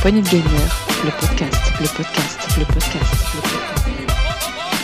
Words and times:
poignée 0.00 0.22
de 0.22 0.28
gamer, 0.28 0.44
le 1.04 1.10
podcast, 1.10 1.72
le 1.80 1.86
podcast, 1.96 2.38
le 2.58 2.64
podcast, 2.64 3.34
le 3.34 3.40
podcast. 3.40 4.80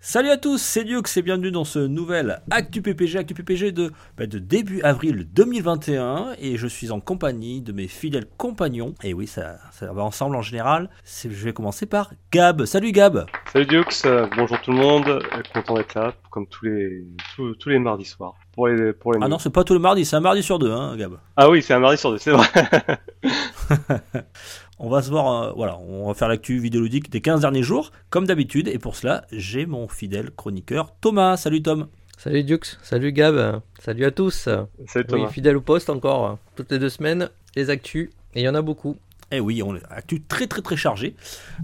Salut 0.00 0.28
à 0.30 0.36
tous, 0.36 0.58
c'est 0.60 0.84
Duke, 0.84 1.08
et 1.16 1.22
bienvenue 1.22 1.50
dans 1.50 1.64
ce 1.64 1.78
nouvel 1.78 2.42
Actu 2.50 2.82
PPG, 2.82 3.18
Actu 3.18 3.32
PPG 3.34 3.72
de, 3.72 3.92
bah, 4.18 4.26
de 4.26 4.38
début 4.38 4.82
avril 4.82 5.26
2021 5.32 6.34
et 6.38 6.58
je 6.58 6.66
suis 6.66 6.90
en 6.90 7.00
compagnie 7.00 7.62
de 7.62 7.72
mes 7.72 7.88
fidèles 7.88 8.26
compagnons. 8.36 8.94
Et 9.02 9.14
oui, 9.14 9.26
ça, 9.26 9.58
ça 9.70 9.90
va 9.92 10.02
ensemble 10.02 10.36
en 10.36 10.42
général. 10.42 10.90
C'est- 11.04 11.30
Je 11.30 11.44
vais 11.44 11.52
commencer 11.54 11.86
par 11.86 12.12
Gab. 12.30 12.64
Salut 12.66 12.92
Gab. 12.92 13.24
Salut 13.52 13.64
Dux, 13.66 13.84
bonjour 14.36 14.60
tout 14.60 14.72
le 14.72 14.78
monde, 14.78 15.22
content 15.54 15.74
d'être 15.76 15.94
là, 15.94 16.12
comme 16.30 16.46
tous 16.46 16.66
les 16.66 17.04
tous, 17.36 17.54
tous 17.54 17.68
les 17.70 17.78
mardis 17.78 18.04
soirs. 18.04 18.34
Pour 18.52 18.68
les 18.68 18.92
pour 18.92 19.12
les 19.12 19.20
Ah 19.22 19.28
non, 19.28 19.38
c'est 19.38 19.50
pas 19.50 19.64
tous 19.64 19.72
les 19.72 19.78
mardis, 19.78 20.04
c'est 20.04 20.16
un 20.16 20.20
mardi 20.20 20.42
sur 20.42 20.58
deux, 20.58 20.70
hein, 20.70 20.96
Gab. 20.96 21.18
Ah 21.36 21.48
oui, 21.48 21.62
c'est 21.62 21.74
un 21.74 21.78
mardi 21.78 21.96
sur 21.96 22.10
deux, 22.10 22.18
c'est 22.18 22.30
vrai. 22.30 22.46
On 24.78 24.88
va 24.88 25.00
se 25.00 25.10
voir, 25.10 25.42
euh, 25.42 25.52
voilà, 25.54 25.78
on 25.78 26.08
va 26.08 26.14
faire 26.14 26.26
l'actu 26.26 26.58
vidéoludique 26.58 27.08
des 27.08 27.20
15 27.20 27.42
derniers 27.42 27.62
jours, 27.62 27.92
comme 28.10 28.26
d'habitude, 28.26 28.66
et 28.66 28.80
pour 28.80 28.96
cela, 28.96 29.24
j'ai 29.30 29.64
mon 29.64 29.86
fidèle 29.86 30.32
chroniqueur 30.32 30.92
Thomas. 31.00 31.36
Salut 31.36 31.62
Tom. 31.62 31.86
Salut 32.18 32.42
Dux, 32.42 32.78
salut 32.82 33.12
Gab, 33.12 33.60
salut 33.78 34.04
à 34.04 34.10
tous. 34.10 34.48
Salut 34.88 35.06
Thomas. 35.06 35.26
Oui, 35.26 35.32
fidèle 35.32 35.56
au 35.56 35.60
poste 35.60 35.88
encore, 35.88 36.38
toutes 36.56 36.72
les 36.72 36.80
deux 36.80 36.88
semaines, 36.88 37.30
les 37.54 37.70
actus, 37.70 38.10
et 38.34 38.40
il 38.40 38.44
y 38.44 38.48
en 38.48 38.56
a 38.56 38.62
beaucoup. 38.62 38.96
Eh 39.34 39.40
oui, 39.40 39.62
on 39.62 39.74
est 39.74 39.82
actu 39.90 40.22
très 40.22 40.46
très 40.46 40.60
très 40.60 40.76
chargé. 40.76 41.16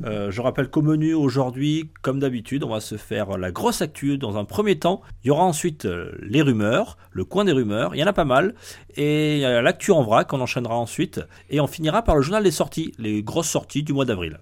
Euh, 0.03 0.31
je 0.31 0.41
rappelle 0.41 0.71
qu'au 0.71 0.81
menu 0.81 1.13
aujourd'hui, 1.13 1.91
comme 2.01 2.19
d'habitude, 2.19 2.65
on 2.65 2.71
va 2.71 2.81
se 2.81 2.97
faire 2.97 3.37
la 3.37 3.51
grosse 3.53 3.83
actu 3.83 4.17
dans 4.17 4.39
un 4.39 4.47
premier 4.47 4.79
temps. 4.79 5.03
Il 5.23 5.29
y 5.29 5.31
aura 5.31 5.45
ensuite 5.45 5.85
euh, 5.85 6.11
les 6.23 6.41
rumeurs, 6.41 6.97
le 7.11 7.27
coin 7.27 7.45
des 7.45 7.53
rumeurs, 7.53 7.95
il 7.95 7.99
y 7.99 8.03
en 8.03 8.07
a 8.07 8.15
pas 8.15 8.25
mal. 8.25 8.55
Et 8.97 9.41
l'actu 9.41 9.93
en 9.93 10.03
vrac, 10.03 10.33
on 10.33 10.41
enchaînera 10.41 10.77
ensuite. 10.77 11.21
Et 11.51 11.61
on 11.61 11.67
finira 11.67 12.03
par 12.03 12.17
le 12.17 12.23
journal 12.23 12.43
des 12.43 12.51
sorties, 12.51 12.93
les 12.99 13.23
grosses 13.23 13.51
sorties 13.51 13.83
du 13.83 13.93
mois 13.93 14.07
d'avril. 14.07 14.41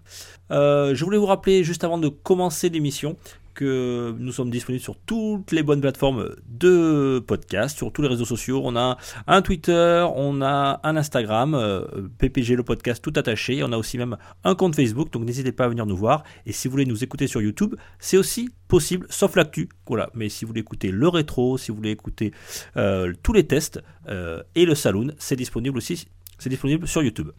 Euh, 0.52 0.94
je 0.94 1.04
voulais 1.04 1.18
vous 1.18 1.26
rappeler, 1.26 1.64
juste 1.64 1.84
avant 1.84 1.98
de 1.98 2.08
commencer 2.08 2.68
l'émission, 2.68 3.16
nous 3.64 4.32
sommes 4.32 4.50
disponibles 4.50 4.82
sur 4.82 4.96
toutes 4.96 5.52
les 5.52 5.62
bonnes 5.62 5.80
plateformes 5.80 6.34
de 6.48 7.22
podcast, 7.26 7.76
sur 7.76 7.92
tous 7.92 8.02
les 8.02 8.08
réseaux 8.08 8.24
sociaux. 8.24 8.60
On 8.64 8.76
a 8.76 8.96
un 9.26 9.42
Twitter, 9.42 10.06
on 10.14 10.42
a 10.42 10.80
un 10.82 10.96
Instagram, 10.96 11.54
euh, 11.54 11.82
PPG 12.18 12.56
le 12.56 12.62
podcast 12.62 13.02
tout 13.02 13.12
attaché. 13.16 13.62
On 13.62 13.72
a 13.72 13.78
aussi 13.78 13.98
même 13.98 14.16
un 14.44 14.54
compte 14.54 14.76
Facebook, 14.76 15.12
donc 15.12 15.24
n'hésitez 15.24 15.52
pas 15.52 15.64
à 15.64 15.68
venir 15.68 15.86
nous 15.86 15.96
voir. 15.96 16.24
Et 16.44 16.52
si 16.52 16.68
vous 16.68 16.72
voulez 16.72 16.86
nous 16.86 17.04
écouter 17.04 17.26
sur 17.26 17.40
YouTube, 17.40 17.74
c'est 17.98 18.16
aussi 18.16 18.50
possible, 18.68 19.06
sauf 19.10 19.36
l'actu. 19.36 19.68
Voilà. 19.86 20.10
Mais 20.14 20.28
si 20.28 20.44
vous 20.44 20.48
voulez 20.48 20.60
écouter 20.60 20.90
le 20.90 21.08
rétro, 21.08 21.58
si 21.58 21.70
vous 21.70 21.76
voulez 21.76 21.90
écouter 21.90 22.32
euh, 22.76 23.12
tous 23.22 23.32
les 23.32 23.46
tests 23.46 23.82
euh, 24.08 24.42
et 24.54 24.66
le 24.66 24.74
saloon, 24.74 25.12
c'est 25.18 25.36
disponible 25.36 25.78
aussi. 25.78 26.08
C'est 26.38 26.50
disponible 26.50 26.86
sur 26.86 27.02
YouTube. 27.02 27.30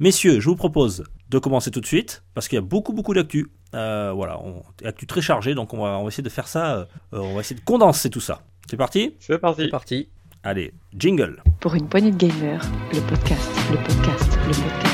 Messieurs, 0.00 0.40
je 0.40 0.48
vous 0.48 0.56
propose 0.56 1.04
de 1.28 1.38
commencer 1.38 1.70
tout 1.70 1.80
de 1.80 1.86
suite 1.86 2.22
parce 2.34 2.48
qu'il 2.48 2.56
y 2.56 2.58
a 2.58 2.62
beaucoup 2.62 2.92
beaucoup 2.92 3.14
d'actu. 3.14 3.48
Euh, 3.74 4.12
voilà, 4.14 4.38
on, 4.40 4.62
actu 4.86 5.06
très 5.06 5.20
chargé, 5.20 5.54
donc 5.54 5.74
on 5.74 5.82
va, 5.82 5.98
on 5.98 6.02
va 6.04 6.08
essayer 6.08 6.22
de 6.24 6.28
faire 6.28 6.48
ça. 6.48 6.74
euh, 6.76 6.84
on 7.12 7.34
va 7.34 7.40
essayer 7.40 7.58
de 7.58 7.64
condenser 7.64 8.08
tout 8.10 8.20
ça. 8.20 8.40
C'est 8.70 8.76
parti? 8.76 9.14
C'est 9.20 9.34
C'est 9.34 9.38
parti. 9.38 9.68
parti. 9.68 10.08
Allez, 10.42 10.72
jingle. 10.96 11.42
Pour 11.60 11.74
une 11.74 11.88
poignée 11.88 12.10
de 12.12 12.16
gamer, 12.16 12.60
le 12.92 13.00
podcast, 13.00 13.50
le 13.70 13.76
podcast, 13.76 14.38
le 14.46 14.52
podcast. 14.52 14.87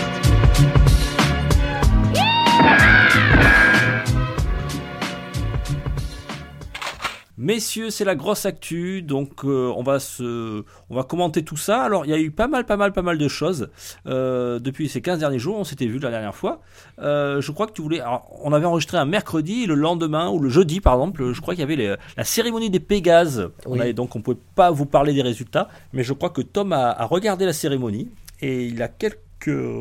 Messieurs, 7.44 7.90
c'est 7.90 8.06
la 8.06 8.14
grosse 8.14 8.46
actu, 8.46 9.02
donc 9.02 9.44
euh, 9.44 9.70
on 9.76 9.82
va 9.82 10.00
se, 10.00 10.64
on 10.88 10.94
va 10.94 11.02
commenter 11.02 11.42
tout 11.44 11.58
ça. 11.58 11.82
Alors, 11.82 12.06
il 12.06 12.10
y 12.10 12.14
a 12.14 12.18
eu 12.18 12.30
pas 12.30 12.48
mal, 12.48 12.64
pas 12.64 12.78
mal, 12.78 12.92
pas 12.94 13.02
mal 13.02 13.18
de 13.18 13.28
choses 13.28 13.68
euh, 14.06 14.58
depuis 14.58 14.88
ces 14.88 15.02
15 15.02 15.18
derniers 15.18 15.38
jours. 15.38 15.58
On 15.58 15.64
s'était 15.64 15.84
vu 15.86 15.98
la 15.98 16.08
dernière 16.10 16.34
fois. 16.34 16.62
Euh, 17.00 17.42
je 17.42 17.52
crois 17.52 17.66
que 17.66 17.72
tu 17.72 17.82
voulais. 17.82 18.00
alors, 18.00 18.26
on 18.42 18.54
avait 18.54 18.64
enregistré 18.64 18.96
un 18.96 19.04
mercredi, 19.04 19.64
et 19.64 19.66
le 19.66 19.74
lendemain 19.74 20.30
ou 20.30 20.38
le 20.40 20.48
jeudi, 20.48 20.80
par 20.80 20.94
exemple. 20.94 21.32
Je 21.34 21.40
crois 21.42 21.52
qu'il 21.54 21.60
y 21.60 21.64
avait 21.64 21.76
les- 21.76 21.94
la 22.16 22.24
cérémonie 22.24 22.70
des 22.70 22.80
Pégases. 22.80 23.50
On 23.66 23.72
Oui. 23.72 23.80
avait- 23.82 23.92
donc, 23.92 24.16
on 24.16 24.22
pouvait 24.22 24.38
pas 24.54 24.70
vous 24.70 24.86
parler 24.86 25.12
des 25.12 25.20
résultats, 25.22 25.68
mais 25.92 26.02
je 26.02 26.14
crois 26.14 26.30
que 26.30 26.40
Tom 26.40 26.72
a, 26.72 26.92
a 26.92 27.04
regardé 27.04 27.44
la 27.44 27.52
cérémonie 27.52 28.08
et 28.40 28.64
il 28.64 28.80
a 28.82 28.88
quelques 28.88 29.20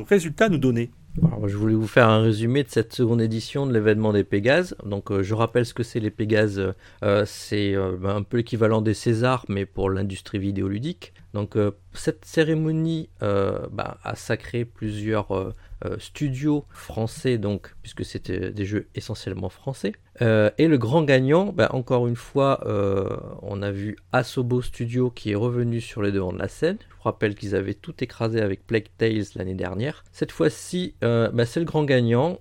résultats 0.09 0.45
à 0.45 0.49
nous 0.49 0.57
donner. 0.57 0.91
Alors, 1.21 1.47
je 1.47 1.55
voulais 1.55 1.75
vous 1.75 1.87
faire 1.87 2.09
un 2.09 2.21
résumé 2.21 2.63
de 2.63 2.69
cette 2.69 2.93
seconde 2.93 3.21
édition 3.21 3.67
de 3.67 3.73
l'événement 3.73 4.13
des 4.13 4.23
Pégases. 4.23 4.75
Donc, 4.83 5.11
euh, 5.11 5.21
je 5.21 5.35
rappelle 5.35 5.65
ce 5.65 5.75
que 5.75 5.83
c'est 5.83 5.99
les 5.99 6.09
Pégases. 6.09 6.73
Euh, 7.03 7.23
c'est 7.27 7.75
euh, 7.75 7.97
un 8.05 8.23
peu 8.23 8.37
l'équivalent 8.37 8.81
des 8.81 8.95
Césars, 8.95 9.45
mais 9.47 9.67
pour 9.67 9.91
l'industrie 9.91 10.39
vidéoludique. 10.39 11.13
Donc, 11.35 11.55
cette 11.93 12.25
cérémonie 12.25 13.09
ben, 13.19 13.95
a 14.03 14.15
sacré 14.15 14.65
plusieurs 14.65 15.55
euh, 15.85 15.97
studios 15.99 16.65
français, 16.69 17.37
donc, 17.37 17.75
puisque 17.81 18.05
c'était 18.05 18.51
des 18.51 18.65
jeux 18.65 18.87
essentiellement 18.95 19.49
français. 19.49 19.93
Euh, 20.21 20.49
et 20.57 20.67
le 20.67 20.77
grand 20.77 21.03
gagnant, 21.03 21.51
ben, 21.51 21.67
encore 21.71 22.07
une 22.07 22.15
fois, 22.15 22.61
euh, 22.65 23.17
on 23.41 23.61
a 23.61 23.71
vu 23.71 23.97
Asobo 24.11 24.61
Studio 24.61 25.09
qui 25.09 25.31
est 25.31 25.35
revenu 25.35 25.81
sur 25.81 26.01
les 26.01 26.11
devants 26.11 26.33
de 26.33 26.39
la 26.39 26.47
scène. 26.47 26.77
Je 26.89 26.95
vous 26.95 27.03
rappelle 27.03 27.35
qu'ils 27.35 27.55
avaient 27.55 27.73
tout 27.73 27.95
écrasé 28.01 28.41
avec 28.41 28.65
Plague 28.65 28.87
Tales 28.97 29.25
l'année 29.35 29.55
dernière. 29.55 30.03
Cette 30.11 30.31
fois-ci, 30.31 30.95
ben, 31.01 31.45
c'est 31.45 31.59
le 31.59 31.65
grand 31.65 31.83
gagnant. 31.83 32.39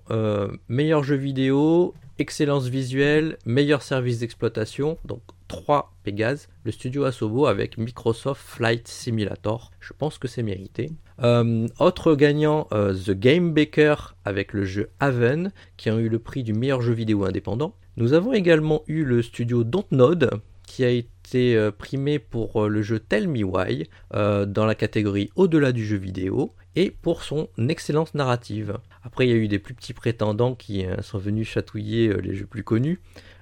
Meilleur 0.69 1.03
jeu 1.03 1.15
vidéo, 1.15 1.93
excellence 2.19 2.67
visuelle, 2.67 3.37
meilleur 3.45 3.81
service 3.81 4.19
d'exploitation. 4.19 4.97
Donc 5.05 5.21
3 5.53 5.93
Pégase, 6.03 6.49
le 6.63 6.71
studio 6.71 7.03
Asobo 7.03 7.45
avec 7.45 7.77
Microsoft 7.77 8.41
Flight 8.41 8.87
Simulator. 8.87 9.71
Je 9.79 9.93
pense 9.95 10.17
que 10.17 10.27
c'est 10.27 10.41
mérité. 10.41 10.91
Euh, 11.21 11.67
autre 11.79 12.15
gagnant, 12.15 12.67
euh, 12.73 12.93
The 12.93 13.11
Game 13.11 13.53
Baker 13.53 13.95
avec 14.25 14.51
le 14.53 14.65
jeu 14.65 14.89
Haven, 14.99 15.51
qui 15.77 15.89
a 15.89 15.95
eu 15.95 16.09
le 16.09 16.17
prix 16.19 16.43
du 16.43 16.53
meilleur 16.53 16.81
jeu 16.81 16.93
vidéo 16.93 17.23
indépendant. 17.23 17.75
Nous 17.97 18.13
avons 18.13 18.33
également 18.33 18.81
eu 18.87 19.03
le 19.03 19.21
studio 19.21 19.63
Dontnod, 19.63 20.31
qui 20.65 20.83
a 20.83 20.89
été 20.89 21.55
euh, 21.55 21.71
primé 21.71 22.17
pour 22.17 22.67
le 22.67 22.81
jeu 22.81 22.99
Tell 22.99 23.27
Me 23.27 23.43
Why, 23.43 23.87
dans 24.11 24.65
la 24.65 24.75
catégorie 24.75 25.29
au-delà 25.35 25.71
du 25.71 25.85
jeu 25.85 25.97
vidéo, 25.97 26.53
et 26.75 26.89
pour 26.89 27.21
son 27.21 27.47
excellence 27.69 28.15
narrative. 28.15 28.79
Après, 29.03 29.27
il 29.27 29.29
y 29.29 29.33
a 29.33 29.37
eu 29.37 29.47
des 29.47 29.59
plus 29.59 29.75
petits 29.75 29.93
prétendants 29.93 30.55
qui 30.55 30.85
sont 31.01 31.19
venus 31.19 31.47
chatouiller 31.47 32.11
les 32.21 32.33
jeux 32.33 32.47
plus 32.47 32.63
connus. 32.63 32.99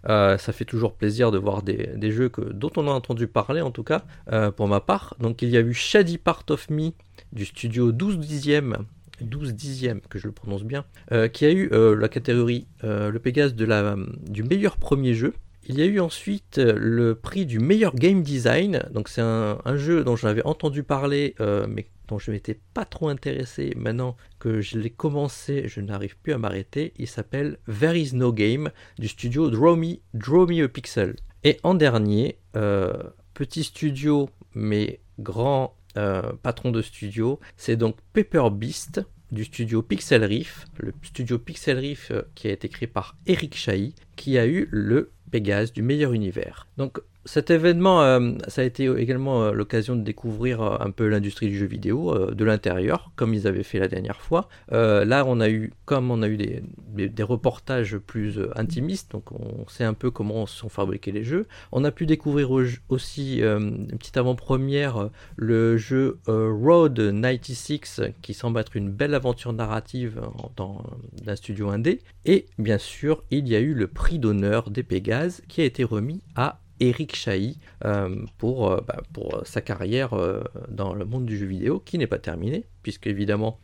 Euh, 0.09 0.37
ça 0.37 0.51
fait 0.53 0.65
toujours 0.65 0.93
plaisir 0.93 1.31
de 1.31 1.37
voir 1.37 1.61
des, 1.61 2.11
jeux 2.11 2.29
que, 2.29 2.41
dont 2.41 2.71
on 2.77 2.87
a 2.87 2.91
entendu 2.91 3.27
parler, 3.27 3.61
en 3.61 3.71
tout 3.71 3.83
cas, 3.83 4.03
euh, 4.31 4.51
pour 4.51 4.67
ma 4.67 4.79
part. 4.79 5.15
Donc, 5.19 5.41
il 5.41 5.49
y 5.49 5.57
a 5.57 5.61
eu 5.61 5.73
Shady 5.73 6.17
Part 6.17 6.43
of 6.49 6.69
Me 6.69 6.91
du 7.33 7.45
studio 7.45 7.91
12 7.91 8.17
dixième 8.17 8.77
12 9.21 9.53
dixième, 9.53 10.01
que 10.01 10.17
je 10.17 10.25
le 10.25 10.33
prononce 10.33 10.63
bien, 10.63 10.83
euh, 11.11 11.27
qui 11.27 11.45
a 11.45 11.51
eu 11.51 11.69
la 11.71 12.09
catégorie 12.09 12.65
le 12.81 13.15
Pégase 13.19 13.53
de 13.53 13.65
la, 13.65 13.95
du 14.27 14.41
meilleur 14.41 14.77
premier 14.77 15.13
jeu. 15.13 15.35
Il 15.67 15.77
y 15.77 15.83
a 15.83 15.85
eu 15.85 15.99
ensuite 15.99 16.57
le 16.57 17.13
prix 17.13 17.45
du 17.45 17.59
meilleur 17.59 17.93
game 17.93 18.23
design. 18.23 18.81
Donc 18.91 19.09
c'est 19.09 19.21
un, 19.21 19.59
jeu 19.75 20.03
dont 20.03 20.15
j'avais 20.15 20.43
entendu 20.43 20.81
parler, 20.81 21.35
mais 21.69 21.85
dont 22.11 22.19
je 22.19 22.29
m'étais 22.31 22.59
pas 22.73 22.85
trop 22.85 23.07
intéressé. 23.07 23.73
Maintenant 23.77 24.17
que 24.37 24.61
je 24.61 24.77
l'ai 24.77 24.89
commencé, 24.89 25.67
je 25.67 25.79
n'arrive 25.79 26.17
plus 26.17 26.33
à 26.33 26.37
m'arrêter. 26.37 26.93
Il 26.97 27.07
s'appelle 27.07 27.57
There 27.67 27.97
is 27.99 28.13
no 28.13 28.33
game 28.33 28.69
du 28.99 29.07
studio 29.07 29.49
Draw 29.49 29.77
Me, 29.77 29.95
Draw 30.13 30.45
Me 30.45 30.63
a 30.63 30.67
Pixel. 30.67 31.15
Et 31.43 31.57
en 31.63 31.73
dernier, 31.73 32.37
euh, 32.55 32.91
petit 33.33 33.63
studio 33.63 34.29
mais 34.53 34.99
grand 35.19 35.73
euh, 35.97 36.33
patron 36.43 36.71
de 36.71 36.81
studio, 36.81 37.39
c'est 37.55 37.77
donc 37.77 37.95
Paper 38.13 38.49
Beast 38.51 39.01
du 39.31 39.45
studio 39.45 39.81
Pixel 39.81 40.25
Riff, 40.25 40.65
le 40.77 40.93
studio 41.03 41.39
Pixel 41.39 41.77
Riff 41.77 42.11
euh, 42.11 42.23
qui 42.35 42.49
a 42.49 42.51
été 42.51 42.67
créé 42.67 42.87
par 42.87 43.15
Eric 43.25 43.55
Chahi, 43.55 43.95
qui 44.17 44.37
a 44.37 44.45
eu 44.45 44.67
le 44.71 45.11
Pégase 45.31 45.71
du 45.71 45.81
meilleur 45.81 46.11
univers. 46.11 46.67
Donc 46.75 46.99
cet 47.25 47.51
événement, 47.51 48.01
euh, 48.01 48.31
ça 48.47 48.61
a 48.61 48.65
été 48.65 48.85
également 48.85 49.43
euh, 49.43 49.51
l'occasion 49.51 49.95
de 49.95 50.01
découvrir 50.01 50.61
euh, 50.61 50.77
un 50.79 50.89
peu 50.89 51.07
l'industrie 51.07 51.47
du 51.47 51.57
jeu 51.57 51.67
vidéo 51.67 52.31
de 52.31 52.45
l'intérieur, 52.45 53.11
comme 53.15 53.33
ils 53.33 53.47
avaient 53.47 53.63
fait 53.63 53.79
la 53.79 53.87
dernière 53.87 54.21
fois. 54.21 54.49
Là, 54.71 55.23
on 55.27 55.39
a 55.39 55.49
eu, 55.49 55.73
comme 55.85 56.11
on 56.11 56.21
a 56.21 56.27
eu 56.27 56.37
des, 56.37 57.23
reportages 57.23 57.97
plus 57.97 58.39
intimistes, 58.55 59.11
donc 59.11 59.31
on 59.31 59.67
sait 59.67 59.83
un 59.83 59.93
peu 59.93 60.09
comment 60.09 60.45
sont 60.45 60.69
fabriqués 60.69 61.11
les 61.11 61.23
jeux. 61.23 61.47
On 61.71 61.83
a 61.83 61.91
pu 61.91 62.05
découvrir 62.05 62.51
au- 62.51 62.63
aussi 62.89 63.41
une 63.41 63.87
petite 63.97 64.17
avant-première, 64.17 65.09
le 65.35 65.77
jeu 65.77 66.19
Road 66.27 66.95
96, 66.95 68.11
qui 68.21 68.33
semble 68.33 68.59
être 68.59 68.75
une 68.75 68.89
belle 68.89 69.13
aventure 69.13 69.53
narrative 69.53 70.21
dans 70.55 70.83
d'un 71.23 71.35
studio 71.35 71.69
indé. 71.69 72.01
Et 72.25 72.47
bien 72.57 72.77
sûr, 72.77 73.23
il 73.29 73.47
y 73.47 73.55
a 73.55 73.59
eu 73.59 73.73
le 73.73 73.87
prix 73.87 74.19
d'honneur 74.19 74.69
des 74.71 74.83
Pégases 74.83 75.41
qui 75.47 75.61
a 75.61 75.65
été 75.65 75.83
remis 75.83 76.21
à 76.35 76.60
Eric 76.81 77.15
Chahi 77.15 77.59
euh, 77.85 78.25
pour, 78.39 78.71
euh, 78.71 78.81
bah, 78.85 78.97
pour 79.13 79.41
sa 79.45 79.61
carrière 79.61 80.13
euh, 80.13 80.43
dans 80.67 80.93
le 80.93 81.05
monde 81.05 81.25
du 81.25 81.37
jeu 81.37 81.45
vidéo 81.45 81.79
qui 81.79 81.97
n'est 81.97 82.07
pas 82.07 82.17
terminée 82.17 82.65
puisque 82.81 83.07
évidemment 83.07 83.59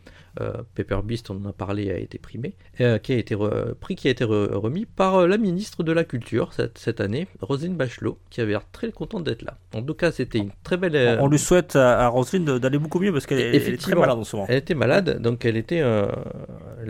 Paper 0.76 1.00
Beast, 1.04 1.30
on 1.30 1.36
en 1.44 1.50
a 1.50 1.54
parlé, 1.54 1.92
a 1.92 1.98
été 1.98 2.18
primé, 2.18 2.54
euh, 2.82 2.98
qui 2.98 3.14
a 3.14 3.18
été 3.18 3.36
prix 3.80 3.96
qui 3.96 4.08
a 4.08 4.12
été 4.12 4.24
remis 4.24 4.86
par 4.86 5.16
euh, 5.16 5.28
la 5.28 5.38
ministre 5.38 5.84
de 5.84 5.92
la 5.92 6.04
Culture 6.04 6.54
cette, 6.54 6.78
cette 6.78 7.02
année, 7.02 7.28
Roselyne 7.42 7.76
Bachelot, 7.76 8.18
qui 8.30 8.42
avait 8.42 8.52
l'air 8.52 8.70
très 8.72 8.92
contente 8.92 9.24
d'être 9.24 9.42
là. 9.42 9.58
En 9.74 9.82
tout 9.82 9.94
cas, 9.94 10.12
c'était 10.12 10.40
une 10.40 10.52
très 10.64 10.78
belle. 10.78 11.20
On 11.22 11.28
lui 11.28 11.40
souhaite 11.40 11.76
à, 11.76 12.08
Roselyne 12.08 12.60
d'aller 12.60 12.78
beaucoup 12.78 13.00
mieux 13.00 13.12
parce 13.12 13.26
qu'elle 13.26 13.56
est, 13.56 13.78
très 13.78 13.96
malade 13.96 14.18
en 14.18 14.24
ce 14.24 14.36
moment. 14.36 14.48
Elle 14.50 14.58
était 14.58 14.76
malade, 14.76 15.22
donc 15.22 15.46
elle 15.46 15.58
était. 15.58 15.84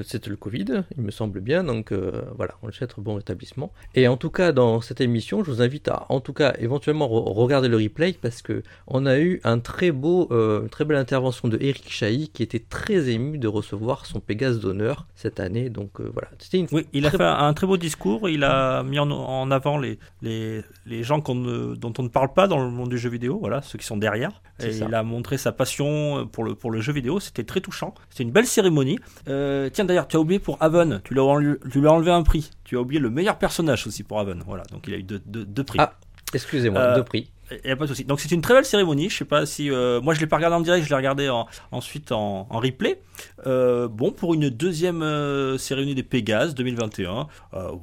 C'était 0.03 0.29
le 0.29 0.35
Covid, 0.35 0.83
il 0.95 1.03
me 1.03 1.11
semble 1.11 1.39
bien, 1.39 1.63
donc 1.63 1.91
voilà, 2.35 2.55
on 2.61 2.67
lui 2.67 2.73
souhaite 2.73 2.93
bon 2.97 3.15
rétablissement. 3.15 3.71
Et 3.95 4.07
en 4.07 4.17
tout 4.17 4.29
cas, 4.29 4.51
dans 4.51 4.81
cette 4.81 5.01
émission, 5.01 5.43
je 5.43 5.51
vous 5.51 5.61
invite 5.61 5.87
à, 5.87 6.05
en 6.09 6.19
tout 6.19 6.33
cas, 6.33 6.53
éventuellement 6.59 7.07
regarder 7.07 7.67
le 7.67 7.77
replay 7.77 8.13
parce 8.21 8.41
que 8.41 8.63
on 8.87 9.05
a 9.05 9.19
eu 9.19 9.41
un 9.43 9.59
très 9.59 9.91
beau, 9.91 10.29
une 10.31 10.69
très 10.69 10.85
belle 10.85 10.97
intervention 10.97 11.47
de 11.47 11.57
Eric 11.61 11.89
Chahi 11.89 12.29
qui 12.29 12.43
était 12.43 12.63
très 12.67 13.09
ému 13.09 13.36
de 13.37 13.47
recevoir 13.47 14.05
son 14.05 14.19
Pégase 14.19 14.59
d'honneur 14.59 15.07
cette 15.15 15.39
année. 15.39 15.69
Donc 15.69 15.99
euh, 15.99 16.09
voilà, 16.11 16.29
c'était 16.39 16.59
une. 16.59 16.67
Oui, 16.71 16.85
il 16.93 17.05
a 17.05 17.11
fait 17.11 17.23
un, 17.23 17.53
très 17.53 17.67
beau 17.67 17.77
discours. 17.77 18.29
Il 18.29 18.43
a 18.43 18.83
mis 18.83 18.99
en, 18.99 19.51
avant 19.51 19.77
les, 19.77 19.99
les, 20.21 20.61
les 20.85 21.03
gens 21.03 21.19
dont 21.19 21.93
on 21.97 22.03
ne 22.03 22.07
parle 22.09 22.33
pas 22.33 22.47
dans 22.47 22.59
le 22.63 22.69
monde 22.69 22.89
du 22.89 22.97
jeu 22.97 23.09
vidéo, 23.09 23.37
voilà, 23.39 23.61
ceux 23.61 23.77
qui 23.77 23.85
sont 23.85 23.97
derrière. 23.97 24.41
Et 24.59 24.75
il 24.75 24.93
a 24.93 25.03
montré 25.03 25.37
sa 25.37 25.51
passion 25.51 26.27
pour 26.31 26.43
le, 26.43 26.55
pour 26.55 26.71
le 26.71 26.81
jeu 26.81 26.93
vidéo. 26.93 27.19
C'était 27.19 27.43
très 27.43 27.61
touchant. 27.61 27.93
C'était 28.09 28.23
une 28.23 28.31
belle 28.31 28.47
cérémonie. 28.47 28.97
Euh, 29.27 29.69
tiens, 29.71 29.85
d'ailleurs, 29.85 30.07
tu 30.07 30.17
as 30.17 30.19
oublié 30.19 30.39
pour 30.39 30.57
Haven, 30.61 31.01
tu 31.03 31.13
lui 31.13 31.19
as 31.19 31.91
enlevé 31.91 32.11
un 32.11 32.23
prix. 32.23 32.51
Tu 32.63 32.77
as 32.77 32.81
oublié 32.81 32.99
le 32.99 33.09
meilleur 33.09 33.37
personnage 33.37 33.87
aussi 33.87 34.03
pour 34.03 34.19
Haven. 34.19 34.43
Voilà, 34.45 34.63
donc 34.71 34.87
il 34.87 34.93
a 34.93 34.97
eu 34.97 35.03
deux, 35.03 35.19
deux, 35.25 35.63
prix. 35.63 35.79
Ah, 35.81 35.93
excusez-moi, 36.33 36.81
euh, 36.81 36.95
deux 36.95 37.03
prix. 37.03 37.31
Il 37.63 37.71
a 37.71 37.75
pas 37.75 37.85
de 37.85 37.89
souci. 37.89 38.03
Donc 38.03 38.19
c'est 38.19 38.31
une 38.31 38.41
très 38.41 38.53
belle 38.53 38.65
cérémonie. 38.65 39.09
Je 39.09 39.17
sais 39.17 39.25
pas 39.25 39.45
si 39.45 39.71
euh, 39.71 40.01
moi 40.01 40.13
je 40.13 40.19
l'ai 40.19 40.27
pas 40.27 40.35
regardé 40.35 40.55
en 40.55 40.61
direct, 40.61 40.85
je 40.85 40.89
l'ai 40.89 40.95
regardé 40.95 41.29
ensuite 41.71 42.11
en, 42.11 42.43
replay. 42.43 43.01
Euh, 43.45 43.87
bon 43.87 44.11
pour 44.11 44.33
une 44.33 44.49
deuxième 44.49 45.01
euh, 45.01 45.57
cérémonie 45.57 45.95
des 45.95 46.03
Pégases 46.03 46.55
2021. 46.55 47.27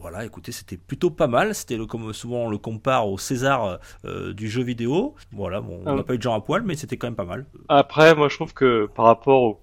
voilà, 0.00 0.24
écoutez, 0.24 0.52
c'était 0.52 0.76
plutôt 0.76 1.10
pas 1.10 1.26
mal. 1.26 1.54
C'était 1.54 1.78
comme 1.86 2.12
souvent 2.12 2.44
on 2.44 2.48
le 2.48 2.58
compare 2.58 3.08
au 3.08 3.18
César 3.18 3.78
du 4.04 4.48
jeu 4.48 4.62
vidéo. 4.62 5.14
Voilà, 5.32 5.60
bon, 5.60 5.82
on 5.84 5.96
n'a 5.96 6.02
pas 6.02 6.14
eu 6.14 6.18
de 6.18 6.22
gens 6.22 6.34
à 6.34 6.40
poil, 6.40 6.62
mais 6.62 6.74
c'était 6.76 6.96
quand 6.96 7.06
même 7.06 7.16
pas 7.16 7.24
mal. 7.24 7.46
Après, 7.68 8.14
moi 8.14 8.28
je 8.28 8.36
trouve 8.36 8.54
que 8.54 8.88
par 8.94 9.06
rapport 9.06 9.60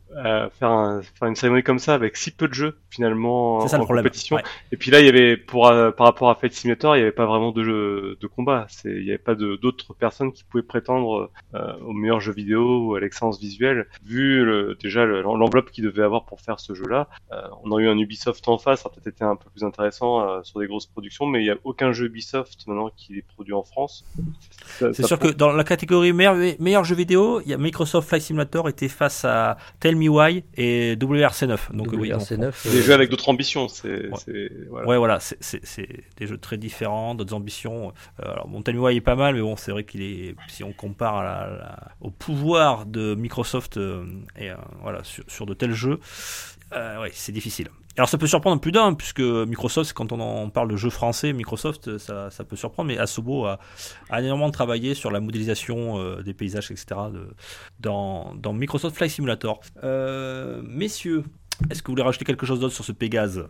faire, 0.60 1.02
faire 1.04 1.28
une 1.28 1.36
cérémonie 1.36 1.64
comme 1.64 1.80
ça 1.80 1.94
avec 1.94 2.18
si 2.18 2.32
peu 2.32 2.48
de 2.48 2.54
jeux 2.54 2.78
finalement 2.90 3.68
ça, 3.68 3.80
en 3.80 3.86
compétition. 3.86 4.38
Et 4.72 4.78
puis 4.78 4.92
là, 4.92 5.00
il 5.00 5.06
y 5.06 5.10
avait 5.10 5.38
pour 5.38 5.72
par 5.98 6.06
rapport 6.06 6.30
à 6.30 6.36
Fate 6.36 6.54
Simulator, 6.54 6.96
il 6.96 7.00
n'y 7.00 7.04
avait 7.04 7.12
pas 7.12 7.26
vraiment 7.26 7.52
de 7.52 7.64
jeu 7.64 8.18
de 8.20 8.28
combat. 8.28 8.68
Il 8.86 9.04
n'y 9.04 9.10
avait 9.10 9.18
pas 9.18 9.36
d'autres 9.36 9.94
personnes 9.94 10.32
qui 10.32 10.44
pouvaient 10.44 10.64
prétendre 10.64 11.32
euh, 11.54 11.74
au 11.86 11.94
meilleur 11.94 12.20
jeu 12.20 12.32
vidéo 12.32 12.86
ou 12.86 12.96
à 12.96 13.00
l'excellence 13.00 13.40
visuelle. 13.40 13.88
Vu 14.06 14.44
le, 14.44 14.78
déjà 14.82 15.06
l'enveloppe 15.06 15.72
qu'ils 15.72 15.84
devaient 15.84 16.04
avoir 16.04 16.26
pour 16.26 16.42
faire 16.42 16.60
ce 16.60 16.74
jeu-là, 16.74 17.08
euh, 17.32 17.42
on 17.64 17.76
a 17.76 17.82
eu 17.82 17.88
un 17.88 17.98
Ubisoft 17.98 18.48
en 18.48 18.58
face, 18.58 18.82
ça 18.82 18.90
a 18.90 18.92
peut-être 18.92 19.08
été 19.08 19.24
un 19.24 19.36
peu 19.36 19.50
plus 19.50 19.64
intéressant 19.64 20.22
euh, 20.22 20.44
sur 20.44 20.60
des 20.60 20.68
grosses 20.68 20.86
productions, 20.86 21.26
mais 21.26 21.42
il 21.42 21.44
n'y 21.44 21.50
a 21.50 21.58
aucun 21.64 21.92
jeu 21.92 22.06
Ubisoft 22.06 22.68
maintenant 22.68 22.90
qui 22.96 23.18
est 23.18 23.22
produit 23.22 23.54
en 23.54 23.64
France. 23.64 24.06
C'est 24.80 25.06
sûr 25.06 25.20
que 25.20 25.30
dans 25.30 25.52
la 25.52 25.64
catégorie 25.64 26.14
meilleur, 26.14 26.36
meilleur 26.60 26.84
jeu 26.84 26.96
vidéo, 26.96 27.42
il 27.42 27.50
y 27.50 27.54
a 27.54 27.58
Microsoft 27.58 28.10
Flight 28.10 28.24
Simulator 28.24 28.70
était 28.70 28.88
face 28.88 29.26
à 29.26 29.58
Tell 29.80 29.96
Why 30.10 30.44
et 30.56 30.96
WRC9. 30.96 31.74
Donc 31.74 31.94
WRC9, 31.94 32.72
des 32.72 32.82
jeux 32.82 32.94
avec 32.94 33.10
d'autres 33.10 33.30
ambitions. 33.30 33.68
C'est 33.68 34.10
voilà. 34.70 34.88
Ouais, 34.88 34.98
voilà, 34.98 35.20
c'est 35.20 35.88
des 36.18 36.28
jeux 36.28 36.38
très 36.38 36.58
différents, 36.58 37.16
d'autres 37.16 37.34
ambitions. 37.34 37.94
alors 38.22 38.48
bon, 38.48 38.64
Why 38.66 38.98
est 38.98 39.02
pas 39.02 39.16
mal, 39.16 39.36
mais 39.36 39.42
bon, 39.42 39.56
c'est 39.56 39.72
vrai 39.72 39.84
qu'il 39.84 40.02
est, 40.02 40.36
si 40.48 40.64
on 40.64 40.74
compare 40.74 41.22
au 42.02 42.10
pouvoir 42.10 42.86
de 42.86 43.16
Microsoft 43.16 43.78
euh, 43.78 44.06
et, 44.38 44.50
euh, 44.50 44.56
voilà, 44.82 45.02
sur, 45.04 45.46
de 45.46 45.54
tels 45.54 45.74
jeux, 45.74 46.00
euh, 46.74 47.08
c'est 47.14 47.32
difficile. 47.32 47.70
Alors 48.02 48.10
ça 48.10 48.18
peut 48.18 48.26
surprendre 48.26 48.60
plus 48.60 48.72
d'un, 48.72 48.96
puisque 48.96 49.20
Microsoft, 49.20 49.94
quand 49.94 50.12
on 50.12 50.20
en 50.20 50.50
parle 50.50 50.72
de 50.72 50.76
jeux 50.76 50.90
français, 50.90 51.34
Microsoft, 51.34 52.00
ça, 52.00 52.32
peut 52.50 52.56
surprendre, 52.56 52.88
mais 52.88 52.98
Asobo 52.98 53.46
a, 53.46 53.60
énormément 54.18 54.50
travaillé 54.50 54.96
sur 54.96 55.12
la 55.12 55.20
modélisation 55.20 56.20
des 56.24 56.34
paysages, 56.34 56.72
etc. 56.72 57.00
dans, 57.80 58.34
Microsoft 58.54 58.96
Flight 58.96 59.12
Simulator. 59.12 59.62
messieurs, 60.64 61.26
est-ce 61.70 61.84
que 61.84 61.90
vous 61.90 61.94
voulez 61.94 62.02
rajouter 62.02 62.26
quelque 62.26 62.48
chose 62.48 62.60
d'autre 62.60 62.74
sur 62.74 62.84
ce 62.84 62.92
Pégase? 62.92 63.48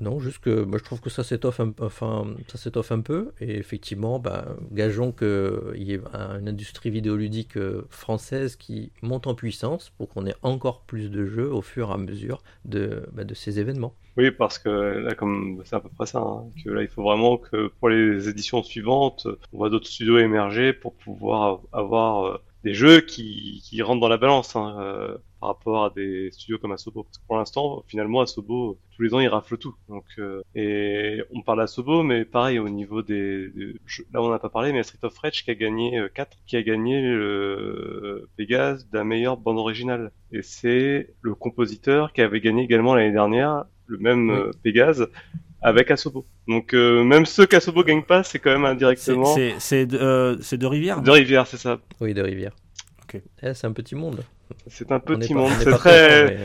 Non, 0.00 0.20
juste 0.20 0.38
que 0.38 0.66
je 0.72 0.84
trouve 0.84 1.00
que 1.00 1.10
ça 1.10 1.24
s'étoffe 1.24 1.60
un, 1.60 3.00
peu. 3.00 3.32
Et 3.40 3.56
effectivement, 3.56 4.18
bah, 4.18 4.46
gageons 4.72 5.12
qu'il 5.12 5.82
y 5.82 5.94
ait 5.94 6.00
une 6.38 6.48
industrie 6.48 6.90
vidéoludique 6.90 7.56
euh, 7.56 7.86
française 7.90 8.56
qui 8.56 8.92
monte 9.02 9.26
en 9.26 9.34
puissance 9.34 9.90
pour 9.90 10.08
qu'on 10.08 10.26
ait 10.26 10.36
encore 10.42 10.82
plus 10.82 11.10
de 11.10 11.26
jeux 11.26 11.52
au 11.52 11.62
fur 11.62 11.90
et 11.90 11.92
à 11.92 11.96
mesure 11.96 12.42
de, 12.64 13.06
bah, 13.12 13.24
ces 13.34 13.60
événements. 13.60 13.94
Oui, 14.16 14.30
parce 14.30 14.58
que 14.58 14.68
là, 14.68 15.14
comme 15.14 15.62
c'est 15.64 15.76
à 15.76 15.80
peu 15.80 15.88
près 15.88 16.06
ça, 16.06 16.18
hein, 16.18 16.44
que 16.64 16.70
là, 16.70 16.82
il 16.82 16.88
faut 16.88 17.02
vraiment 17.02 17.36
que 17.36 17.68
pour 17.78 17.88
les 17.88 18.28
éditions 18.28 18.62
suivantes, 18.62 19.28
on 19.52 19.58
voit 19.58 19.70
d'autres 19.70 19.86
studios 19.86 20.18
émerger 20.18 20.72
pour 20.72 20.94
pouvoir 20.94 21.60
avoir 21.72 22.26
euh, 22.26 22.38
des 22.64 22.74
jeux 22.74 23.00
qui, 23.00 23.62
qui 23.64 23.80
rentrent 23.82 24.00
dans 24.00 24.08
la 24.08 24.16
balance. 24.16 24.56
Hein, 24.56 24.76
euh, 24.80 25.18
par 25.40 25.50
rapport 25.50 25.84
à 25.84 25.90
des 25.90 26.30
studios 26.32 26.58
comme 26.58 26.72
Asobo. 26.72 27.04
Parce 27.04 27.18
que 27.18 27.26
pour 27.26 27.36
l'instant, 27.36 27.84
finalement, 27.86 28.20
Asobo, 28.20 28.78
tous 28.96 29.02
les 29.02 29.14
ans, 29.14 29.20
il 29.20 29.28
rafle 29.28 29.56
tout. 29.56 29.74
Donc, 29.88 30.04
euh, 30.18 30.42
et 30.54 31.22
on 31.32 31.42
parle 31.42 31.58
d'Asobo, 31.58 32.02
mais 32.02 32.24
pareil, 32.24 32.58
au 32.58 32.68
niveau 32.68 33.02
des... 33.02 33.48
là, 34.12 34.22
on 34.22 34.30
n'a 34.30 34.38
pas 34.38 34.48
parlé, 34.48 34.72
mais 34.72 34.82
Street 34.82 34.98
of 35.02 35.16
Rage 35.18 35.44
qui 35.44 35.50
a 35.50 35.54
gagné 35.54 36.02
4, 36.14 36.32
euh, 36.32 36.36
qui 36.46 36.56
a 36.56 36.62
gagné 36.62 37.00
le 37.00 38.28
Pégase 38.36 38.88
d'un 38.90 39.04
meilleur 39.04 39.36
bande 39.36 39.58
originale. 39.58 40.10
Et 40.32 40.42
c'est 40.42 41.14
le 41.22 41.34
compositeur 41.34 42.12
qui 42.12 42.20
avait 42.20 42.40
gagné 42.40 42.64
également 42.64 42.94
l'année 42.94 43.12
dernière 43.12 43.64
le 43.86 43.98
même 43.98 44.28
oui. 44.28 44.36
Euh, 44.36 44.50
Pégase 44.62 45.08
avec 45.62 45.90
Asobo. 45.90 46.26
Donc 46.46 46.72
même 46.72 47.26
ceux 47.26 47.46
qu'Asobo 47.46 47.82
gagne 47.82 48.02
pas, 48.02 48.22
c'est 48.22 48.38
quand 48.38 48.50
même 48.50 48.64
indirectement. 48.64 49.34
C'est 49.58 49.86
de, 49.86 50.38
de 50.56 50.66
Rivière? 50.66 51.02
De 51.02 51.10
Rivière, 51.10 51.46
c'est 51.46 51.56
ça. 51.56 51.80
Oui, 52.00 52.14
de 52.14 52.22
Rivière. 52.22 52.54
Ok. 53.02 53.20
Eh, 53.42 53.54
c'est 53.54 53.66
un 53.66 53.72
petit 53.72 53.94
monde. 53.94 54.22
C'est 54.66 54.92
un 54.92 55.00
petit 55.00 55.34
monde. 55.34 55.50
C'est 55.60 55.70
très. 55.72 56.36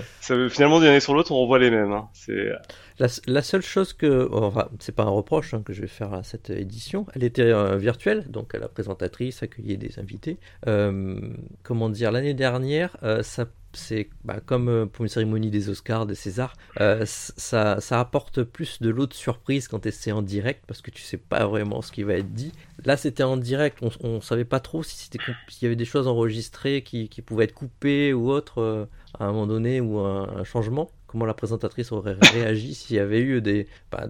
finalement, 0.50 0.80
d'une 0.80 0.90
année 0.90 1.00
sur 1.00 1.14
l'autre, 1.14 1.32
on 1.32 1.42
revoit 1.42 1.60
les 1.60 1.72
mêmes. 1.72 1.92
Hein. 1.92 2.10
C'est. 2.14 2.52
La, 3.00 3.42
seule 3.42 3.62
chose 3.62 3.94
que, 3.94 4.30
enfin, 4.32 4.70
c'est 4.80 4.96
pas 4.96 5.04
un 5.04 5.10
reproche 5.10 5.54
hein, 5.54 5.64
que 5.66 5.74
je 5.74 5.82
vais 5.82 5.88
faire 5.88 6.14
à 6.14 6.24
cette 6.24 6.50
édition. 6.50 7.06
Elle 7.16 7.24
était 7.24 7.42
euh, 7.42 7.76
virtuelle, 7.76 8.30
donc 8.30 8.54
la 8.54 8.68
présentatrice 8.68 9.42
accueillait 9.42 9.78
des 9.78 10.00
invités. 10.00 10.38
Euh, 10.68 11.20
comment 11.64 11.90
dire, 11.90 12.12
l'année 12.12 12.36
dernière, 12.36 12.96
euh, 13.04 13.24
ça 13.24 13.48
c'est 13.74 14.10
bah, 14.24 14.40
comme 14.46 14.70
euh, 14.70 14.86
pour 14.86 15.04
une 15.04 15.10
cérémonie 15.10 15.50
des 15.50 15.70
Oscars, 15.70 16.06
des 16.06 16.16
Césars, 16.16 16.54
euh, 16.80 17.04
ça, 17.06 17.80
ça, 17.80 18.00
apporte 18.00 18.44
plus 18.44 18.82
de 18.82 18.90
l'eau 18.90 19.08
de 19.08 19.14
surprise 19.14 19.68
quand 19.68 19.90
c'est 19.92 20.12
en 20.12 20.22
direct 20.22 20.64
parce 20.68 20.82
que 20.82 20.92
tu 20.92 21.02
sais 21.02 21.18
pas 21.18 21.46
vraiment 21.46 21.82
ce 21.82 21.92
qui 21.92 22.04
va 22.04 22.14
être 22.16 22.34
dit. 22.34 22.52
Là, 22.86 22.98
c'était 22.98 23.24
en 23.24 23.38
direct, 23.38 23.80
on, 23.82 23.90
on 24.02 24.22
savait 24.22 24.46
pas 24.46 24.60
trop 24.60 24.84
si 24.84 24.98
c'était 24.98 25.20
s'il 25.48 25.66
y 25.66 25.68
avait 25.68 25.76
des 25.76 25.86
choses 25.86 26.08
enregistrées 26.08 26.82
qui, 26.84 27.08
pouvaient 27.26 27.46
être 27.46 27.54
coupées 27.54 28.14
ou 28.14 28.32
autres 28.32 28.62
euh, 28.62 28.86
à 29.20 29.26
un 29.26 29.28
moment 29.32 29.48
donné 29.48 29.80
ou 29.82 30.00
un 30.00 30.44
changement 30.44 30.90
comment 31.14 31.26
la 31.28 31.36
présentatrice 31.36 31.92
aurait 31.92 32.18
réagi 32.34 32.74
s'il 32.74 32.96
y 32.96 33.00
avait 33.00 33.22
eu 33.22 33.40
des, 33.40 33.68
bah, 33.92 34.08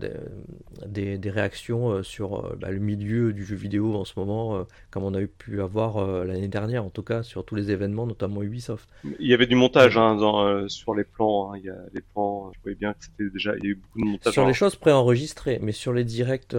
des, 0.88 1.18
des, 1.18 1.30
réactions 1.30 1.90
euh, 1.90 2.02
sur 2.02 2.46
euh, 2.46 2.58
bah, 2.58 2.72
le 2.72 2.80
milieu 2.80 3.34
du 3.34 3.44
jeu 3.44 3.58
vidéo 3.58 3.96
en 3.96 4.06
ce 4.06 4.14
moment, 4.16 4.56
euh, 4.56 4.64
comme 4.90 5.04
on 5.04 5.14
a 5.14 5.20
pu 5.28 5.62
avoir 5.62 6.24
l'année 6.24 6.48
dernière, 6.48 6.86
en 6.86 6.90
tout 6.90 7.04
cas 7.04 7.22
sur 7.22 7.44
tous 7.44 7.56
les 7.56 7.72
événements, 7.72 8.08
notamment 8.08 8.42
Ubisoft. 8.42 8.88
Il 9.20 9.28
y 9.28 9.34
avait 9.34 9.48
du 9.48 9.56
montage 9.56 9.98
hein, 9.98 10.16
dans, 10.16 10.70
sur 10.70 10.96
les 10.96 11.04
plans. 11.04 11.52
Hein. 11.52 11.58
il 11.58 11.66
y 11.66 11.70
a 11.70 11.76
les 11.94 12.00
plans, 12.00 12.54
je 12.56 12.62
voyais 12.62 12.78
bien 12.78 12.94
que 12.94 13.04
c'était 13.04 13.30
déjà, 13.30 13.54
il 13.58 13.64
y 13.66 13.68
a 13.68 13.70
eu 13.72 13.76
beaucoup 13.76 14.00
de 14.00 14.06
montage. 14.06 14.32
Sur 14.32 14.48
les 14.48 14.54
choses 14.54 14.78
préenregistrées, 14.78 15.60
mais 15.62 15.74
sur 15.74 15.92
les 15.92 16.06
directs 16.06 16.56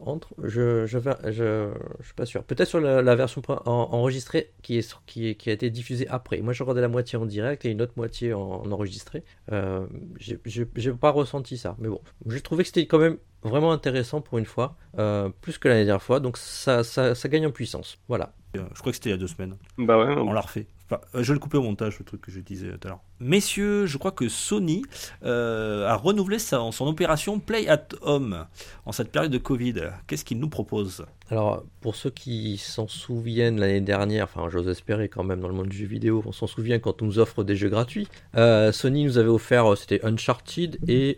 entre, 0.00 0.34
je, 0.42 0.84
je, 0.86 0.98
je, 0.98 1.30
je, 1.30 2.04
suis 2.04 2.14
pas 2.16 2.26
sûr. 2.26 2.42
Peut-être 2.42 2.68
sur 2.68 2.80
la, 2.80 3.14
version 3.14 3.40
enregistrée 3.66 4.50
qui, 4.62 4.78
est, 4.78 4.96
qui, 5.06 5.36
qui 5.36 5.50
a 5.50 5.52
été 5.52 5.70
diffusée 5.70 6.08
après. 6.08 6.40
Moi, 6.40 6.52
je 6.52 6.64
regardais 6.64 6.80
la 6.80 6.88
moitié 6.88 7.16
en 7.18 7.26
direct 7.26 7.64
et 7.64 7.70
une 7.70 7.82
autre 7.82 7.92
moitié 7.96 8.34
en 8.34 8.64
enregistré. 8.72 9.22
Euh, 9.52 9.86
j'ai 10.16 10.94
pas 10.94 11.10
ressenti 11.10 11.56
ça. 11.56 11.76
Mais 11.78 11.88
bon, 11.88 12.00
j'ai 12.26 12.40
trouvé 12.40 12.64
que 12.64 12.68
c'était 12.68 12.86
quand 12.86 12.98
même 12.98 13.18
vraiment 13.42 13.72
intéressant 13.72 14.20
pour 14.20 14.38
une 14.38 14.46
fois, 14.46 14.76
euh, 14.98 15.28
plus 15.40 15.58
que 15.58 15.68
l'année 15.68 15.84
dernière 15.84 16.02
fois. 16.02 16.20
Donc 16.20 16.36
ça, 16.38 16.82
ça, 16.82 17.14
ça, 17.14 17.28
gagne 17.28 17.46
en 17.46 17.50
puissance. 17.50 17.98
Voilà. 18.08 18.34
Euh, 18.56 18.64
je 18.74 18.80
crois 18.80 18.92
que 18.92 18.96
c'était 18.96 19.10
il 19.10 19.12
y 19.12 19.16
a 19.16 19.18
deux 19.18 19.26
semaines. 19.26 19.56
Bah 19.78 19.98
ouais. 19.98 20.14
On 20.16 20.32
l'a 20.32 20.40
refait. 20.40 20.66
je 21.14 21.20
vais 21.20 21.34
le 21.34 21.38
couper 21.38 21.58
au 21.58 21.62
montage, 21.62 21.98
le 21.98 22.04
truc 22.04 22.22
que 22.22 22.30
je 22.30 22.40
disais 22.40 22.70
tout 22.78 22.88
à 22.88 22.90
l'heure. 22.90 23.02
Messieurs, 23.20 23.86
je 23.86 23.96
crois 23.96 24.10
que 24.10 24.28
Sony 24.28 24.82
euh, 25.24 25.86
a 25.86 25.94
renouvelé 25.94 26.40
son 26.40 26.72
opération 26.80 27.38
Play 27.38 27.68
at 27.68 27.86
Home 28.02 28.44
en 28.86 28.92
cette 28.92 29.12
période 29.12 29.30
de 29.30 29.38
Covid. 29.38 29.74
Qu'est-ce 30.06 30.24
qu'il 30.24 30.40
nous 30.40 30.48
propose? 30.48 31.06
Alors, 31.30 31.64
pour 31.80 31.94
ceux 31.94 32.10
qui 32.10 32.58
s'en 32.58 32.86
souviennent 32.86 33.58
l'année 33.58 33.80
dernière, 33.80 34.24
enfin, 34.24 34.50
j'ose 34.50 34.68
espérer 34.68 35.08
quand 35.08 35.22
même 35.24 35.40
dans 35.40 35.48
le 35.48 35.54
monde 35.54 35.68
du 35.68 35.76
jeu 35.76 35.86
vidéo, 35.86 36.22
on 36.26 36.32
s'en 36.32 36.46
souvient 36.46 36.78
quand 36.78 37.00
on 37.00 37.06
nous 37.06 37.18
offre 37.18 37.44
des 37.44 37.56
jeux 37.56 37.70
gratuits. 37.70 38.08
Euh, 38.36 38.72
Sony 38.72 39.04
nous 39.04 39.16
avait 39.16 39.28
offert, 39.28 39.72
euh, 39.72 39.76
c'était 39.76 40.04
Uncharted 40.04 40.78
et 40.86 41.16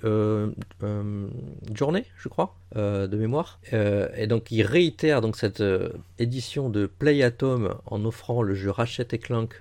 Journey, 1.75 2.05
je 2.19 2.29
crois, 2.29 2.55
de 2.75 3.17
mémoire. 3.17 3.59
Et 3.73 4.27
donc, 4.27 4.51
il 4.51 4.63
réitère 4.63 5.23
donc 5.23 5.37
cette 5.37 5.63
édition 6.19 6.69
de 6.69 6.87
Play 6.87 7.23
at 7.23 7.43
Home 7.43 7.75
en 7.87 8.05
offrant 8.05 8.43
le 8.43 8.55
jeu 8.55 8.71
Ratchet 8.71 9.09
et 9.13 9.19
Clank 9.19 9.61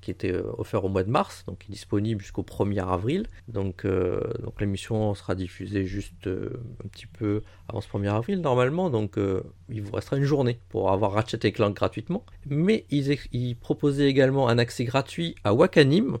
qui 0.00 0.10
était 0.10 0.34
offert 0.56 0.84
au 0.84 0.88
mois 0.88 1.04
de 1.04 1.10
mars, 1.10 1.44
donc 1.46 1.57
qui 1.58 1.70
est 1.70 1.74
disponible 1.74 2.20
jusqu'au 2.20 2.42
1er 2.42 2.86
avril. 2.86 3.26
Donc, 3.48 3.84
euh, 3.84 4.20
donc 4.42 4.60
l'émission 4.60 5.14
sera 5.14 5.34
diffusée 5.34 5.84
juste 5.84 6.26
euh, 6.26 6.60
un 6.84 6.88
petit 6.88 7.06
peu 7.06 7.42
avant 7.68 7.80
ce 7.80 7.88
1er 7.88 8.14
avril 8.14 8.40
normalement, 8.40 8.90
donc 8.90 9.18
euh, 9.18 9.42
il 9.68 9.82
vous 9.82 9.92
restera 9.92 10.16
une 10.16 10.24
journée 10.24 10.58
pour 10.68 10.90
avoir 10.90 11.12
Ratchet 11.12 11.40
et 11.42 11.52
Clank 11.52 11.74
gratuitement. 11.74 12.24
Mais 12.46 12.86
ils, 12.90 13.18
ils 13.32 13.56
proposaient 13.56 14.08
également 14.08 14.48
un 14.48 14.58
accès 14.58 14.84
gratuit 14.84 15.34
à 15.44 15.54
Wakanim 15.54 16.18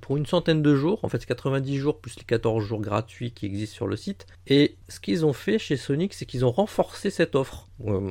pour 0.00 0.16
une 0.16 0.24
centaine 0.24 0.62
de 0.62 0.74
jours, 0.74 1.00
en 1.02 1.10
fait 1.10 1.18
c'est 1.18 1.26
90 1.26 1.76
jours 1.76 2.00
plus 2.00 2.16
les 2.16 2.24
14 2.24 2.64
jours 2.64 2.80
gratuits 2.80 3.32
qui 3.32 3.44
existent 3.44 3.74
sur 3.74 3.86
le 3.86 3.94
site. 3.94 4.26
Et 4.46 4.76
ce 4.88 4.98
qu'ils 4.98 5.26
ont 5.26 5.34
fait 5.34 5.58
chez 5.58 5.76
Sonic, 5.76 6.14
c'est 6.14 6.24
qu'ils 6.24 6.46
ont 6.46 6.50
renforcé 6.50 7.10
cette 7.10 7.34
offre. 7.34 7.68
Euh, 7.86 8.10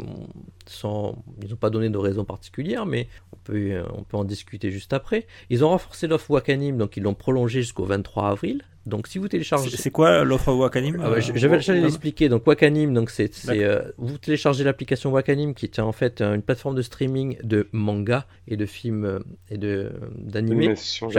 sans, 0.67 1.24
ils 1.41 1.50
n'ont 1.50 1.55
pas 1.55 1.69
donné 1.69 1.89
de 1.89 1.98
raison 1.98 2.24
particulière, 2.24 2.86
mais 2.86 3.07
on 3.34 3.38
peut, 3.38 3.72
euh, 3.72 3.84
on 3.93 4.03
peut 4.03 4.17
en 4.17 4.24
discuter 4.24 4.72
juste 4.72 4.93
après. 4.93 5.25
Ils 5.50 5.63
ont 5.63 5.69
renforcé 5.69 6.07
l'offre 6.07 6.29
Wakanim, 6.31 6.77
donc 6.77 6.98
ils 6.98 7.03
l'ont 7.03 7.13
prolongée 7.15 7.62
jusqu'au 7.62 7.86
23 7.86 8.29
avril. 8.29 8.63
Donc 8.86 9.07
si 9.07 9.17
vous 9.17 9.27
téléchargez... 9.27 9.72
C'est 9.72 9.77
c'est 9.77 9.89
quoi 9.89 10.24
l'offre 10.24 10.53
Wakanim 10.53 11.00
Ah 11.03 11.10
bah, 11.10 11.19
je, 11.19 11.34
je 11.34 11.48
vais 11.48 11.60
j'allais 11.60 11.81
l'expliquer. 11.81 12.29
Donc 12.29 12.45
Wakanim, 12.45 12.93
donc 12.93 13.10
c'est, 13.10 13.34
c'est, 13.34 13.63
euh, 13.63 13.81
vous 13.98 14.17
téléchargez 14.19 14.63
l'application 14.63 15.12
Wakanim 15.12 15.55
qui 15.55 15.65
est 15.65 15.79
en 15.79 15.91
fait 15.91 16.22
euh, 16.22 16.36
une 16.36 16.43
plateforme 16.43 16.75
de 16.75 16.84
streaming 16.84 17.38
de 17.43 17.67
manga 17.72 18.27
et 18.48 18.57
de 18.57 18.65
films 18.67 19.05
euh, 19.05 19.19
et 19.50 19.57
de 19.57 19.91
d'animés 20.17 20.75
euh, 21.01 21.10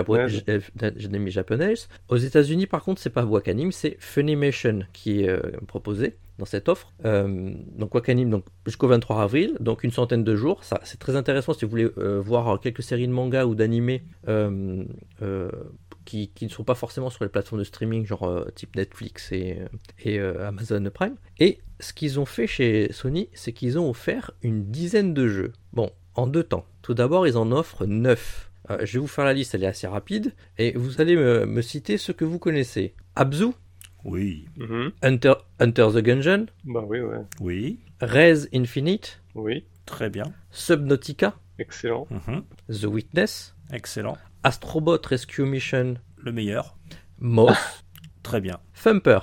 japonaises. 1.30 1.88
Aux 2.08 2.16
États-Unis, 2.16 2.66
par 2.66 2.84
contre, 2.84 3.00
c'est 3.00 3.10
pas 3.10 3.24
Wakanim, 3.24 3.72
c'est 3.72 3.96
Funimation 3.98 4.80
qui 4.92 5.22
est 5.22 5.28
euh, 5.28 5.40
proposé 5.66 6.14
dans 6.38 6.44
cette 6.44 6.68
offre. 6.68 6.92
Euh, 7.04 7.54
donc 7.76 7.94
Wakanim, 7.94 8.30
donc 8.30 8.44
jusqu'au 8.66 8.88
23 8.88 9.22
avril, 9.22 9.56
donc 9.60 9.84
une 9.84 9.90
centaine 9.90 10.24
de 10.24 10.36
jours. 10.36 10.62
Ça, 10.64 10.80
c'est 10.84 10.98
très 10.98 11.16
intéressant 11.16 11.52
si 11.52 11.64
vous 11.64 11.70
voulez 11.70 11.88
euh, 11.98 12.20
voir 12.20 12.60
quelques 12.60 12.82
séries 12.82 13.06
de 13.06 13.12
manga 13.12 13.46
ou 13.46 13.54
d'animés. 13.54 14.02
euh, 14.28 14.84
qui, 16.04 16.30
ne 16.40 16.48
sont 16.48 16.62
pas 16.62 16.76
forcément 16.76 17.10
sur 17.10 17.24
les 17.24 17.30
plateformes 17.30 17.58
de 17.58 17.64
streaming, 17.64 18.06
genre 18.06 18.46
type 18.54 18.76
Netflix 18.76 19.32
et, 19.32 19.58
Amazon 20.40 20.88
Prime. 20.94 21.16
Et 21.40 21.58
ce 21.80 21.92
qu'ils 21.92 22.20
ont 22.20 22.24
fait 22.24 22.46
chez 22.46 22.92
Sony, 22.92 23.28
c'est 23.34 23.52
qu'ils 23.52 23.76
ont 23.76 23.90
offert 23.90 24.30
une 24.42 24.70
dizaine 24.70 25.14
de 25.14 25.26
jeux. 25.26 25.52
Bon, 25.72 25.90
en 26.14 26.28
deux 26.28 26.44
temps. 26.44 26.64
Tout 26.82 26.94
d'abord, 26.94 27.26
ils 27.26 27.36
en 27.36 27.50
offrent 27.50 27.86
neuf. 27.86 28.52
Je 28.84 28.92
vais 28.92 28.98
vous 29.00 29.08
faire 29.08 29.24
la 29.24 29.32
liste, 29.32 29.56
elle 29.56 29.64
est 29.64 29.68
assez 29.68 29.88
rapide. 29.88 30.32
Et 30.58 30.74
vous 30.76 31.00
allez 31.00 31.16
me, 31.16 31.44
me 31.44 31.60
citer 31.60 31.98
ce 31.98 32.12
que 32.12 32.24
vous 32.24 32.38
connaissez. 32.38 32.94
Abzu, 33.16 33.46
Oui, 34.04 34.46
Mhm. 34.56 34.92
Hunter, 35.02 35.34
Hunter 35.58 35.88
the 35.94 35.98
Gungeon, 36.02 36.46
Bah 36.64 36.84
oui, 36.86 37.00
ouais. 37.00 37.18
oui, 37.40 37.78
Rez 38.00 38.46
Infinite, 38.54 39.20
Oui. 39.34 39.64
très 39.84 40.10
bien. 40.10 40.32
Subnautica, 40.50 41.34
Excellent. 41.58 42.06
Mhm, 42.10 42.42
The 42.70 42.84
Witness, 42.84 43.54
Excellent. 43.72 44.16
Astrobot 44.42 44.98
Rescue 45.06 45.42
Mission, 45.44 45.94
Le 46.18 46.32
meilleur, 46.32 46.76
Moss, 47.18 47.56
très 48.22 48.40
bien. 48.40 48.58
Thumper, 48.82 49.18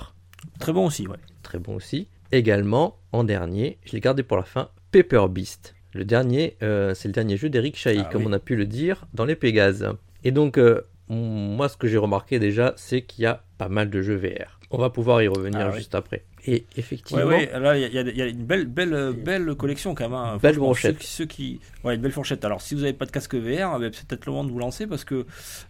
Très 0.58 0.72
bon 0.72 0.86
aussi, 0.86 1.06
ouais. 1.06 1.16
très 1.42 1.58
bon 1.58 1.76
aussi. 1.76 2.08
Également, 2.32 2.98
en 3.12 3.24
dernier, 3.24 3.78
je 3.84 3.92
l'ai 3.92 4.00
gardé 4.00 4.22
pour 4.22 4.36
la 4.36 4.42
fin, 4.42 4.70
Paper 4.90 5.26
Beast. 5.30 5.74
Le 5.92 6.04
dernier, 6.04 6.56
euh, 6.62 6.92
c'est 6.94 7.08
le 7.08 7.12
dernier 7.14 7.36
jeu 7.36 7.48
d'Eric 7.48 7.76
Chahi, 7.76 8.00
Ah 8.00 8.08
comme 8.10 8.22
oui. 8.22 8.28
on 8.28 8.32
a 8.32 8.38
pu 8.40 8.56
le 8.56 8.66
dire 8.66 9.06
dans 9.14 9.24
les 9.24 9.36
Pégases. 9.36 9.88
Et 10.24 10.32
donc, 10.32 10.58
euh, 10.58 10.82
moi, 11.08 11.68
ce 11.68 11.76
que 11.76 11.86
j'ai 11.86 11.98
remarqué 11.98 12.38
déjà, 12.40 12.72
c'est 12.76 13.02
qu'il 13.02 13.22
y 13.22 13.26
a 13.26 13.44
pas 13.58 13.68
mal 13.68 13.90
de 13.90 14.02
jeux 14.02 14.16
VR. 14.16 14.58
On 14.74 14.78
va 14.80 14.90
pouvoir 14.90 15.22
y 15.22 15.28
revenir 15.28 15.60
Ah 15.60 15.70
oui. 15.70 15.78
juste 15.78 15.94
après. 15.94 16.24
Et 16.46 16.66
effectivement, 16.76 17.24
Ouais, 17.24 17.50
ouais, 17.52 17.58
là, 17.60 17.78
il 17.78 17.90
y, 17.90 18.16
y 18.16 18.22
a- 18.22 18.26
une 18.26 18.44
belle, 18.44 18.66
belle, 18.66 18.92
euh, 18.92 19.12
belle 19.12 19.54
collection 19.54 19.94
quand 19.94 20.04
même. 20.04 20.12
hein. 20.18 20.38
Belle 20.42 20.56
brochette. 20.56 20.96
Ceux, 21.02 21.22
ceux 21.22 21.24
qui... 21.26 21.60
Ouais, 21.84 21.94
une 21.94 22.02
belle 22.02 22.12
fourchette. 22.12 22.44
Alors, 22.44 22.60
si 22.60 22.74
vous 22.74 22.82
n'avez 22.82 22.92
pas 22.92 23.06
de 23.06 23.10
casque 23.10 23.34
VR, 23.34 23.78
ben, 23.78 23.90
c'est 23.94 24.06
peut-être 24.06 24.26
le 24.26 24.32
moment 24.32 24.44
de 24.44 24.50
vous 24.50 24.58
lancer 24.58 24.86
parce 24.86 25.04
que 25.04 25.24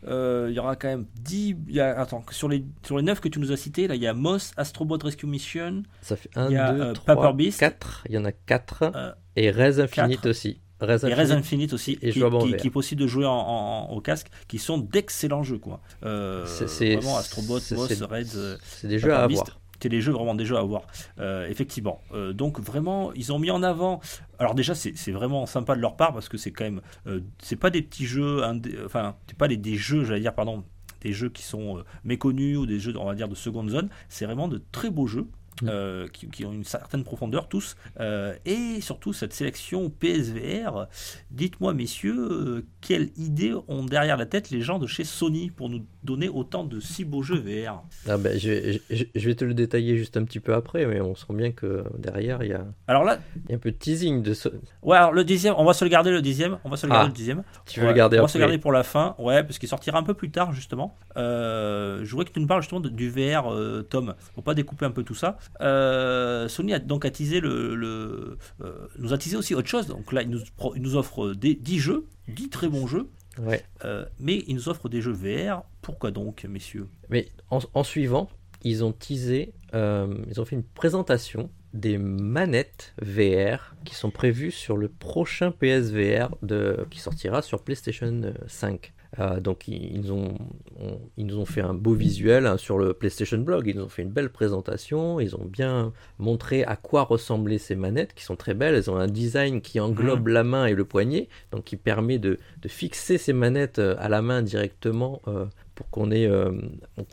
euh, 0.09 0.47
il 0.51 0.55
y 0.55 0.59
aura 0.59 0.75
quand 0.77 0.89
même 0.89 1.07
10. 1.21 1.57
il 1.69 1.75
y 1.75 1.81
a- 1.81 1.99
Attends, 2.01 2.25
sur 2.31 2.49
les, 2.49 2.65
sur 2.85 2.97
les 2.97 3.03
9 3.05 3.21
que 3.21 3.29
tu 3.29 3.39
nous 3.39 3.53
as 3.53 3.57
cités, 3.57 3.87
là, 3.87 3.95
il 3.95 4.03
y 4.03 4.07
a 4.07 4.15
Moss, 4.15 4.53
Astrobot 4.57 4.99
Rescue 5.03 5.27
Mission. 5.27 5.83
ça 6.03 6.17
fait 6.17 6.31
1, 6.35 6.49
il 6.49 6.53
y 6.55 6.57
a, 6.57 6.73
2, 6.73 6.81
euh, 6.83 6.93
3, 6.93 7.15
Paper 7.17 7.33
Beast. 7.37 7.61
4. 7.61 8.05
Il 8.09 8.15
y 8.15 8.19
en 8.19 8.25
a 8.25 8.33
4. 8.33 8.83
Euh, 8.95 9.13
et 9.37 9.51
Rez 9.51 9.81
Infinite 9.81 10.21
quatre. 10.23 10.31
aussi. 10.31 10.61
Et 11.09 11.15
Res 11.15 11.31
Infinite. 11.33 11.73
Aussi, 11.73 11.93
et 12.03 12.11
qui, 12.13 12.21
qui- 12.59 12.67
est 12.69 12.71
possible 12.71 13.01
de 13.01 13.07
jouer 13.07 13.27
en, 13.27 13.33
en- 13.33 13.91
au 13.91 14.01
casque, 14.01 14.29
qui 14.49 14.59
sont 14.59 14.79
d'excellents 14.79 15.43
jeux. 15.43 15.59
Quoi. 15.59 15.81
Euh, 16.05 16.45
C'est- 16.47 16.95
vraiment 16.97 17.17
Astrobot, 17.19 17.59
c'est- 17.59 17.75
Reds. 18.05 18.37
euh, 18.37 18.57
C'est 18.65 18.89
des 18.89 18.99
jeux 18.99 19.15
à 19.15 19.27
Beast. 19.29 19.43
avoir. 19.43 19.61
C'est 19.81 19.89
des 19.91 20.01
jeux 20.01 20.13
vraiment 20.13 20.35
des 20.35 20.47
jeux 20.47 20.57
à 20.57 20.63
voir, 20.63 20.87
Euh, 21.19 21.47
effectivement. 21.49 22.01
Euh, 22.15 22.33
donc 22.33 22.59
vraiment, 22.59 23.13
ils 23.13 23.33
ont 23.35 23.39
mis 23.39 23.51
en 23.51 23.63
avant. 23.63 24.01
Alors 24.39 24.55
déjà, 24.55 24.75
c'est 24.75 24.97
c'est 24.97 25.13
vraiment 25.13 25.45
sympa 25.45 25.75
de 25.77 25.81
leur 25.83 25.97
part 25.97 26.15
parce 26.15 26.31
que 26.31 26.39
c'est 26.39 26.53
quand 26.53 26.65
même, 26.65 26.81
euh, 27.07 27.21
c'est 27.43 27.57
pas 27.57 27.69
des 27.69 27.83
petits 27.83 28.07
jeux, 28.07 28.43
enfin, 28.87 29.15
c'est 29.27 29.37
pas 29.37 29.47
des, 29.49 29.59
des 29.59 29.77
jeux, 29.77 30.05
j'allais 30.05 30.21
dire, 30.21 30.35
pardon, 30.35 30.65
des 31.03 31.13
jeux 31.13 31.29
qui 31.29 31.43
sont 31.43 31.85
méconnus 32.03 32.57
ou 32.57 32.65
des 32.65 32.79
jeux, 32.79 32.95
on 32.99 33.05
va 33.05 33.15
dire, 33.15 33.29
de 33.29 33.35
seconde 33.35 33.69
zone. 33.69 33.91
C'est 34.09 34.25
vraiment 34.25 34.49
de 34.49 34.63
très 34.73 34.89
beaux 34.89 35.07
jeux. 35.07 35.27
Mm. 35.63 35.69
euh, 35.69 36.09
qui, 36.09 36.45
ont 36.45 36.53
une 36.53 36.65
certaine 36.65 37.05
profondeur 37.05 37.49
tous 37.49 37.77
Euh, 38.01 38.35
et 38.45 38.81
surtout 38.81 39.13
cette 39.13 39.33
sélection 39.33 39.89
PSVR 39.89 40.87
dites-moi 41.31 41.75
messieurs 41.75 42.19
euh, 42.19 42.67
quelle 42.81 43.11
idée 43.17 43.55
ont 43.69 43.85
derrière 43.85 44.17
la 44.17 44.27
tête 44.27 44.51
les 44.51 44.63
gens 44.63 44.81
de 44.81 44.89
chez 44.89 45.05
Sony 45.05 45.51
pour 45.51 45.71
nous 45.71 45.87
donner 46.05 46.29
autant 46.29 46.65
de 46.65 46.81
si 46.81 47.05
beaux 47.05 47.23
jeux 47.23 47.39
VR 47.39 47.83
Ah 48.09 48.17
ben, 48.19 48.39
je, 48.39 48.49
vais, 48.51 48.83
je- 48.91 49.05
je 49.15 49.27
vais 49.27 49.35
te 49.35 49.45
le 49.45 49.55
détailler 49.55 49.97
juste 49.97 50.17
un 50.17 50.25
petit 50.25 50.41
peu 50.41 50.55
après, 50.55 50.87
mais 50.87 51.01
on 51.01 51.15
sent 51.15 51.33
bien 51.33 51.51
que 51.53 51.85
derrière, 51.99 52.43
il 52.43 52.51
y 52.51 52.53
a, 52.53 52.65
alors 52.87 53.05
là 53.05 53.19
il 53.47 53.51
y 53.51 53.53
a 53.53 53.57
un 53.57 53.59
peu 53.59 53.71
de 53.71 53.77
teasing. 53.77 54.23
De 54.23 54.35
ce... 54.35 54.49
Ouais, 54.83 54.97
alors 54.97 55.13
le 55.13 55.25
dixième, 55.25 55.55
on 55.59 55.65
va 55.65 55.73
se 55.73 55.85
le 55.85 55.91
garder 55.91 56.11
le 56.11 56.23
dixième. 56.23 56.59
On 56.65 56.69
va 56.69 56.77
se 56.77 56.87
le 56.87 56.93
garder 56.93 57.07
Ah. 57.07 57.09
le 57.09 57.15
dixième. 57.17 57.43
Tu 57.67 57.81
veux 57.81 57.87
Ouais, 57.87 57.93
le 57.93 57.97
garder 57.97 58.17
On 58.19 58.21
va 58.21 58.25
après 58.25 58.33
se 58.33 58.39
le 58.39 58.43
garder 58.45 58.59
pour 58.59 58.73
la 58.73 58.83
fin, 58.83 59.15
ouais, 59.19 59.43
parce 59.43 59.59
qu'il 59.59 59.69
sortira 59.69 59.99
un 59.99 60.03
peu 60.03 60.15
plus 60.15 60.31
tard 60.31 60.53
justement. 60.53 60.97
Euh, 61.17 62.01
je 62.05 62.11
voudrais 62.11 62.27
que 62.27 62.33
tu 62.33 62.41
nous 62.41 62.47
parles 62.47 62.63
justement 62.63 62.81
de- 62.81 62.89
du 62.89 63.09
VR, 63.11 63.53
euh, 63.53 63.83
Tom. 63.83 64.15
Faut 64.35 64.43
pas 64.43 64.55
découper 64.55 64.85
un 64.85 64.91
peu 64.91 65.03
tout 65.03 65.15
ça. 65.15 65.39
Euh, 65.61 66.49
Sony 66.49 66.75
a 66.75 66.79
donc 66.79 67.05
attisé 67.05 67.41
le, 67.41 67.75
le- 67.75 68.39
euh, 68.63 68.73
nous 68.99 69.13
a 69.13 69.19
teasé 69.19 69.37
aussi 69.37 69.55
autre 69.55 69.69
chose. 69.69 69.87
Donc 69.87 70.13
là, 70.13 70.23
il 70.23 70.31
nous, 70.31 70.41
pro- 70.57 70.75
il 70.77 70.83
nous 70.83 70.97
offre 70.97 71.33
des 71.35 71.55
10 71.55 71.79
jeux, 71.79 72.07
10 72.29 72.49
très 72.51 72.69
bons 72.69 72.87
jeux, 72.87 73.09
Ouais. 73.39 73.65
euh, 73.85 74.05
mais 74.19 74.45
il 74.47 74.55
nous 74.55 74.69
offre 74.69 74.89
des 74.89 75.01
jeux 75.01 75.13
VR. 75.13 75.63
Pourquoi 75.83 76.11
donc, 76.11 76.45
messieurs? 76.45 76.89
Mais 77.11 77.29
en, 77.51 77.59
en 77.75 77.85
suivant, 77.85 78.31
ils 78.63 78.85
ont 78.85 78.93
teasé, 78.93 79.53
euh, 79.75 80.17
ils 80.29 80.41
ont 80.41 80.45
fait 80.45 80.57
une 80.57 80.65
présentation 80.65 81.51
des 81.73 81.99
manettes 81.99 82.95
VR 83.03 83.75
qui 83.85 83.95
sont 83.95 84.11
prévues 84.11 84.53
sur 84.53 84.77
le 84.77 84.89
prochain 84.89 85.51
PSVR 85.51 86.29
de, 86.43 86.87
qui 86.91 87.01
sortira 87.01 87.43
sur 87.43 87.63
PlayStation 87.63 88.33
5. 88.47 88.93
Euh, 89.21 89.39
donc 89.41 89.69
ils, 89.69 89.97
ils 89.97 90.13
ont, 90.13 90.35
on- 90.81 90.99
ils 91.17 91.27
nous 91.27 91.39
ont 91.39 91.45
fait 91.45 91.61
un 91.61 91.75
beau 91.75 91.95
visuel 91.95 92.47
hein, 92.47 92.57
sur 92.57 92.79
le 92.79 92.95
PlayStation 92.95 93.39
Blog, 93.39 93.67
ils 93.67 93.77
nous 93.77 93.85
ont 93.85 93.89
fait 93.89 94.03
une 94.03 94.11
belle 94.11 94.31
présentation, 94.31 95.21
ils 95.21 95.37
ont 95.37 95.45
bien 95.45 95.93
montré 96.19 96.65
à 96.65 96.77
quoi 96.77 97.03
ressemblaient 97.05 97.59
ces 97.59 97.77
manettes 97.77 98.15
qui 98.15 98.25
sont 98.25 98.37
très 98.37 98.55
belles, 98.55 98.75
elles 98.75 98.91
ont 98.91 98.97
un 98.97 99.07
design 99.07 99.61
qui 99.61 99.79
englobe 99.79 100.29
la 100.29 100.43
main 100.43 100.67
et 100.67 100.75
le 100.75 100.85
poignet, 100.85 101.29
donc 101.53 101.65
qui 101.65 101.77
permet 101.77 102.19
de, 102.19 102.39
de 102.63 102.69
fixer 102.69 103.19
ces 103.19 103.33
manettes 103.33 103.79
euh, 103.79 103.95
à 103.99 104.09
la 104.09 104.21
main 104.21 104.43
directement 104.43 105.23
euh, 105.29 105.47
pour 105.77 105.89
qu'on 105.91 106.11
euh, 106.11 106.53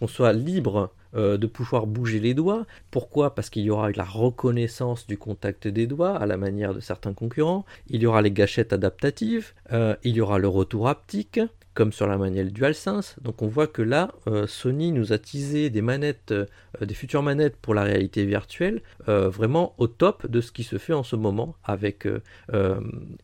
soit 0.08 0.34
libre 0.34 0.92
euh, 1.16 1.38
de 1.38 1.48
pouvoir 1.48 1.88
bouger 1.88 2.20
les 2.20 2.34
doigts. 2.34 2.66
Pourquoi? 2.90 3.36
Parce 3.36 3.50
qu'il 3.50 3.64
y 3.64 3.70
aura 3.70 3.92
la 3.92 4.04
reconnaissance 4.06 5.08
du 5.08 5.18
contact 5.18 5.68
des 5.68 5.86
doigts 5.88 6.16
à 6.16 6.26
la 6.26 6.38
manière 6.38 6.74
de 6.74 6.80
certains 6.80 7.14
concurrents. 7.14 7.66
Il 7.90 8.02
y 8.02 8.06
aura 8.06 8.22
les 8.22 8.32
gâchettes 8.32 8.74
adaptatives. 8.74 9.54
euh, 9.72 9.96
il 10.04 10.16
y 10.16 10.22
aura 10.22 10.40
le 10.40 10.48
retour 10.48 10.88
haptique 10.88 11.40
comme 11.74 11.92
sur 11.92 12.08
la 12.08 12.18
manuelle 12.18 12.52
DualSense. 12.52 13.16
Donc 13.22 13.42
on 13.42 13.48
voit 13.48 13.68
que 13.68 13.82
là, 13.82 14.12
euh, 14.28 14.48
Sony 14.48 14.92
nous 14.92 15.14
a 15.14 15.18
teasé 15.18 15.70
des 15.70 15.82
manettes, 15.82 16.32
euh, 16.32 16.46
des 16.82 16.94
futures 16.94 17.24
manettes 17.24 17.56
pour 17.56 17.74
la 17.74 17.84
réalité 17.84 18.26
virtuelle, 18.26 18.82
euh, 19.08 19.30
vraiment 19.30 19.74
au 19.78 19.88
top 19.88 20.28
de 20.28 20.42
ce 20.42 20.52
qui 20.52 20.64
se 20.64 20.78
fait 20.78 20.94
en 20.94 21.04
ce 21.04 21.16
moment, 21.16 21.56
avec 21.64 22.08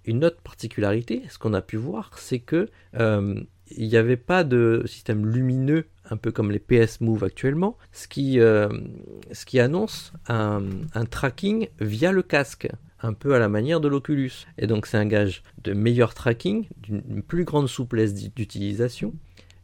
une 0.06 0.26
autre 0.26 0.42
particularité, 0.42 1.24
ce 1.30 1.38
qu'on 1.38 1.54
a 1.54 1.62
pu 1.62 1.78
voir, 1.78 2.12
c'est 2.18 2.40
que 2.40 2.70
il 3.70 3.90
n'y 3.90 3.98
avait 3.98 4.18
pas 4.18 4.46
de 4.46 4.84
système 4.86 5.26
lumineux, 5.26 5.88
un 6.10 6.16
peu 6.16 6.32
comme 6.32 6.52
les 6.52 6.60
PS 6.60 7.02
Move 7.02 7.24
actuellement, 7.24 7.78
ce 7.92 8.08
qui, 8.08 8.36
ce 8.36 9.46
qui 9.46 9.60
annonce 9.60 10.14
un 10.28 11.06
tracking 11.10 11.68
via 11.80 12.12
le 12.12 12.22
casque, 12.22 12.70
un 13.02 13.14
peu 13.14 13.36
à 13.36 13.40
la 13.40 13.50
manière 13.50 13.80
de 13.80 13.88
l'Oculus. 13.88 14.32
Et 14.58 14.68
donc 14.68 14.88
c'est 14.88 14.98
un 14.98 15.06
gage 15.06 15.44
de 15.64 15.74
meilleur 15.74 16.14
tracking, 16.14 16.68
d'une 16.78 17.22
plus 17.22 17.44
grande 17.44 17.68
souplesse 17.68 18.14
d'utilisation, 18.14 19.14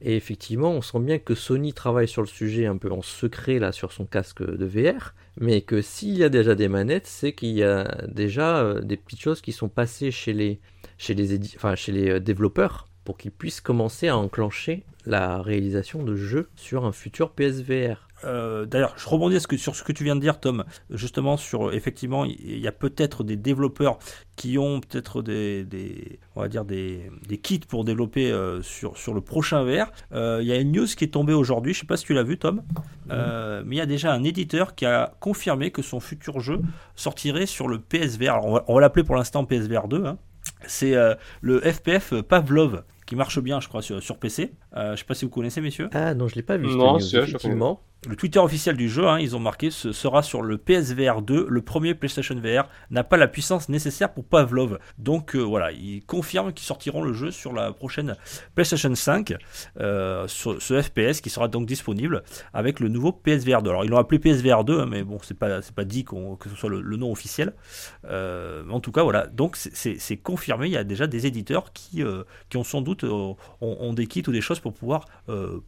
Et 0.02 0.16
effectivement, 0.16 0.72
on 0.72 0.82
sent 0.82 1.00
bien 1.00 1.18
que 1.18 1.34
Sony 1.34 1.74
travaille 1.74 2.08
sur 2.08 2.22
le 2.22 2.28
sujet 2.28 2.66
un 2.66 2.78
peu 2.78 2.92
en 2.92 3.02
secret 3.02 3.60
là 3.60 3.72
sur 3.72 3.92
son 3.92 4.06
casque 4.06 4.44
de 4.44 4.66
VR, 4.66 5.14
mais 5.40 5.62
que 5.62 5.82
s'il 5.82 6.18
y 6.18 6.24
a 6.24 6.30
déjà 6.30 6.56
des 6.56 6.68
manettes, 6.68 7.08
c'est 7.08 7.34
qu'il 7.34 7.52
y 7.52 7.64
a 7.64 7.86
déjà 8.08 8.58
euh, 8.58 8.82
des 8.82 8.98
petites 8.98 9.22
choses 9.22 9.42
qui 9.42 9.52
sont 9.52 9.70
passées 9.70 10.12
chez 10.12 10.34
les, 10.34 10.60
chez 10.98 11.14
les, 11.14 11.40
chez 11.76 11.92
les 11.92 12.10
euh, 12.10 12.20
développeurs 12.20 12.88
pour 13.04 13.18
qu'ils 13.18 13.32
puissent 13.32 13.62
commencer 13.62 14.08
à 14.08 14.18
enclencher 14.18 14.84
la 15.06 15.42
réalisation 15.42 16.04
de 16.04 16.16
jeux 16.16 16.50
sur 16.56 16.86
un 16.86 16.92
futur 16.92 17.32
PSVR. 17.32 18.08
Euh, 18.26 18.66
d'ailleurs, 18.66 18.94
je 18.98 19.08
rebondis 19.08 19.40
sur 19.58 19.76
ce 19.76 19.84
que 19.84 19.92
tu 19.92 20.04
viens 20.04 20.16
de 20.16 20.22
dire, 20.22 20.40
Tom. 20.40 20.64
Justement, 20.90 21.38
sur 21.38 21.74
effectivement, 21.74 22.26
il 22.26 22.60
y 22.60 22.68
a 22.68 22.72
peut-être 22.72 23.24
des 23.24 23.36
développeurs 23.36 24.00
qui 24.36 24.58
ont 24.58 24.80
peut-être 24.80 25.22
des, 25.22 26.20
on 26.36 26.42
va 26.42 26.48
dire 26.48 26.66
des, 26.66 27.10
kits 27.42 27.60
pour 27.60 27.84
développer 27.84 28.32
euh, 28.32 28.62
sur, 28.62 28.98
sur 28.98 29.14
le 29.14 29.22
prochain 29.22 29.64
VR. 29.64 29.92
Euh, 30.14 30.40
il 30.42 30.48
y 30.48 30.52
a 30.52 30.58
une 30.58 30.72
news 30.72 30.86
qui 30.86 31.04
est 31.04 31.10
tombée 31.10 31.34
aujourd'hui. 31.34 31.74
Je 31.74 31.80
ne 31.80 31.82
sais 31.82 31.88
pas 31.88 31.98
si 31.98 32.06
tu 32.06 32.14
l'as 32.14 32.24
vu, 32.24 32.38
Tom, 32.38 32.64
mais 33.10 33.76
il 33.76 33.78
y 33.78 33.82
a 33.82 33.86
déjà 33.86 34.14
un 34.14 34.24
éditeur 34.24 34.76
qui 34.76 34.86
a 34.86 35.14
confirmé 35.20 35.72
que 35.72 35.82
son 35.82 36.00
futur 36.00 36.40
jeu 36.40 36.62
sortirait 36.96 37.46
sur 37.46 37.68
le 37.68 37.80
PSVR. 37.80 38.34
Alors, 38.34 38.64
on 38.68 38.76
va, 38.76 38.82
l'appeler 38.82 39.04
pour 39.04 39.16
l'instant 39.16 39.46
PSVR 39.46 39.88
2. 39.88 40.06
Hein. 40.06 40.18
C'est 40.66 40.96
le 41.42 41.60
FPF 41.60 42.22
Pavlov 42.22 42.84
qui 43.06 43.16
marche 43.16 43.40
bien, 43.42 43.60
je 43.60 43.68
crois, 43.68 43.82
sur, 43.82 44.02
sur 44.02 44.18
PC. 44.18 44.54
je 44.76 44.92
ne 44.92 44.96
sais 44.96 45.04
pas 45.04 45.14
si 45.14 45.26
vous 45.26 45.32
connaissez, 45.32 45.62
messieurs. 45.62 45.90
Ah 45.94 46.14
non, 46.14 46.28
je 46.28 46.36
l'ai 46.36 46.42
pas 46.42 46.58
vu. 46.58 46.68
Non, 46.68 47.00
c'est 47.00 47.18
effectivement. 47.18 47.82
Le 48.06 48.18
Twitter 48.18 48.40
officiel 48.40 48.76
du 48.76 48.90
jeu, 48.90 49.08
hein, 49.08 49.18
ils 49.18 49.34
ont 49.34 49.40
marqué, 49.40 49.72
ce 49.72 49.94
sera 49.94 50.24
sur 50.24 50.42
le 50.42 50.58
PSVR 50.58 51.22
2, 51.22 51.48
le 51.50 51.62
premier 51.62 51.94
PlayStation 51.94 52.36
VR 52.36 52.68
n'a 52.92 53.06
pas 53.06 53.16
la 53.16 53.30
puissance 53.30 53.70
nécessaire 53.70 54.14
pour 54.14 54.26
Pavlov. 54.26 54.78
Donc 54.98 55.36
euh, 55.36 55.40
voilà, 55.40 55.72
ils 55.72 56.04
confirment 56.06 56.52
qu'ils 56.52 56.66
sortiront 56.66 57.02
le 57.02 57.14
jeu 57.14 57.32
sur 57.32 57.54
la 57.54 57.72
prochaine 57.72 58.18
PlayStation 58.56 58.94
5, 58.94 59.36
euh, 59.80 60.28
ce 60.28 60.82
FPS 60.82 61.22
qui 61.22 61.30
sera 61.30 61.48
donc 61.48 61.66
disponible 61.66 62.24
avec 62.54 62.82
le 62.82 62.90
nouveau 62.90 63.14
PSVR 63.14 63.62
2. 63.62 63.70
Alors 63.70 63.86
ils 63.86 63.90
l'ont 63.90 63.98
appelé 63.98 64.20
PSVR 64.20 64.66
2, 64.66 64.82
hein, 64.82 64.86
mais 64.86 65.04
bon, 65.04 65.20
c'est 65.22 65.38
pas 65.38 65.62
pas 65.74 65.86
dit 65.86 66.04
que 66.04 66.50
ce 66.50 66.56
soit 66.58 66.70
le, 66.70 66.98
nom 66.98 67.10
officiel. 67.10 67.54
Euh, 68.06 68.64
en 68.70 68.82
tout 68.82 68.92
cas, 68.92 69.04
voilà, 69.04 69.28
donc 69.28 69.56
c'est 69.56 70.18
confirmé. 70.18 70.68
Il 70.68 70.74
y 70.74 70.78
a 70.78 70.84
déjà 70.84 71.08
des 71.08 71.26
éditeurs 71.26 71.72
qui 71.72 72.04
qui 72.50 72.58
ont 72.58 72.64
sans 72.66 72.82
doute 72.82 73.06
ont, 73.06 73.94
des 73.94 74.08
kits 74.08 74.24
ou 74.28 74.32
des 74.32 74.42
choses 74.42 74.60
pour 74.60 74.74
pouvoir 74.74 75.06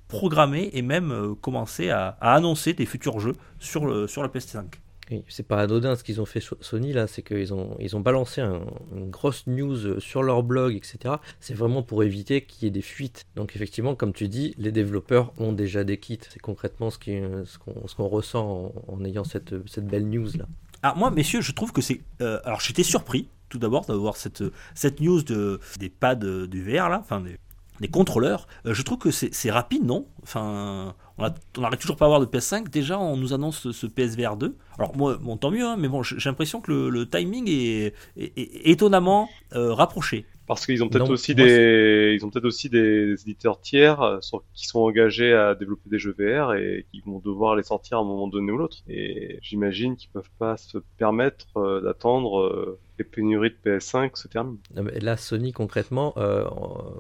programmer 0.10 0.70
et 0.74 0.82
même 0.82 1.36
commencer 1.42 1.90
à 1.90 2.18
annoncer 2.34 2.74
des 2.74 2.86
futurs 2.86 3.20
jeux 3.20 3.36
sur, 3.60 3.86
le, 3.86 4.08
sur 4.08 4.24
la 4.24 4.30
PS5. 4.30 4.66
Oui, 5.12 5.24
c'est 5.28 5.48
pas 5.48 5.62
anodin 5.62 5.96
ce 5.96 6.04
qu'ils 6.04 6.20
ont 6.20 6.26
fait 6.26 6.44
Sony 6.62 6.92
là, 6.92 7.06
c'est 7.06 7.22
qu'ils 7.22 7.54
ont, 7.54 7.78
ils 7.80 7.96
ont 7.96 8.00
balancé 8.00 8.42
une 8.42 9.12
grosse 9.12 9.46
news 9.46 10.00
sur 10.00 10.24
leur 10.24 10.42
blog, 10.42 10.74
etc. 10.74 11.16
C'est 11.40 11.54
vraiment 11.54 11.84
pour 11.84 12.04
éviter 12.04 12.42
qu'il 12.42 12.64
y 12.64 12.68
ait 12.68 12.72
des 12.72 12.82
fuites. 12.82 13.24
Donc 13.36 13.56
effectivement, 13.56 13.94
comme 13.94 14.14
tu 14.14 14.28
dis, 14.28 14.56
les 14.58 14.72
développeurs 14.72 15.32
ont 15.38 15.52
déjà 15.52 15.84
des 15.84 16.00
kits. 16.00 16.20
C'est 16.28 16.42
concrètement 16.42 16.90
ce, 16.90 16.98
qui, 16.98 17.20
ce, 17.46 17.96
qu'on, 17.96 18.08
ressent 18.08 18.74
en, 18.88 19.06
ayant 19.06 19.24
cette, 19.24 19.54
cette 19.68 19.86
belle 19.86 20.10
news 20.10 20.30
là. 20.38 20.46
Alors 20.82 20.98
moi, 20.98 21.12
messieurs, 21.12 21.42
je 21.42 21.52
trouve 21.52 21.72
que 21.72 21.82
c'est... 21.82 22.02
Euh, 22.22 22.40
alors 22.44 22.60
j'étais 22.60 22.84
surpris 22.84 23.28
tout 23.50 23.60
d'abord 23.60 23.86
d'avoir 23.86 24.18
cette, 24.18 24.44
cette 24.74 25.02
news 25.02 25.22
de, 25.22 25.60
des 25.80 25.90
pads 25.90 26.16
du 26.16 26.64
VR 26.64 26.90
là, 26.90 27.00
enfin 27.00 27.22
des, 27.22 27.38
des 27.80 27.88
contrôleurs. 27.88 28.48
Euh, 28.66 28.74
je 28.74 28.82
trouve 28.82 28.98
que 28.98 29.12
c'est 29.12 29.52
rapide, 29.52 29.86
non? 29.86 30.08
Enfin, 30.24 30.96
on 31.18 31.62
n'arrive 31.62 31.80
toujours 31.80 31.96
pas 31.96 32.06
à 32.06 32.08
avoir 32.08 32.20
de 32.20 32.26
PS5. 32.26 32.70
Déjà, 32.70 33.00
on 33.00 33.18
nous 33.18 33.34
annonce 33.34 33.72
ce, 33.72 33.88
PSVR 33.88 34.38
2. 34.38 34.56
Alors, 34.78 34.96
moi, 34.96 35.18
bon, 35.22 35.38
tant 35.38 35.52
mieux, 35.52 35.66
hein, 35.66 35.76
mais 35.78 35.88
bon, 35.88 36.04
j'ai 36.04 36.30
l'impression 36.30 36.62
que 36.62 36.72
le, 36.72 37.10
timing 37.10 37.50
est, 37.50 37.94
étonnamment 38.16 39.30
euh, 39.54 39.74
rapproché. 39.74 40.26
Parce 40.48 40.68
qu'ils 40.68 40.84
ont 40.84 40.90
peut-être 40.90 41.10
aussi 41.10 41.34
des, 41.34 42.16
ils 42.16 42.24
ont 42.24 42.30
peut-être 42.30 42.46
aussi 42.46 42.70
des 42.70 43.14
éditeurs 43.14 43.60
tiers 43.62 44.02
euh, 44.04 44.20
qui 44.54 44.68
sont 44.68 44.80
engagés 44.80 45.34
à 45.34 45.56
développer 45.56 45.90
des 45.90 45.98
jeux 45.98 46.16
VR 46.20 46.54
et 46.54 46.86
qui 46.92 47.02
vont 47.02 47.18
devoir 47.18 47.56
les 47.56 47.64
sortir 47.64 47.98
à 47.98 48.02
un 48.02 48.04
moment 48.04 48.28
donné 48.28 48.52
ou 48.52 48.58
l'autre. 48.58 48.78
Et 48.88 49.40
j'imagine 49.42 49.96
qu'ils 49.96 50.12
peuvent 50.12 50.30
pas 50.38 50.58
se 50.58 50.78
permettre 50.98 51.82
d'attendre 51.84 52.78
les 52.98 53.06
pénuries 53.06 53.52
de 53.52 53.78
PS5 53.78 54.16
se 54.16 54.28
terminent. 54.28 54.60
Là, 54.74 55.18
Sony, 55.18 55.52
concrètement, 55.52 56.14
euh, 56.18 56.46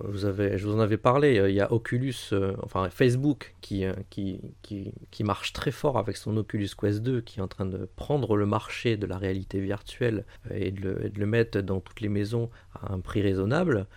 vous 0.03 0.25
avez, 0.25 0.57
je 0.57 0.67
vous 0.67 0.75
en 0.75 0.79
avais 0.79 0.97
parlé, 0.97 1.37
euh, 1.37 1.49
il 1.49 1.55
y 1.55 1.61
a 1.61 1.71
Oculus, 1.71 2.15
euh, 2.33 2.53
enfin 2.63 2.89
Facebook, 2.89 3.55
qui, 3.61 3.85
qui, 4.09 4.41
qui, 4.61 4.93
qui, 5.11 5.23
marche 5.23 5.53
très 5.53 5.71
fort 5.71 5.97
avec 5.97 6.17
son 6.17 6.35
Oculus 6.35 6.69
Quest 6.77 7.01
2, 7.01 7.21
qui 7.21 7.39
est 7.39 7.41
en 7.41 7.47
train 7.47 7.65
de 7.65 7.87
prendre 7.95 8.35
le 8.35 8.45
marché 8.45 8.97
de 8.97 9.05
la 9.05 9.17
réalité 9.17 9.59
virtuelle 9.59 10.25
et 10.53 10.71
de 10.71 10.81
le, 10.81 11.09
de 11.09 11.19
le 11.19 11.25
mettre 11.25 11.61
dans 11.61 11.79
toutes 11.79 12.01
les 12.01 12.09
maisons 12.09 12.49
à 12.73 12.93
un 12.93 12.99
prix 12.99 13.21
raisonnable, 13.21 13.87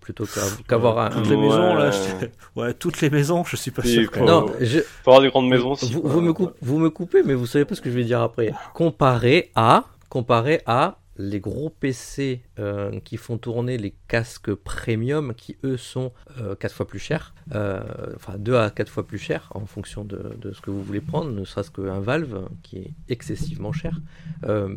plutôt 0.00 0.24
qu'avoir 0.66 0.98
un... 0.98 1.10
Toutes 1.10 1.28
les 1.28 1.36
maisons, 1.36 1.74
là, 1.74 1.90
ouais, 2.56 2.74
toutes 2.74 3.00
les 3.02 3.10
maisons, 3.10 3.44
je 3.44 3.56
suis 3.56 3.70
pas 3.70 3.82
sûr. 3.82 4.10
Faut... 4.10 4.24
Non, 4.24 4.46
je... 4.60 4.80
faut 4.80 5.10
avoir 5.10 5.20
des 5.20 5.28
grandes 5.28 5.48
maisons. 5.48 5.74
Vous, 5.74 6.02
vous, 6.02 6.20
me 6.20 6.32
vous 6.62 6.78
me 6.78 6.90
coupez, 6.90 7.22
mais 7.22 7.34
vous 7.34 7.46
savez 7.46 7.64
pas 7.64 7.74
ce 7.74 7.82
que 7.82 7.90
je 7.90 7.96
vais 7.96 8.04
dire 8.04 8.22
après. 8.22 8.52
Comparé 8.72 9.50
à... 9.54 9.84
Comparé 10.08 10.60
à 10.66 10.98
les 11.16 11.40
gros 11.40 11.70
PC 11.70 12.42
euh, 12.58 13.00
qui 13.00 13.16
font 13.16 13.38
tourner 13.38 13.78
les 13.78 13.94
casques 14.08 14.54
premium 14.54 15.34
qui 15.34 15.56
eux 15.64 15.76
sont 15.76 16.12
euh, 16.40 16.54
4 16.54 16.74
fois 16.74 16.86
plus 16.86 16.98
chers, 16.98 17.34
euh, 17.54 17.82
enfin 18.16 18.38
2 18.38 18.56
à 18.56 18.70
4 18.70 18.88
fois 18.88 19.06
plus 19.06 19.18
chers 19.18 19.48
en 19.54 19.66
fonction 19.66 20.04
de, 20.04 20.52
ce 20.52 20.60
que 20.60 20.70
vous 20.70 20.82
voulez 20.82 21.00
prendre, 21.00 21.30
ne 21.30 21.44
serait-ce 21.44 21.70
qu'un 21.70 22.00
Valve 22.00 22.48
qui 22.62 22.78
est 22.78 22.90
excessivement 23.08 23.72
cher. 23.72 24.00
Euh, 24.44 24.76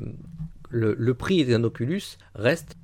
le, 0.70 0.96
le, 0.98 1.14
prix 1.14 1.46
d'un 1.46 1.64
Oculus 1.64 2.18
reste 2.36 2.76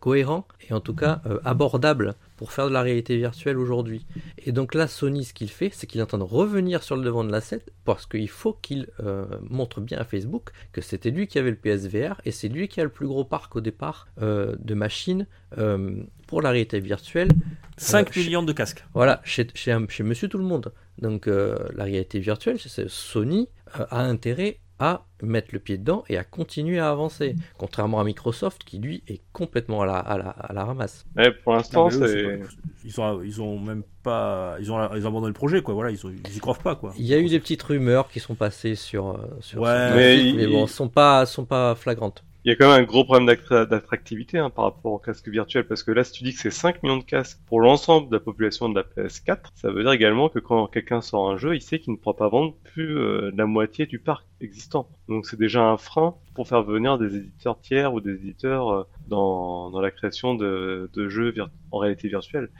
cohérent 0.00 0.46
et 0.68 0.72
en 0.72 0.80
tout 0.80 0.94
cas 0.94 1.22
abordable 1.44 2.14
pour 2.42 2.50
faire 2.50 2.66
de 2.66 2.72
la 2.72 2.82
réalité 2.82 3.16
virtuelle 3.16 3.56
aujourd'hui. 3.56 4.04
Et 4.44 4.50
donc 4.50 4.74
là, 4.74 4.88
Sony, 4.88 5.24
ce 5.24 5.32
qu'il 5.32 5.48
fait, 5.48 5.70
c'est 5.72 5.86
qu'il 5.86 6.00
est 6.00 6.02
en 6.02 6.06
train 6.06 6.18
de 6.18 6.24
revenir 6.24 6.82
sur 6.82 6.96
le 6.96 7.02
devant 7.04 7.22
de 7.22 7.30
la 7.30 7.40
scène 7.40 7.60
parce 7.84 8.04
qu'il 8.04 8.28
faut 8.28 8.54
qu'il 8.54 8.88
euh, 8.98 9.26
montre 9.48 9.80
bien 9.80 9.98
à 9.98 10.04
Facebook 10.04 10.50
que 10.72 10.80
c'était 10.80 11.12
lui 11.12 11.28
qui 11.28 11.38
avait 11.38 11.50
le 11.50 11.56
PSVR 11.56 12.20
et 12.24 12.32
c'est 12.32 12.48
lui 12.48 12.66
qui 12.66 12.80
a 12.80 12.82
le 12.82 12.90
plus 12.90 13.06
gros 13.06 13.24
parc 13.24 13.54
au 13.54 13.60
départ 13.60 14.08
euh, 14.20 14.56
de 14.58 14.74
machines 14.74 15.28
euh, 15.56 16.02
pour 16.26 16.42
la 16.42 16.50
réalité 16.50 16.80
virtuelle. 16.80 17.28
5 17.76 18.16
millions 18.16 18.42
de 18.42 18.52
casques. 18.52 18.84
Voilà, 18.92 19.20
chez, 19.22 19.46
chez, 19.54 19.78
chez 19.88 20.02
Monsieur 20.02 20.26
Tout 20.28 20.38
le 20.38 20.44
Monde. 20.44 20.72
Donc 20.98 21.26
la 21.26 21.84
réalité 21.84 22.18
virtuelle, 22.18 22.58
Sony 22.58 23.48
a 23.72 24.02
intérêt 24.02 24.58
à 24.78 25.06
mettre 25.22 25.48
le 25.52 25.58
pied 25.58 25.78
dedans 25.78 26.04
et 26.08 26.16
à 26.16 26.24
continuer 26.24 26.78
à 26.78 26.90
avancer. 26.90 27.36
Contrairement 27.58 28.00
à 28.00 28.04
Microsoft 28.04 28.64
qui 28.64 28.78
lui 28.78 29.02
est 29.06 29.20
complètement 29.32 29.82
à 29.82 29.86
la, 29.86 29.98
à 29.98 30.18
la, 30.18 30.30
à 30.30 30.52
la 30.52 30.64
ramasse. 30.64 31.06
pour 31.44 31.52
l'instant, 31.52 31.90
c'est... 31.90 32.40
Ils 32.84 33.00
ont, 33.00 33.22
ils 33.22 33.40
ont 33.40 33.60
même 33.60 33.84
pas, 34.02 34.56
ils 34.58 34.72
ont, 34.72 34.94
ils 34.96 35.04
ont 35.04 35.08
abandonné 35.08 35.28
le 35.28 35.34
projet 35.34 35.62
quoi. 35.62 35.74
Voilà, 35.74 35.90
ils, 35.90 36.04
ont, 36.04 36.10
ils 36.10 36.36
y 36.36 36.40
croient 36.40 36.54
pas 36.54 36.74
quoi. 36.74 36.92
Il 36.98 37.06
y 37.06 37.14
a 37.14 37.18
eu 37.18 37.28
des 37.28 37.38
petites 37.38 37.62
rumeurs 37.62 38.08
qui 38.08 38.18
sont 38.18 38.34
passées 38.34 38.74
sur, 38.74 39.10
euh, 39.10 39.38
sur 39.40 39.60
ouais, 39.60 39.94
mais, 39.94 40.32
mais 40.34 40.46
bon, 40.48 40.66
sont 40.66 40.88
pas, 40.88 41.24
sont 41.26 41.44
pas 41.44 41.74
flagrantes. 41.76 42.24
Il 42.44 42.48
y 42.48 42.52
a 42.52 42.56
quand 42.56 42.72
même 42.72 42.82
un 42.82 42.84
gros 42.84 43.04
problème 43.04 43.36
d'attractivité 43.68 44.38
hein, 44.38 44.50
par 44.50 44.64
rapport 44.64 44.92
au 44.92 44.98
casque 44.98 45.28
virtuel, 45.28 45.64
parce 45.64 45.84
que 45.84 45.92
là, 45.92 46.02
si 46.02 46.10
tu 46.12 46.24
dis 46.24 46.32
que 46.32 46.40
c'est 46.40 46.50
5 46.50 46.82
millions 46.82 46.96
de 46.96 47.04
casques 47.04 47.38
pour 47.46 47.60
l'ensemble 47.60 48.08
de 48.08 48.16
la 48.16 48.20
population 48.20 48.68
de 48.68 48.74
la 48.74 48.82
PS4, 48.82 49.38
ça 49.54 49.70
veut 49.70 49.84
dire 49.84 49.92
également 49.92 50.28
que 50.28 50.40
quand 50.40 50.66
quelqu'un 50.66 51.00
sort 51.02 51.30
un 51.30 51.36
jeu, 51.36 51.54
il 51.54 51.62
sait 51.62 51.78
qu'il 51.78 51.92
ne 51.92 51.98
pourra 51.98 52.16
pas 52.16 52.28
vendre 52.28 52.56
plus 52.64 52.98
euh, 52.98 53.30
la 53.36 53.46
moitié 53.46 53.86
du 53.86 54.00
parc 54.00 54.26
existant. 54.42 54.88
Donc 55.08 55.26
c'est 55.26 55.38
déjà 55.38 55.62
un 55.62 55.76
frein 55.76 56.14
pour 56.34 56.48
faire 56.48 56.62
venir 56.62 56.98
des 56.98 57.16
éditeurs 57.16 57.60
tiers 57.60 57.92
ou 57.92 58.00
des 58.00 58.14
éditeurs 58.14 58.70
euh, 58.70 58.82
dans, 59.08 59.70
dans 59.70 59.80
la 59.80 59.90
création 59.90 60.34
de, 60.34 60.90
de 60.94 61.08
jeux 61.08 61.34
en 61.70 61.78
réalité 61.78 62.08
virtuelle. 62.08 62.50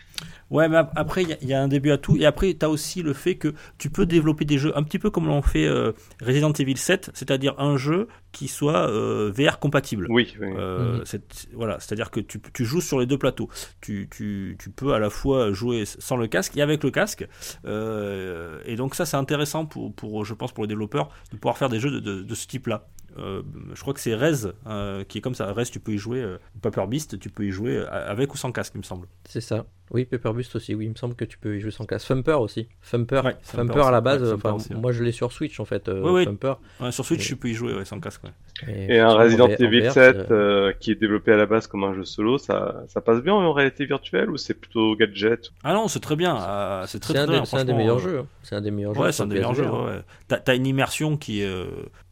Ouais, 0.50 0.68
mais 0.68 0.78
après, 0.96 1.22
il 1.22 1.48
y, 1.48 1.54
a 1.54 1.62
un 1.62 1.68
début 1.68 1.90
à 1.90 1.98
tout. 1.98 2.16
Et 2.18 2.26
après, 2.26 2.54
tu 2.54 2.64
as 2.64 2.68
aussi 2.68 3.02
le 3.02 3.14
fait 3.14 3.36
que 3.36 3.54
tu 3.78 3.88
peux 3.88 4.04
développer 4.04 4.44
des 4.44 4.58
jeux 4.58 4.76
un 4.76 4.82
petit 4.82 4.98
peu 4.98 5.08
comme 5.08 5.26
l'ont 5.26 5.40
fait 5.40 5.66
euh, 5.66 5.92
Resident 6.20 6.52
Evil 6.52 6.76
7, 6.76 7.10
c'est-à-dire 7.14 7.54
un 7.58 7.78
jeu 7.78 8.08
qui 8.32 8.48
soit 8.48 8.90
euh, 8.90 9.32
VR 9.34 9.58
compatible. 9.58 10.06
Oui. 10.10 10.34
Mhm. 10.38 11.04
Voilà, 11.54 11.80
c'est-à-dire 11.80 12.10
que 12.10 12.20
tu, 12.20 12.40
tu, 12.52 12.64
joues 12.64 12.80
sur 12.82 13.00
les 13.00 13.06
deux 13.06 13.18
plateaux. 13.18 13.48
Tu, 13.80 14.08
tu, 14.10 14.56
tu, 14.58 14.70
peux 14.70 14.92
à 14.92 14.98
la 14.98 15.08
fois 15.08 15.52
jouer 15.52 15.84
sans 15.86 16.16
le 16.16 16.26
casque 16.26 16.56
et 16.56 16.62
avec 16.62 16.82
le 16.84 16.90
casque. 16.90 17.26
et 17.64 18.76
donc 18.76 18.94
ça, 18.94 19.06
c'est 19.06 19.16
intéressant 19.16 19.64
pour, 19.64 19.94
pour, 19.94 20.24
je 20.24 20.34
pense, 20.34 20.52
pour 20.52 20.64
les 20.64 20.68
développeurs 20.68 21.08
de 21.32 21.36
pouvoir 21.36 21.56
faire 21.56 21.70
des 21.72 21.80
jeux 21.80 22.00
de, 22.00 22.34
ce 22.34 22.46
type-là. 22.46 22.86
Euh, 23.18 23.42
je 23.74 23.80
crois 23.80 23.92
que 23.92 24.00
c'est 24.00 24.14
Rez 24.14 24.50
euh, 24.66 25.04
qui 25.04 25.18
est 25.18 25.20
comme 25.20 25.34
ça. 25.34 25.52
Rez, 25.52 25.66
tu 25.66 25.80
peux 25.80 25.92
y 25.92 25.98
jouer. 25.98 26.22
Euh, 26.22 26.38
Paper 26.62 26.86
Beast, 26.86 27.18
tu 27.18 27.28
peux 27.28 27.44
y 27.44 27.50
jouer 27.50 27.84
avec 27.86 28.32
ou 28.32 28.36
sans 28.36 28.52
casque, 28.52 28.72
il 28.74 28.78
me 28.78 28.84
semble. 28.84 29.06
C'est 29.28 29.40
ça. 29.40 29.66
Oui, 29.92 30.04
Paper 30.06 30.32
Beast 30.32 30.56
aussi. 30.56 30.74
Oui, 30.74 30.86
il 30.86 30.90
me 30.90 30.94
semble 30.96 31.14
que 31.14 31.24
tu 31.24 31.38
peux 31.38 31.56
y 31.56 31.60
jouer 31.60 31.70
sans 31.70 31.84
casque. 31.84 32.08
Thumper 32.08 32.40
aussi. 32.40 32.66
Thumper, 32.90 33.22
Thumper, 33.54 33.86
à 33.86 33.90
la 33.90 34.00
base. 34.00 34.36
moi, 34.70 34.92
je 34.92 35.04
l'ai 35.04 35.12
sur 35.12 35.32
Switch 35.32 35.60
en 35.60 35.64
fait. 35.64 35.88
oui, 35.88 36.26
sur 36.90 37.04
Switch, 37.04 37.26
tu 37.26 37.36
peux 37.36 37.48
y 37.48 37.54
jouer 37.54 37.84
sans 37.84 38.00
casque. 38.00 38.22
Et, 38.68 39.00
un 39.00 39.14
Resident 39.14 39.48
Evil 39.48 39.90
7 39.90 40.78
qui 40.80 40.92
est 40.92 40.96
développé 40.96 41.32
à 41.32 41.36
la 41.36 41.46
base 41.46 41.66
comme 41.66 41.84
un 41.84 41.94
jeu 41.94 42.04
solo, 42.04 42.38
ça, 42.38 42.84
ça 42.88 43.00
passe 43.00 43.22
bien 43.22 43.34
en 43.34 43.52
réalité 43.52 43.84
virtuelle 43.84 44.30
ou 44.30 44.36
c'est 44.36 44.54
plutôt 44.54 44.96
gadget 44.96 45.50
Ah 45.64 45.74
non, 45.74 45.88
c'est 45.88 46.00
très 46.00 46.16
bien. 46.16 46.84
c'est 46.86 47.00
très, 47.00 47.14
très 47.14 47.26
bien. 47.26 47.44
C'est 47.44 47.58
un 47.58 47.64
des 47.64 47.74
meilleurs 47.74 47.98
jeux. 47.98 48.24
C'est 48.42 48.56
un 48.56 48.60
des 48.60 48.70
meilleurs 48.70 48.94
jeux. 48.94 49.00
Ouais, 49.00 49.12
c'est 49.12 49.22
un 49.22 49.26
des 49.26 49.36
meilleurs 49.36 49.54
jeux. 49.54 49.68
T'as 50.28 50.56
une 50.56 50.66
immersion 50.66 51.16
qui 51.16 51.44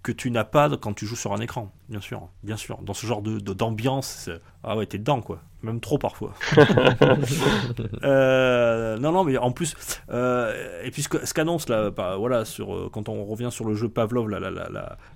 que 0.02 0.12
tu 0.12 0.30
n'as 0.30 0.44
pas 0.44 0.70
quand 0.80 0.94
tu 0.94 1.06
joues 1.06 1.16
sur 1.16 1.32
un 1.32 1.40
écran. 1.40 1.70
Bien 1.90 2.00
sûr, 2.00 2.28
bien 2.42 2.56
sûr. 2.56 2.78
Dans 2.82 2.94
ce 2.94 3.06
genre 3.06 3.20
de 3.20 3.38
d'ambiance, 3.38 4.30
ah 4.62 4.76
ouais, 4.76 4.86
t'es 4.86 4.98
dedans 4.98 5.20
quoi. 5.20 5.40
Même 5.62 5.80
trop 5.80 5.98
parfois. 5.98 6.32
Euh, 8.02 8.98
non, 8.98 9.12
non, 9.12 9.24
mais 9.24 9.36
en 9.36 9.52
plus, 9.52 9.74
euh, 10.10 10.82
et 10.82 10.90
puis 10.90 11.02
ce 11.02 11.34
qu'annonce 11.34 11.68
là, 11.68 11.90
bah, 11.90 12.16
voilà, 12.16 12.44
sur 12.44 12.74
euh, 12.74 12.90
quand 12.90 13.08
on 13.08 13.24
revient 13.24 13.48
sur 13.50 13.64
le 13.64 13.74
jeu 13.74 13.88
Pavlov, 13.88 14.28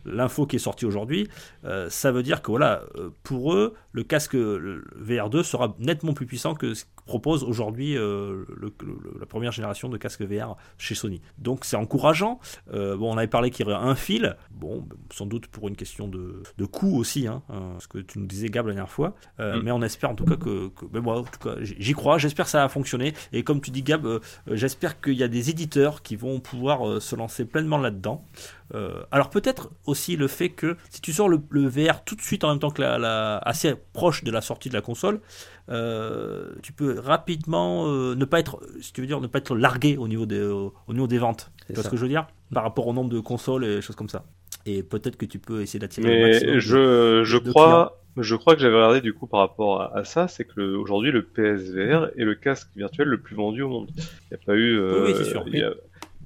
l'info 0.05 0.47
qui 0.47 0.57
est 0.57 0.59
sortie 0.59 0.85
aujourd'hui, 0.85 1.29
euh, 1.65 1.89
ça 1.89 2.13
veut 2.13 2.23
dire 2.23 2.43
que 2.43 2.51
voilà, 2.51 2.83
pour 3.23 3.55
eux, 3.55 3.75
le 3.93 4.03
casque 4.03 4.35
le 4.35 4.85
VR2 5.01 5.43
sera 5.43 5.75
nettement 5.79 6.13
plus 6.13 6.27
puissant 6.27 6.55
que 6.55 6.75
ce 6.75 6.85
propose 7.07 7.45
aujourd'hui 7.45 7.97
euh, 7.97 8.45
la 9.21 9.27
première 9.27 9.53
génération 9.53 9.89
de 9.89 9.97
casques 9.97 10.23
VR 10.23 10.57
chez 10.79 10.95
Sony. 10.95 11.21
Donc 11.39 11.65
c'est 11.65 11.77
encourageant. 11.77 12.41
Euh, 12.73 12.97
bon, 12.97 13.13
on 13.15 13.19
avait 13.19 13.27
parlé 13.27 13.51
qu'il 13.51 13.67
y 13.67 13.71
aurait 13.71 13.79
un 13.83 13.95
fil. 13.95 14.37
Bon, 14.51 14.87
sans 15.13 15.27
doute 15.27 15.47
pour 15.49 15.69
une 15.69 15.77
question 15.77 16.09
de, 16.09 16.43
de 16.57 16.65
coût 16.65 16.97
aussi, 16.99 17.27
hein, 17.27 17.43
hein, 17.51 17.73
ce 17.79 17.89
que 17.89 17.99
tu 17.99 18.19
nous 18.19 18.27
disais 18.27 18.49
Gab 18.49 18.67
la 18.67 18.73
dernière 18.75 18.91
fois. 18.91 19.15
Euh, 19.41 19.55
Mm. 19.55 19.63
Mais 19.65 19.71
on 19.71 19.83
espère 19.83 20.11
en 20.11 20.15
tout 20.15 20.25
cas 20.25 20.37
que, 20.37 20.69
que- 20.69 20.87
ben 20.87 21.01
moi, 21.01 21.19
en 21.21 21.25
tout 21.25 21.39
cas, 21.39 21.57
j'y 21.61 21.93
crois. 21.93 22.19
J'espère 22.19 22.47
que 22.47 22.51
ça 22.51 22.61
va 22.63 22.69
fonctionner. 22.69 23.15
Et 23.33 23.43
comme 23.45 23.61
tu 23.61 23.71
dis 23.71 23.83
Gab, 23.83 24.07
j'espère 24.51 25.01
qu'il 25.01 25.15
y 25.15 25.23
a 25.23 25.29
des 25.29 25.51
éditeurs 25.51 26.03
qui 26.03 26.17
vont 26.17 26.41
pouvoir 26.41 27.01
se 27.01 27.15
lancer 27.17 27.45
pleinement 27.45 27.79
là-dedans. 27.79 28.25
Euh, 28.75 29.03
alors 29.11 29.29
peut-être 29.29 29.71
aussi 29.85 30.17
le 30.17 30.27
fait 30.27 30.49
que 30.49 30.77
si 30.91 31.01
tu 31.03 31.13
sors 31.13 31.29
le, 31.29 31.39
le 31.51 31.67
VR 31.69 32.03
tout 32.05 32.15
de 32.17 32.23
suite 32.23 32.45
en 32.45 32.49
même 32.51 32.59
temps 32.59 32.71
que 32.71 32.81
la, 32.81 32.99
la- 32.99 33.37
assez 33.39 33.75
proche 33.93 34.25
de 34.25 34.31
la 34.31 34.41
sortie 34.41 34.71
de 34.71 34.75
la 34.75 34.81
console, 34.81 35.21
euh, 35.69 36.53
tu 36.63 36.73
peux 36.73 36.99
rapidement 36.99 37.87
euh, 37.89 38.15
ne 38.15 38.25
pas 38.25 38.41
être, 38.41 38.61
si 38.81 38.93
tu 38.93 39.01
veux 39.01 39.07
dire, 39.07 39.21
ne 39.21 39.27
pas 39.27 39.39
être 39.39 39.55
largué 39.57 39.97
au 39.97 40.09
niveau 40.09 40.27
des, 40.27 40.43
au 40.43 40.73
niveau 40.93 41.07
des 41.07 41.19
ventes. 41.19 41.53
Tu 41.69 41.75
C'est 41.75 41.75
vois 41.75 41.83
ça. 41.83 41.89
ce 41.89 41.91
que 41.91 41.97
je 41.97 42.03
veux 42.03 42.09
dire? 42.09 42.27
Par 42.53 42.63
rapport 42.63 42.87
au 42.87 42.93
nombre 42.93 43.11
de 43.11 43.21
consoles 43.21 43.65
et 43.65 43.81
choses 43.83 43.97
comme 43.97 44.09
ça. 44.09 44.25
Et 44.67 44.83
peut-être 44.83 45.17
que 45.17 45.27
tu 45.27 45.39
peux 45.39 45.61
essayer 45.63 45.79
d'attirer 45.81 46.11
le 46.11 46.17
Mais 46.17 46.59
de- 46.61 46.61
je, 46.61 47.23
je 47.25 47.39
de 47.41 47.53
crois, 47.53 48.03
je 48.17 48.35
crois 48.37 48.55
que 48.55 48.61
j'avais 48.61 48.75
regardé 48.77 49.01
du 49.01 49.15
coup 49.15 49.27
par 49.27 49.41
rapport 49.41 49.81
à, 49.83 49.97
à 49.97 50.05
ça, 50.05 50.29
c'est 50.29 50.45
que 50.45 50.53
le- 50.57 50.77
aujourd'hui 50.79 51.13
le 51.13 51.23
PSVR 51.25 52.11
est 52.17 52.25
le 52.25 52.35
casque 52.35 52.69
virtuel 52.77 53.09
le 53.09 53.21
plus 53.21 53.37
vendu 53.37 53.63
au 53.63 53.69
monde. 53.69 53.91
Il 54.31 54.35
n'y 54.37 54.43
a 54.43 54.45
pas 54.45 54.55
eu, 54.57 54.77
euh, 54.79 54.85
Oui, 54.91 55.01
oui, 55.01 55.15
c'est 55.17 55.25
sûr. 55.25 55.45
il 55.47 55.57
y 55.57 55.63
a, 55.63 55.71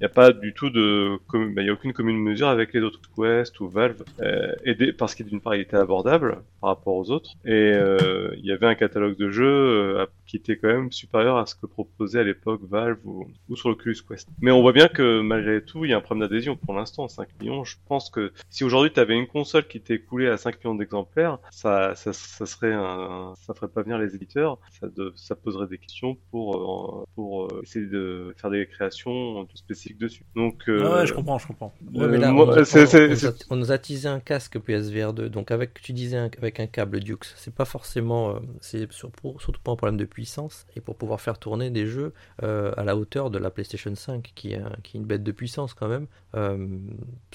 il 0.00 0.04
y 0.04 0.06
a 0.06 0.08
pas 0.10 0.32
du 0.32 0.54
tout 0.54 0.70
de, 0.70 1.18
com- 1.28 1.54
bah, 1.54 1.62
il 1.62 1.66
y 1.66 1.70
a 1.70 1.72
aucune 1.72 1.92
commune 1.92 2.18
mesure 2.18 2.48
avec 2.48 2.72
les 2.72 2.80
autres 2.80 3.00
Quest 3.16 3.58
ou 3.60 3.68
Valve, 3.68 4.02
euh, 4.20 4.52
et 4.64 4.92
parce 4.92 5.14
qu'il 5.14 5.26
d'une 5.26 5.40
part 5.40 5.54
il 5.56 5.60
était 5.62 5.76
abordable 5.76 6.42
par 6.60 6.70
rapport 6.70 6.94
aux 6.94 7.10
autres, 7.10 7.30
et 7.44 7.50
euh, 7.74 8.30
il 8.38 8.44
y 8.46 8.52
avait 8.52 8.66
un 8.66 8.74
catalogue 8.74 9.16
de 9.16 9.30
jeux 9.30 9.46
euh, 9.46 10.06
qui 10.26 10.36
était 10.36 10.56
quand 10.56 10.68
même 10.68 10.92
supérieur 10.92 11.36
à 11.38 11.46
ce 11.46 11.54
que 11.54 11.66
proposait 11.66 12.20
à 12.20 12.24
l'époque 12.24 12.60
Valve 12.68 12.98
ou, 13.04 13.26
ou 13.48 13.56
sur 13.56 13.68
l'Oculus 13.70 13.96
Quest. 14.08 14.28
Mais 14.40 14.50
on 14.50 14.60
voit 14.60 14.72
bien 14.72 14.88
que 14.88 15.20
malgré 15.20 15.62
tout, 15.64 15.84
il 15.84 15.90
y 15.90 15.94
a 15.94 15.96
un 15.96 16.00
problème 16.00 16.28
d'adhésion 16.28 16.56
pour 16.56 16.74
l'instant. 16.74 17.08
5 17.08 17.28
millions, 17.40 17.64
je 17.64 17.76
pense 17.88 18.10
que 18.10 18.32
si 18.50 18.64
aujourd'hui 18.64 18.92
tu 18.92 19.00
avais 19.00 19.14
une 19.16 19.26
console 19.26 19.66
qui 19.66 19.78
était 19.78 19.94
écoulée 19.94 20.28
à 20.28 20.36
5 20.36 20.62
millions 20.62 20.74
d'exemplaires, 20.74 21.38
ça, 21.50 21.94
ça, 21.94 22.12
ça 22.12 22.46
serait 22.46 22.72
un, 22.74 23.32
ça 23.36 23.54
ferait 23.54 23.68
pas 23.68 23.82
venir 23.82 23.98
les 23.98 24.14
éditeurs, 24.14 24.58
ça, 24.80 24.88
de- 24.88 25.12
ça 25.16 25.34
poserait 25.34 25.66
des 25.68 25.78
questions 25.78 26.16
pour, 26.30 27.00
euh, 27.00 27.04
pour 27.14 27.48
essayer 27.62 27.86
de 27.86 28.34
faire 28.36 28.50
des 28.50 28.66
créations 28.66 29.46
spécifiques 29.54 29.87
dessus. 29.94 30.24
Donc, 30.34 30.68
euh, 30.68 30.82
Ah 30.84 30.94
ouais, 30.96 31.06
je 31.06 31.14
comprends, 31.14 31.38
je 31.38 31.46
comprends. 31.46 31.72
Ouais, 31.94 32.08
mais 32.08 32.18
là, 32.18 32.30
moi, 32.32 32.44
on, 32.44 32.46
nous 32.48 32.58
a- 32.58 32.64
c'est- 32.64 32.82
on- 32.82 32.86
c'est- 32.86 33.04
on 33.06 33.08
nous 33.10 33.16
c'est- 33.16 33.26
a, 33.26 33.32
on 33.50 33.56
nous 33.56 33.72
a 33.72 33.78
teasé 33.78 34.08
un 34.08 34.20
casque 34.20 34.58
PSVR 34.58 35.12
2, 35.12 35.28
donc 35.28 35.50
avec, 35.50 35.80
tu 35.80 35.92
disais 35.92 36.16
un- 36.16 36.30
avec 36.38 36.60
un 36.60 36.66
câble 36.66 37.00
Dux, 37.00 37.16
c'est 37.36 37.54
pas 37.54 37.64
forcément, 37.64 38.30
euh, 38.36 38.40
c'est 38.60 38.90
surtout 38.92 39.60
pas 39.62 39.72
un 39.72 39.76
problème 39.76 39.96
de 39.96 40.04
puissance, 40.04 40.66
et 40.76 40.80
pour 40.80 40.96
pouvoir 40.96 41.20
faire 41.20 41.38
tourner 41.38 41.70
des 41.70 41.86
jeux 41.86 42.12
euh, 42.42 42.72
à 42.76 42.84
la 42.84 42.96
hauteur 42.96 43.30
de 43.30 43.38
la 43.38 43.50
PlayStation 43.50 43.94
5, 43.94 44.32
qui 44.34 44.52
est, 44.52 44.56
un- 44.58 44.72
qui 44.82 44.96
est 44.96 45.00
une 45.00 45.06
bête 45.06 45.22
de 45.22 45.32
puissance 45.32 45.74
quand 45.74 45.88
même, 45.88 46.06
euh, 46.34 46.66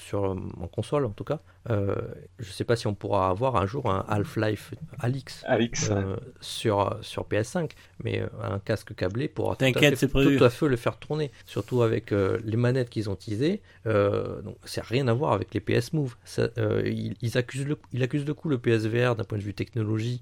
sur, 0.00 0.22
en 0.24 0.66
console 0.68 1.04
en 1.06 1.10
tout 1.10 1.24
cas. 1.24 1.40
Euh, 1.70 1.94
je 2.38 2.50
sais 2.52 2.64
pas 2.64 2.76
si 2.76 2.86
on 2.86 2.94
pourra 2.94 3.30
avoir 3.30 3.56
un 3.56 3.64
jour 3.66 3.90
un 3.90 4.04
Half-Life 4.08 4.74
Alix. 4.98 5.42
Alix, 5.46 5.90
euh, 5.90 6.16
sur, 6.40 6.98
sur 7.00 7.24
PS5, 7.26 7.70
mais 8.02 8.22
un 8.42 8.58
casque 8.58 8.94
câblé 8.94 9.28
pourra 9.28 9.56
tout 9.56 9.64
à, 9.64 9.80
fait, 9.96 10.06
tout 10.38 10.44
à 10.44 10.50
fait 10.50 10.68
le 10.68 10.76
faire 10.76 10.98
tourner. 10.98 11.30
Surtout 11.46 11.82
avec 11.82 12.12
euh, 12.12 12.38
les 12.44 12.56
manettes 12.56 12.90
qu'ils 12.90 13.10
ont 13.10 13.16
teasées, 13.16 13.60
euh, 13.86 14.40
donc 14.42 14.56
c'est 14.64 14.82
rien 14.82 15.08
à 15.08 15.12
voir 15.12 15.32
avec 15.32 15.54
les 15.54 15.60
PS 15.60 15.92
Move. 15.92 16.16
Ça, 16.24 16.48
euh, 16.58 16.82
ils, 16.84 17.14
ils 17.22 17.38
accusent 17.38 17.66
le, 17.66 17.78
ils 17.92 18.02
accusent 18.02 18.26
le 18.26 18.34
coup 18.34 18.48
le 18.48 18.58
PSVR 18.58 19.16
d'un 19.16 19.24
point 19.24 19.38
de 19.38 19.42
vue 19.42 19.54
technologie 19.54 20.20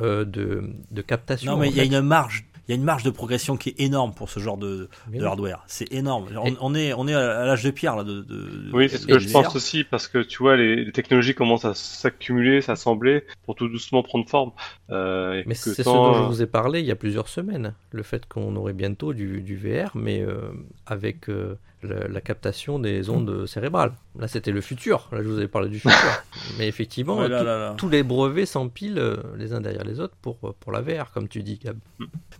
euh, 0.00 0.24
de, 0.24 0.70
de 0.90 1.02
captation. 1.02 1.52
Non, 1.52 1.58
mais 1.58 1.68
il 1.68 1.76
y 1.76 1.80
a 1.80 1.84
une 1.84 2.00
marge. 2.00 2.44
Il 2.68 2.72
y 2.72 2.74
a 2.74 2.76
une 2.76 2.84
marge 2.84 3.04
de 3.04 3.10
progression 3.10 3.56
qui 3.56 3.68
est 3.70 3.80
énorme 3.80 4.12
pour 4.12 4.28
ce 4.28 4.40
genre 4.40 4.56
de, 4.56 4.88
Mais 5.10 5.18
de 5.18 5.22
oui. 5.22 5.28
hardware. 5.28 5.62
C'est 5.68 5.92
énorme. 5.92 6.26
On, 6.60 6.74
est, 6.74 6.92
on 6.94 7.06
est 7.06 7.14
à 7.14 7.44
l'âge 7.46 7.62
de 7.62 7.70
pierre 7.70 7.94
là. 7.96 8.02
De, 8.02 8.22
de- 8.22 8.70
Oui, 8.72 8.88
c'est 8.88 8.98
ce 8.98 9.06
que 9.06 9.18
je 9.20 9.30
pense 9.30 9.54
aussi, 9.54 9.84
parce 9.84 10.08
que 10.08 10.18
tu 10.18 10.38
vois, 10.38 10.56
les, 10.56 10.84
les 10.84 10.92
technologies 10.92 11.34
commencent 11.34 11.64
à 11.64 11.74
s'accumuler, 11.74 12.60
s'assembler, 12.60 13.24
pour 13.44 13.54
tout 13.54 13.68
doucement 13.68 14.02
prendre 14.02 14.28
forme. 14.28 14.50
Euh, 14.90 15.34
et 15.34 15.44
Mais 15.46 15.54
c'est 15.54 15.74
ce 15.74 15.82
dont 15.82 16.14
je 16.14 16.22
vous 16.22 16.42
ai 16.42 16.46
parlé 16.46 16.80
il 16.80 16.86
y 16.86 16.90
a 16.90 16.96
plusieurs 16.96 17.28
semaines. 17.28 17.74
Le 17.92 18.02
fait 18.02 18.26
qu'on 18.26 18.56
aurait 18.56 18.72
bientôt 18.72 19.12
du, 19.12 19.42
du 19.42 19.56
VR, 19.56 19.90
mais 19.96 20.20
euh, 20.20 20.50
avec 20.86 21.28
euh, 21.28 21.56
la, 21.82 22.08
la 22.08 22.20
captation 22.20 22.78
des 22.78 23.10
ondes 23.10 23.46
cérébrales. 23.46 23.92
Là, 24.18 24.28
c'était 24.28 24.50
le 24.50 24.60
futur. 24.60 25.08
Là, 25.12 25.22
je 25.22 25.28
vous 25.28 25.40
ai 25.40 25.46
parlé 25.48 25.68
du 25.68 25.78
futur. 25.78 25.94
mais 26.58 26.66
effectivement, 26.68 27.18
Ouais, 27.18 27.28
là, 27.28 27.40
tout- 27.40 27.44
là, 27.44 27.58
là. 27.58 27.74
tous 27.76 27.88
les 27.88 28.02
brevets 28.02 28.46
s'empilent 28.46 28.98
euh, 28.98 29.16
les 29.36 29.52
uns 29.52 29.60
derrière 29.60 29.84
les 29.84 30.00
autres 30.00 30.14
pour, 30.22 30.38
pour 30.38 30.72
la 30.72 30.80
VR, 30.80 31.12
comme 31.12 31.28
tu 31.28 31.42
dis, 31.42 31.58
Gab. 31.62 31.76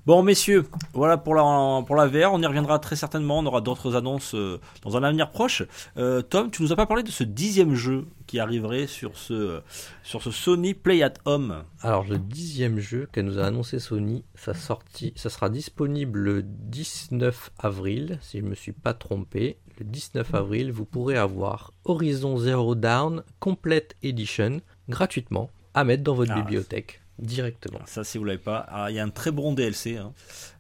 Bon, 0.07 0.23
messieurs, 0.23 0.65
voilà 0.95 1.17
pour 1.19 1.35
la, 1.35 1.83
pour 1.87 1.97
la 1.97 2.07
VR. 2.07 2.33
On 2.33 2.41
y 2.41 2.47
reviendra 2.47 2.79
très 2.79 2.97
certainement. 2.97 3.39
On 3.41 3.47
aura 3.47 3.61
d'autres 3.61 3.95
annonces 3.95 4.35
euh, 4.35 4.59
dans 4.83 4.97
un 4.97 5.03
avenir 5.03 5.31
proche. 5.31 5.63
Euh, 5.99 6.23
Tom, 6.23 6.51
tu 6.51 6.63
nous 6.63 6.73
as 6.73 6.77
pas 6.77 6.87
parlé 6.87 7.03
de 7.03 7.11
ce 7.11 7.25
dixième 7.25 7.75
jeu 7.75 8.07
qui 8.27 8.39
arriverait 8.39 8.87
sur 8.87 9.17
ce, 9.17 9.61
sur 10.03 10.23
ce 10.23 10.31
Sony 10.31 10.75
Play 10.75 11.03
at 11.03 11.15
Home. 11.25 11.65
Alors, 11.81 12.05
le 12.05 12.19
dixième 12.19 12.79
jeu 12.79 13.09
qu'elle 13.13 13.27
nous 13.27 13.39
a 13.39 13.45
annoncé 13.45 13.79
Sony, 13.79 14.25
ça, 14.35 14.55
sorti, 14.55 15.13
ça 15.17 15.31
sera 15.31 15.49
disponible 15.49 16.19
le 16.19 16.43
19 16.43 17.53
avril, 17.59 18.19
si 18.23 18.39
je 18.39 18.45
ne 18.45 18.51
me 18.51 18.55
suis 18.55 18.73
pas 18.73 18.95
trompé. 18.95 19.59
Le 19.79 19.85
19 19.85 20.35
avril, 20.35 20.73
vous 20.73 20.87
pourrez 20.87 21.17
avoir 21.17 21.73
Horizon 21.85 22.39
Zero 22.39 22.75
Dawn 22.75 23.23
Complete 23.41 23.95
Edition 24.03 24.61
gratuitement 24.89 25.51
à 25.75 25.85
mettre 25.85 26.03
dans 26.03 26.15
votre 26.15 26.33
Ah, 26.35 26.41
bibliothèque 26.41 27.03
directement. 27.19 27.81
Ça, 27.87 28.05
si 28.05 28.19
vous 28.19 28.25
l'avez 28.25 28.39
pas, 28.39 28.59
Alors, 28.59 28.91
il 28.91 28.97
y 28.97 28.99
a 28.99 29.05
un 29.05 29.11
très 29.11 29.31
bon 29.31 29.53
DLC. 29.53 29.97
hein. 29.97 30.13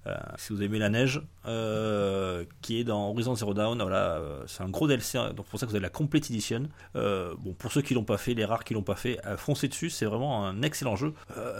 Euh, 0.07 0.14
si 0.38 0.53
vous 0.53 0.62
aimez 0.62 0.79
la 0.79 0.88
neige, 0.88 1.21
euh, 1.47 2.45
qui 2.62 2.79
est 2.79 2.85
dans 2.85 3.11
Horizon 3.11 3.35
Zero 3.35 3.55
Dawn. 3.55 3.81
Voilà, 3.83 4.19
euh, 4.19 4.45
c'est 4.47 4.62
un 4.62 4.69
gros 4.69 4.87
DLC. 4.87 5.19
hein, 5.19 5.33
donc 5.35 5.47
pour 5.47 5.59
ça 5.59 5.66
que 5.66 5.71
vous 5.71 5.77
avez 5.77 5.83
la 5.83 5.88
Complete 5.90 6.31
Edition. 6.31 6.69
Bon, 6.95 7.55
pour 7.59 7.73
ceux 7.73 7.83
qui 7.83 7.92
l'ont 7.95 8.05
pas 8.05 8.16
fait, 8.16 8.35
les 8.35 8.45
rares 8.45 8.62
qui 8.62 8.75
l'ont 8.75 8.83
pas 8.85 8.95
fait, 8.95 9.19
foncez 9.37 9.66
dessus. 9.69 9.90
C'est 9.90 10.07
vraiment 10.07 10.47
un 10.47 10.62
excellent 10.62 10.95
jeu. 10.97 11.12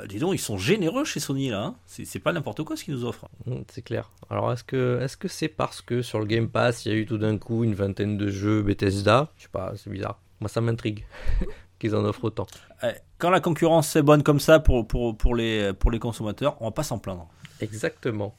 Dis 0.09 0.19
donc, 0.19 0.35
ils 0.35 0.39
sont 0.39 0.59
généreux 0.59 1.05
chez 1.05 1.19
Sony 1.21 1.51
là. 1.51 1.63
hein. 1.65 1.75
C'est 1.87 2.21
pas 2.21 2.33
n'importe 2.33 2.63
quoi 2.63 2.77
ce 2.77 2.85
qu'ils 2.85 2.95
nous 2.95 3.05
offrent. 3.05 3.29
Mm, 3.47 3.63
C'est 3.69 3.83
clair. 3.83 4.11
Alors, 4.31 4.53
est-ce 4.53 4.63
que 4.65 5.01
est-ce 5.03 5.17
que 5.17 5.29
c'est 5.29 5.49
parce 5.49 5.83
que 5.83 6.03
sur 6.03 6.21
le 6.21 6.27
Game 6.27 6.49
Pass, 6.49 6.87
il 6.87 6.93
y 6.93 6.95
a 6.95 6.99
eu 6.99 7.05
tout 7.07 7.19
d'un 7.19 7.37
coup 7.39 7.65
une 7.65 7.75
vingtaine 7.75 8.17
de 8.17 8.29
jeux 8.29 8.63
Bethesda? 8.63 9.33
Je 9.39 9.43
sais 9.45 9.49
pas, 9.51 9.73
c'est 9.77 9.91
bizarre. 9.91 10.21
Moi, 10.41 10.49
ça 10.49 10.61
m'intrigue 10.61 11.05
qu'ils 11.79 11.95
en 11.97 12.05
offrent 12.05 12.25
autant. 12.25 12.47
Ouais, 12.83 12.97
Quand 13.19 13.31
la 13.31 13.41
concurrence 13.41 13.95
est 13.97 14.03
bonne 14.03 14.23
comme 14.23 14.41
ça 14.41 14.59
pour, 14.61 14.87
pour, 14.87 15.17
pour, 15.17 15.35
les, 15.35 15.73
pour 15.73 15.91
les 15.91 15.99
consommateurs, 15.99 16.57
on 16.61 16.67
va 16.67 16.71
pas 16.71 16.83
s'en 16.83 16.99
plaindre. 16.99 17.29
Exactement. 17.61 18.35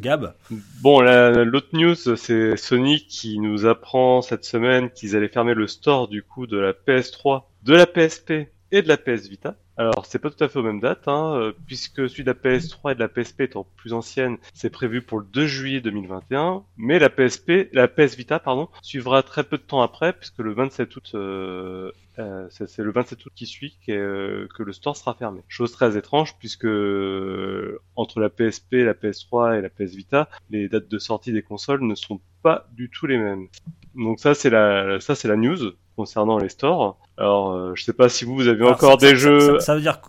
Gab 0.00 0.34
Bon, 0.82 1.00
la- 1.00 1.44
l'autre 1.44 1.68
news, 1.74 1.94
c'est 1.94 2.56
Sony 2.56 3.06
qui 3.06 3.38
nous 3.38 3.66
apprend 3.66 4.22
cette 4.22 4.44
semaine 4.44 4.90
qu'ils 4.90 5.14
allaient 5.14 5.28
fermer 5.28 5.52
le 5.54 5.66
store 5.66 6.08
du 6.08 6.22
coup 6.22 6.46
de 6.46 6.56
la 6.58 6.72
PS3, 6.72 7.42
de 7.64 7.74
la 7.74 7.86
PSP 7.86 8.32
et 8.72 8.82
de 8.82 8.88
la 8.88 8.96
PS 8.96 9.28
Vita. 9.28 9.56
Alors, 9.76 10.04
c'est 10.06 10.18
pas 10.18 10.30
tout 10.30 10.42
à 10.44 10.48
fait 10.48 10.58
aux 10.58 10.62
mêmes 10.62 10.80
dates, 10.80 11.08
hein, 11.08 11.34
euh, 11.36 11.52
puisque 11.66 12.08
celui 12.08 12.24
de 12.24 12.30
la 12.30 12.34
PS3 12.34 12.92
et 12.92 12.94
de 12.94 13.00
la 13.00 13.08
PSP 13.08 13.42
étant 13.42 13.66
plus 13.76 13.92
ancienne, 13.92 14.36
c'est 14.52 14.70
prévu 14.70 15.00
pour 15.00 15.20
le 15.20 15.26
2 15.26 15.46
juillet 15.46 15.80
2021, 15.80 16.64
mais 16.76 16.98
la 16.98 17.08
PSP, 17.08 17.70
la 17.72 17.88
PS 17.88 18.16
Vita, 18.16 18.38
pardon, 18.38 18.68
suivra 18.82 19.22
très 19.22 19.44
peu 19.44 19.56
de 19.56 19.62
temps 19.62 19.80
après, 19.80 20.12
puisque 20.12 20.38
le 20.38 20.52
27 20.52 20.96
août, 20.96 21.12
euh, 21.14 21.92
euh, 22.20 22.46
c'est 22.50 22.78
le 22.78 22.92
27 22.92 23.24
août 23.24 23.32
qui 23.34 23.46
suit 23.46 23.78
euh, 23.88 24.46
que 24.54 24.62
le 24.62 24.72
store 24.72 24.96
sera 24.96 25.14
fermé. 25.14 25.42
Chose 25.48 25.72
très 25.72 25.96
étrange, 25.96 26.36
puisque 26.38 26.66
euh, 26.66 27.80
entre 27.96 28.20
la 28.20 28.28
PSP, 28.28 28.72
la 28.72 28.94
PS3 28.94 29.58
et 29.58 29.62
la 29.62 29.70
PS 29.70 29.94
Vita, 29.94 30.28
les 30.50 30.68
dates 30.68 30.88
de 30.88 30.98
sortie 30.98 31.32
des 31.32 31.42
consoles 31.42 31.82
ne 31.82 31.94
sont 31.94 32.20
pas 32.42 32.68
du 32.72 32.90
tout 32.90 33.06
les 33.06 33.18
mêmes. 33.18 33.48
Donc 33.94 34.20
ça 34.20 34.34
c'est 34.34 34.50
la 34.50 35.00
ça 35.00 35.14
c'est 35.14 35.28
la 35.28 35.36
news 35.36 35.72
concernant 36.00 36.38
les 36.38 36.48
stores. 36.48 36.98
Alors 37.16 37.52
euh, 37.52 37.72
je 37.74 37.84
sais 37.84 37.92
pas 37.92 38.08
si 38.08 38.24
vous 38.24 38.34
vous 38.34 38.48
avez 38.48 38.60
Alors, 38.62 38.72
encore 38.72 38.92
ça- 39.00 39.06
des 39.06 39.14
ça- 39.14 39.14
jeux. 39.14 39.40
Ça, 39.40 39.60
ça 39.60 39.74
veut 39.74 39.80
dire, 39.82 40.00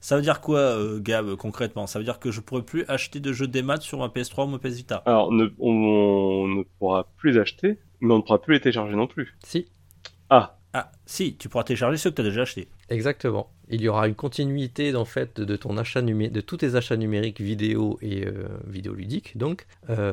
ça 0.00 0.16
veut 0.16 0.22
dire 0.22 0.40
quoi, 0.40 0.58
euh, 0.58 0.98
Gab, 1.00 1.34
concrètement? 1.36 1.86
Ça 1.86 1.98
veut 1.98 2.04
dire 2.04 2.18
que 2.18 2.30
je 2.30 2.40
pourrais 2.40 2.62
plus 2.62 2.84
acheter 2.88 3.20
de 3.20 3.32
jeux 3.32 3.46
des 3.48 3.62
maths 3.62 3.82
sur 3.82 3.98
ma 3.98 4.08
PS3 4.08 4.44
ou 4.44 4.48
ma 4.48 4.58
PS 4.58 4.74
Vita? 4.76 5.02
Alors 5.06 5.30
ne- 5.32 5.52
on, 5.58 5.70
on 5.70 6.48
ne 6.48 6.62
pourra 6.78 7.08
plus 7.16 7.32
les 7.32 7.38
acheter, 7.38 7.78
mais 8.00 8.12
on 8.12 8.18
ne 8.18 8.22
pourra 8.22 8.40
plus 8.40 8.54
les 8.54 8.60
télécharger 8.60 8.96
non 8.96 9.06
plus. 9.06 9.36
Si, 9.44 9.66
Ah 10.28 10.58
Ah, 10.72 10.90
si, 11.06 11.36
tu 11.36 11.48
pourras 11.48 11.64
télécharger 11.64 11.96
ceux 11.96 12.10
que 12.10 12.16
tu 12.16 12.20
as 12.22 12.24
déjà 12.24 12.42
achetés. 12.42 12.68
Exactement. 12.90 13.50
Il 13.68 13.80
y 13.80 13.88
aura 13.88 14.06
une 14.06 14.14
continuité 14.14 14.94
en 14.94 15.04
fait 15.04 15.40
de 15.40 15.56
ton 15.56 15.76
achat 15.76 16.00
numé- 16.02 16.30
de 16.30 16.40
tous 16.40 16.58
tes 16.58 16.74
achats 16.76 16.96
numériques 16.96 17.40
vidéo 17.40 17.98
et 18.02 18.24
euh, 18.26 18.46
vidéoludiques 18.66 19.36
donc 19.36 19.66
euh, 19.90 20.12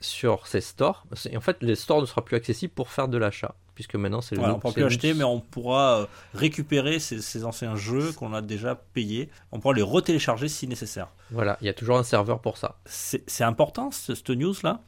sur 0.00 0.46
ces 0.48 0.60
stores. 0.60 1.04
C'est- 1.12 1.36
En 1.36 1.40
fait, 1.40 1.58
les 1.60 1.76
stores 1.76 2.00
ne 2.00 2.06
sera 2.06 2.24
plus 2.24 2.36
accessible 2.36 2.72
pour 2.72 2.88
faire 2.90 3.06
de 3.08 3.18
l'achat. 3.18 3.54
Puisque 3.74 3.94
maintenant 3.96 4.20
c'est 4.20 4.34
le 4.34 4.40
Voilà, 4.40 4.54
on 4.54 4.58
pourra 4.60 4.72
plus 4.74 4.82
acheter, 4.84 5.14
mais 5.14 5.24
on 5.24 5.40
pourra 5.40 6.00
euh, 6.00 6.06
récupérer 6.34 6.98
ces, 6.98 7.20
ces 7.20 7.44
anciens 7.44 7.76
jeux 7.76 8.12
qu'on 8.12 8.32
a 8.34 8.42
déjà 8.42 8.74
payés. 8.74 9.30
On 9.52 9.60
pourra 9.60 9.74
les 9.74 9.82
retélécharger 9.82 10.48
si 10.48 10.66
nécessaire. 10.66 11.08
Voilà, 11.30 11.56
il 11.60 11.66
y 11.66 11.70
a 11.70 11.74
toujours 11.74 11.96
un 11.98 12.02
serveur 12.02 12.40
pour 12.40 12.56
ça. 12.58 12.76
C'est 12.84 13.44
important 13.44 13.90
ce- 13.90 14.14
cette 14.14 14.30
news 14.30 14.54
là 14.62 14.80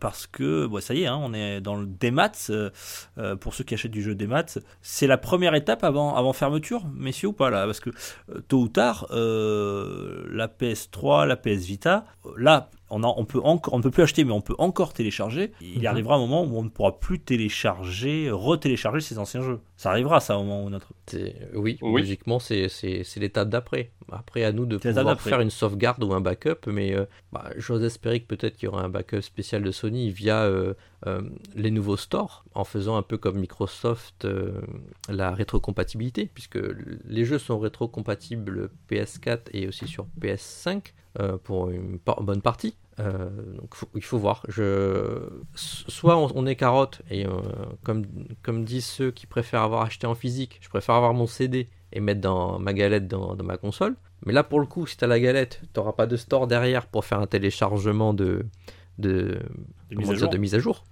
parce 0.00 0.26
que 0.26 0.66
bon, 0.66 0.80
ça 0.82 0.92
y 0.94 1.02
est, 1.02 1.06
hein, 1.06 1.18
on 1.20 1.32
est 1.32 1.60
dans 1.62 1.76
le 1.76 1.86
démat. 1.86 2.32
euh, 2.50 2.70
euh, 3.18 3.36
pour 3.36 3.54
ceux 3.54 3.64
qui 3.64 3.72
achètent 3.74 3.90
du 3.90 4.02
jeu 4.02 4.14
démat, 4.14 4.44
c'est 4.82 5.06
la 5.06 5.16
première 5.18 5.54
étape 5.54 5.82
avant, 5.82 6.14
avant 6.14 6.32
fermeture, 6.34 6.84
messieurs 6.94 7.28
ou 7.28 7.32
pas 7.32 7.48
là? 7.50 7.64
Parce 7.64 7.80
que 7.80 7.90
euh, 8.28 8.40
tôt 8.48 8.60
ou 8.60 8.68
tard, 8.68 9.06
euh, 9.12 10.26
la 10.30 10.46
PS3, 10.48 11.26
la 11.26 11.36
PS 11.36 11.64
Vita, 11.64 12.04
euh, 12.26 12.30
là. 12.36 12.70
On, 12.94 13.02
a- 13.04 13.14
on 13.16 13.24
peut 13.24 13.40
encore, 13.42 13.72
on 13.74 13.78
ne 13.78 13.82
peut 13.82 13.90
plus 13.90 14.02
acheter, 14.02 14.22
mais 14.24 14.32
on 14.32 14.40
peut 14.42 14.54
encore 14.58 14.92
télécharger. 14.92 15.52
Il 15.62 15.80
Mhm. 15.80 15.86
arrivera 15.86 16.14
un 16.16 16.18
moment 16.18 16.42
où 16.44 16.58
on 16.58 16.62
ne 16.62 16.68
pourra 16.68 17.00
plus 17.00 17.18
télécharger, 17.20 18.30
retélécharger 18.30 19.00
ces 19.00 19.18
anciens 19.18 19.40
jeux. 19.42 19.60
Ça 19.82 19.90
arrivera, 19.90 20.20
ça, 20.20 20.38
au 20.38 20.44
moment 20.44 20.62
où 20.64 20.70
notre. 20.70 20.92
Oui, 21.54 21.76
Oui. 21.82 22.02
logiquement, 22.02 22.38
c'est 22.38 22.68
l'étape 23.16 23.48
d'après. 23.48 23.90
Après, 24.12 24.44
à 24.44 24.52
nous 24.52 24.64
de 24.64 24.76
pouvoir 24.76 25.20
faire 25.20 25.40
une 25.40 25.50
sauvegarde 25.50 26.04
ou 26.04 26.12
un 26.12 26.20
backup, 26.20 26.68
mais 26.68 26.94
euh, 26.94 27.04
bah, 27.32 27.50
j'ose 27.56 27.82
espérer 27.82 28.20
que 28.20 28.26
peut-être 28.28 28.54
qu'il 28.56 28.66
y 28.66 28.68
aura 28.68 28.84
un 28.84 28.88
backup 28.88 29.22
spécial 29.22 29.64
de 29.64 29.72
Sony 29.72 30.10
via 30.12 30.44
euh, 30.44 30.74
euh, 31.08 31.22
les 31.56 31.72
nouveaux 31.72 31.96
stores, 31.96 32.44
en 32.54 32.62
faisant 32.62 32.96
un 32.96 33.02
peu 33.02 33.18
comme 33.18 33.40
Microsoft 33.40 34.24
euh, 34.24 34.60
la 35.08 35.34
rétrocompatibilité, 35.34 36.30
puisque 36.32 36.60
les 37.04 37.24
jeux 37.24 37.38
sont 37.40 37.58
rétrocompatibles 37.58 38.70
PS4 38.88 39.40
et 39.52 39.66
aussi 39.66 39.88
sur 39.88 40.06
PS5 40.20 40.92
euh, 41.18 41.38
pour 41.42 41.70
une 41.70 41.98
par- 41.98 42.22
bonne 42.22 42.40
partie. 42.40 42.76
Euh, 43.00 43.30
donc 43.56 43.74
faut- 43.74 43.88
il 43.94 44.02
faut 44.04 44.18
voir. 44.18 44.44
Je... 44.48 45.28
Soit 45.54 46.16
on, 46.16 46.30
on 46.34 46.46
est 46.46 46.56
carotte 46.56 47.00
et 47.10 47.26
euh, 47.26 47.30
comme, 47.82 48.04
comme 48.42 48.64
disent 48.64 48.84
ceux 48.86 49.10
qui 49.10 49.26
préfèrent 49.26 49.62
avoir 49.62 49.82
acheté 49.82 50.06
en 50.06 50.14
physique, 50.14 50.58
je 50.60 50.68
préfère 50.68 50.94
avoir 50.96 51.14
mon 51.14 51.26
CD 51.26 51.68
et 51.92 52.00
mettre 52.00 52.20
dans 52.20 52.58
ma 52.58 52.72
galette 52.74 53.08
dans, 53.08 53.34
dans 53.34 53.44
ma 53.44 53.56
console. 53.56 53.96
Mais 54.26 54.32
là 54.32 54.44
pour 54.44 54.60
le 54.60 54.66
coup, 54.66 54.86
si 54.86 54.96
tu 54.96 55.04
as 55.04 55.06
la 55.08 55.18
galette, 55.20 55.60
tu 55.72 55.80
n'auras 55.80 55.92
pas 55.92 56.06
de 56.06 56.16
store 56.16 56.46
derrière 56.46 56.86
pour 56.86 57.04
faire 57.04 57.18
un 57.20 57.26
téléchargement 57.26 58.12
de, 58.14 58.44
de, 58.98 59.38
De 59.90 59.96
comment 59.96 60.00
mise 60.00 60.10
à 60.10 60.12
dire, 60.12 60.18
jour. 60.20 60.30
de 60.30 60.38
mise 60.38 60.54
à 60.54 60.58
jour. 60.58 60.84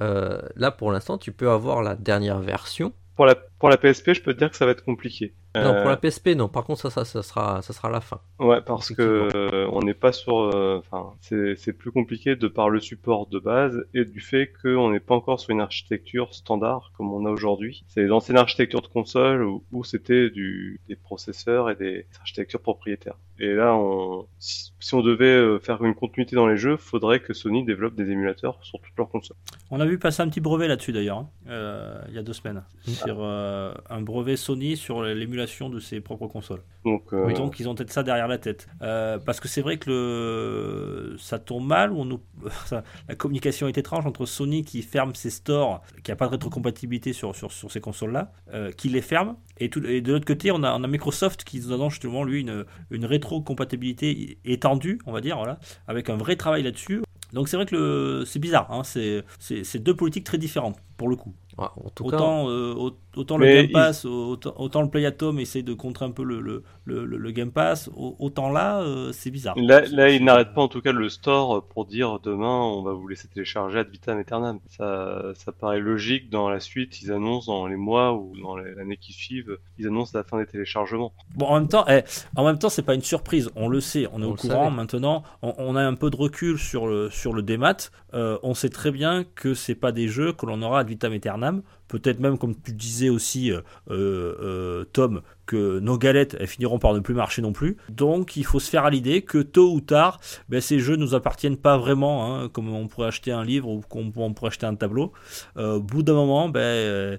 Euh, 0.00 0.42
là 0.56 0.70
pour 0.72 0.90
l'instant, 0.90 1.18
tu 1.18 1.30
peux 1.32 1.50
avoir 1.50 1.82
la 1.82 1.94
dernière 1.94 2.40
version. 2.40 2.92
Pour 3.14 3.26
la, 3.26 3.36
pour 3.36 3.68
la 3.68 3.76
PSP, 3.76 4.12
je 4.12 4.22
peux 4.22 4.34
te 4.34 4.38
dire 4.38 4.50
que 4.50 4.56
ça 4.56 4.66
va 4.66 4.72
être 4.72 4.84
compliqué. 4.84 5.34
Non, 5.54 5.60
Euh, 5.74 5.80
pour 5.82 5.90
la 5.90 5.96
PSP, 5.96 6.28
non. 6.36 6.48
Par 6.48 6.64
contre, 6.64 6.80
ça, 6.80 6.90
ça, 6.90 7.04
ça 7.04 7.22
sera, 7.22 7.62
ça 7.62 7.72
sera 7.72 7.88
la 7.90 8.00
fin. 8.00 8.20
Ouais, 8.40 8.60
parce 8.60 8.90
que 8.92 9.28
euh, 9.34 9.68
on 9.72 9.80
n'est 9.82 9.94
pas 9.94 10.12
sur. 10.12 10.38
euh, 10.38 10.78
Enfin, 10.78 11.12
c'est 11.20 11.54
c'est 11.56 11.72
plus 11.72 11.92
compliqué 11.92 12.34
de 12.36 12.48
par 12.48 12.68
le 12.70 12.80
support 12.80 13.26
de 13.26 13.38
base 13.38 13.84
et 13.94 14.04
du 14.04 14.20
fait 14.20 14.52
qu'on 14.62 14.90
n'est 14.90 15.00
pas 15.00 15.14
encore 15.14 15.38
sur 15.40 15.50
une 15.50 15.60
architecture 15.60 16.34
standard 16.34 16.90
comme 16.96 17.12
on 17.12 17.24
a 17.26 17.30
aujourd'hui. 17.30 17.84
C'est 17.88 18.02
les 18.02 18.10
anciennes 18.10 18.36
architectures 18.38 18.82
de 18.82 18.88
console 18.88 19.42
où, 19.44 19.62
où 19.72 19.84
c'était 19.84 20.30
du 20.30 20.80
des 20.88 20.96
processeurs 20.96 21.70
et 21.70 21.76
des 21.76 22.06
architectures 22.20 22.60
propriétaires. 22.60 23.16
Et 23.40 23.52
là, 23.52 23.74
on, 23.74 24.26
si, 24.38 24.72
si 24.78 24.94
on 24.94 25.02
devait 25.02 25.24
euh, 25.26 25.58
faire 25.58 25.82
une 25.84 25.94
continuité 25.94 26.36
dans 26.36 26.46
les 26.46 26.56
jeux, 26.56 26.76
faudrait 26.76 27.18
que 27.20 27.32
Sony 27.34 27.64
développe 27.64 27.94
des 27.96 28.08
émulateurs 28.10 28.58
sur 28.62 28.78
toutes 28.80 28.96
leurs 28.96 29.08
consoles. 29.08 29.36
On 29.72 29.80
a 29.80 29.86
vu 29.86 29.98
passer 29.98 30.22
un 30.22 30.28
petit 30.28 30.40
brevet 30.40 30.68
là-dessus 30.68 30.92
d'ailleurs, 30.92 31.18
hein, 31.18 31.28
euh, 31.48 32.00
il 32.08 32.14
y 32.14 32.18
a 32.18 32.22
deux 32.22 32.32
semaines, 32.32 32.62
Mm. 32.86 32.90
sur 32.92 33.16
euh, 33.20 33.72
un 33.90 34.02
brevet 34.02 34.36
Sony 34.36 34.76
sur 34.76 35.02
l'émulation 35.44 35.68
de 35.68 35.78
ses 35.78 36.00
propres 36.00 36.26
consoles. 36.26 36.62
Donc, 36.84 37.12
euh, 37.12 37.26
Oui, 37.26 37.34
donc 37.34 37.58
ils 37.60 37.68
ont 37.68 37.74
peut-être 37.74 37.92
ça 37.92 38.02
derrière 38.02 38.28
la 38.28 38.38
tête. 38.38 38.66
Euh, 38.82 39.18
parce 39.18 39.40
que 39.40 39.48
c'est 39.48 39.60
vrai 39.60 39.78
que 39.78 39.90
le... 39.90 41.16
ça 41.18 41.38
tombe 41.38 41.66
mal, 41.66 41.92
on 41.92 42.04
nous... 42.04 42.20
la 43.08 43.14
communication 43.14 43.68
est 43.68 43.78
étrange 43.78 44.06
entre 44.06 44.26
Sony 44.26 44.64
qui 44.64 44.82
ferme 44.82 45.14
ses 45.14 45.30
stores, 45.30 45.82
qui 46.02 46.10
n'a 46.10 46.16
pas 46.16 46.26
de 46.26 46.32
rétrocompatibilité 46.32 47.12
sur, 47.12 47.34
sur, 47.34 47.52
sur 47.52 47.70
ces 47.70 47.80
consoles-là, 47.80 48.32
euh, 48.52 48.72
qui 48.72 48.88
les 48.88 49.02
ferme, 49.02 49.36
et, 49.58 49.68
tout... 49.68 49.84
et 49.84 50.00
de 50.00 50.12
l'autre 50.12 50.26
côté, 50.26 50.50
on 50.50 50.62
a, 50.62 50.72
on 50.74 50.82
a 50.82 50.86
Microsoft 50.86 51.44
qui 51.44 51.60
nous 51.60 51.72
annonce 51.72 51.94
justement, 51.94 52.24
lui, 52.24 52.40
une, 52.40 52.64
une 52.90 53.06
rétrocompatibilité 53.06 54.38
étendue, 54.44 54.98
on 55.06 55.12
va 55.12 55.20
dire, 55.20 55.36
voilà, 55.36 55.58
avec 55.86 56.10
un 56.10 56.16
vrai 56.16 56.36
travail 56.36 56.62
là-dessus. 56.62 57.02
Donc 57.32 57.48
c'est 57.48 57.56
vrai 57.56 57.66
que 57.66 57.74
le... 57.74 58.24
c'est 58.24 58.38
bizarre, 58.38 58.70
hein, 58.70 58.82
c'est 58.84 59.78
deux 59.78 59.96
politiques 59.96 60.24
très 60.24 60.38
différentes, 60.38 60.76
pour 60.96 61.08
le 61.08 61.16
coup. 61.16 61.34
Ouais, 61.56 61.66
en 61.84 61.90
tout 61.90 62.04
cas, 62.08 62.16
Autant, 62.16 62.48
euh, 62.50 62.74
au- 62.74 62.96
autant 63.16 63.36
le 63.38 63.46
Game 63.46 63.64
il- 63.66 63.72
Pass, 63.72 64.04
autant, 64.04 64.54
autant 64.58 64.82
le 64.82 64.88
Play 64.90 65.06
Atom 65.06 65.38
essaye 65.38 65.62
de 65.62 65.72
contrer 65.72 66.04
un 66.04 66.10
peu 66.10 66.24
le, 66.24 66.40
le, 66.40 66.64
le, 66.84 67.04
le 67.04 67.30
Game 67.30 67.52
Pass, 67.52 67.88
au- 67.96 68.16
autant 68.18 68.50
là, 68.50 68.80
euh, 68.80 69.12
c'est 69.12 69.30
bizarre. 69.30 69.54
Là, 69.56 69.82
là, 69.92 70.10
il 70.10 70.24
n'arrête 70.24 70.52
pas 70.52 70.62
en 70.62 70.68
tout 70.68 70.80
cas 70.80 70.90
le 70.90 71.08
store 71.08 71.64
pour 71.68 71.86
dire 71.86 72.18
demain 72.24 72.60
on 72.60 72.82
va 72.82 72.92
vous 72.92 73.06
laisser 73.06 73.28
télécharger 73.28 73.78
ad 73.78 73.88
vitam 73.88 74.18
aeternam. 74.18 74.58
Ça, 74.66 75.22
ça 75.36 75.52
paraît 75.52 75.78
logique 75.78 76.28
dans 76.28 76.48
la 76.48 76.58
suite. 76.58 77.00
Ils 77.02 77.12
annoncent 77.12 77.52
dans 77.52 77.66
les 77.68 77.76
mois 77.76 78.12
ou 78.14 78.32
dans 78.42 78.56
les- 78.56 78.74
l'année 78.74 78.96
qui 78.96 79.12
suivent, 79.12 79.56
ils 79.78 79.86
annoncent 79.86 80.10
la 80.18 80.24
fin 80.24 80.38
des 80.38 80.46
téléchargements. 80.46 81.12
Bon, 81.36 81.46
en 81.46 81.54
même 81.60 81.68
temps, 81.68 81.84
eh, 81.88 82.02
en 82.34 82.44
même 82.44 82.58
temps, 82.58 82.68
c'est 82.68 82.82
pas 82.82 82.94
une 82.94 83.02
surprise. 83.02 83.48
On 83.54 83.68
le 83.68 83.78
sait, 83.80 84.08
on 84.12 84.20
est 84.22 84.26
On 84.26 84.30
au 84.32 84.34
courant 84.34 84.64
savait. 84.64 84.74
maintenant. 84.76 85.22
On, 85.42 85.54
on 85.58 85.76
a 85.76 85.82
un 85.84 85.94
peu 85.94 86.10
de 86.10 86.16
recul 86.16 86.58
sur 86.58 86.88
le 86.88 87.10
sur 87.10 87.32
le 87.32 87.42
démat. 87.42 87.76
Euh, 88.14 88.38
on 88.42 88.54
sait 88.54 88.70
très 88.70 88.90
bien 88.90 89.24
que 89.36 89.54
c'est 89.54 89.74
pas 89.76 89.92
des 89.92 90.08
jeux 90.08 90.32
que 90.32 90.46
l'on 90.46 90.60
aura 90.62 90.80
ad 90.80 90.88
vitam 90.88 91.12
aeternam. 91.12 91.43
Peut-être 91.88 92.18
même, 92.18 92.38
comme 92.38 92.54
tu 92.60 92.72
disais 92.72 93.10
aussi, 93.10 93.52
euh, 93.52 93.60
euh, 93.90 94.84
Tom, 94.92 95.20
que 95.46 95.78
nos 95.78 95.98
galettes 95.98 96.36
elles 96.40 96.46
finiront 96.46 96.78
par 96.78 96.94
ne 96.94 97.00
plus 97.00 97.14
marcher 97.14 97.42
non 97.42 97.52
plus. 97.52 97.76
Donc, 97.90 98.36
il 98.36 98.44
faut 98.44 98.60
se 98.60 98.70
faire 98.70 98.84
à 98.84 98.90
l'idée 98.90 99.22
que 99.22 99.38
tôt 99.38 99.72
ou 99.72 99.80
tard, 99.80 100.20
ben, 100.48 100.60
ces 100.60 100.78
jeux 100.80 100.96
nous 100.96 101.14
appartiennent 101.14 101.56
pas 101.56 101.76
vraiment, 101.76 102.34
hein, 102.34 102.48
comme 102.48 102.72
on 102.72 102.88
pourrait 102.88 103.08
acheter 103.08 103.32
un 103.32 103.44
livre 103.44 103.68
ou 103.68 103.82
comme 103.82 104.12
on 104.16 104.32
pourrait 104.32 104.48
acheter 104.48 104.66
un 104.66 104.74
tableau. 104.74 105.12
Euh, 105.56 105.74
au 105.74 105.82
bout 105.82 106.02
d'un 106.02 106.14
moment, 106.14 106.48
ben, 106.48 106.60
euh, 106.60 107.16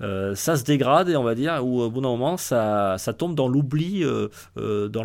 euh, 0.00 0.34
ça 0.34 0.56
se 0.56 0.64
dégrade 0.64 1.08
et 1.08 1.16
on 1.16 1.22
va 1.22 1.34
dire, 1.34 1.64
ou 1.64 1.80
au 1.80 1.90
bout 1.90 2.00
d'un 2.00 2.08
moment, 2.08 2.36
ça, 2.36 2.96
tombe 3.16 3.34
dans 3.34 3.48
l'oubli, 3.48 4.04
euh, 4.04 4.28
euh, 4.56 4.88
dans 4.88 5.04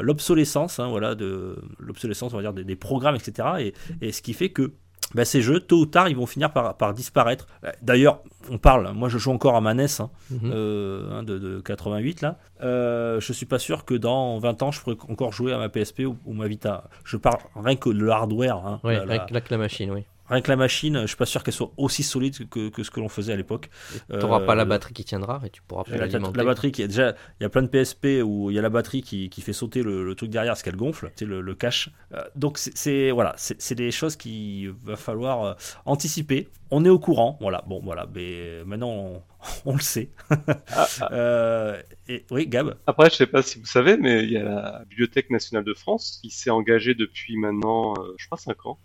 l'obsolescence, 0.00 0.78
hein, 0.78 0.88
voilà, 0.88 1.14
de 1.14 1.56
l'obsolescence, 1.78 2.32
on 2.32 2.36
va 2.36 2.42
dire 2.42 2.52
des, 2.52 2.76
programmes, 2.76 3.16
etc. 3.16 3.48
Et, 3.60 3.74
et 4.00 4.12
ce 4.12 4.20
qui 4.20 4.32
fait 4.32 4.50
que 4.50 4.72
bah, 5.14 5.24
ces 5.24 5.40
jeux, 5.42 5.60
tôt 5.60 5.78
ou 5.80 5.86
tard, 5.86 6.08
ils 6.08 6.16
vont 6.16 6.26
finir 6.26 6.52
par, 6.52 6.76
par 6.76 6.92
disparaître. 6.94 7.46
Euh, 7.64 7.70
D'ailleurs, 7.82 8.20
on 8.50 8.58
parle, 8.58 8.92
moi 8.92 9.08
je 9.08 9.18
joue 9.18 9.30
encore 9.32 9.56
à 9.56 9.60
ma 9.60 9.72
NES 9.74 9.86
hein, 10.00 10.10
mhm. 10.30 10.50
euh, 10.52 11.10
hein, 11.12 11.22
de, 11.22 11.38
de 11.38 11.60
88 11.60 12.20
là. 12.20 12.38
Euh, 12.62 13.20
je 13.20 13.32
suis 13.32 13.46
pas 13.46 13.58
sûr 13.58 13.84
que 13.84 13.94
dans 13.94 14.38
20 14.38 14.62
ans 14.62 14.70
je 14.70 14.80
pourrais 14.80 14.96
encore 15.08 15.32
jouer 15.32 15.52
à 15.52 15.58
ma 15.58 15.68
PSP 15.68 16.00
ou, 16.00 16.16
ou 16.26 16.32
ma 16.34 16.46
Vita. 16.46 16.84
Je 17.04 17.16
parle 17.16 17.38
rien 17.56 17.76
que 17.76 17.88
de 17.90 17.98
le 17.98 18.10
hardware. 18.10 18.56
hein, 18.56 18.80
Ouais, 18.84 19.04
la- 19.06 19.26
la- 19.30 19.40
la 19.50 19.58
machine, 19.58 19.90
oui. 19.90 20.04
Rien 20.28 20.40
que 20.40 20.50
la 20.50 20.56
machine, 20.56 21.02
je 21.02 21.06
suis 21.06 21.16
pas 21.16 21.26
sûr 21.26 21.42
qu'elle 21.42 21.54
soit 21.54 21.72
aussi 21.76 22.02
solide 22.02 22.48
que, 22.48 22.68
que 22.70 22.82
ce 22.82 22.90
que 22.90 23.00
l'on 23.00 23.08
faisait 23.08 23.32
à 23.32 23.36
l'époque. 23.36 23.68
Tu 24.10 24.16
n'auras 24.16 24.40
pas 24.40 24.54
la 24.54 24.62
Euh, 24.62 24.66
batterie 24.66 24.94
qui 24.94 25.04
tiendra 25.04 25.40
et 25.44 25.50
tu 25.50 25.60
pourras 25.62 25.84
la, 25.88 25.98
l'alimenter. 25.98 26.38
la 26.38 26.44
batterie 26.44 26.72
qui 26.72 26.82
est 26.82 26.88
déjà, 26.88 27.14
il 27.40 27.42
y 27.42 27.46
a 27.46 27.48
plein 27.48 27.62
de 27.62 27.68
PSP 27.68 28.22
où 28.24 28.50
il 28.50 28.54
y 28.56 28.58
a 28.58 28.62
la 28.62 28.70
batterie 28.70 29.02
qui, 29.02 29.28
qui 29.28 29.40
fait 29.42 29.52
sauter 29.52 29.82
le, 29.82 30.04
le 30.04 30.14
truc 30.14 30.30
derrière 30.30 30.52
parce 30.52 30.62
qu'elle 30.62 30.76
gonfle, 30.76 31.10
c'est 31.16 31.24
le, 31.26 31.40
le 31.40 31.54
cache. 31.54 31.90
Euh, 32.14 32.22
donc 32.36 32.58
c'est- 32.58 33.10
voilà, 33.10 33.34
c'est 33.36 33.60
c'est 33.60 33.74
des 33.74 33.90
choses 33.90 34.16
qu'il 34.16 34.70
va 34.84 34.96
falloir 34.96 35.44
euh, 35.44 35.54
anticiper. 35.84 36.48
On 36.70 36.84
est 36.84 36.88
au 36.88 36.98
courant, 36.98 37.38
voilà. 37.40 37.62
Bon 37.66 37.80
voilà, 37.82 38.06
mais 38.14 38.64
maintenant 38.64 38.90
on, 38.90 39.22
on 39.66 39.74
le 39.74 39.80
sait. 39.80 40.10
Ah, 40.30 40.86
ah. 41.00 41.08
Euh, 41.12 41.80
et 42.08 42.24
oui, 42.30 42.46
Gab. 42.46 42.76
Après, 42.86 43.10
je 43.10 43.16
sais 43.16 43.26
pas 43.26 43.42
si 43.42 43.58
vous 43.58 43.66
savez, 43.66 43.96
mais 43.96 44.24
il 44.24 44.30
y 44.30 44.36
a 44.36 44.42
la 44.42 44.84
Bibliothèque 44.88 45.30
nationale 45.30 45.64
de 45.64 45.74
France 45.74 46.18
qui 46.22 46.30
s'est 46.30 46.50
engagée 46.50 46.94
depuis 46.94 47.36
maintenant, 47.36 47.94
euh, 47.98 48.14
je 48.16 48.26
crois, 48.26 48.38
5 48.38 48.66
ans, 48.66 48.78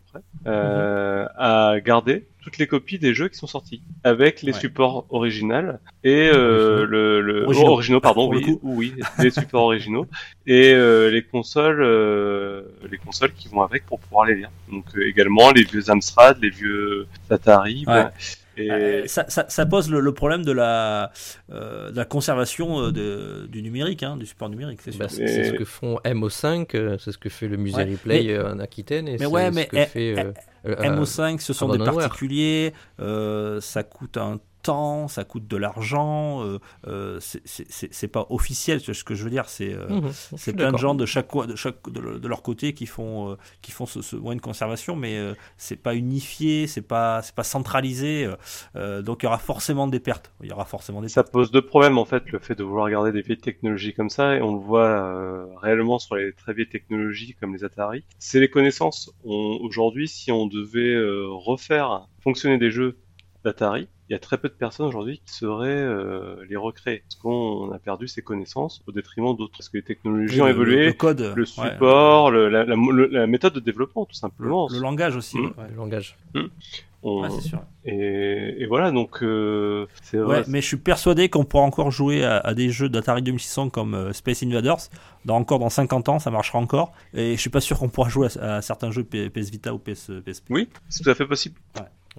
à 0.45 0.49
euh, 0.49 1.27
à 1.37 1.79
garder 1.79 2.27
toutes 2.41 2.57
les 2.57 2.67
copies 2.67 2.99
des 2.99 3.13
jeux 3.13 3.27
qui 3.27 3.37
sont 3.37 3.47
sortis 3.47 3.81
avec 4.03 4.41
les 4.41 4.53
Ouais. 4.53 4.59
supports 4.59 5.05
originaux 5.09 5.73
et 6.03 6.29
euh, 6.33 6.85
le, 6.85 7.21
le 7.21 7.43
Originaux. 7.45 7.67
oh, 7.67 7.71
originaux, 7.73 7.99
pardon, 7.99 8.25
Pour 8.25 8.33
le 8.35 8.39
oui, 8.41 8.59
oui, 8.63 8.93
les 9.19 9.29
supports 9.29 9.63
originaux 9.63 10.07
et 10.47 10.71
euh, 10.73 11.09
les 11.11 11.21
consoles, 11.23 11.81
euh, 11.83 12.63
les 12.89 12.97
consoles 12.97 13.33
qui 13.33 13.47
vont 13.49 13.61
avec 13.61 13.85
pour 13.85 13.99
pouvoir 13.99 14.25
les 14.25 14.35
lire. 14.35 14.49
Donc 14.71 14.85
euh, 14.95 15.07
également 15.07 15.51
les 15.51 15.63
vieux 15.63 15.89
Amstrad, 15.89 16.37
les 16.41 16.49
vieux 16.49 17.07
Atari. 17.29 17.83
Ouais. 17.87 18.03
bon. 18.03 18.09
Et 18.57 18.69
Euh, 18.71 19.07
ça, 19.07 19.23
ça- 19.29 19.45
ça 19.47 19.65
pose 19.65 19.89
le, 19.89 20.01
le 20.01 20.13
problème 20.13 20.43
de 20.43 20.51
la, 20.51 21.11
euh, 21.49 21.91
de 21.91 21.95
la 21.95 22.03
conservation 22.03 22.81
euh, 22.81 22.91
de- 22.91 23.47
du 23.47 23.61
numérique, 23.61 24.03
hein, 24.03 24.17
du 24.17 24.25
support 24.25 24.49
numérique, 24.49 24.81
c'est. 24.81 24.97
Bah, 24.97 25.07
c'est 25.07 25.45
ce 25.45 25.53
que 25.53 25.63
font 25.63 25.97
MO5, 26.03 26.75
euh, 26.75 26.97
c'est 26.99 27.13
ce 27.13 27.17
que 27.17 27.29
fait 27.29 27.47
le 27.47 27.55
musée 27.55 27.77
Ouais, 27.83 27.91
Replay 27.91 28.23
mais- 28.27 28.37
en 28.39 28.59
Aquitaine 28.59 29.07
et 29.07 29.11
mais 29.17 29.25
ce 29.25 29.67
que 29.67 29.77
eh, 29.77 29.85
fait 29.85 30.05
eh, 30.07 30.19
euh, 30.19 30.31
MO5, 30.65 31.39
ce 31.39 31.53
sont 31.53 31.69
des 31.69 31.83
particuliers, 31.83 32.73
euh, 32.99 33.61
ça 33.61 33.83
coûte 33.83 34.17
un 34.17 34.39
temps, 34.61 35.07
ça 35.07 35.23
coûte 35.23 35.47
de 35.47 35.57
l'argent, 35.57 36.43
euh, 36.43 36.59
euh, 36.87 37.19
c'est- 37.19 37.41
c'est 37.45 37.65
c'est- 37.71 37.93
c'est 37.93 38.07
pas 38.07 38.25
officiel, 38.29 38.79
ce 38.81 39.03
que 39.03 39.15
je 39.15 39.23
veux 39.23 39.29
dire, 39.29 39.47
c'est 39.49 39.73
euh, 39.73 39.87
mhm, 39.89 40.11
c'est 40.13 40.53
plein 40.53 40.71
de 40.71 40.77
gens 40.77 40.95
de 40.95 41.05
chaque 41.05 41.35
de 41.47 41.55
chaque 41.55 41.89
de, 41.89 41.99
le- 41.99 42.19
de 42.19 42.27
leur 42.27 42.41
côté 42.41 42.73
qui 42.73 42.85
font 42.85 43.31
euh, 43.31 43.35
qui 43.61 43.71
font 43.71 43.85
ce, 43.85 44.01
ce 44.01 44.15
moyen 44.15 44.37
de 44.37 44.41
conservation, 44.41 44.95
mais 44.95 45.17
euh, 45.17 45.33
c'est 45.57 45.75
pas 45.75 45.95
unifié, 45.95 46.67
c'est 46.67 46.81
pas 46.81 47.21
c'est 47.21 47.35
pas 47.35 47.43
centralisé, 47.43 48.27
donc 48.75 49.23
il 49.23 49.25
y 49.25 49.27
aura 49.27 49.37
forcément 49.37 49.87
des 49.87 49.99
pertes, 49.99 50.31
il 50.41 50.49
y 50.49 50.51
aura 50.51 50.65
forcément 50.65 51.01
des 51.01 51.09
Ça 51.09 51.23
pertes. 51.23 51.33
pose 51.33 51.51
deux 51.51 51.61
problèmes 51.65 51.97
en 51.97 52.05
fait, 52.05 52.23
le 52.31 52.39
fait 52.39 52.55
de 52.55 52.63
vouloir 52.63 52.89
garder 52.89 53.11
des 53.11 53.21
vieilles 53.21 53.37
technologies 53.37 53.93
comme 53.93 54.09
ça, 54.09 54.35
et 54.35 54.41
on 54.41 54.53
le 54.53 54.59
voit 54.59 54.87
euh, 54.87 55.45
réellement 55.61 55.99
sur 55.99 56.15
les 56.15 56.33
très 56.33 56.53
vieilles 56.53 56.69
technologies 56.69 57.35
comme 57.39 57.53
les 57.53 57.63
Atari. 57.63 58.03
C'est 58.19 58.39
les 58.39 58.49
connaissances. 58.49 59.11
On- 59.23 59.57
Aujourd'hui, 59.61 60.07
si 60.07 60.31
on 60.31 60.47
devait 60.47 60.93
euh, 60.93 61.27
refaire 61.29 62.07
fonctionner 62.21 62.57
des 62.57 62.71
jeux 62.71 62.97
d'Atari, 63.43 63.87
il 64.09 64.13
y 64.13 64.15
a 64.15 64.19
très 64.19 64.37
peu 64.37 64.47
de 64.49 64.53
personnes 64.53 64.87
aujourd'hui 64.87 65.21
qui 65.25 65.33
sauraient 65.33 65.67
euh, 65.69 66.35
les 66.49 66.55
recréer. 66.55 67.03
Parce 67.07 67.15
qu'on 67.21 67.71
a 67.71 67.79
perdu 67.79 68.07
ses 68.07 68.21
connaissances 68.21 68.81
au 68.87 68.91
détriment 68.91 69.35
d'autres. 69.35 69.53
Parce 69.57 69.69
que 69.69 69.77
les 69.77 69.83
technologies 69.83 70.41
ont 70.41 70.47
évolué, 70.47 70.87
Le, 70.87 70.93
code. 70.93 71.33
le 71.35 71.43
ouais. 71.43 71.45
support, 71.45 72.31
le- 72.31 72.49
la, 72.49 72.65
la- 72.65 72.75
le- 72.75 73.07
la 73.07 73.27
méthode 73.27 73.53
de 73.53 73.59
développement, 73.59 74.05
tout 74.05 74.15
simplement. 74.15 74.67
Le 74.71 74.79
langage 74.79 75.15
aussi. 75.15 75.37
Mm. 75.37 75.45
ouais. 75.57 75.69
Le 75.69 75.75
langage. 75.75 76.17
On- 76.35 77.21
Ouais, 77.21 77.29
c'est 77.29 77.47
sûr. 77.47 77.61
et, 77.85 78.55
et 78.61 78.65
voilà, 78.65 78.91
donc 78.91 79.23
euh, 79.23 79.85
vrai. 80.11 80.39
Ouais, 80.39 80.43
mais 80.49 80.59
je 80.59 80.67
suis 80.67 80.75
persuadé 80.75 81.29
qu'on 81.29 81.45
pourra 81.45 81.63
encore 81.63 81.91
jouer 81.91 82.25
à, 82.25 82.39
à 82.39 82.53
des 82.53 82.71
jeux 82.71 82.89
d'Atari 82.89 83.21
2600 83.21 83.69
comme 83.69 83.93
euh, 83.93 84.11
Space 84.11 84.43
Invaders. 84.43 84.75
Dans, 85.23 85.37
encore 85.37 85.59
dans 85.59 85.69
50 85.69 86.09
ans, 86.09 86.19
ça 86.19 86.29
marchera 86.29 86.59
encore. 86.59 86.91
Et 87.13 87.35
je 87.37 87.39
suis 87.39 87.49
pas 87.49 87.61
sûr 87.61 87.79
qu'on 87.79 87.87
pourra 87.87 88.09
jouer 88.09 88.27
à, 88.41 88.55
à 88.57 88.61
certains 88.61 88.91
jeux 88.91 89.05
P- 89.05 89.29
PS 89.29 89.49
Vita 89.49 89.73
ou 89.73 89.77
PS, 89.79 90.11
PSP. 90.25 90.47
Oui, 90.49 90.67
c'est 90.89 91.01
tout 91.03 91.09
à 91.09 91.15
fait 91.15 91.25
possible. 91.25 91.55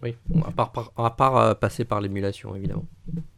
Oui, 0.02 0.14
Bon, 0.28 0.42
à 0.42 0.50
part, 0.50 0.72
par- 0.72 0.92
à 0.96 1.10
part 1.10 1.36
euh, 1.36 1.54
passer 1.54 1.84
par 1.84 2.00
l'émulation, 2.00 2.54
évidemment. 2.56 2.86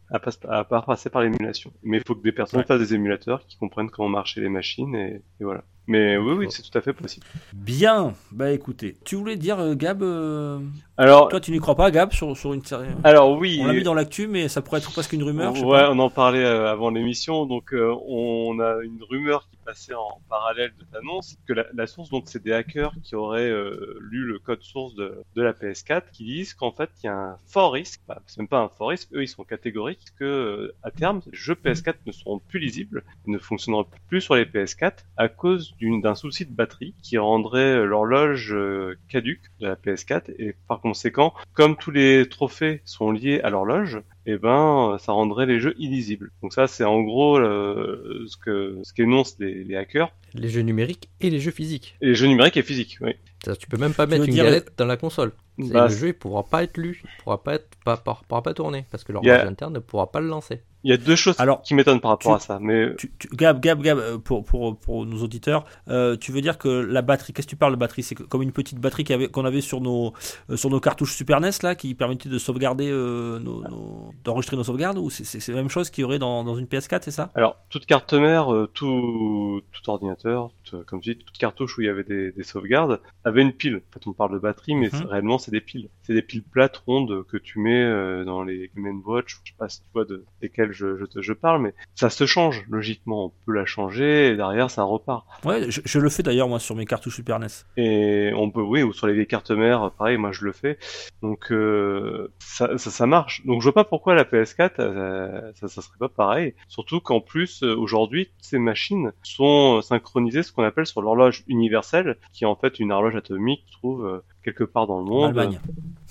À, 0.09 0.19
pas- 0.19 0.31
à 0.49 0.63
part 0.63 0.85
passer 0.85 1.09
par 1.09 1.21
l'émulation. 1.23 1.71
Mais 1.83 1.97
il 1.97 2.03
faut 2.05 2.15
que 2.15 2.21
des 2.23 2.31
personnes 2.31 2.59
Ouais. 2.59 2.65
fassent 2.65 2.79
des 2.79 2.93
émulateurs 2.93 3.45
qui 3.47 3.57
comprennent 3.57 3.89
comment 3.89 4.09
marcher 4.09 4.41
les 4.41 4.49
machines 4.49 4.93
et, 4.95 5.21
et 5.39 5.43
voilà. 5.43 5.63
Mais 5.87 6.15
oui, 6.17 6.33
oui, 6.33 6.47
c'est 6.49 6.61
tout 6.61 6.77
à 6.77 6.81
fait 6.81 6.93
possible. 6.93 7.25
Bien, 7.51 8.13
bah 8.31 8.51
écoutez, 8.51 8.95
tu 9.03 9.15
voulais 9.15 9.35
dire 9.35 9.59
euh, 9.59 9.75
Gab, 9.75 10.01
euh, 10.03 10.59
Alors, 10.95 11.29
toi 11.29 11.39
tu 11.39 11.51
n'y 11.51 11.57
crois 11.57 11.73
pas 11.75 11.89
Gab 11.89 12.11
sur, 12.13 12.37
sur 12.37 12.53
une 12.53 12.63
série 12.63 12.85
alors 13.03 13.35
oui. 13.37 13.57
On 13.61 13.65
l'a 13.65 13.73
mis 13.73 13.81
dans 13.83 13.95
l'actu, 13.95 14.27
mais 14.27 14.47
ça 14.47 14.61
pourrait 14.61 14.79
être 14.79 14.91
presque 14.91 15.13
une 15.13 15.23
rumeur. 15.23 15.51
ouais, 15.53 15.79
pas. 15.79 15.91
on 15.91 15.97
en 15.97 16.09
parlait 16.11 16.43
euh, 16.45 16.69
avant 16.71 16.91
l'émission. 16.91 17.47
Donc, 17.47 17.73
euh, 17.73 17.95
on 18.07 18.59
a 18.59 18.77
une 18.83 19.01
rumeur 19.09 19.47
qui 19.49 19.57
passait 19.65 19.95
en 19.95 20.19
parallèle 20.29 20.71
de 20.79 20.85
l'annonce 20.93 21.35
que 21.47 21.53
la, 21.53 21.65
la 21.73 21.87
source, 21.87 22.09
donc, 22.11 22.25
c'est 22.27 22.43
des 22.43 22.53
hackers 22.53 22.93
qui 23.03 23.15
auraient 23.15 23.49
euh, 23.49 23.97
lu 24.01 24.25
le 24.25 24.37
code 24.37 24.61
source 24.61 24.93
de, 24.93 25.23
de 25.35 25.41
la 25.41 25.53
PS4, 25.53 26.03
qui 26.13 26.25
disent 26.25 26.53
qu'en 26.53 26.71
fait, 26.71 26.91
il 27.01 27.07
y 27.07 27.09
a 27.09 27.15
un 27.17 27.37
fort 27.47 27.73
risque. 27.73 28.01
Bah, 28.07 28.21
c'est 28.27 28.37
même 28.37 28.47
pas 28.47 28.59
un 28.59 28.69
fort 28.69 28.89
risque. 28.89 29.09
Eux, 29.13 29.23
ils 29.23 29.27
sont 29.27 29.43
catégoriques 29.43 30.05
que 30.19 30.25
euh, 30.25 30.75
à 30.83 30.91
terme, 30.91 31.21
les 31.25 31.31
jeux 31.35 31.55
PS4 31.55 31.95
ne 32.05 32.11
seront 32.11 32.37
plus 32.39 32.59
lisibles, 32.59 33.03
ne 33.25 33.39
fonctionneront 33.39 33.85
plus 34.09 34.21
sur 34.21 34.35
les 34.35 34.45
PS4 34.45 34.91
à 35.17 35.27
cause 35.27 35.73
d'une- 35.77 36.01
d'un 36.01 36.15
souci 36.15 36.45
de 36.45 36.53
batterie 36.53 36.93
qui 37.01 37.17
rendrait 37.17 37.59
euh, 37.77 37.85
l'horloge 37.85 38.53
euh, 38.53 38.95
caduque 39.09 39.41
de 39.59 39.67
la 39.67 39.75
PS4 39.75 40.35
et 40.37 40.55
par 40.67 40.82
conséquent, 40.83 41.33
comme 41.53 41.75
tous 41.77 41.89
les 41.89 42.29
trophées 42.29 42.81
sont 42.85 43.11
liés 43.11 43.39
à 43.41 43.49
l'horloge, 43.49 43.99
eh 44.27 44.37
ben, 44.37 44.97
ça 44.99 45.11
rendrait 45.13 45.47
les 45.47 45.59
jeux 45.59 45.73
illisibles. 45.79 46.31
Donc 46.43 46.53
ça, 46.53 46.67
c'est 46.67 46.83
en 46.83 47.01
gros 47.01 47.39
euh, 47.39 48.25
ce 48.27 48.37
que 48.37 48.77
ce 48.83 48.93
qu'énoncent 48.93 49.35
les, 49.39 49.63
les 49.63 49.75
hackers. 49.75 50.11
Les 50.35 50.49
jeux 50.49 50.61
numériques 50.61 51.09
et 51.21 51.29
les 51.31 51.39
jeux 51.39 51.51
physiques. 51.51 51.95
Et 52.01 52.07
les 52.07 52.15
jeux 52.15 52.27
numériques 52.27 52.57
et 52.57 52.63
physiques, 52.63 52.97
oui. 53.01 53.13
Tu 53.59 53.67
peux 53.67 53.77
même 53.77 53.93
pas 53.93 54.05
Tu 54.05 54.11
mettre 54.11 54.25
une 54.25 54.33
dire- 54.33 54.43
galette 54.45 54.73
dans 54.77 54.85
la 54.85 54.97
console. 54.97 55.31
Bah, 55.57 55.87
le 55.87 55.93
jeu 55.95 56.07
il 56.07 56.13
pourra 56.13 56.43
pas 56.43 56.63
être 56.63 56.77
lu, 56.77 57.01
il 57.03 57.09
pourra 57.23 57.43
pas 57.43 57.55
être 57.55 57.67
pas, 57.85 57.97
pas- 57.97 58.21
pourra 58.27 58.41
pas 58.41 58.53
tourner 58.53 58.85
parce 58.91 59.03
que 59.03 59.11
l'horloge 59.11 59.31
a- 59.31 59.47
interne 59.47 59.73
ne 59.73 59.79
pourra 59.79 60.11
pas 60.11 60.19
le 60.19 60.27
lancer. 60.27 60.61
Il 60.83 60.91
y 60.91 60.93
a 60.93 60.97
deux 60.97 61.15
choses 61.15 61.35
Alors, 61.39 61.61
qui 61.61 61.75
m'étonnent 61.75 62.01
par 62.01 62.11
rapport 62.11 62.31
tu- 62.37 62.43
à 62.43 62.45
ça, 62.45 62.59
mais 62.61 62.93
Tu- 62.97 63.11
tu- 63.17 63.29
Gab, 63.33 63.61
Gab, 63.61 63.81
Gab, 63.81 63.97
euh, 63.97 64.17
pour, 64.17 64.43
pour, 64.43 64.77
pour 64.77 65.05
nos 65.05 65.23
auditeurs, 65.23 65.63
euh, 65.87 66.17
tu 66.17 66.31
veux 66.33 66.41
dire 66.41 66.57
que 66.57 66.67
la 66.67 67.01
batterie, 67.01 67.31
qu'est-ce 67.31 67.47
que 67.47 67.51
tu 67.51 67.55
parles 67.55 67.73
de 67.73 67.79
batterie? 67.79 68.03
C'est 68.03 68.15
comme 68.15 68.41
une 68.41 68.51
petite 68.51 68.79
batterie 68.79 69.05
avait- 69.09 69.29
qu'on 69.29 69.45
avait 69.45 69.61
sur 69.61 69.79
nos, 69.79 70.13
euh, 70.49 70.57
sur 70.57 70.69
nos 70.69 70.79
cartouches 70.81 71.15
Super 71.15 71.39
NES, 71.39 71.51
là, 71.63 71.75
qui 71.75 71.95
permettait 71.95 72.27
de 72.29 72.37
sauvegarder, 72.37 72.89
euh, 72.91 73.39
nos, 73.39 73.61
nos- 73.69 74.11
d'enregistrer 74.25 74.57
nos 74.57 74.63
sauvegardes, 74.65 74.97
ou 74.97 75.09
c'est, 75.09 75.47
la 75.49 75.55
même 75.55 75.69
chose 75.69 75.89
qu'il 75.89 76.01
y 76.01 76.05
aurait 76.05 76.19
dans, 76.19 76.43
dans 76.43 76.55
une 76.57 76.65
PS4, 76.67 77.03
c'est 77.03 77.11
ça? 77.11 77.31
Alors, 77.35 77.55
toute 77.69 77.85
carte 77.85 78.13
mère, 78.13 78.47
tout, 78.73 79.61
tout 79.71 79.89
ordinateur, 79.89 80.51
comme 80.87 81.01
je 81.03 81.11
dis, 81.11 81.17
toute 81.17 81.37
cartouche 81.37 81.77
où 81.77 81.81
il 81.81 81.85
y 81.85 81.89
avait 81.89 82.03
des, 82.03 82.31
des 82.31 82.43
sauvegardes, 82.43 83.01
avait 83.23 83.41
une 83.41 83.53
pile. 83.53 83.77
En 83.77 83.93
fait, 83.93 84.07
on 84.07 84.13
parle 84.13 84.33
de 84.33 84.39
batterie, 84.39 84.75
mais 84.75 84.89
Mhm. 84.93 85.05
réellement, 85.07 85.37
c'est 85.37 85.51
des 85.51 85.61
piles. 85.61 85.89
C'est 86.01 86.13
des 86.13 86.21
piles 86.21 86.43
plates, 86.43 86.77
rondes, 86.85 87.25
que 87.27 87.37
tu 87.37 87.59
mets 87.59 87.83
euh, 87.83 88.23
dans 88.25 88.43
les 88.43 88.71
Game 88.75 89.01
Watch, 89.05 89.39
je 89.43 89.51
sais 89.51 89.55
pas 89.57 89.69
si 89.69 89.79
tu 89.81 89.87
vois 89.93 90.05
de 90.05 90.25
desquelles 90.41 90.71
je, 90.71 90.97
je, 90.97 91.05
te- 91.05 91.21
je 91.21 91.33
parle, 91.33 91.61
mais 91.61 91.73
ça 91.95 92.09
se 92.09 92.25
change, 92.25 92.63
logiquement. 92.69 93.25
On 93.25 93.33
peut 93.45 93.53
la 93.53 93.65
changer, 93.65 94.29
et 94.29 94.35
derrière, 94.35 94.69
ça 94.71 94.83
repart. 94.83 95.25
Ouais, 95.45 95.69
je, 95.69 95.81
je 95.83 95.99
le 95.99 96.09
fais 96.09 96.23
d'ailleurs, 96.23 96.47
moi, 96.47 96.59
sur 96.59 96.75
mes 96.75 96.85
cartouches 96.85 97.15
Super 97.15 97.39
NES. 97.39 97.47
Et 97.77 98.31
on 98.35 98.49
peut, 98.49 98.61
oui, 98.61 98.81
ou 98.83 98.93
sur 98.93 99.07
les 99.07 99.13
vieilles 99.13 99.27
cartes 99.27 99.51
mères, 99.51 99.91
pareil, 99.97 100.17
moi 100.17 100.31
je 100.31 100.45
le 100.45 100.51
fais. 100.51 100.77
Donc 101.21 101.51
euh, 101.51 102.33
ça, 102.39 102.77
ça, 102.77 102.89
ça 102.91 103.05
marche. 103.07 103.45
Donc 103.45 103.61
je 103.61 103.65
vois 103.65 103.73
pas 103.73 103.83
pourquoi 103.83 104.15
la 104.15 104.23
PS4, 104.25 104.71
euh, 104.79 105.51
ça, 105.55 105.67
ça 105.67 105.81
serait 105.81 105.97
pas 105.99 106.09
pareil. 106.09 106.55
Surtout 106.67 106.99
qu'en 106.99 107.19
plus, 107.21 107.61
euh, 107.63 107.75
aujourd'hui, 107.75 108.25
toutes 108.27 108.45
ces 108.45 108.59
machines 108.59 109.11
sont 109.23 109.81
synchronisées, 109.81 110.43
ce 110.43 110.51
qu'on 110.51 110.62
appelle 110.63 110.85
sur 110.85 111.01
l'horloge 111.01 111.43
universelle, 111.47 112.17
qui 112.31 112.43
est 112.43 112.47
en 112.47 112.55
fait 112.55 112.79
une 112.79 112.91
horloge 112.91 113.15
atomique, 113.15 113.63
je 113.67 113.73
trouve, 113.77 114.05
euh, 114.05 114.19
quelque 114.43 114.63
part 114.63 114.87
dans 114.87 114.99
le 114.99 115.05
monde. 115.05 115.37
Allemagne. 115.37 115.59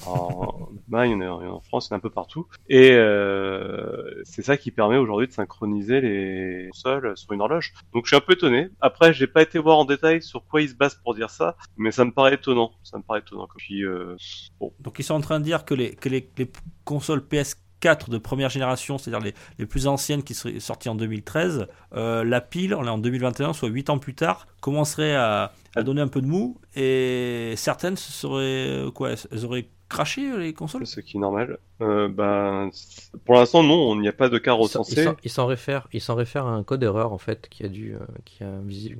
En 0.06 0.68
Allemagne, 0.92 1.14
en 1.28 1.40
a- 1.40 1.46
en 1.48 1.60
France, 1.60 1.86
il 1.86 1.90
y 1.90 1.92
en 1.92 1.96
a 1.96 1.98
un 1.98 2.00
peu 2.00 2.10
partout. 2.10 2.46
Et 2.68 2.92
euh, 2.92 4.20
c'est 4.24 4.42
ça 4.42 4.56
qui 4.56 4.70
permet 4.70 4.96
aujourd'hui 4.96 5.26
de 5.28 5.32
synchroniser 5.32 6.00
les 6.00 6.68
consoles 6.72 7.16
sur 7.16 7.32
une 7.32 7.40
horloge. 7.40 7.72
Donc 7.92 8.04
je 8.06 8.08
suis 8.08 8.16
un 8.16 8.20
peu 8.20 8.32
étonné. 8.32 8.68
Après, 8.80 9.12
j'ai 9.12 9.26
pas 9.26 9.42
été 9.42 9.58
voir 9.58 9.78
en 9.78 9.84
détail 9.84 10.22
sur 10.22 10.44
quoi 10.46 10.60
ils 10.62 10.68
se 10.70 10.74
basent 10.74 11.00
pour 11.02 11.14
dire 11.14 11.30
ça, 11.30 11.56
mais 11.76 11.90
ça 11.92 12.04
me 12.04 12.10
paraît 12.12 12.34
étonnant. 12.34 12.72
Ça 12.82 12.98
me 12.98 13.02
paraît 13.02 13.20
étonnant. 13.20 13.48
Puis 13.56 13.84
euh, 13.84 14.16
bon, 14.60 14.72
Donc 14.80 14.98
ils 14.98 15.02
sont 15.04 15.14
en 15.14 15.20
train 15.20 15.38
de 15.38 15.44
dire 15.44 15.64
que 15.64 15.74
les, 15.74 15.94
que 15.94 16.08
les, 16.08 16.28
les 16.38 16.50
consoles 16.84 17.20
PS4 17.20 17.56
de 17.82 18.18
première 18.18 18.48
génération, 18.48 18.98
c'est-à-dire 18.98 19.24
les, 19.24 19.34
les 19.58 19.66
plus 19.66 19.86
anciennes 19.86 20.22
qui 20.22 20.34
seraient 20.34 20.60
sorties 20.60 20.88
en 20.88 20.94
2013, 20.94 21.66
euh, 21.94 22.24
la 22.24 22.40
pile, 22.40 22.74
on 22.74 22.84
est 22.84 22.90
en 22.90 22.98
2021, 22.98 23.52
soit 23.52 23.68
8 23.68 23.90
ans 23.90 23.98
plus 23.98 24.14
tard, 24.14 24.46
commencerait 24.60 25.14
à, 25.14 25.52
à 25.74 25.82
donner 25.82 26.00
un 26.00 26.08
peu 26.08 26.20
de 26.20 26.26
mou, 26.26 26.58
et 26.74 27.54
certaines 27.56 27.96
ce 27.96 28.12
seraient, 28.12 28.90
quoi, 28.92 29.10
elles 29.30 29.44
auraient 29.44 29.68
craché 29.88 30.36
les 30.38 30.54
consoles? 30.54 30.86
Ce 30.86 31.00
qui 31.00 31.16
est 31.16 31.20
normal. 31.20 31.58
Euh, 31.82 32.08
ben, 32.08 32.70
c- 32.72 33.10
pour 33.24 33.34
l'instant, 33.34 33.62
non, 33.62 33.94
il 33.96 34.00
n'y 34.02 34.08
a 34.08 34.12
pas 34.12 34.28
de 34.28 34.38
cas 34.38 34.54
s'en- 34.60 34.84
il 34.88 34.94
recensé. 34.94 35.02
s'en- 35.02 35.16
Il 35.24 35.30
s'en 35.30 35.46
réfère, 35.46 35.88
il 35.92 36.00
s'en 36.00 36.14
réfère 36.14 36.46
à 36.46 36.52
un 36.52 36.62
code 36.62 36.82
erreur 36.82 37.12
en 37.12 37.18
fait 37.18 37.48
qui 37.50 37.64
a 37.64 37.68
dû, 37.68 37.94
euh, 37.94 37.98
qui, 38.24 38.44
a 38.44 38.50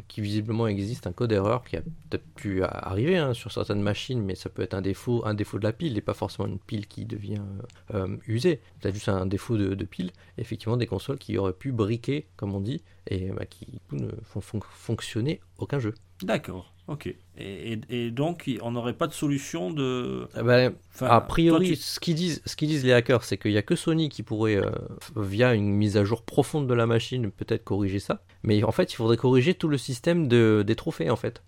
qui 0.08 0.20
visiblement 0.20 0.66
existe 0.66 1.06
un 1.06 1.12
code 1.12 1.32
erreur 1.32 1.64
qui 1.64 1.76
a 1.76 1.82
peut-être 1.82 2.26
pu 2.34 2.62
arriver 2.64 3.18
hein, 3.18 3.34
sur 3.34 3.52
certaines 3.52 3.82
machines, 3.82 4.22
mais 4.22 4.34
ça 4.34 4.48
peut 4.50 4.62
être 4.62 4.74
un 4.74 4.82
défaut, 4.82 5.22
un 5.26 5.34
défaut 5.34 5.58
de 5.58 5.64
la 5.64 5.72
pile 5.72 5.96
et 5.98 6.00
pas 6.00 6.14
forcément 6.14 6.48
une 6.48 6.58
pile 6.58 6.86
qui 6.88 7.04
devient 7.04 7.40
euh, 7.94 8.06
euh, 8.06 8.16
usée. 8.26 8.60
C'est 8.82 8.92
juste 8.92 9.08
un 9.08 9.26
défaut 9.26 9.56
de, 9.56 9.74
de 9.74 9.84
pile. 9.84 10.10
Effectivement, 10.38 10.76
des 10.76 10.86
consoles 10.86 11.18
qui 11.18 11.38
auraient 11.38 11.52
pu 11.52 11.72
briquer, 11.72 12.26
comme 12.36 12.54
on 12.54 12.60
dit, 12.60 12.82
et 13.08 13.30
bah, 13.30 13.46
qui 13.46 13.66
du 13.66 13.78
coup, 13.88 13.96
ne 13.96 14.08
font 14.24 14.40
fon- 14.40 14.60
fonctionner 14.62 15.40
aucun 15.58 15.78
jeu. 15.78 15.94
D'accord, 16.22 16.72
ok. 16.88 17.06
Et, 17.38 17.72
et- 17.72 17.80
et 18.06 18.10
donc 18.10 18.48
on 18.62 18.70
n'aurait 18.72 18.92
pas 18.92 19.06
de 19.08 19.12
solution 19.12 19.70
de... 19.72 20.28
Ah 20.34 20.42
bah, 20.44 20.70
Enfin, 20.94 21.06
a 21.06 21.20
priori, 21.22 21.68
tu- 21.70 21.76
ce 21.76 21.98
qu'ils 22.00 22.14
disent, 22.14 22.42
ce 22.44 22.54
qu'ils 22.54 22.68
disent 22.68 22.84
les 22.84 22.92
hackers, 22.92 23.24
c'est 23.24 23.38
qu'il 23.38 23.50
n'y 23.52 23.56
a 23.58 23.62
que 23.62 23.76
Sony 23.76 24.08
qui 24.10 24.22
pourrait, 24.22 24.56
euh, 24.56 24.70
via 25.16 25.54
une 25.54 25.72
mise 25.74 25.96
à 25.96 26.04
jour 26.04 26.22
profonde 26.22 26.66
de 26.66 26.74
la 26.74 26.86
machine, 26.86 27.30
peut-être 27.30 27.64
corriger 27.64 27.98
ça. 27.98 28.22
Mais 28.42 28.62
en 28.62 28.72
fait, 28.72 28.92
il 28.92 28.96
faudrait 28.96 29.16
corriger 29.16 29.54
tout 29.54 29.68
le 29.68 29.78
système 29.78 30.28
de, 30.28 30.62
des 30.66 30.76
trophées, 30.76 31.08
en 31.10 31.16
fait. 31.16 31.42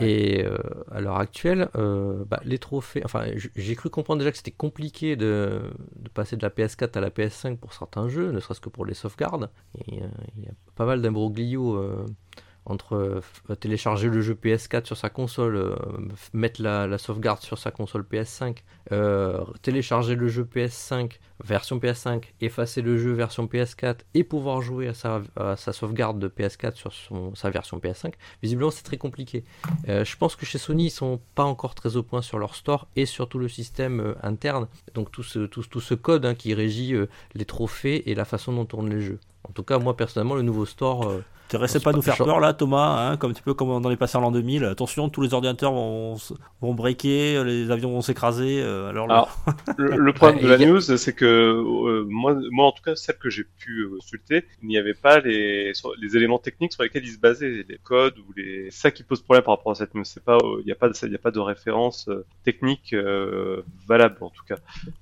Ouais. 0.00 0.08
Et 0.10 0.44
euh, 0.46 0.56
à 0.90 1.00
l'heure 1.00 1.16
actuelle, 1.18 1.68
euh, 1.76 2.24
bah, 2.26 2.40
les 2.44 2.58
trophées. 2.58 3.02
Enfin, 3.04 3.24
j'ai 3.56 3.74
cru 3.74 3.90
comprendre 3.90 4.20
déjà 4.20 4.30
que 4.30 4.36
c'était 4.36 4.50
compliqué 4.52 5.16
de, 5.16 5.60
de 5.96 6.08
passer 6.08 6.36
de 6.36 6.42
la 6.42 6.50
PS4 6.50 6.96
à 6.96 7.00
la 7.00 7.10
PS5 7.10 7.56
pour 7.56 7.72
certains 7.74 8.08
jeux, 8.08 8.30
ne 8.30 8.40
serait-ce 8.40 8.60
que 8.60 8.68
pour 8.68 8.84
les 8.86 8.94
sauvegardes. 8.94 9.50
Il 9.88 9.94
y 9.96 10.00
a 10.00 10.52
pas 10.76 10.86
mal 10.86 11.02
d'imbroglio 11.02 12.06
entre 12.64 13.22
euh, 13.50 13.54
télécharger 13.56 14.08
le 14.08 14.20
jeu 14.20 14.34
PS4 14.34 14.86
sur 14.86 14.96
sa 14.96 15.10
console, 15.10 15.56
euh, 15.56 15.76
mettre 16.32 16.62
la, 16.62 16.98
sauvegarde 16.98 17.40
sur 17.40 17.58
sa 17.58 17.70
console 17.70 18.04
PS5, 18.10 18.58
euh, 18.92 19.44
télécharger 19.62 20.14
le 20.14 20.28
jeu 20.28 20.44
PS5, 20.44 21.18
version 21.44 21.78
PS5, 21.78 22.22
effacer 22.40 22.80
le 22.82 22.96
jeu 22.98 23.12
version 23.12 23.46
PS4 23.46 23.98
et 24.14 24.22
pouvoir 24.22 24.62
jouer 24.62 24.88
à 24.88 24.94
sa, 24.94 25.72
sauvegarde 25.72 26.20
de 26.20 26.28
PS4 26.28 26.76
sur 26.76 26.92
son, 26.92 27.34
sa 27.34 27.50
version 27.50 27.78
PS5. 27.78 28.12
Visiblement, 28.42 28.70
c'est 28.70 28.84
très 28.84 28.98
compliqué. 28.98 29.44
Je 29.86 30.16
pense 30.16 30.36
que 30.36 30.46
chez 30.46 30.58
Sony, 30.58 30.86
ils 30.86 30.90
sont 30.90 31.20
pas 31.34 31.44
encore 31.44 31.74
très 31.74 31.96
au 31.96 32.04
point 32.04 32.22
sur 32.22 32.38
leur 32.38 32.54
store 32.54 32.86
et 32.94 33.06
sur 33.06 33.28
tout 33.28 33.38
le 33.38 33.48
système 33.48 34.14
interne. 34.22 34.68
Donc 34.94 35.10
tout 35.10 35.24
ce, 35.24 35.40
tout, 35.40 35.64
tout 35.64 35.80
ce 35.80 35.94
code 35.94 36.24
hein, 36.24 36.34
qui 36.34 36.54
régit 36.54 36.94
les 37.34 37.44
trophées 37.44 38.08
et 38.10 38.14
la 38.14 38.24
façon 38.24 38.52
dont 38.52 38.64
tournent 38.64 38.90
les 38.90 39.00
jeux. 39.00 39.18
En 39.48 39.52
tout 39.52 39.64
cas, 39.64 39.78
moi 39.78 39.96
personnellement, 39.96 40.36
le 40.36 40.42
nouveau 40.42 40.66
store, 40.66 41.12
euh, 41.54 41.58
T'essaierais 41.58 41.68
c'est 41.68 41.78
pas 41.80 41.84
pas- 41.84 41.92
de 41.92 41.96
nous 41.96 42.02
faire 42.02 42.16
peur 42.16 42.40
là, 42.40 42.52
Thomas, 42.52 43.10
hein, 43.10 43.16
comme 43.16 43.30
un 43.30 43.34
petit 43.34 43.42
peu 43.42 43.54
comme 43.54 43.80
dans 43.82 43.88
les 43.88 43.96
passés 43.96 44.16
en 44.18 44.20
l'an 44.20 44.30
2000. 44.32 44.64
Attention, 44.64 45.08
tous 45.08 45.20
les 45.22 45.34
ordinateurs 45.34 45.72
vont, 45.72 46.16
vont 46.60 46.74
breaker, 46.74 47.44
les 47.44 47.70
avions 47.70 47.90
vont 47.90 48.00
s'écraser. 48.02 48.60
euh, 48.62 48.90
alors, 48.90 49.28
le, 49.78 49.96
le 49.96 50.12
problème 50.14 50.40
de 50.42 50.48
la 50.48 50.58
news, 50.58 50.80
c'est 50.80 51.14
que 51.14 51.24
euh, 51.24 52.04
moi, 52.08 52.36
moi, 52.50 52.66
en 52.66 52.72
tout 52.72 52.82
cas, 52.82 52.94
celle 52.96 53.16
que 53.18 53.30
j'ai 53.30 53.44
pu 53.58 53.80
euh, 53.84 53.96
consulter, 53.98 54.44
il 54.62 54.68
n'y 54.68 54.78
avait 54.78 54.94
pas 54.94 55.20
les, 55.20 55.72
sur- 55.74 55.92
les 56.00 56.16
éléments 56.16 56.38
techniques 56.38 56.72
sur 56.72 56.82
lesquels 56.82 57.04
ils 57.04 57.12
se 57.12 57.18
basaient, 57.18 57.64
les 57.68 57.78
codes 57.82 58.18
ou 58.18 58.32
les. 58.36 58.70
C'est 58.70 58.80
ça 58.82 58.90
qui 58.90 59.02
pose 59.02 59.20
problème 59.22 59.44
par 59.44 59.56
rapport 59.56 59.72
à 59.72 59.74
cette 59.76 59.94
news. 59.94 60.04
C'est 60.04 60.22
pas, 60.24 60.36
euh, 60.36 60.60
il 60.60 60.66
n'y 60.66 60.72
a 60.72 60.76
pas, 60.76 60.88
de, 60.88 60.94
il 61.02 61.12
y 61.12 61.14
a 61.14 61.18
pas 61.18 61.30
de 61.30 61.40
référence 61.40 62.08
euh, 62.08 62.24
technique 62.44 62.92
euh, 62.92 63.62
valable 63.86 64.16
en 64.20 64.30
tout 64.30 64.44
cas. 64.48 64.56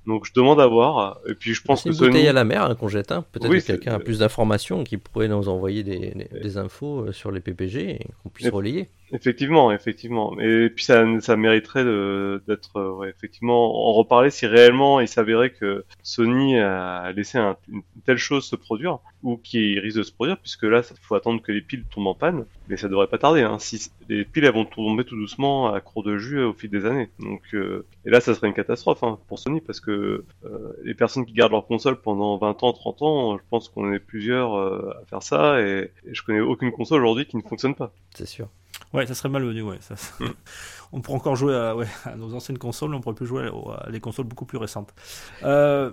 Donc, 0.06 0.26
je 0.26 0.32
demande 0.32 0.60
à 0.60 0.66
voir. 0.66 1.18
Et 1.28 1.34
puis, 1.34 1.54
je 1.54 1.62
pense 1.62 1.82
que 1.84 1.88
une 1.90 1.94
bouteille 1.94 2.12
Sony. 2.12 2.28
à 2.28 2.32
la 2.32 2.44
mer 2.44 2.62
hein, 2.64 2.74
qu'on 2.74 2.88
jette. 2.88 3.12
hein. 3.12 3.24
Peut-être 3.32 3.50
Oui, 3.50 3.60
que 3.60 3.66
quelqu'un 3.66 3.94
a 3.94 3.98
plus 3.98 4.18
d'informations 4.20 4.84
qui 4.84 4.96
pourrait 4.96 5.28
nous 5.28 5.48
envoyer 5.48 5.82
des, 5.82 5.98
des- 5.98 6.39
des 6.40 6.57
infos 6.57 7.07
euh, 7.07 7.12
sur 7.12 7.31
les 7.31 7.40
PPG 7.40 7.90
et 7.90 8.07
qu'on 8.22 8.31
puisse 8.31 8.48
relayer. 8.48 8.90
Effectivement, 9.12 9.73
effectivement. 9.73 10.38
Et 10.40 10.70
puis 10.70 10.85
ça, 10.85 11.05
ça 11.20 11.37
mériterait 11.37 11.84
d'être 11.84 12.76
euh, 12.76 12.91
ouais, 12.93 13.09
effectivement 13.11 13.89
en 13.89 13.93
reparler 13.93 14.30
si 14.30 14.47
réellement 14.47 15.01
il 15.01 15.09
s'avérait 15.09 15.51
que 15.51 15.84
Sony 16.03 16.59
a 16.59 17.11
laissé 17.12 17.37
un- 17.39 17.57
une 17.72 17.82
telle 18.05 18.18
chose 18.18 18.45
se 18.45 18.55
produire 18.57 18.99
ou 19.22 19.37
qui 19.37 19.78
risque 19.80 19.99
de 19.99 20.03
se 20.03 20.12
produire, 20.12 20.39
puisque 20.39 20.62
là, 20.62 20.82
il 20.89 20.97
faut 21.03 21.14
attendre 21.16 21.43
que 21.43 21.51
les 21.53 21.61
piles 21.61 21.84
tombent 21.93 22.07
en 22.07 22.14
panne, 22.14 22.47
mais 22.68 22.76
ça 22.76 22.89
devrait 22.89 23.09
pas 23.09 23.18
tarder. 23.18 23.43
Hein. 23.43 23.59
Si 23.59 23.91
les 24.09 24.24
piles 24.24 24.45
elles 24.45 24.55
vont 24.55 24.64
tomber 24.64 25.05
tout 25.05 25.16
doucement 25.16 25.72
à 25.72 25.80
court 25.80 26.03
de 26.05 26.16
jus 26.16 26.41
au 26.43 26.53
fil 26.53 26.70
des 26.70 26.87
années. 26.87 27.11
Donc 27.18 27.43
euh, 27.55 27.84
et 28.07 28.11
là, 28.11 28.20
ça 28.20 28.34
serait 28.34 28.47
une 28.47 28.55
catastrophe 28.55 29.03
hein, 29.03 29.18
pour 29.28 29.39
Sony 29.39 29.61
parce 29.61 29.80
que 29.80 30.24
euh, 30.45 30.72
les 30.84 30.95
personnes 30.95 31.26
qui 31.26 31.32
gardent 31.32 31.53
leur 31.53 31.66
console 31.66 31.97
pendant 32.01 32.37
20 32.39 32.62
ans, 32.62 32.72
30 32.72 33.03
ans, 33.03 33.37
je 33.39 33.43
pense 33.51 33.68
qu'on 33.68 33.93
est 33.93 33.99
plusieurs 33.99 34.55
euh, 34.55 34.91
à 35.03 35.05
faire 35.07 35.22
ça 35.22 35.61
et 35.61 35.91
je 36.11 36.22
connais 36.22 36.41
aucune 36.41 36.70
console 36.70 37.03
aujourd'hui 37.03 37.26
qui 37.26 37.37
ne 37.37 37.43
fonctionne 37.43 37.74
pas. 37.74 37.93
C'est 38.14 38.26
sûr. 38.26 38.49
Ouais, 38.93 39.07
ça 39.07 39.14
serait 39.14 39.28
malvenu, 39.28 39.62
ouais. 39.62 39.78
Ça, 39.80 39.95
On 40.93 41.01
pourrait 41.01 41.18
encore 41.18 41.36
jouer 41.36 41.55
à, 41.55 41.76
ouais, 41.76 41.86
à 42.05 42.16
nos 42.16 42.34
anciennes 42.34 42.59
consoles, 42.59 42.95
on 42.95 43.01
pourrait 43.01 43.14
plus 43.14 43.26
jouer 43.26 43.49
à, 43.49 43.86
à 43.86 43.91
des 43.91 44.01
consoles 44.01 44.26
beaucoup 44.26 44.45
plus 44.45 44.59
récentes. 44.59 44.93
Euh, 45.45 45.93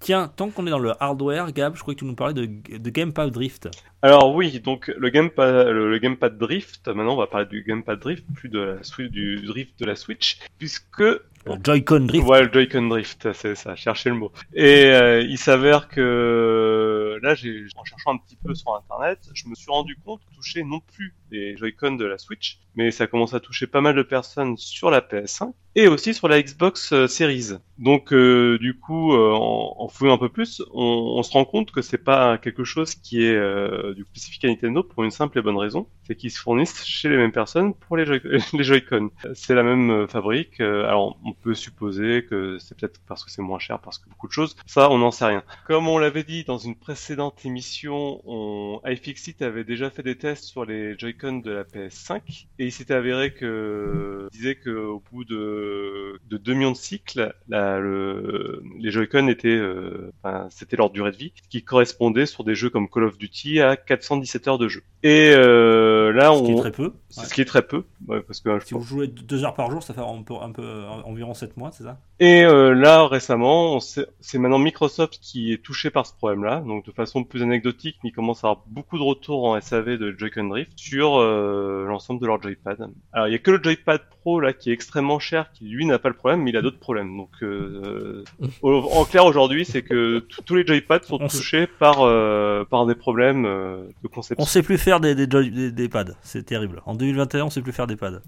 tiens, 0.00 0.32
tant 0.34 0.48
qu'on 0.50 0.66
est 0.66 0.70
dans 0.70 0.78
le 0.78 0.92
hardware, 1.02 1.52
Gab, 1.52 1.76
je 1.76 1.82
crois 1.82 1.94
que 1.94 1.98
tu 1.98 2.04
nous 2.06 2.14
parlais 2.14 2.34
de, 2.34 2.46
de 2.78 2.90
Gamepad 2.90 3.30
Drift. 3.30 3.68
Alors 4.00 4.32
oui, 4.34 4.60
donc 4.60 4.92
le 4.96 5.08
gamepad, 5.08 5.66
le, 5.66 5.90
le 5.90 5.98
gamepad 5.98 6.38
drift. 6.38 6.86
Maintenant, 6.86 7.14
on 7.14 7.16
va 7.16 7.26
parler 7.26 7.46
du 7.46 7.64
gamepad 7.64 7.98
drift, 7.98 8.24
plus 8.32 8.48
de 8.48 8.60
la 8.60 9.08
du 9.08 9.42
drift 9.44 9.76
de 9.80 9.84
la 9.84 9.96
Switch, 9.96 10.38
puisque 10.56 11.00
Le 11.00 11.20
Joy-Con 11.64 12.06
Drift. 12.06 12.24
ouais, 12.28 12.44
le 12.44 12.52
Joy-Con 12.52 12.86
drift, 12.86 13.32
c'est 13.32 13.56
ça, 13.56 13.74
cherchez 13.74 14.10
le 14.10 14.14
mot. 14.14 14.30
Et 14.54 14.84
euh, 14.92 15.20
il 15.22 15.36
s'avère 15.36 15.88
que 15.88 17.18
là, 17.22 17.32
en 17.32 17.84
cherchant 17.84 18.12
un 18.14 18.18
petit 18.18 18.36
peu 18.36 18.54
sur 18.54 18.72
internet, 18.72 19.18
je 19.34 19.48
me 19.48 19.56
suis 19.56 19.70
rendu 19.70 19.96
compte 20.04 20.20
que 20.30 20.32
toucher 20.36 20.62
non 20.62 20.78
plus 20.94 21.12
les 21.32 21.56
Joy-Con 21.56 21.96
de 21.96 22.04
la 22.04 22.18
Switch, 22.18 22.60
mais 22.76 22.92
ça 22.92 23.08
commence 23.08 23.34
à 23.34 23.40
toucher 23.40 23.66
pas 23.66 23.80
mal 23.80 23.96
de 23.96 24.02
personnes 24.02 24.37
sur 24.56 24.90
la 24.90 25.00
PS5 25.00 25.52
et 25.74 25.88
aussi 25.88 26.14
sur 26.14 26.28
la 26.28 26.42
Xbox 26.42 26.92
euh, 26.92 27.06
Series. 27.06 27.58
Donc 27.78 28.12
euh, 28.12 28.58
du 28.58 28.78
coup, 28.78 29.12
euh, 29.14 29.32
en, 29.32 29.74
en 29.78 29.88
fouillant 29.88 30.14
un 30.14 30.18
peu 30.18 30.28
plus, 30.28 30.62
on, 30.74 30.82
on 31.16 31.22
se 31.22 31.30
rend 31.32 31.44
compte 31.44 31.70
que 31.70 31.80
c'est 31.80 31.98
pas 32.02 32.36
quelque 32.36 32.64
chose 32.64 32.94
qui 32.96 33.22
est 33.24 33.34
euh, 33.34 33.94
du 33.94 34.04
spécifique 34.04 34.44
à 34.44 34.48
Nintendo 34.48 34.82
pour 34.82 35.04
une 35.04 35.12
simple 35.12 35.38
et 35.38 35.42
bonne 35.42 35.56
raison, 35.56 35.88
c'est 36.02 36.16
qu'ils 36.16 36.32
se 36.32 36.40
fournissent 36.40 36.84
chez 36.84 37.08
les 37.08 37.16
mêmes 37.16 37.30
personnes 37.30 37.74
pour 37.74 37.96
les, 37.96 38.04
Joy- 38.04 38.20
les 38.52 38.64
Joy-Con. 38.64 39.10
C'est 39.34 39.54
la 39.54 39.62
même 39.62 39.90
euh, 39.90 40.06
fabrique. 40.08 40.60
euh, 40.60 40.86
alors 40.86 41.18
on 41.24 41.32
peut 41.32 41.54
supposer 41.54 42.24
que 42.28 42.58
c'est 42.58 42.76
peut-être 42.76 43.00
parce 43.06 43.24
que 43.24 43.30
c'est 43.30 43.42
moins 43.42 43.60
cher, 43.60 43.78
parce 43.80 43.98
que 43.98 44.08
beaucoup 44.08 44.26
de 44.26 44.32
choses. 44.32 44.56
Ça, 44.66 44.90
on 44.90 44.98
n'en 44.98 45.12
sait 45.12 45.26
rien. 45.26 45.44
Comme 45.64 45.86
on 45.88 45.98
l'avait 45.98 46.24
dit 46.24 46.42
dans 46.44 46.58
une 46.58 46.76
précédente 46.76 47.44
émission, 47.44 48.20
on... 48.24 48.80
iFixit 48.86 49.40
avait 49.42 49.64
déjà 49.64 49.90
fait 49.90 50.02
des 50.02 50.16
tests 50.18 50.44
sur 50.44 50.64
les 50.64 50.98
Joy-Con 50.98 51.38
de 51.38 51.50
la 51.52 51.64
PS5 51.64 52.48
et 52.58 52.66
il 52.66 52.72
s'était 52.72 52.94
avéré 52.94 53.32
que 53.34 54.28
il 54.32 54.36
disait 54.38 54.56
que 54.56 54.70
au 54.70 55.00
bout 55.00 55.24
de, 55.24 56.20
de 56.24 56.36
2 56.38 56.54
millions 56.54 56.72
de 56.72 56.76
cycles, 56.76 57.34
le... 57.78 58.62
les 58.78 58.90
Joy-Con 58.90 59.28
étaient, 59.28 59.48
euh, 59.48 60.12
enfin, 60.22 60.46
c'était 60.50 60.76
leur 60.76 60.90
durée 60.90 61.10
de 61.12 61.16
vie, 61.16 61.32
qui 61.50 61.62
correspondait 61.62 62.26
sur 62.26 62.44
des 62.44 62.54
jeux 62.54 62.70
comme 62.70 62.88
Call 62.88 63.04
of 63.04 63.18
Duty 63.18 63.60
à 63.60 63.76
417 63.76 64.48
heures 64.48 64.58
de 64.58 64.68
jeu. 64.68 64.82
Et 65.02 65.32
euh, 65.36 66.12
là, 66.12 66.32
Ce 66.34 66.42
qui 66.42 66.50
est 66.50 66.54
on, 66.54 66.58
très 66.58 66.72
peu. 66.72 66.92
c'est 67.10 67.20
Ouais. 67.20 67.26
ce 67.26 67.34
qui 67.34 67.40
est 67.40 67.44
très 67.44 67.62
peu, 67.62 67.84
ouais, 68.08 68.20
parce 68.20 68.40
que 68.40 68.58
je 68.58 68.66
Si 68.66 68.74
vous 68.74 68.82
jouez 68.82 69.06
deux 69.06 69.44
heures 69.44 69.54
par 69.54 69.70
jour, 69.70 69.82
ça 69.82 69.94
fait 69.94 70.00
un 70.00 70.22
peu, 70.22 70.34
un 70.40 70.50
peu, 70.50 70.84
environ 71.04 71.34
7 71.34 71.56
mois, 71.56 71.70
c'est 71.72 71.84
ça? 71.84 71.98
Et 72.20 72.44
euh, 72.44 72.74
là, 72.74 73.06
récemment, 73.06 73.76
on 73.76 73.80
c'est 73.80 74.38
maintenant 74.38 74.58
Microsoft 74.58 75.18
qui 75.20 75.52
est 75.52 75.62
touché 75.62 75.90
par 75.90 76.06
ce 76.06 76.12
problème-là. 76.14 76.60
Donc, 76.66 76.84
de 76.84 76.90
façon 76.92 77.22
plus 77.24 77.42
anecdotique, 77.42 77.96
mais 78.02 78.10
il 78.10 78.12
commence 78.12 78.42
à 78.44 78.48
avoir 78.48 78.64
beaucoup 78.66 78.98
de 78.98 79.02
retours 79.04 79.44
en 79.44 79.60
SAV 79.60 79.98
de 79.98 80.14
Joy-Con 80.18 80.48
Drift 80.48 80.72
sur 80.76 81.16
euh, 81.18 81.84
l'ensemble 81.86 82.20
de 82.20 82.26
leur 82.26 82.42
joypad. 82.42 82.90
Alors, 83.12 83.28
il 83.28 83.32
y 83.32 83.34
a 83.34 83.38
que 83.38 83.50
le 83.52 83.62
joypad 83.62 84.00
Pro 84.20 84.40
là 84.40 84.52
qui 84.52 84.70
est 84.70 84.72
extrêmement 84.72 85.18
cher, 85.18 85.52
qui 85.52 85.66
lui 85.68 85.86
n'a 85.86 85.98
pas 85.98 86.08
le 86.08 86.14
problème, 86.16 86.42
mais 86.42 86.50
il 86.50 86.56
a 86.56 86.62
d'autres 86.62 86.78
problèmes. 86.80 87.16
Donc, 87.16 87.30
euh, 87.58 88.24
au- 88.62 88.88
en 88.92 89.04
clair, 89.04 89.24
aujourd'hui, 89.26 89.64
c'est 89.64 89.82
que 89.82 90.20
tous 90.46 90.54
les 90.54 90.66
joypads 90.66 91.02
sont 91.02 91.18
On 91.20 91.28
touchés 91.28 91.66
par 91.66 92.00
euh, 92.02 92.64
par 92.64 92.86
des 92.86 92.94
problèmes 92.94 93.44
euh, 93.46 93.82
de 94.02 94.08
conception. 94.08 94.42
On 94.42 94.46
sait 94.46 94.62
plus 94.62 94.78
faire 94.78 95.00
des, 95.00 95.14
des, 95.14 95.26
joy- 95.28 95.50
des, 95.50 95.70
des 95.72 95.88
pads, 95.88 96.14
c'est 96.22 96.44
terrible. 96.44 96.82
En 96.86 96.94
2021, 96.94 97.44
on 97.44 97.50
sait 97.50 97.62
plus 97.62 97.72
faire 97.72 97.86
des 97.86 97.96
pads. 97.96 98.20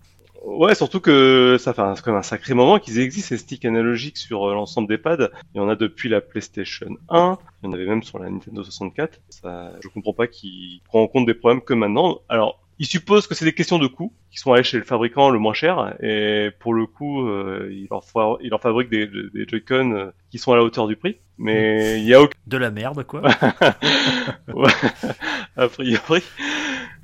Ouais, 0.43 0.75
surtout 0.75 1.01
que 1.01 1.57
ça 1.61 1.75
fait 1.75 1.83
quand 2.03 2.07
même 2.13 2.17
un 2.17 2.23
sacré 2.23 2.55
moment 2.55 2.79
qu'ils 2.79 2.99
existent 2.99 3.29
ces 3.29 3.37
sticks 3.37 3.65
analogiques 3.67 4.17
sur 4.17 4.49
euh, 4.49 4.55
l'ensemble 4.55 4.89
des 4.89 4.97
pads. 4.97 5.29
Il 5.55 5.59
y 5.59 5.61
en 5.61 5.69
a 5.69 5.77
depuis 5.77 6.09
la 6.09 6.23
PlayStation 6.23 6.89
1, 7.11 7.39
il 7.63 7.67
y 7.67 7.69
en 7.69 7.73
avait 7.75 7.85
même 7.87 8.03
sur 8.03 8.19
la 8.19 8.31
Nintendo 8.31 8.65
64. 8.65 9.21
Ça, 9.29 9.73
je 9.83 9.89
comprends 9.89 10.15
pas 10.15 10.27
qu'ils 10.29 10.81
prennent 10.85 11.03
en 11.03 11.09
compte 11.09 11.27
des 11.27 11.35
problèmes 11.35 11.61
que 11.61 11.75
maintenant. 11.75 12.21
Alors, 12.31 12.59
ils 12.81 12.87
supposent 12.89 13.29
que 13.29 13.37
c'est 13.37 13.45
des 13.47 13.55
questions 13.55 13.79
de 13.79 13.87
coût, 13.87 14.15
qu'ils 14.31 14.41
sont 14.41 14.53
allés 14.55 14.65
chez 14.65 14.79
le 14.79 14.85
fabricant 14.85 15.31
le 15.31 15.39
moins 15.39 15.55
cher, 15.55 15.97
et 16.03 16.51
pour 16.61 16.75
le 16.75 16.87
coup, 16.87 17.29
euh, 17.29 17.69
ils, 17.73 17.89
leur 17.91 18.05
fa- 18.05 18.39
ils 18.43 18.51
leur 18.51 18.61
fabriquent 18.63 18.91
des, 18.91 19.07
des 19.07 19.47
Joy-Con 19.49 19.93
euh, 19.93 20.11
qui 20.31 20.39
sont 20.39 20.53
à 20.53 20.57
la 20.57 20.63
hauteur 20.63 20.87
du 20.87 20.97
prix. 20.97 21.19
Mais 21.39 21.99
il 22.01 22.07
y 22.07 22.15
a 22.15 22.21
aucun 22.23 22.37
De 22.47 22.57
la 22.57 22.71
merde, 22.71 23.05
quoi. 23.05 23.23
Ouais, 24.55 24.71
a 25.57 25.69
priori. 25.69 26.23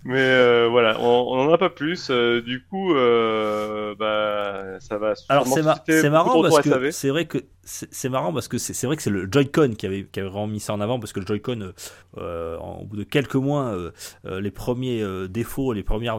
Mais 0.05 0.21
euh, 0.21 0.69
voilà, 0.71 1.01
on 1.01 1.33
on 1.33 1.49
en 1.49 1.53
a 1.53 1.59
pas 1.59 1.69
plus. 1.71 2.11
euh, 2.11 2.41
du 2.41 2.63
coup, 2.65 2.95
euh, 2.95 3.95
bah, 3.99 4.79
ça 4.79 4.99
va. 4.99 5.15
Alors 5.29 5.47
c'est 5.49 5.63
mar- 5.65 5.81
marrant 6.11 6.43
parce 6.43 6.61
que 6.61 6.91
c'est 6.93 7.09
vrai 7.09 7.25
que 7.25 7.39
c'est 7.65 8.09
marrant 8.09 8.33
parce 8.33 8.47
que 8.47 8.59
c'est 8.59 8.73
c'est 8.73 8.87
vrai 8.87 8.95
que 8.95 9.03
c'est 9.03 9.11
le 9.11 9.29
Joy-Con 9.31 9.75
qui 9.77 9.85
avait, 9.87 10.05
qui 10.05 10.21
avait 10.21 10.29
vraiment 10.29 10.47
mis 10.47 10.61
ça 10.61 10.75
en 10.75 10.81
avant 10.81 11.01
parce 11.01 11.13
que 11.13 11.19
le 11.19 11.27
Joy-Con 11.27 11.73
au 12.17 12.85
bout 12.85 12.97
de 12.97 13.03
quelques 13.03 13.35
mois 13.35 13.75
les 14.25 14.51
premiers 14.53 15.05
défauts 15.29 15.73
les 15.73 15.83
premières 15.83 16.19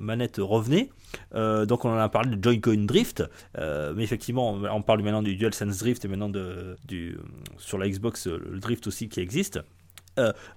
manettes 0.00 0.36
revenaient 0.38 0.88
Euh, 1.34 1.66
donc 1.66 1.84
on 1.84 1.90
en 1.90 1.98
a 1.98 2.08
parlé 2.08 2.36
de 2.36 2.42
Joy-Con 2.42 2.84
Drift. 2.86 3.24
Euh, 3.58 3.92
mais 3.96 4.04
effectivement 4.04 4.52
on, 4.52 4.82
parle 4.82 5.02
maintenant 5.02 5.22
du 5.22 5.36
DualSense 5.36 5.78
Drift 5.78 6.04
et 6.04 6.08
maintenant 6.08 6.28
de, 6.28 6.76
du, 6.86 7.18
sur 7.56 7.78
la 7.78 7.88
Xbox 7.88 8.26
euh, 8.26 8.40
le 8.50 8.58
Drift 8.58 8.86
aussi 8.86 9.08
qui 9.08 9.20
existe. 9.20 9.60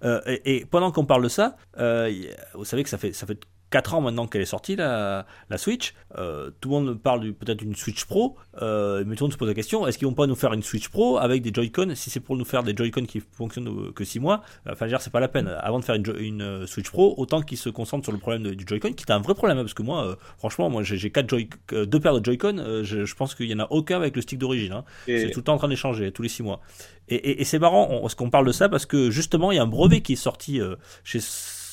Et, 0.04 0.58
et 0.58 0.66
pendant 0.66 0.92
qu'on 0.92 1.06
parle 1.06 1.22
de 1.22 1.30
ça, 1.30 1.56
vous 1.78 2.66
savez 2.66 2.82
que 2.82 2.90
ça 2.90 2.98
fait, 2.98 3.14
ça 3.14 3.28
fait 3.28 3.46
4 3.72 3.94
ans 3.96 4.02
maintenant 4.02 4.28
qu'elle 4.28 4.42
est 4.42 4.46
sortie, 4.46 4.76
la, 4.76 5.26
la 5.50 5.58
Switch. 5.58 5.94
Euh, 6.18 6.52
tout 6.62 6.70
le 6.70 6.76
monde 6.76 7.02
parle 7.02 7.32
peut-être 7.34 7.58
d'une 7.60 7.76
Switch 7.76 8.06
Pro, 8.06 8.36
euh, 8.62 9.04
mais 9.08 9.16
tout 9.16 9.24
le 9.24 9.28
monde 9.30 9.34
se 9.34 9.38
pose 9.38 9.48
la 9.48 9.54
question 9.54 9.88
est-ce 9.88 9.98
qu'ils 9.98 10.08
vont 10.08 10.14
pas 10.14 10.28
nous 10.28 10.36
faire 10.36 10.52
une 10.54 10.62
Switch 10.62 10.90
Pro 10.90 11.18
avec 11.18 11.42
des 11.42 11.52
Joy-Con? 11.54 11.94
Si 11.96 12.10
c'est 12.10 12.20
pour 12.20 12.36
nous 12.36 12.46
faire 12.46 12.64
des 12.64 12.76
Joy-Con 12.76 13.06
qui 13.06 13.22
fonctionnent 13.32 13.70
euh, 13.70 13.92
que 13.94 14.04
6 14.04 14.20
mois, 14.20 14.42
enfin, 14.68 14.76
je 14.82 14.84
veux 14.86 14.90
dire, 14.90 15.02
c'est 15.02 15.10
pas 15.10 15.20
la 15.22 15.30
peine. 15.30 15.48
Avant 15.48 15.80
de 15.80 15.86
faire 15.86 15.96
une, 15.96 16.68
Switch 16.68 16.90
Pro, 16.92 17.16
autant 17.18 17.42
qu'ils 17.42 17.58
se 17.58 17.70
concentrent 17.70 18.04
sur 18.04 18.12
le 18.12 18.20
problème 18.20 18.44
de- 18.44 18.54
du 18.54 18.66
Joy-Con, 18.68 18.92
qui 18.94 19.06
est 19.08 19.12
un 19.12 19.20
vrai 19.20 19.34
problème, 19.34 19.58
hein, 19.58 19.62
parce 19.64 19.74
que 19.74 19.84
moi, 19.84 20.06
euh, 20.06 20.16
franchement, 20.38 20.70
moi 20.70 20.84
j'ai 20.84 21.10
quatre 21.10 21.30
Joy 21.30 21.50
deux 21.72 22.00
paires 22.00 22.20
de 22.20 22.24
Joy-Con, 22.26 22.82
je, 22.84 23.06
je 23.06 23.16
pense 23.16 23.36
qu'il 23.36 23.50
y 23.50 23.54
en 23.54 23.60
a 23.60 23.68
aucun 23.72 23.96
avec 23.98 24.16
le 24.18 24.22
stick 24.22 24.38
d'origine. 24.38 24.74
hein. 24.74 24.84
C'est 25.20 25.32
tout 25.32 25.40
le 25.40 25.44
temps 25.46 25.54
en 25.54 25.58
train 25.58 25.70
d'échanger, 25.70 26.12
tous 26.12 26.22
les 26.24 26.30
6 26.30 26.44
mois. 26.44 26.60
Et, 27.08 27.16
et- 27.16 27.42
et 27.42 27.46
c'est 27.46 27.60
marrant 27.60 27.88
on, 27.90 28.02
parce 28.02 28.16
qu'on 28.16 28.30
parle 28.30 28.46
de 28.48 28.52
ça 28.52 28.68
parce 28.70 28.86
que 28.86 29.10
justement, 29.10 29.52
il 29.52 29.56
y 29.56 29.60
a 29.60 29.64
un 29.64 29.68
brevet 29.68 30.02
qui 30.02 30.14
est 30.14 30.18
sorti 30.18 30.60
chez, 31.06 31.20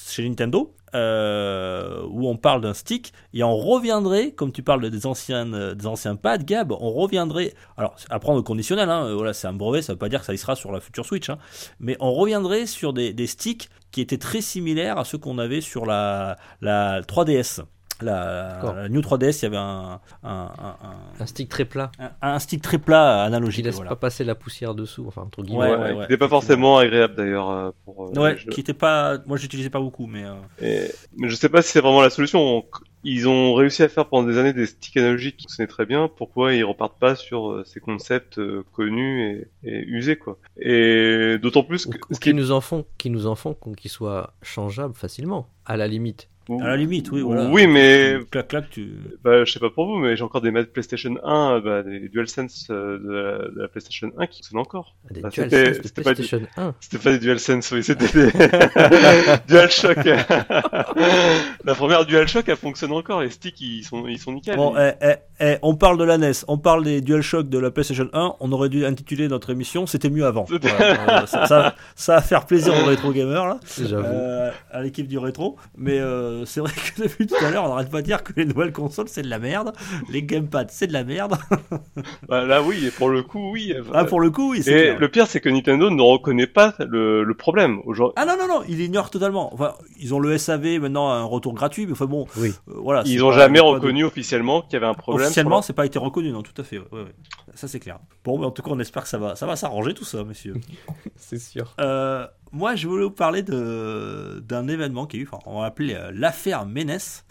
chez 0.08 0.28
Nintendo 0.28 0.74
euh, 0.94 2.02
où 2.10 2.28
on 2.28 2.36
parle 2.36 2.60
d'un 2.60 2.74
stick 2.74 3.12
et 3.34 3.42
on 3.42 3.56
reviendrait, 3.56 4.32
comme 4.32 4.52
tu 4.52 4.62
parles 4.62 4.88
des 4.90 5.06
anciens, 5.06 5.52
euh, 5.52 5.74
des 5.74 5.86
anciens 5.86 6.16
pads, 6.16 6.38
Gab, 6.38 6.72
on 6.72 6.92
reviendrait. 6.92 7.54
Alors, 7.76 7.96
à 8.10 8.18
prendre 8.18 8.40
au 8.40 8.42
conditionnel, 8.42 8.88
hein, 8.88 9.06
euh, 9.06 9.14
voilà, 9.14 9.32
c'est 9.32 9.46
un 9.46 9.52
brevet, 9.52 9.82
ça 9.82 9.92
veut 9.92 9.98
pas 9.98 10.08
dire 10.08 10.20
que 10.20 10.26
ça 10.26 10.34
y 10.34 10.38
sera 10.38 10.56
sur 10.56 10.72
la 10.72 10.80
future 10.80 11.04
Switch, 11.04 11.28
hein, 11.28 11.38
mais 11.80 11.96
on 12.00 12.12
reviendrait 12.12 12.66
sur 12.66 12.92
des, 12.92 13.26
sticks 13.26 13.68
qui 13.90 14.00
étaient 14.00 14.18
très 14.18 14.40
similaires 14.40 14.98
à 14.98 15.04
ceux 15.04 15.18
qu'on 15.18 15.38
avait 15.38 15.60
sur 15.60 15.86
la 15.86 16.36
3DS. 16.62 17.62
La, 18.00 18.88
New 18.88 19.00
3DS, 19.00 19.40
il 19.40 19.42
y 19.42 19.46
avait 19.46 19.56
un, 19.56 20.00
un, 20.22 20.30
un- 20.30 20.76
un- 20.82 21.20
Un 21.22 21.26
stick 21.26 21.48
très 21.48 21.64
plat 21.64 21.90
un- 21.98 22.10
un 22.22 22.38
stick 22.38 22.62
très 22.62 22.78
plat 22.78 23.22
qui 23.22 23.26
analogique. 23.26 23.64
laisse 23.64 23.74
voilà. 23.74 23.90
pas 23.90 23.96
passer 23.96 24.24
la 24.24 24.34
poussière 24.34 24.74
dessous, 24.74 25.04
enfin 25.08 25.22
entre 25.22 25.42
guillemets. 25.42 25.58
Ouais, 25.62 25.70
ouais, 25.76 25.78
ouais, 25.78 25.92
qui 25.94 25.98
n'était 26.00 26.16
pas 26.18 26.28
forcément 26.28 26.78
agréable 26.78 27.14
d'ailleurs 27.16 27.50
euh, 27.50 27.70
pour. 27.84 28.06
euh, 28.16 28.20
Ouais, 28.20 28.36
qui 28.50 28.60
était 28.60 28.72
pas. 28.74 29.18
Moi, 29.26 29.36
j'utilisais 29.36 29.70
pas 29.70 29.80
beaucoup, 29.80 30.06
mais. 30.06 30.24
euh, 30.24 30.34
Et- 30.62 30.92
mais 31.16 31.28
je 31.28 31.34
sais 31.34 31.48
pas 31.48 31.60
si 31.62 31.70
c'est 31.72 31.80
vraiment 31.80 32.02
la 32.02 32.10
solution. 32.10 32.40
On- 32.58 32.64
Ils 33.04 33.28
ont 33.28 33.54
réussi 33.54 33.84
à 33.84 33.88
faire 33.88 34.06
pendant 34.06 34.26
des 34.26 34.38
années 34.38 34.52
des 34.52 34.66
sticks 34.66 34.96
analogiques 34.96 35.36
qui 35.36 35.44
fonctionnaient 35.44 35.68
très 35.68 35.86
bien. 35.86 36.08
Pourquoi 36.08 36.52
ils 36.54 36.64
repartent 36.64 36.98
pas 36.98 37.14
sur 37.14 37.62
ces 37.64 37.78
concepts 37.78 38.40
connus 38.72 39.48
et, 39.62 39.68
et 39.70 39.84
usés 39.86 40.16
quoi? 40.16 40.36
Et 40.60 41.38
d'autant 41.40 41.62
plus 41.62 41.86
que 41.86 41.96
ou 42.10 42.14
ce 42.14 42.20
qui 42.20 42.30
qui 42.30 42.34
nous 42.34 42.50
en 42.50 42.60
font, 42.60 42.84
qui 42.98 43.08
nous 43.10 43.28
en 43.28 43.36
font, 43.36 43.54
qu'on- 43.54 43.72
qu'ils 43.72 43.90
soient 43.90 44.34
changeables 44.42 44.94
facilement, 44.94 45.48
à 45.64 45.76
la 45.76 45.86
limite. 45.86 46.28
À 46.60 46.68
la 46.68 46.76
limite, 46.76 47.10
oui, 47.12 47.20
voilà. 47.20 47.46
Oui, 47.50 47.66
mais 47.66 48.16
Clac, 48.30 48.48
clac, 48.48 48.70
tu. 48.70 48.92
bah, 49.22 49.44
je 49.44 49.52
sais 49.52 49.60
pas 49.60 49.70
pour 49.70 49.86
vous, 49.86 49.96
mais 49.98 50.16
j'ai 50.16 50.22
encore 50.24 50.40
des 50.40 50.50
manettes 50.50 50.72
PlayStation 50.72 51.14
1, 51.22 51.52
euh, 51.56 51.60
bah, 51.60 51.82
des 51.82 52.08
DualSense 52.08 52.68
euh, 52.70 52.98
de, 52.98 53.10
la, 53.10 53.38
de 53.50 53.60
la 53.62 53.68
PlayStation 53.68 54.10
1 54.18 54.26
qui 54.26 54.38
fonctionnent 54.42 54.60
encore. 54.60 54.94
Des 55.10 55.20
Bah, 55.20 55.28
DualSense 55.28 55.58
c'était- 55.58 55.88
de 55.88 55.88
pas 56.02 56.14
PlayStation 56.14 56.40
1. 56.56 56.74
C'était 56.80 56.98
pas 56.98 57.10
des 57.12 57.18
DualSense, 57.18 57.70
oui, 57.72 57.82
c'était 57.84 58.06
des 58.08 58.30
DualShock. 59.48 59.98
la 61.64 61.74
première 61.74 62.06
DualShock, 62.06 62.48
elle 62.48 62.56
fonctionne 62.56 62.92
encore. 62.92 63.20
Les 63.22 63.30
sticks, 63.30 63.60
ils 63.60 63.82
sont, 63.84 64.06
ils 64.06 64.18
sont 64.18 64.32
nickel. 64.32 64.56
Bon, 64.56 64.74
eh, 64.76 64.92
eh, 65.02 65.14
eh, 65.40 65.56
on 65.62 65.74
parle 65.76 65.98
de 65.98 66.04
la 66.04 66.18
NES, 66.18 66.32
on 66.48 66.58
parle 66.58 66.84
des 66.84 67.00
DualShock 67.00 67.48
de 67.48 67.58
la 67.58 67.70
PlayStation 67.70 68.08
1. 68.12 68.34
On 68.40 68.52
aurait 68.52 68.68
dû 68.68 68.84
intituler 68.84 69.28
notre 69.28 69.50
émission 69.50 69.86
C'était 69.86 70.10
mieux 70.10 70.24
avant. 70.26 70.44
Voilà, 70.48 71.22
euh, 71.22 71.26
ça, 71.26 71.46
ça, 71.46 71.74
ça 71.94 72.14
va 72.16 72.20
faire 72.22 72.46
plaisir 72.46 72.72
aux 72.74 72.84
rétro 72.88 73.12
gamers 73.12 73.46
là. 73.46 73.58
J'avoue. 73.78 74.04
Euh, 74.04 74.50
à 74.70 74.82
l'équipe 74.82 75.06
du 75.06 75.18
rétro. 75.18 75.56
Mais 75.76 75.98
euh, 75.98 76.37
euh, 76.38 76.44
c'est 76.46 76.60
vrai 76.60 76.72
que 76.72 77.02
depuis 77.02 77.26
tout 77.26 77.34
à 77.44 77.50
l'heure, 77.50 77.64
on 77.64 77.68
n'arrête 77.68 77.90
pas 77.90 78.00
de 78.00 78.06
dire 78.06 78.22
que 78.22 78.32
les 78.36 78.44
nouvelles 78.46 78.72
consoles 78.72 79.08
c'est 79.08 79.22
de 79.22 79.28
la 79.28 79.38
merde, 79.38 79.72
les 80.10 80.22
gamepads 80.22 80.66
c'est 80.70 80.86
de 80.86 80.92
la 80.92 81.04
merde. 81.04 81.36
Bah, 82.28 82.44
là, 82.44 82.62
oui, 82.62 82.84
et 82.86 82.90
pour 82.90 83.08
le 83.08 83.22
coup, 83.22 83.50
oui. 83.52 83.72
ah, 83.94 84.04
pour 84.04 84.20
le 84.20 84.30
coup, 84.30 84.50
oui, 84.52 84.58
Et 84.60 84.62
clair. 84.64 84.98
le 84.98 85.08
pire, 85.08 85.26
c'est 85.26 85.40
que 85.40 85.48
Nintendo 85.48 85.90
ne 85.90 86.02
reconnaît 86.02 86.46
pas 86.46 86.74
le, 86.78 87.24
le 87.24 87.34
problème. 87.34 87.80
Aujourd'hui, 87.84 88.14
Ah 88.16 88.26
non, 88.26 88.36
non, 88.38 88.46
non, 88.46 88.62
il 88.68 88.80
ignore 88.80 89.10
totalement. 89.10 89.52
Enfin, 89.54 89.74
ils 89.98 90.14
ont 90.14 90.20
le 90.20 90.36
SAV 90.36 90.78
maintenant, 90.80 91.08
un 91.10 91.24
retour 91.24 91.54
gratuit, 91.54 91.86
mais 91.86 91.92
enfin 91.92 92.04
bon, 92.06 92.26
Oui. 92.36 92.52
euh, 92.68 92.74
voilà. 92.76 93.02
ils 93.06 93.22
ont 93.24 93.30
pas- 93.30 93.36
jamais 93.38 93.58
de- 93.58 93.64
reconnu 93.64 94.04
officiellement 94.04 94.62
qu'il 94.62 94.74
y 94.74 94.76
avait 94.76 94.86
un 94.86 94.94
problème. 94.94 95.24
Officiellement, 95.26 95.62
c'est 95.62 95.72
pas 95.72 95.86
été 95.86 95.98
reconnu, 95.98 96.30
non, 96.30 96.42
tout 96.42 96.60
à 96.60 96.64
fait. 96.64 96.78
ouais, 96.78 96.84
ouais, 96.92 97.00
ouais. 97.02 97.14
Ça, 97.54 97.66
c'est 97.68 97.80
clair. 97.80 97.98
Bon, 98.24 98.38
mais 98.38 98.46
en 98.46 98.50
tout 98.50 98.62
cas, 98.62 98.70
on 98.72 98.78
espère 98.78 99.02
que 99.04 99.08
ça 99.08 99.18
va, 99.18 99.34
ça 99.36 99.46
va 99.46 99.56
s'arranger 99.56 99.94
tout 99.94 100.04
ça, 100.04 100.22
messieurs. 100.24 100.54
C'est 101.16 101.38
sûr. 101.40 101.74
Euh, 101.80 102.26
moi, 102.52 102.74
je 102.76 102.88
voulais 102.88 103.04
vous 103.04 103.10
parler 103.10 103.42
d'un 103.42 104.68
événement 104.68 105.06
qui 105.06 105.16
a 105.16 105.20
eu, 105.20 105.28
enfin, 105.30 105.38
on 105.46 105.60
va 105.60 105.66
appeler 105.66 105.94
euh, 105.94 106.10
l'affaire 106.14 106.66
Ménès. 106.66 107.24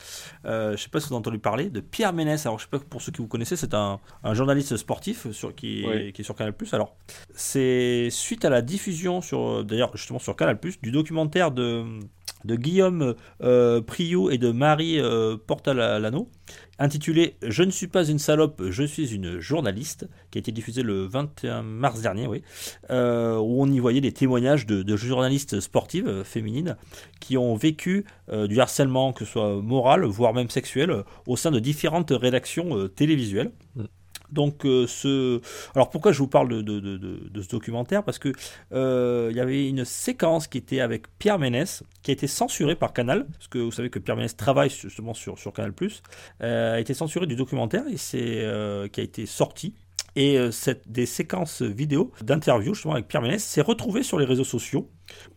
Euh, 0.45 0.77
je 0.77 0.83
sais 0.83 0.89
pas 0.89 0.99
si 0.99 1.07
vous 1.07 1.13
avez 1.13 1.19
entendu 1.19 1.39
parler 1.39 1.69
de 1.69 1.79
Pierre 1.79 2.13
Ménès. 2.13 2.45
Alors, 2.45 2.59
je 2.59 2.63
sais 2.65 2.69
pas 2.69 2.79
pour 2.79 3.01
ceux 3.01 3.11
qui 3.11 3.19
vous 3.21 3.27
connaissez, 3.27 3.55
c'est 3.55 3.73
un, 3.73 3.99
un 4.23 4.33
journaliste 4.33 4.75
sportif 4.77 5.29
sur, 5.31 5.53
qui, 5.55 5.85
Oui. 5.87 6.13
qui 6.13 6.21
est 6.21 6.25
sur 6.25 6.35
Canal+. 6.35 6.53
Alors, 6.71 6.95
c'est 7.33 8.09
suite 8.11 8.45
à 8.45 8.49
la 8.49 8.61
diffusion 8.61 9.21
sur, 9.21 9.63
d'ailleurs, 9.63 9.95
justement 9.95 10.19
sur 10.19 10.35
Canal+, 10.35 10.59
du 10.81 10.91
documentaire 10.91 11.51
de 11.51 11.83
de 12.47 12.55
Guillaume 12.55 13.13
euh, 13.43 13.81
Priou 13.81 14.31
et 14.31 14.37
de 14.37 14.51
Marie 14.51 14.99
euh, 14.99 15.37
Portalano, 15.37 16.29
intitulé 16.79 17.35
Je 17.45 17.63
ne 17.63 17.71
suis 17.71 17.87
pas 17.87 18.05
une 18.05 18.19
salope, 18.19 18.63
je 18.69 18.83
suis 18.83 19.13
une 19.13 19.39
journaliste, 19.39 20.07
qui 20.31 20.37
a 20.37 20.39
été 20.39 20.51
diffusé 20.51 20.81
le 20.81 21.05
21 21.05 21.61
mars 21.61 22.01
dernier, 22.01 22.25
oui, 22.25 22.41
euh, 22.89 23.37
où 23.37 23.61
on 23.61 23.67
y 23.67 23.79
voyait 23.79 24.01
des 24.01 24.13
témoignages 24.13 24.65
de, 24.65 24.95
journalistes 24.95 25.59
sportives 25.59 26.23
féminines 26.23 26.77
qui 27.19 27.37
ont 27.37 27.55
vécu 27.55 28.05
du 28.31 28.59
harcèlement, 28.59 29.13
que 29.13 29.25
ce 29.25 29.31
soit 29.33 29.61
moral, 29.61 30.05
voire 30.05 30.33
même 30.33 30.49
sexuel, 30.49 31.03
au 31.27 31.35
sein 31.35 31.51
de 31.51 31.59
différentes 31.59 32.11
rédactions 32.11 32.87
télévisuelles. 32.87 33.51
Mm. 33.75 33.83
Donc, 34.31 34.65
euh, 34.65 34.87
ce... 34.87 35.41
alors 35.75 35.89
pourquoi 35.89 36.11
je 36.11 36.19
vous 36.19 36.27
parle 36.27 36.49
de, 36.49 36.61
de- 36.61 36.97
de- 36.97 37.41
ce 37.41 37.47
documentaire? 37.49 38.03
Parce 38.03 38.19
que 38.19 38.31
euh, 38.73 39.27
il 39.31 39.37
y 39.37 39.39
avait 39.39 39.67
une 39.67 39.85
séquence 39.85 40.47
qui 40.47 40.57
était 40.57 40.79
avec 40.81 41.05
Pierre 41.19 41.39
Ménès, 41.39 41.83
qui 42.03 42.11
a 42.11 42.13
été 42.13 42.27
censurée 42.27 42.75
par 42.75 42.93
Canal, 42.93 43.25
parce 43.27 43.47
que 43.47 43.59
vous 43.59 43.71
savez 43.71 43.89
que 43.89 43.99
Pierre 43.99 44.15
Ménès 44.17 44.35
travaille 44.35 44.69
justement 44.69 45.13
sur, 45.13 45.37
sur 45.39 45.53
Canal+, 45.53 45.73
euh, 46.41 46.75
a 46.75 46.79
été 46.79 46.93
censurée 46.93 47.27
du 47.27 47.35
documentaire 47.35 47.83
et 47.89 47.97
c'est 47.97 48.41
euh, 48.41 48.87
qui 48.87 48.99
a 48.99 49.03
été 49.03 49.25
sorti. 49.25 49.75
Et 50.15 50.39
cette, 50.51 50.91
des 50.91 51.05
séquences 51.05 51.61
vidéo 51.61 52.11
d'interviews 52.21 52.73
justement 52.73 52.95
avec 52.95 53.07
Pierre 53.07 53.21
Ménès 53.21 53.43
s'est 53.43 53.61
retrouvée 53.61 54.01
sur 54.01 54.17
les 54.17 54.25
réseaux 54.25 54.43
sociaux, 54.43 54.89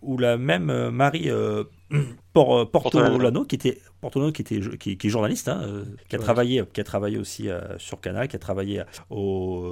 où 0.02 0.18
la 0.18 0.36
même 0.36 0.70
euh, 0.70 0.90
Marie 0.90 1.30
euh, 1.30 1.64
Por- 2.32 2.56
euh, 2.60 2.64
Portolano, 2.64 3.44
qui 3.44 3.56
était 3.56 3.78
Portolano, 4.00 4.30
qui 4.32 4.42
était 4.42 4.60
qui, 4.78 4.96
qui 4.96 5.06
est 5.06 5.10
journaliste, 5.10 5.48
hein, 5.48 5.84
qui 6.08 6.16
a 6.16 6.18
Ouais. 6.18 6.24
travaillé, 6.24 6.62
qui 6.72 6.80
a 6.80 6.84
travaillé 6.84 7.18
aussi 7.18 7.48
sur 7.78 8.00
Canal, 8.00 8.28
qui 8.28 8.36
a 8.36 8.38
travaillé 8.38 8.82
au, 9.10 9.66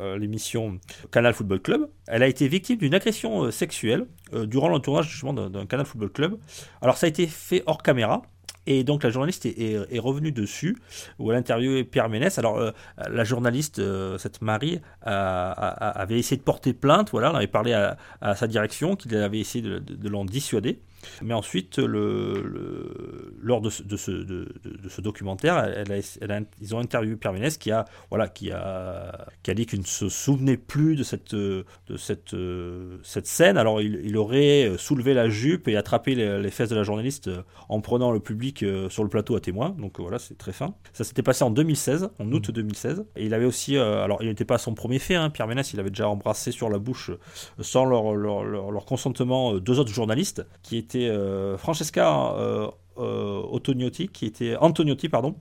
à 0.00 0.16
l'émission 0.18 0.78
Canal 1.10 1.32
Football 1.34 1.60
Club. 1.60 1.88
Elle 2.06 2.22
a 2.22 2.28
été 2.28 2.46
victime 2.48 2.76
d'une 2.78 2.94
agression 2.94 3.50
sexuelle 3.50 4.06
durant 4.44 4.68
le 4.68 4.78
tournage 4.80 5.08
justement 5.10 5.32
d'un 5.32 5.66
Canal 5.66 5.86
Football 5.86 6.10
Club. 6.10 6.38
Alors 6.82 6.96
ça 6.98 7.06
a 7.06 7.08
été 7.08 7.26
fait 7.26 7.62
hors 7.66 7.82
caméra. 7.82 8.22
Et 8.70 8.84
donc 8.84 9.02
la 9.02 9.08
journaliste 9.08 9.46
est, 9.46 9.98
revenue 9.98 10.30
dessus, 10.30 10.76
où 11.18 11.30
elle 11.30 11.36
a 11.36 11.38
interviewé 11.38 11.84
Pierre 11.84 12.10
Ménès. 12.10 12.38
Alors 12.38 12.58
euh, 12.58 12.72
la 13.10 13.24
journaliste, 13.24 13.78
euh, 13.78 14.18
cette 14.18 14.42
Marie, 14.42 14.82
avait 15.00 16.18
essayé 16.18 16.36
de 16.36 16.42
porter 16.42 16.74
plainte, 16.74 17.10
voilà, 17.10 17.30
elle 17.30 17.36
avait 17.36 17.46
parlé 17.46 17.72
à, 17.72 17.96
sa 18.34 18.46
direction, 18.46 18.94
qu'il 18.94 19.16
avait 19.16 19.40
essayé 19.40 19.62
de 19.62 20.08
l'en 20.10 20.26
dissuader. 20.26 20.82
Mais 21.22 21.34
ensuite, 21.34 21.78
le, 21.78 22.32
le- 22.42 23.34
lors 23.40 23.60
de 23.60 23.70
ce, 23.70 23.82
de 23.82 23.96
ce- 23.96 24.10
de- 24.10 24.52
de- 24.64 24.76
de 24.82 24.88
ce 24.88 25.00
documentaire, 25.00 25.58
elle 25.58 25.92
a- 25.92 26.16
elle 26.20 26.30
a- 26.32 26.40
ils 26.60 26.74
ont 26.74 26.78
interviewé 26.78 27.16
Pierre 27.16 27.32
Ménès 27.32 27.56
qui 27.58 27.70
a, 27.70 27.84
voilà, 28.10 28.28
qui 28.28 28.50
a, 28.52 29.26
qui 29.42 29.50
a 29.50 29.54
dit 29.54 29.66
qu'il 29.66 29.80
ne 29.80 29.84
se 29.84 30.08
souvenait 30.08 30.56
plus 30.56 30.96
de 30.96 31.02
cette, 31.02 31.34
de 31.34 31.64
cette, 31.96 32.34
cette 33.02 33.26
scène. 33.26 33.56
Alors 33.56 33.80
il, 33.80 34.00
il 34.04 34.16
aurait 34.16 34.72
soulevé 34.78 35.14
la 35.14 35.28
jupe 35.28 35.68
et 35.68 35.76
attrapé 35.76 36.14
les, 36.14 36.40
les 36.40 36.50
fesses 36.50 36.68
de 36.70 36.76
la 36.76 36.82
journaliste 36.82 37.30
en 37.68 37.80
prenant 37.80 38.12
le 38.12 38.20
public 38.20 38.62
euh, 38.62 38.88
sur 38.88 39.02
le 39.02 39.08
plateau 39.08 39.36
à 39.36 39.40
témoin. 39.40 39.70
Donc 39.78 40.00
voilà, 40.00 40.18
c'est 40.18 40.36
très 40.38 40.52
fin. 40.52 40.74
Ça 40.92 41.04
s'était 41.04 41.22
passé 41.22 41.44
en 41.44 41.50
2016, 41.50 42.10
en 42.18 42.32
août 42.32 42.50
2016. 42.50 43.04
Et 43.16 43.26
il 43.26 43.34
avait 43.34 43.44
aussi, 43.44 43.76
euh, 43.76 44.02
alors 44.02 44.22
il 44.22 44.28
n'était 44.28 44.44
pas 44.44 44.56
à 44.56 44.58
son 44.58 44.74
premier 44.74 44.98
fait, 44.98 45.14
hein, 45.14 45.30
Pierre 45.30 45.46
Ménès, 45.46 45.72
il 45.72 45.80
avait 45.80 45.90
déjà 45.90 46.08
embrassé 46.08 46.50
sur 46.52 46.68
la 46.70 46.78
bouche, 46.78 47.10
euh, 47.10 47.18
sans 47.60 47.84
leur, 47.84 48.14
leur, 48.14 48.44
leur- 48.44 48.70
leur 48.70 48.84
consentement, 48.84 49.54
deux 49.58 49.78
autres 49.78 49.92
journalistes, 49.92 50.46
qui 50.62 50.76
étaient 50.76 50.97
euh, 51.06 51.58
Francesca 51.58 52.32
euh, 52.34 52.68
euh, 52.98 53.42
Antoniotti, 53.52 54.08
qui 54.08 54.26
était 54.26 54.56
Antoniotti, 54.56 55.08
pardon, 55.08 55.36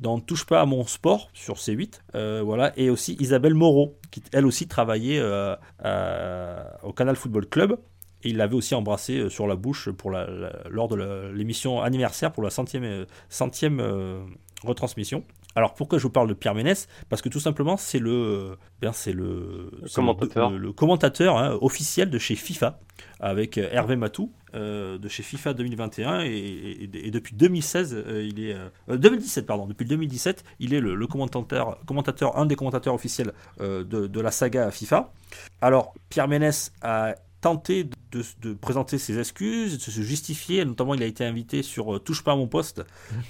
dans 0.00 0.18
Touche 0.20 0.46
pas 0.46 0.60
à 0.60 0.66
mon 0.66 0.86
sport 0.86 1.28
sur 1.34 1.56
C8, 1.56 2.00
euh, 2.14 2.40
voilà, 2.42 2.72
et 2.78 2.88
aussi 2.88 3.16
Isabelle 3.20 3.54
Moreau, 3.54 3.98
qui 4.10 4.22
elle 4.32 4.46
aussi 4.46 4.66
travaillait 4.68 5.18
euh, 5.20 5.54
à- 5.82 6.78
au 6.84 6.92
Canal 6.92 7.16
Football 7.16 7.46
Club. 7.46 7.78
Et 8.24 8.30
il 8.30 8.36
l'avait 8.36 8.54
aussi 8.54 8.74
embrassé 8.76 9.28
sur 9.30 9.48
la 9.48 9.56
bouche 9.56 9.90
pour 9.90 10.10
la, 10.12 10.26
la- 10.30 10.52
lors 10.70 10.86
de 10.88 11.30
l'émission 11.34 11.82
anniversaire 11.82 12.30
pour 12.32 12.44
la 12.44 12.50
centième, 12.50 13.04
centième 13.28 13.80
euh, 13.80 14.22
retransmission. 14.64 15.24
Alors 15.54 15.74
pourquoi 15.74 15.98
je 15.98 16.02
vous 16.04 16.10
parle 16.10 16.28
de 16.28 16.34
Pierre 16.34 16.54
Ménès? 16.54 16.88
Parce 17.08 17.22
que 17.22 17.28
tout 17.28 17.40
simplement 17.40 17.76
c'est 17.76 17.98
le, 17.98 18.56
bien 18.80 18.92
c'est 18.92 19.12
le, 19.12 19.70
commentateur. 19.94 20.50
le, 20.50 20.58
le 20.58 20.72
commentateur 20.72 21.36
hein, 21.38 21.58
officiel 21.60 22.10
de 22.10 22.18
chez 22.18 22.34
FIFA 22.36 22.80
avec 23.20 23.58
euh, 23.58 23.68
Hervé 23.72 23.96
Matou 23.96 24.32
euh, 24.54 24.98
de 24.98 25.08
chez 25.08 25.22
FIFA 25.22 25.54
2021 25.54 26.20
et, 26.22 26.28
et- 26.30 27.06
et 27.06 27.10
depuis 27.10 27.34
2016 27.34 27.94
euh, 28.06 28.22
il 28.22 28.44
est 28.44 28.54
euh, 28.54 28.96
2017 28.96 29.46
pardon 29.46 29.66
depuis 29.66 29.84
le 29.84 29.90
2017 29.90 30.44
il 30.60 30.74
est 30.74 30.80
le, 30.80 30.94
le 30.94 31.06
commentateur 31.06 31.78
commentateur 31.86 32.38
un 32.38 32.46
des 32.46 32.56
commentateurs 32.56 32.94
officiels 32.94 33.32
de, 33.60 33.82
de 33.82 34.20
la 34.20 34.30
saga 34.30 34.70
FIFA. 34.70 35.12
Alors 35.60 35.94
Pierre 36.08 36.28
Ménès 36.28 36.72
a 36.82 37.14
tenté 37.42 37.84
de, 37.84 38.22
de 38.40 38.54
présenter 38.54 38.96
ses 38.96 39.18
excuses, 39.18 39.76
de 39.76 39.82
se 39.82 40.00
justifier. 40.00 40.64
Notamment, 40.64 40.94
il 40.94 41.02
a 41.02 41.06
été 41.06 41.24
invité 41.24 41.62
sur 41.62 41.96
euh, 41.96 41.98
Touche 41.98 42.24
pas 42.24 42.32
à 42.32 42.36
mon 42.36 42.46
poste, 42.46 42.82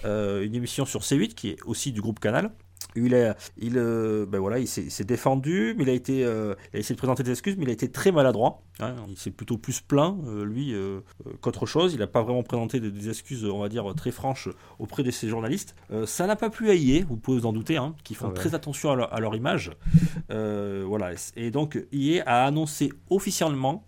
euh, 0.05 0.45
une 0.45 0.55
émission 0.55 0.85
sur 0.85 1.01
C8 1.01 1.35
qui 1.35 1.49
est 1.49 1.63
aussi 1.65 1.91
du 1.91 2.01
groupe 2.01 2.21
Canal. 2.21 2.53
Il, 2.97 3.35
il, 3.59 3.79
euh, 3.79 4.27
ben 4.27 4.39
voilà, 4.39 4.59
il 4.59 4.67
s'est 4.67 5.05
défendu, 5.05 5.75
mais 5.77 5.85
il 5.85 5.91
a, 5.91 5.93
été, 5.93 6.25
euh, 6.25 6.55
il 6.73 6.77
a 6.77 6.81
essayé 6.81 6.95
de 6.95 6.99
présenter 6.99 7.23
des 7.23 7.31
excuses, 7.31 7.57
mais 7.57 7.65
il 7.65 7.71
a 7.71 7.73
été 7.73 7.91
très 7.91 8.13
maladroit. 8.13 8.63
hein. 8.81 8.95
il 9.09 9.17
s'est 9.17 9.31
plutôt 9.31 9.57
plus 9.59 9.81
plaint, 9.81 10.17
euh, 10.27 10.45
lui, 10.45 10.75
euh, 10.75 11.01
qu'autre 11.41 11.67
chose. 11.67 11.93
Il 11.95 12.01
n'a 12.01 12.07
pas 12.07 12.23
vraiment 12.23 12.43
présenté 12.43 12.81
des, 12.81 12.91
des 12.91 13.09
excuses, 13.09 13.45
on 13.45 13.61
va 13.61 13.69
dire, 13.69 13.93
très 13.97 14.11
franches 14.11 14.49
auprès 14.79 15.03
de 15.03 15.11
ses 15.11 15.29
journalistes. 15.29 15.75
Ça 16.07 16.27
n'a 16.27 16.37
pas 16.37 16.51
plu 16.51 16.71
à 16.71 16.75
IE, 16.75 17.03
vous 17.09 17.17
pouvez 17.17 17.41
vous 17.41 17.47
en 17.47 17.53
douter, 17.53 17.77
hein, 17.77 17.95
qui 18.05 18.15
font 18.15 18.27
Ah 18.27 18.29
ouais. 18.29 18.35
très 18.35 18.55
attention 18.55 18.91
à 18.93 18.97
leur, 18.97 19.13
à 19.15 19.21
leur 19.21 19.35
image. 19.37 19.71
Voilà. 20.29 21.11
Et 21.37 21.51
donc, 21.51 21.79
IE 21.93 22.21
a 22.27 22.45
annoncé 22.47 22.93
officiellement, 23.11 23.87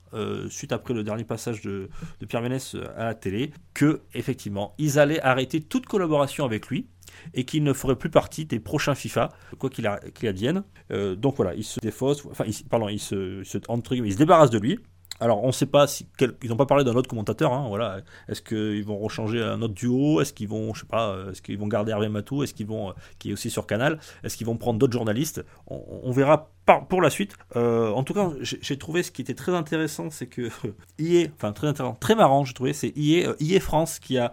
suite 0.48 0.72
après 0.72 0.94
le 0.94 1.02
dernier 1.02 1.24
passage 1.24 1.62
de, 1.62 1.88
de 2.20 2.26
Pierre 2.26 2.42
Ménès 2.42 2.76
à 2.96 3.04
la 3.06 3.14
télé, 3.14 3.50
que 3.74 4.02
effectivement, 4.14 4.74
ils 4.78 4.98
allaient 4.98 5.20
arrêter 5.20 5.60
toute 5.60 5.86
collaboration 5.86 6.44
avec 6.44 6.68
lui 6.68 6.86
et 7.34 7.44
qu'il 7.44 7.62
ne 7.62 7.72
ferait 7.72 7.96
plus 7.96 8.10
partie 8.10 8.44
des 8.44 8.60
prochains 8.60 8.94
FIFA, 8.94 9.30
quoi 9.58 9.70
qu'il 9.70 9.90
qu'il 10.14 10.28
advienne. 10.28 10.64
Euh, 10.90 11.14
donc 11.16 11.36
voilà, 11.36 11.54
il 11.54 11.64
se 11.64 11.80
défausse, 11.80 12.24
enfin, 12.30 12.44
il, 12.46 12.54
il 12.90 13.00
se, 13.00 13.42
se, 13.44 13.58
entre 13.68 13.94
il 13.94 14.12
se 14.12 14.18
débarrasse 14.18 14.50
de 14.50 14.58
lui. 14.58 14.78
Alors 15.20 15.44
on 15.44 15.48
ne 15.48 15.52
sait 15.52 15.66
pas 15.66 15.86
si 15.86 16.08
ils 16.42 16.48
n'ont 16.48 16.56
pas 16.56 16.66
parlé 16.66 16.82
d'un 16.82 16.94
autre 16.94 17.08
commentateur. 17.08 17.52
hein, 17.52 17.66
voilà, 17.68 18.00
est-ce 18.28 18.42
qu'ils 18.42 18.84
vont 18.84 18.98
rechanger 18.98 19.40
un 19.40 19.62
autre 19.62 19.74
duo? 19.74 20.20
Est-ce 20.20 20.32
qu'ils 20.32 20.48
vont, 20.48 20.74
je 20.74 20.80
sais 20.80 20.86
pas, 20.86 21.10
euh, 21.10 21.30
est-ce 21.30 21.40
qu'ils 21.40 21.58
vont 21.58 21.68
garder 21.68 21.92
Hervé 21.92 22.08
Matou? 22.08 22.42
Est-ce 22.42 22.52
qu'ils 22.52 22.66
vont, 22.66 22.90
euh, 22.90 22.92
qui 23.18 23.30
est 23.30 23.32
aussi 23.32 23.48
sur 23.48 23.66
Canal? 23.66 24.00
Est-ce 24.24 24.36
qu'ils 24.36 24.46
vont 24.46 24.56
prendre 24.56 24.78
d'autres 24.78 24.92
journalistes? 24.92 25.44
On, 25.68 26.10
verra 26.10 26.50
pour 26.88 27.00
la 27.00 27.10
suite. 27.10 27.36
En 27.54 28.02
tout 28.04 28.14
cas, 28.14 28.30
j'ai 28.40 28.78
trouvé 28.78 29.02
ce 29.02 29.10
qui 29.10 29.22
était 29.22 29.34
très 29.34 29.52
intéressant, 29.52 30.10
c'est 30.10 30.26
que 30.26 30.48
IE, 30.98 31.30
enfin 31.36 31.52
très 31.52 31.68
intéressant, 31.68 31.94
très 31.94 32.14
marrant, 32.14 32.44
j'ai 32.44 32.54
trouvé, 32.54 32.72
c'est 32.72 32.92
IE, 32.96 33.60
France 33.60 33.98
qui 33.98 34.18
a 34.18 34.32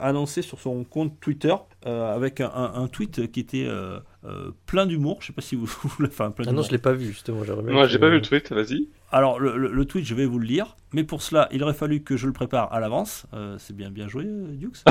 annoncé 0.00 0.42
sur 0.42 0.60
son 0.60 0.84
compte 0.84 1.18
Twitter 1.20 1.54
euh, 1.86 2.14
avec 2.14 2.40
un, 2.40 2.50
un- 2.54 2.74
un 2.82 2.88
tweet 2.88 3.30
qui 3.30 3.40
était 3.40 3.66
euh, 3.66 3.98
euh, 4.24 4.50
plein 4.66 4.86
d'humour. 4.86 5.18
Je 5.20 5.28
sais 5.28 5.32
pas 5.32 5.42
si 5.42 5.54
vous, 5.56 5.66
enfin 6.04 6.30
plein 6.30 6.46
Ah 6.48 6.52
non, 6.52 6.62
je 6.62 6.70
l'ai 6.70 6.78
pas 6.78 6.92
vu 6.92 7.06
justement. 7.06 7.40
Moi, 7.62 7.86
j'ai 7.86 7.98
pas 7.98 8.08
vu 8.08 8.16
le 8.16 8.22
tweet, 8.22 8.52
vas-y. 8.52 8.88
Alors, 9.10 9.38
le, 9.40 9.56
le- 9.56 9.72
le 9.72 9.84
tweet, 9.86 10.04
je 10.04 10.14
vais 10.14 10.26
vous 10.26 10.38
le 10.38 10.44
lire, 10.44 10.76
mais 10.92 11.02
pour 11.02 11.22
cela, 11.22 11.48
il 11.50 11.62
aurait 11.62 11.72
fallu 11.72 12.02
que 12.02 12.16
je 12.18 12.26
le 12.26 12.32
prépare 12.34 12.70
à 12.74 12.80
l'avance. 12.80 13.24
Euh, 13.32 13.56
c'est 13.58 13.74
bien, 13.74 13.90
bien 13.90 14.06
joué, 14.08 14.24
Dukes. 14.26 14.82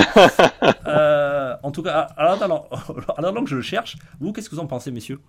Euh, 0.87 1.55
en 1.63 1.71
tout 1.71 1.83
cas, 1.83 2.07
à 2.17 2.23
l'attendant 2.23 3.43
que 3.43 3.49
je 3.49 3.55
le 3.57 3.61
cherche, 3.61 3.97
vous, 4.19 4.31
qu'est-ce 4.31 4.49
que 4.49 4.55
vous 4.55 4.61
en 4.61 4.67
pensez, 4.67 4.89
messieurs? 4.91 5.19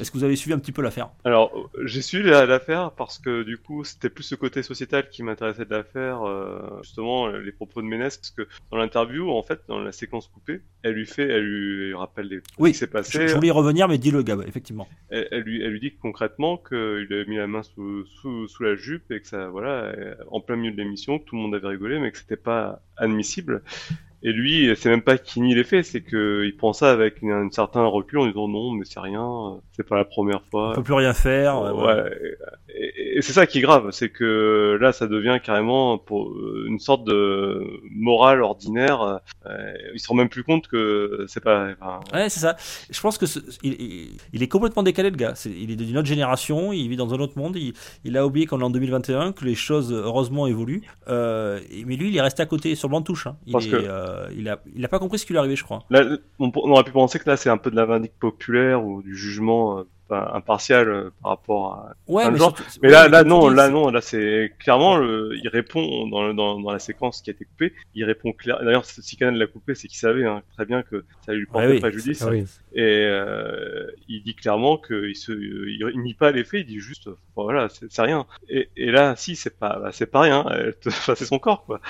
Est-ce 0.00 0.10
que 0.10 0.18
vous 0.18 0.24
avez 0.24 0.36
suivi 0.36 0.54
un 0.54 0.58
petit 0.58 0.72
peu 0.72 0.82
l'affaire? 0.82 1.10
Alors, 1.24 1.52
j'ai 1.84 2.02
suivi 2.02 2.28
la- 2.28 2.46
l'affaire 2.46 2.90
parce 2.92 3.18
que 3.18 3.42
du 3.44 3.56
coup, 3.58 3.84
c'était 3.84 4.10
plus 4.10 4.24
ce 4.24 4.34
côté 4.34 4.62
sociétal 4.62 5.08
qui 5.08 5.22
m'intéressait 5.22 5.64
de 5.64 5.70
l'affaire, 5.74 6.22
euh, 6.26 6.80
justement 6.82 7.28
les 7.28 7.52
propos 7.52 7.80
de 7.82 7.86
Ménès, 7.86 8.16
parce 8.16 8.30
que 8.30 8.46
dans 8.70 8.76
l'interview, 8.78 9.30
en 9.30 9.42
fait, 9.42 9.60
dans 9.68 9.78
la 9.78 9.92
séquence 9.92 10.26
coupée, 10.28 10.62
elle 10.82 10.94
lui 10.94 11.03
fait, 11.06 11.22
elle 11.22 11.44
lui, 11.44 11.82
elle 11.82 11.86
lui 11.88 11.94
rappelle 11.94 12.26
les, 12.28 12.40
Oui, 12.58 12.70
ce 12.70 12.72
qui 12.72 12.78
s'est 12.80 12.86
je, 12.86 12.90
passé. 12.90 13.28
je 13.28 13.34
voulais 13.34 13.48
y 13.48 13.50
revenir, 13.50 13.88
mais 13.88 13.98
dis-le, 13.98 14.22
Gab, 14.22 14.42
effectivement. 14.46 14.88
Elle, 15.10 15.28
elle 15.30 15.42
lui, 15.42 15.62
elle 15.62 15.70
lui 15.72 15.80
dit 15.80 15.92
concrètement 15.94 16.56
qu'il 16.56 17.06
avait 17.10 17.26
mis 17.26 17.36
la 17.36 17.46
main 17.46 17.62
sous, 17.62 18.04
sous, 18.06 18.48
sous 18.48 18.62
la 18.62 18.74
jupe 18.76 19.10
et 19.10 19.20
que 19.20 19.26
ça, 19.26 19.48
voilà, 19.48 19.94
en 20.30 20.40
plein 20.40 20.56
milieu 20.56 20.72
de 20.72 20.76
l'émission, 20.76 21.18
que 21.18 21.24
tout 21.24 21.36
le 21.36 21.42
monde 21.42 21.54
avait 21.54 21.68
rigolé, 21.68 21.98
mais 21.98 22.10
que 22.10 22.18
c'était 22.18 22.36
pas 22.36 22.82
admissible. 22.96 23.62
Et 24.26 24.32
lui, 24.32 24.74
c'est 24.76 24.88
même 24.88 25.02
pas 25.02 25.18
qu'il 25.18 25.42
nie 25.42 25.54
les 25.54 25.64
faits, 25.64 25.84
c'est 25.84 26.00
que 26.00 26.44
il 26.46 26.56
prend 26.56 26.72
ça 26.72 26.90
avec 26.90 27.20
une, 27.20 27.30
un 27.30 27.50
certain 27.50 27.84
recul 27.84 28.20
en 28.20 28.26
disant 28.26 28.48
non, 28.48 28.72
mais 28.72 28.84
c'est 28.86 28.98
rien, 29.00 29.60
c'est 29.72 29.86
pas 29.86 29.96
la 29.98 30.06
première 30.06 30.42
fois. 30.50 30.70
On 30.70 30.74
peut 30.76 30.82
plus 30.82 30.94
rien 30.94 31.12
faire. 31.12 31.60
Ouais, 31.60 32.10
et, 32.74 33.18
et 33.18 33.22
c'est 33.22 33.34
ça 33.34 33.46
qui 33.46 33.58
est 33.58 33.60
grave, 33.60 33.90
c'est 33.90 34.08
que 34.08 34.78
là, 34.80 34.92
ça 34.92 35.06
devient 35.06 35.38
carrément 35.44 35.98
pour 35.98 36.30
euh, 36.30 36.64
une 36.68 36.78
sorte 36.78 37.04
de 37.04 37.62
morale 37.94 38.42
ordinaire. 38.42 39.20
Euh, 39.46 39.72
il 39.92 40.00
se 40.00 40.08
rend 40.08 40.14
même 40.14 40.30
plus 40.30 40.42
compte 40.42 40.68
que 40.68 41.26
c'est 41.28 41.42
pas. 41.44 41.68
enfin, 41.78 42.00
Ouais, 42.14 42.30
c'est 42.30 42.40
ça. 42.40 42.56
Je 42.90 43.00
pense 43.02 43.18
que 43.18 43.26
ce- 43.26 43.40
il, 43.62 43.74
il- 43.78 44.16
il 44.32 44.42
est 44.42 44.48
complètement 44.48 44.82
décalé, 44.82 45.10
le 45.10 45.16
gars. 45.16 45.34
Il 45.44 45.70
est 45.70 45.76
d'une 45.76 45.98
autre 45.98 46.08
génération, 46.08 46.72
il 46.72 46.88
vit 46.88 46.96
dans 46.96 47.12
un 47.12 47.18
autre 47.20 47.36
monde. 47.38 47.56
Il, 47.56 47.74
il 48.04 48.16
a 48.16 48.24
oublié 48.26 48.46
qu'on 48.46 48.60
est 48.60 48.64
en 48.64 48.70
2021, 48.70 49.32
que 49.32 49.44
les 49.44 49.54
choses, 49.54 49.92
heureusement, 49.92 50.46
évoluent. 50.46 50.82
Euh, 51.08 51.60
mais 51.86 51.96
lui, 51.96 52.08
il 52.08 52.16
est 52.16 52.22
resté 52.22 52.42
à 52.42 52.46
côté, 52.46 52.74
sur 52.74 52.88
le 52.88 52.92
banc 52.92 53.00
de 53.00 53.04
touche. 53.04 53.26
hein. 53.26 53.36
Il, 53.46 53.52
Parce 53.52 53.66
est, 53.66 53.70
que- 53.70 53.76
euh, 53.76 54.13
il, 54.36 54.48
a, 54.48 54.60
il 54.74 54.84
a 54.84 54.88
pas 54.88 54.98
compris 54.98 55.18
ce 55.18 55.26
qui 55.26 55.32
lui 55.32 55.38
arrivait, 55.38 55.56
je 55.56 55.64
crois. 55.64 55.84
On, 56.38 56.50
aurait 56.54 56.84
pu 56.84 56.92
penser 56.92 57.18
que 57.18 57.28
là, 57.28 57.36
c'est 57.36 57.50
un 57.50 57.56
peu 57.56 57.70
de 57.70 57.76
la 57.76 57.84
vindicte 57.84 58.18
populaire 58.18 58.84
ou 58.84 59.02
du 59.02 59.14
jugement 59.14 59.78
euh, 59.78 59.84
impartial 60.10 60.88
euh, 60.88 61.10
par 61.22 61.30
rapport 61.32 61.72
à. 61.74 61.94
Ouais, 62.06 62.30
mais, 62.30 62.38
genre- 62.38 62.56
surtout- 62.56 62.78
Mais 62.82 62.88
ouais, 62.88 62.94
là, 62.94 63.08
là 63.08 63.24
non, 63.24 63.48
là 63.48 63.66
c'est- 63.66 63.72
non, 63.72 63.88
là 63.90 64.00
c'est 64.00 64.52
clairement, 64.58 64.96
le, 64.96 65.30
il 65.42 65.48
répond 65.48 66.06
dans, 66.08 66.26
le- 66.26 66.34
dans, 66.34 66.60
dans 66.60 66.70
la 66.72 66.78
séquence 66.78 67.20
qui 67.22 67.30
a 67.30 67.32
été 67.32 67.44
coupée, 67.44 67.72
il 67.94 68.04
répond 68.04 68.32
clair. 68.32 68.58
D'ailleurs, 68.62 68.84
si 68.84 69.16
Canon 69.16 69.36
l'a 69.38 69.46
coupé, 69.46 69.74
c'est 69.74 69.88
qu'il 69.88 69.98
savait 69.98 70.24
hein, 70.26 70.42
très 70.56 70.66
bien 70.66 70.82
que 70.82 71.04
ça 71.24 71.32
lui 71.32 71.46
porter 71.46 71.66
Ouais, 71.66 71.72
oui. 71.74 71.80
préjudice. 71.80 72.22
Ah 72.22 72.30
oui. 72.30 72.44
Et 72.74 72.82
euh, 72.82 73.86
il 74.08 74.22
dit 74.22 74.34
clairement 74.34 74.76
qu'il 74.78 75.14
se, 75.16 75.32
il, 75.32 75.90
il 75.94 76.00
nie 76.02 76.14
pas 76.14 76.30
les 76.32 76.44
faits, 76.44 76.60
il 76.62 76.66
dit 76.66 76.80
juste, 76.80 77.08
bon, 77.36 77.44
voilà, 77.44 77.68
c'est 77.70 78.02
rien. 78.02 78.26
Et, 78.48 78.68
et 78.76 78.90
là, 78.90 79.14
si, 79.16 79.36
c'est 79.36 79.56
pas, 79.58 79.78
bah, 79.80 79.90
c'est 79.92 80.06
pas 80.06 80.20
rien. 80.20 80.44
Elle 80.50 80.74
te- 80.74 80.88
Enfin, 80.88 81.14
c'est 81.16 81.24
son 81.24 81.38
corps, 81.38 81.64
quoi. 81.64 81.80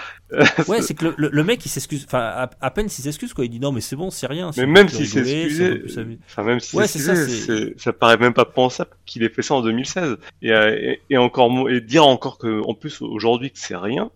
Ouais, 0.69 0.83
c'est 0.83 0.95
que 0.95 1.07
le, 1.07 1.15
le- 1.17 1.31
le 1.33 1.45
mec, 1.45 1.65
il 1.65 1.69
s'excuse. 1.69 2.05
Enfin, 2.07 2.21
à, 2.21 2.51
à 2.61 2.71
peine 2.71 2.89
s'il 2.89 3.05
s'excuse, 3.05 3.33
quoi. 3.35 3.45
Il 3.45 3.51
dit 3.51 3.61
non, 3.61 3.73
mais 3.73 3.81
c'est 3.81 3.97
bon, 3.97 4.11
c'est 4.11 4.27
rien. 4.27 4.53
c'est 4.53 4.61
Mais 4.63 4.73
même 4.73 4.87
rigoler, 4.87 5.05
c'est 5.07 5.73
excusé, 5.73 6.19
enfin 6.27 6.43
même 6.45 6.61
s'il 6.61 6.79
Ouais, 6.79 6.87
s'est 6.87 6.99
c'est 6.99 7.05
ça, 7.07 7.13
excusé, 7.15 7.37
c'est- 7.47 7.69
c'est- 7.75 7.81
ça 7.81 7.93
paraît 8.05 8.19
même 8.19 8.35
pas 8.35 8.45
pensable 8.45 8.91
qu'il 9.07 9.23
ait 9.23 9.31
fait 9.31 9.41
ça 9.41 9.55
en 9.55 9.63
2016. 9.63 10.19
Et, 10.43 10.53
euh, 10.53 10.77
et, 10.79 11.01
et 11.09 11.17
encore 11.17 11.71
et 11.71 11.81
dire 11.81 12.07
encore 12.07 12.37
que 12.37 12.63
en 12.67 12.75
plus 12.75 13.01
aujourd'hui 13.01 13.51
que 13.51 13.59
c'est 13.59 13.77
rien, 13.77 14.11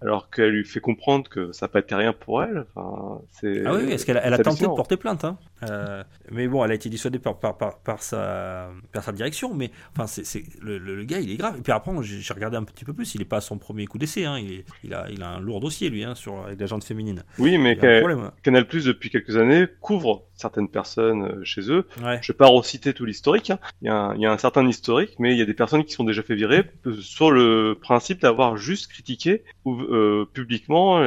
alors 0.00 0.30
qu'elle 0.30 0.50
lui 0.50 0.64
fait 0.64 0.80
comprendre 0.80 1.28
que 1.28 1.52
ça 1.52 1.66
n'a 1.66 1.68
pas 1.68 1.80
été 1.80 1.94
rien 1.94 2.14
pour 2.14 2.42
elle. 2.42 2.64
Enfin, 2.74 3.20
c'est. 3.32 3.62
Ah 3.66 3.74
oui, 3.74 3.88
parce 3.88 4.04
qu'elle 4.04 4.16
a, 4.16 4.24
elle 4.24 4.34
a 4.34 4.36
c'est 4.38 4.44
tenté 4.44 4.64
de 4.64 4.68
porter 4.68 4.96
plainte. 4.96 5.24
Hein. 5.24 5.36
Euh, 5.70 6.02
mais 6.30 6.48
bon, 6.48 6.64
elle 6.64 6.70
a 6.70 6.74
été 6.74 6.88
dissuadée 6.88 7.18
par, 7.18 7.38
par, 7.38 7.56
par, 7.56 7.78
par 7.78 8.02
sa, 8.02 8.70
par 8.92 9.02
sa 9.02 9.12
direction. 9.12 9.54
Mais 9.54 9.70
enfin, 9.96 10.06
c'est, 10.06 10.42
le, 10.60 10.78
le, 10.78 10.96
le 10.96 11.04
gars, 11.04 11.20
il 11.20 11.30
est 11.30 11.36
grave. 11.36 11.56
Et 11.58 11.62
puis 11.62 11.72
après, 11.72 11.92
j'ai, 12.02 12.34
regardé 12.34 12.56
un 12.56 12.64
petit 12.64 12.84
peu 12.84 12.92
plus. 12.92 13.14
Il 13.14 13.18
n'est 13.18 13.24
pas 13.24 13.38
à 13.38 13.40
son 13.40 13.58
premier 13.58 13.86
coup 13.86 13.98
d'essai. 13.98 14.24
Hein. 14.24 14.38
Il, 14.82 14.94
a, 14.94 15.06
il 15.10 15.22
a 15.22 15.28
un 15.30 15.40
lourd 15.40 15.60
dossier, 15.60 15.90
lui, 15.90 16.04
hein, 16.04 16.14
sur, 16.14 16.44
avec 16.46 16.60
la 16.60 16.66
gente 16.66 16.84
féminine. 16.84 17.22
Oui, 17.38 17.58
mais 17.58 17.78
hein. 17.84 18.32
Canal 18.42 18.66
Plus 18.66 18.84
depuis 18.84 19.10
quelques 19.10 19.36
années 19.36 19.66
couvre 19.80 20.24
certaines 20.34 20.68
personnes 20.68 21.22
euh, 21.22 21.44
chez 21.44 21.70
eux. 21.70 21.86
Ouais. 22.02 22.18
Je 22.22 22.32
vais 22.32 22.36
pas 22.36 22.46
reciter 22.48 22.92
tout 22.92 23.04
l'historique. 23.04 23.50
hein. 23.50 23.58
Il, 23.82 23.86
y 23.86 23.88
a 23.88 23.94
un, 23.96 24.14
il 24.16 24.20
y 24.20 24.26
a 24.26 24.32
un 24.32 24.38
certain 24.38 24.66
historique, 24.66 25.14
mais 25.18 25.32
il 25.32 25.38
y 25.38 25.42
a 25.42 25.46
des 25.46 25.54
personnes 25.54 25.84
qui 25.84 25.92
sont 25.92 26.02
déjà 26.04 26.22
fait 26.22 26.34
virer 26.34 26.64
euh, 26.86 26.94
sur 27.00 27.30
le 27.30 27.78
principe 27.80 28.20
d'avoir 28.20 28.56
juste 28.56 28.88
critiqué 28.88 29.44
ou- 29.64 29.80
euh, 29.80 30.28
publiquement 30.32 31.04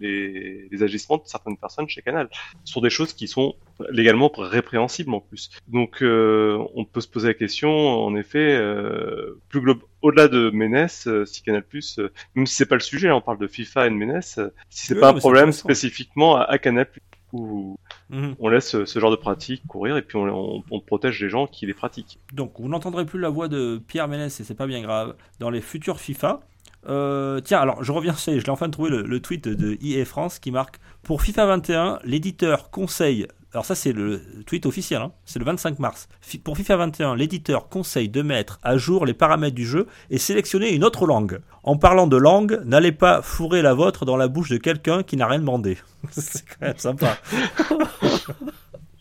les, 0.00 0.68
les 0.70 0.82
agissements 0.82 1.16
de 1.16 1.22
certaines 1.24 1.56
personnes 1.56 1.88
chez 1.88 2.02
Canal 2.02 2.28
sur 2.64 2.80
des 2.80 2.90
choses 2.90 3.12
qui 3.12 3.28
sont 3.28 3.54
légalement 3.90 4.30
répréhensibles 4.36 5.14
en 5.14 5.20
plus. 5.20 5.50
Donc 5.68 6.02
euh, 6.02 6.58
on 6.74 6.84
peut 6.84 7.00
se 7.00 7.08
poser 7.08 7.28
la 7.28 7.34
question, 7.34 7.70
en 7.70 8.16
effet, 8.16 8.56
euh, 8.56 9.38
plus 9.48 9.62
au-delà 10.02 10.26
de 10.28 10.50
Ménès, 10.50 11.06
euh, 11.06 11.24
si 11.24 11.42
Canal 11.42 11.62
Plus, 11.62 12.00
même 12.34 12.46
si 12.46 12.54
c'est 12.56 12.66
pas 12.66 12.74
le 12.74 12.80
sujet, 12.80 13.08
là, 13.08 13.16
on 13.16 13.20
parle 13.20 13.38
de 13.38 13.46
FIFA 13.46 13.86
et 13.86 13.90
de 13.90 13.94
Ménès, 13.94 14.38
euh, 14.38 14.52
si 14.68 14.86
c'est 14.88 14.94
Oui, 14.94 15.00
pas 15.00 15.10
un 15.10 15.14
problème 15.14 15.52
spécifiquement 15.52 16.36
à, 16.36 16.42
à 16.42 16.58
Canal 16.58 16.90
Plus 16.90 17.00
où 17.32 17.78
Mhm. 18.10 18.36
on 18.40 18.48
laisse 18.48 18.74
euh, 18.74 18.86
ce 18.86 18.98
genre 19.00 19.10
de 19.10 19.16
pratique 19.16 19.62
courir 19.68 19.98
et 19.98 20.02
puis 20.02 20.16
on, 20.16 20.24
on- 20.56 20.64
on 20.70 20.80
protège 20.80 21.20
les 21.22 21.28
gens 21.28 21.46
qui 21.46 21.66
les 21.66 21.74
pratiquent. 21.74 22.18
Donc, 22.32 22.54
vous 22.58 22.68
n'entendrez 22.68 23.04
plus 23.04 23.20
la 23.20 23.28
voix 23.28 23.48
de 23.48 23.82
Pierre 23.86 24.08
Ménès, 24.08 24.40
et 24.40 24.44
c'est 24.44 24.54
pas 24.54 24.66
bien 24.66 24.80
grave, 24.80 25.14
dans 25.38 25.50
les 25.50 25.60
futurs 25.60 26.00
FIFA. 26.00 26.40
Euh, 26.88 27.40
tiens, 27.40 27.58
alors 27.60 27.82
je 27.84 27.92
reviens, 27.92 28.14
je 28.16 28.30
l'ai 28.30 28.48
enfin 28.50 28.70
trouvé 28.70 28.88
le, 28.88 29.02
le 29.02 29.20
tweet 29.20 29.46
de 29.46 29.76
EA 29.84 30.04
France 30.06 30.38
qui 30.38 30.50
marque 30.50 30.76
Pour 31.02 31.20
FIFA 31.20 31.44
21, 31.46 31.98
l'éditeur 32.04 32.70
conseille. 32.70 33.26
Alors, 33.52 33.64
ça, 33.64 33.74
c'est 33.74 33.92
le 33.92 34.20
tweet 34.44 34.66
officiel, 34.66 35.00
hein, 35.00 35.12
c'est 35.24 35.38
le 35.38 35.44
25 35.46 35.78
mars. 35.78 36.08
Pour 36.44 36.56
FIFA 36.56 36.76
21, 36.76 37.16
l'éditeur 37.16 37.68
conseille 37.68 38.10
de 38.10 38.20
mettre 38.20 38.58
à 38.62 38.76
jour 38.76 39.06
les 39.06 39.14
paramètres 39.14 39.54
du 39.54 39.66
jeu 39.66 39.86
et 40.10 40.18
sélectionner 40.18 40.74
une 40.74 40.84
autre 40.84 41.06
langue. 41.06 41.40
En 41.62 41.78
parlant 41.78 42.06
de 42.06 42.16
langue, 42.16 42.60
n'allez 42.66 42.92
pas 42.92 43.22
fourrer 43.22 43.62
la 43.62 43.72
vôtre 43.72 44.04
dans 44.04 44.16
la 44.16 44.28
bouche 44.28 44.50
de 44.50 44.58
quelqu'un 44.58 45.02
qui 45.02 45.16
n'a 45.16 45.26
rien 45.26 45.38
demandé. 45.38 45.78
c'est 46.10 46.44
quand 46.44 46.66
même 46.66 46.78
sympa. 46.78 47.16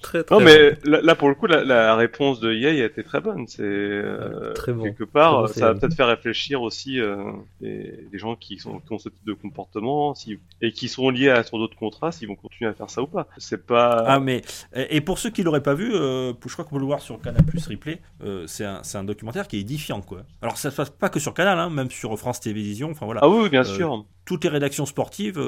Très, 0.02 0.24
très 0.24 0.36
Non 0.36 0.40
bon. 0.40 0.46
mais 0.46 0.78
là, 0.86 1.02
là, 1.02 1.16
pour 1.16 1.28
le 1.30 1.36
coup 1.36 1.48
la, 1.48 1.64
la 1.64 1.96
réponse 1.96 2.40
de 2.40 2.54
EA 2.54 2.70
a 2.84 2.86
été 2.86 3.04
très 3.04 3.20
bonne. 3.20 3.48
C'est 3.48 3.64
euh, 3.64 4.54
Très 4.54 4.72
bon. 4.74 4.84
quelque 4.84 5.04
part 5.04 5.48
bon, 5.48 5.48
ça 5.48 5.74
va 5.74 5.80
peut-être 5.80 5.96
faire 5.96 6.08
réfléchir 6.08 6.62
aussi 6.62 7.00
euh, 7.00 7.18
les, 7.62 8.08
les 8.12 8.20
gens 8.20 8.36
qui 8.36 8.60
sont 8.60 8.80
qui 8.80 8.94
ont 8.94 9.00
ce 9.00 9.10
type 9.10 9.26
de 9.26 9.34
comportement 9.34 10.14
si, 10.16 10.40
et 10.62 10.72
qui 10.72 10.88
sont 10.88 11.10
liés 11.10 11.30
à 11.30 11.44
sur 11.44 11.58
d'autres 11.58 11.76
contrats 11.78 12.12
s'ils 12.12 12.28
vont 12.28 12.36
continuer 12.36 12.70
à 12.70 12.74
faire 12.74 12.90
ça 12.90 13.02
ou 13.02 13.08
pas. 13.08 13.28
C'est 13.38 13.66
pas 13.66 14.04
Ah 14.06 14.20
mais 14.20 14.44
et 14.76 15.02
pour 15.02 15.18
ceux 15.20 15.30
qui 15.32 15.44
l'auraient 15.44 15.64
pas 15.64 15.74
vu, 15.74 15.94
euh, 15.96 16.34
je 16.46 16.54
crois 16.54 16.64
qu'on 16.66 16.76
peut 16.76 16.82
le 16.82 16.86
voir 16.86 17.02
sur 17.02 17.20
Canal 17.20 17.44
Plus 17.44 17.66
Replay. 17.68 18.00
euh, 18.24 18.46
c'est 18.48 18.66
un, 18.66 18.84
c'est 18.84 18.98
un 18.98 19.04
documentaire 19.04 19.48
qui 19.48 19.58
est 19.58 19.62
édifiant 19.62 20.02
quoi. 20.02 20.24
Alors 20.42 20.58
ça 20.58 20.70
se 20.72 20.76
passe 20.76 20.90
pas 20.92 21.10
que 21.10 21.20
sur 21.20 21.34
Canal, 21.34 21.58
hein, 21.58 21.70
même 21.70 21.90
sur 21.90 22.18
France 22.20 22.40
Télévisions. 22.40 22.92
Enfin 22.92 23.06
voilà, 23.06 23.22
Ah 23.24 23.30
oui, 23.30 23.50
bien 23.50 23.62
Euh, 23.62 23.64
sûr. 23.64 24.06
toutes 24.26 24.44
les 24.44 24.50
rédactions 24.50 24.86
sportives 24.86 25.42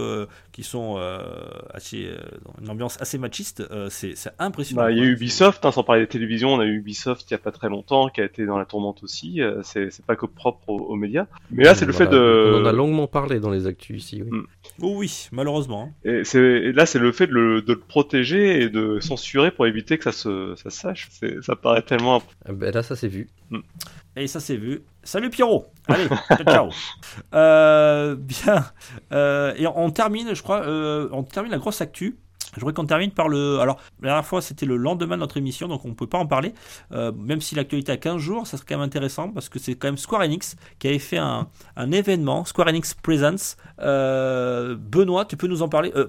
qui 0.51 0.63
sont 0.63 0.97
assez 1.73 2.09
dans 2.45 2.53
une 2.61 2.69
ambiance 2.69 2.99
assez 3.01 3.17
machiste, 3.17 3.63
c'est 3.89 4.15
c'est 4.15 4.31
impressionnant. 4.49 4.81
Bah, 4.83 4.91
il 4.91 4.97
y 4.97 5.01
a. 5.01 5.05
Ubisoft, 5.05 5.63
hein, 5.65 5.71
sans 5.71 5.83
parler 5.83 6.01
des 6.01 6.07
télévisions, 6.07 6.53
on 6.53 6.59
a 6.59 6.65
eu 6.65 6.77
Ubisoft 6.77 7.25
il 7.29 7.31
y 7.31 7.35
a 7.35 7.37
pas 7.39 7.51
très 7.51 7.69
longtemps, 7.69 8.09
qui 8.09 8.21
a 8.21 8.25
été 8.25 8.45
dans 8.45 8.57
la 8.57 8.65
tourmente 8.65 9.01
aussi. 9.03 9.41
euh, 9.41 9.61
c'est 9.63 9.89
c'est 9.91 10.05
pas 10.05 10.15
que 10.15 10.25
propre 10.25 10.69
aux, 10.69 10.77
aux 10.79 10.95
médias. 10.95 11.25
Mais 11.51 11.63
là, 11.63 11.73
c'est 11.75 11.85
le 11.85 11.93
fait 11.93 12.03
a- 12.03 12.07
de. 12.07 12.53
On 12.57 12.61
en 12.61 12.65
a 12.65 12.71
longuement 12.73 13.07
parlé 13.07 13.39
dans 13.39 13.49
les 13.49 13.65
actus 13.65 14.03
ici. 14.03 14.21
Oui. 14.23 14.37
Mm. 14.39 14.45
Oh 14.81 14.93
oui, 14.97 15.27
malheureusement. 15.31 15.91
hein. 16.05 16.09
Et, 16.09 16.23
c'est, 16.23 16.39
et 16.39 16.71
là, 16.73 16.85
c'est 16.85 16.99
le 16.99 17.11
fait 17.11 17.27
de 17.27 17.33
le, 17.33 17.61
de 17.61 17.73
le 17.73 17.79
protéger 17.79 18.61
et 18.61 18.69
de 18.69 18.99
censurer 18.99 19.51
pour 19.51 19.65
éviter 19.67 19.97
que 19.97 20.03
ça 20.03 20.11
se, 20.11 20.53
ça 20.55 20.69
se 20.69 20.77
sache. 20.79 21.07
C'est, 21.11 21.41
ça 21.43 21.55
paraît 21.55 21.81
tellement. 21.81 22.21
Ah 22.45 22.51
ben 22.53 22.73
là, 22.73 22.83
ça 22.83 22.95
c'est 22.95 23.07
vu. 23.07 23.29
Et 24.15 24.27
ça 24.27 24.39
c'est 24.39 24.57
vu. 24.57 24.81
Salut 25.03 25.29
Pierrot. 25.29 25.65
Allez, 25.87 26.07
ciao. 26.07 26.43
ciao. 26.45 26.69
Euh, 27.33 28.15
bien. 28.15 28.65
Euh, 29.11 29.53
et 29.57 29.67
on 29.67 29.89
termine, 29.91 30.33
je 30.33 30.41
crois, 30.43 30.61
euh, 30.65 31.07
on 31.11 31.23
termine 31.23 31.51
la 31.51 31.57
grosse 31.57 31.81
actu. 31.81 32.17
Je 32.55 32.59
voudrais 32.59 32.73
qu'on 32.73 32.85
termine 32.85 33.11
par 33.11 33.29
le. 33.29 33.59
Alors, 33.59 33.77
la 34.01 34.09
dernière 34.09 34.25
fois, 34.25 34.41
c'était 34.41 34.65
le 34.65 34.77
lendemain 34.77 35.15
de 35.15 35.21
notre 35.21 35.37
émission, 35.37 35.67
donc 35.67 35.85
on 35.85 35.89
ne 35.89 35.93
peut 35.93 36.07
pas 36.07 36.17
en 36.17 36.25
parler. 36.25 36.53
Euh, 36.91 37.11
même 37.11 37.41
si 37.41 37.55
l'actualité 37.55 37.91
a 37.91 37.97
15 37.97 38.17
jours, 38.17 38.47
ça 38.47 38.57
serait 38.57 38.65
quand 38.69 38.77
même 38.77 38.85
intéressant 38.85 39.29
parce 39.29 39.49
que 39.49 39.59
c'est 39.59 39.75
quand 39.75 39.87
même 39.87 39.97
Square 39.97 40.21
Enix 40.21 40.55
qui 40.79 40.87
avait 40.87 40.99
fait 40.99 41.17
un, 41.17 41.47
un 41.75 41.91
événement, 41.91 42.45
Square 42.45 42.69
Enix 42.69 42.93
Presents. 42.93 43.55
Euh, 43.79 44.75
Benoît, 44.79 45.25
tu 45.25 45.37
peux 45.37 45.47
nous 45.47 45.61
en 45.61 45.69
parler? 45.69 45.91
Euh, 45.95 46.07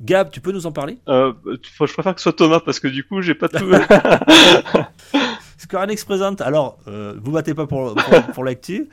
Gab, 0.00 0.30
tu 0.30 0.40
peux 0.40 0.52
nous 0.52 0.66
en 0.66 0.72
parler? 0.72 0.98
Je 1.08 1.92
préfère 1.92 2.14
que 2.14 2.20
ce 2.20 2.24
soit 2.24 2.32
Thomas 2.32 2.60
parce 2.60 2.78
que 2.78 2.86
du 2.86 3.04
coup, 3.04 3.20
j'ai 3.20 3.34
pas 3.34 3.48
tout. 3.48 3.66
Square 5.58 5.82
Enix 5.82 6.04
Present, 6.04 6.36
alors, 6.36 6.78
vous 6.86 7.32
battez 7.32 7.52
pas 7.52 7.66
pour, 7.66 7.96
pour, 7.96 8.22
pour 8.32 8.44
l'actu. 8.44 8.88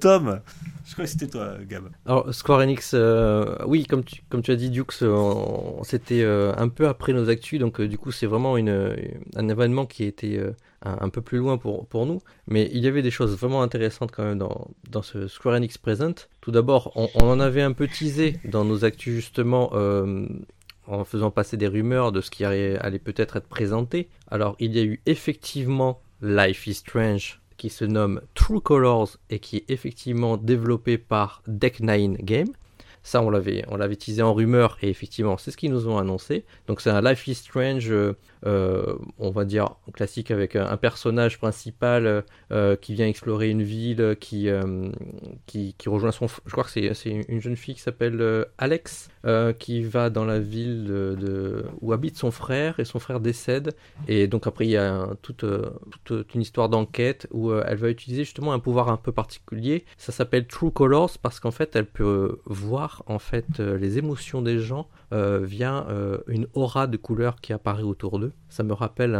Tom, 0.00 0.40
je 0.88 0.94
crois 0.94 1.04
que 1.04 1.10
c'était 1.10 1.28
toi, 1.28 1.58
Gab. 1.68 1.90
Alors, 2.06 2.32
Square 2.32 2.60
Enix, 2.60 2.92
euh, 2.94 3.58
oui, 3.66 3.84
comme 3.84 4.02
tu, 4.04 4.50
as 4.50 4.56
dit, 4.56 4.70
Dux, 4.70 4.84
euh, 5.02 5.34
c'était 5.82 6.22
euh, 6.22 6.54
un 6.56 6.68
peu 6.68 6.88
après 6.88 7.12
nos 7.12 7.28
actus, 7.28 7.60
donc 7.60 7.78
du 7.82 7.98
coup, 7.98 8.10
c'est 8.10 8.24
vraiment 8.24 8.54
un 8.56 9.48
événement 9.50 9.84
qui 9.84 10.04
était 10.04 10.40
un, 10.80 11.10
peu 11.10 11.20
plus 11.20 11.36
loin 11.36 11.58
pour, 11.58 12.06
nous. 12.06 12.22
Mais 12.46 12.70
il 12.72 12.82
y 12.82 12.86
avait 12.86 13.02
des 13.02 13.10
choses 13.10 13.36
vraiment 13.36 13.60
intéressantes 13.60 14.12
quand 14.12 14.24
même 14.24 14.38
dans, 14.38 15.02
ce 15.02 15.28
Square 15.28 15.56
Enix 15.56 15.76
Present. 15.76 16.26
Tout 16.40 16.52
d'abord, 16.52 16.92
on, 16.94 17.28
en 17.28 17.38
avait 17.38 17.62
un 17.62 17.72
peu 17.72 17.86
teasé 17.86 18.40
dans 18.46 18.64
nos 18.64 18.86
actus, 18.86 19.14
justement. 19.14 19.72
en 20.86 21.04
faisant 21.04 21.30
passer 21.30 21.58
des 21.58 21.66
rumeurs 21.66 22.12
de 22.12 22.22
ce 22.22 22.30
qui 22.30 22.46
allait 22.46 22.98
peut-être 22.98 23.36
être 23.36 23.48
présenté. 23.48 24.08
Alors, 24.30 24.56
il 24.58 24.74
y 24.74 24.78
a 24.78 24.84
eu 24.84 25.02
effectivement 25.04 26.00
Life 26.22 26.66
is 26.66 26.74
Strange 26.76 27.42
qui 27.58 27.68
se 27.68 27.84
nomme 27.84 28.22
True 28.34 28.62
Colors 28.62 29.18
et 29.28 29.40
qui 29.40 29.58
est 29.58 29.70
effectivement 29.70 30.38
développé 30.38 30.96
par 30.96 31.42
Deck 31.46 31.80
Nine 31.80 32.14
Game. 32.14 32.48
Ça, 33.02 33.22
on 33.22 33.30
l'avait, 33.30 33.64
on 33.68 33.76
l'avait 33.76 33.96
teasé 33.96 34.22
en 34.22 34.34
rumeur 34.34 34.78
et 34.82 34.88
effectivement, 34.88 35.38
c'est 35.38 35.50
ce 35.50 35.56
qu'ils 35.56 35.72
nous 35.72 35.88
ont 35.88 35.98
annoncé. 35.98 36.44
Donc, 36.66 36.80
c'est 36.80 36.90
un 36.90 37.00
Life 37.00 37.26
is 37.26 37.34
Strange, 37.34 37.90
euh, 37.90 38.14
euh, 38.46 38.96
on 39.18 39.30
va 39.30 39.44
dire 39.44 39.76
classique 39.94 40.30
avec 40.30 40.56
un, 40.56 40.66
un 40.66 40.76
personnage 40.76 41.38
principal 41.38 42.24
euh, 42.52 42.76
qui 42.76 42.94
vient 42.94 43.06
explorer 43.06 43.50
une 43.50 43.62
ville, 43.62 44.16
qui, 44.20 44.48
euh, 44.48 44.90
qui, 45.46 45.74
qui 45.76 45.88
rejoint 45.88 46.12
son. 46.12 46.26
Je 46.46 46.52
crois 46.52 46.64
que 46.64 46.70
c'est, 46.70 47.10
une 47.28 47.40
jeune 47.40 47.56
fille 47.56 47.74
qui 47.74 47.80
s'appelle 47.80 48.20
euh, 48.20 48.44
Alex, 48.58 49.08
euh, 49.24 49.52
qui 49.52 49.82
va 49.82 50.10
dans 50.10 50.24
la 50.24 50.38
ville 50.38 50.84
de, 50.84 51.64
où 51.80 51.92
habite 51.92 52.16
son 52.16 52.30
frère 52.30 52.78
et 52.80 52.84
son 52.84 52.98
frère 52.98 53.20
décède. 53.20 53.74
Et 54.06 54.26
donc, 54.26 54.46
après, 54.46 54.66
il 54.66 54.70
y 54.70 54.76
a 54.76 55.08
toute, 55.22 55.44
euh, 55.44 55.70
toute 56.04 56.34
une 56.34 56.42
histoire 56.42 56.68
d'enquête 56.68 57.26
où 57.30 57.50
euh, 57.50 57.64
elle 57.66 57.76
va 57.76 57.90
utiliser 57.90 58.24
justement 58.24 58.52
un 58.52 58.58
pouvoir 58.58 58.88
un 58.88 58.96
peu 58.96 59.12
particulier. 59.12 59.84
Ça 59.96 60.12
s'appelle 60.12 60.46
True 60.46 60.70
Colors 60.70 61.18
parce 61.20 61.40
qu'en 61.40 61.50
fait, 61.50 61.76
elle 61.76 61.86
peut 61.86 62.40
voir 62.46 62.87
en 63.06 63.18
fait 63.18 63.60
euh, 63.60 63.76
les 63.78 63.98
émotions 63.98 64.42
des 64.42 64.58
gens 64.58 64.88
euh, 65.12 65.40
via 65.42 65.86
euh, 65.88 66.18
une 66.26 66.46
aura 66.54 66.86
de 66.86 66.96
couleurs 66.96 67.40
qui 67.40 67.52
apparaît 67.52 67.82
autour 67.82 68.18
d'eux. 68.18 68.32
Ça 68.48 68.62
me 68.62 68.72
rappelle 68.72 69.18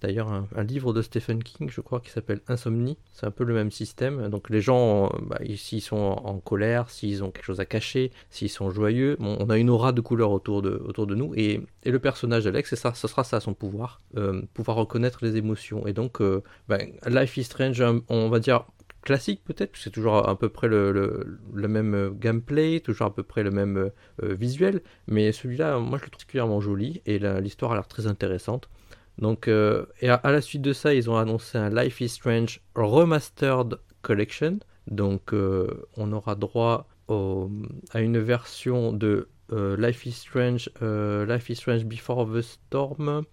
d'ailleurs 0.00 0.28
un, 0.32 0.64
livre 0.64 0.92
de 0.92 1.02
Stephen 1.02 1.42
King, 1.42 1.68
je 1.70 1.80
crois, 1.80 2.00
qui 2.00 2.10
s'appelle 2.10 2.40
Insomnie. 2.48 2.98
C'est 3.12 3.26
un 3.26 3.30
peu 3.30 3.44
le 3.44 3.54
même 3.54 3.70
système. 3.70 4.28
Donc 4.28 4.50
les 4.50 4.60
gens, 4.60 5.10
bah, 5.22 5.38
ils- 5.44 5.58
s'ils 5.58 5.80
sont 5.82 5.96
en, 5.96 6.38
colère, 6.38 6.90
s'ils 6.90 7.24
ont 7.24 7.30
quelque 7.30 7.44
chose 7.44 7.60
à 7.60 7.66
cacher, 7.66 8.12
s'ils 8.30 8.50
sont 8.50 8.70
joyeux, 8.70 9.16
on 9.20 9.50
a 9.50 9.58
une 9.58 9.70
aura 9.70 9.92
de 9.92 10.00
couleurs 10.00 10.30
autour 10.30 10.62
de, 10.62 10.70
autour 10.86 11.06
de 11.06 11.14
nous. 11.14 11.34
Et, 11.34 11.60
le 11.84 11.98
personnage 11.98 12.44
d'Alex, 12.44 12.74
ça, 12.74 12.92
ce 12.92 13.08
sera 13.08 13.24
ça 13.24 13.40
son 13.40 13.54
pouvoir, 13.54 14.02
euh, 14.16 14.42
pouvoir 14.52 14.76
reconnaître 14.76 15.24
les 15.24 15.36
émotions. 15.36 15.86
Et 15.86 15.94
donc, 15.94 16.20
ben, 16.68 16.92
Life 17.06 17.36
is 17.38 17.44
Strange, 17.44 17.82
on 18.08 18.28
va 18.28 18.40
dire 18.40 18.66
classique 19.08 19.40
peut-être, 19.42 19.74
c'est 19.74 19.88
toujours 19.88 20.28
à 20.28 20.38
peu 20.38 20.50
près 20.50 20.68
le, 20.68 21.38
même 21.54 21.94
euh, 21.94 22.10
gameplay, 22.10 22.80
toujours 22.80 23.06
à 23.06 23.14
peu 23.14 23.22
près 23.22 23.42
le 23.42 23.50
même 23.50 23.78
euh, 23.78 23.88
euh, 24.22 24.34
visuel, 24.34 24.82
mais 25.06 25.32
celui-là, 25.32 25.78
moi 25.78 25.96
je 25.96 26.04
le 26.04 26.10
trouve 26.10 26.18
particulièrement 26.18 26.60
joli 26.60 27.00
et 27.06 27.18
l'histoire 27.40 27.72
a 27.72 27.76
l'air 27.76 27.88
très 27.88 28.06
intéressante. 28.06 28.68
Donc, 29.16 29.48
et 29.48 30.08
à, 30.08 30.20
la 30.30 30.40
suite 30.40 30.62
de 30.62 30.72
ça, 30.72 30.94
ils 30.94 31.08
ont 31.10 31.16
annoncé 31.16 31.58
un 31.58 31.70
Life 31.70 32.00
is 32.00 32.08
Strange 32.10 32.60
Remastered 32.76 33.78
Collection. 34.02 34.58
Donc, 34.86 35.32
on 35.32 36.12
aura 36.12 36.36
droit 36.36 36.86
à 37.08 38.00
une 38.00 38.18
version 38.18 38.92
de 38.92 39.28
Life 39.50 40.06
is 40.06 40.12
Strange, 40.12 40.70
Life 40.80 41.50
is 41.50 41.56
Strange 41.56 41.84
Before 41.84 42.28
the 42.32 42.42
Storm. 42.42 43.24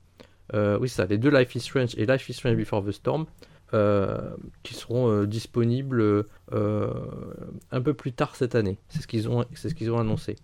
Oui, 0.53 0.89
ça, 0.89 1.05
les 1.05 1.19
deux 1.19 1.29
Life 1.29 1.53
is 1.53 1.59
Strange 1.59 1.93
et 1.97 2.07
Life 2.07 2.29
is 2.29 2.33
Strange 2.33 2.55
Before 2.55 2.83
the 2.83 2.91
Storm. 2.91 3.27
Euh, 3.75 4.35
qui 4.63 4.73
seront 4.73 5.11
euh, 5.11 5.27
disponibles 5.27 6.25
euh, 6.53 6.89
un 7.71 7.81
peu 7.81 7.93
plus 7.93 8.13
tard 8.13 8.35
cette 8.35 8.55
année. 8.55 8.79
C'est 8.89 9.01
ce 9.01 9.07
qu'ils 9.07 9.29
ont, 9.29 9.45
c'est 9.53 9.69
ce 9.69 9.75
qu'ils 9.75 9.91
ont 9.91 9.99
annoncé. 9.99 10.37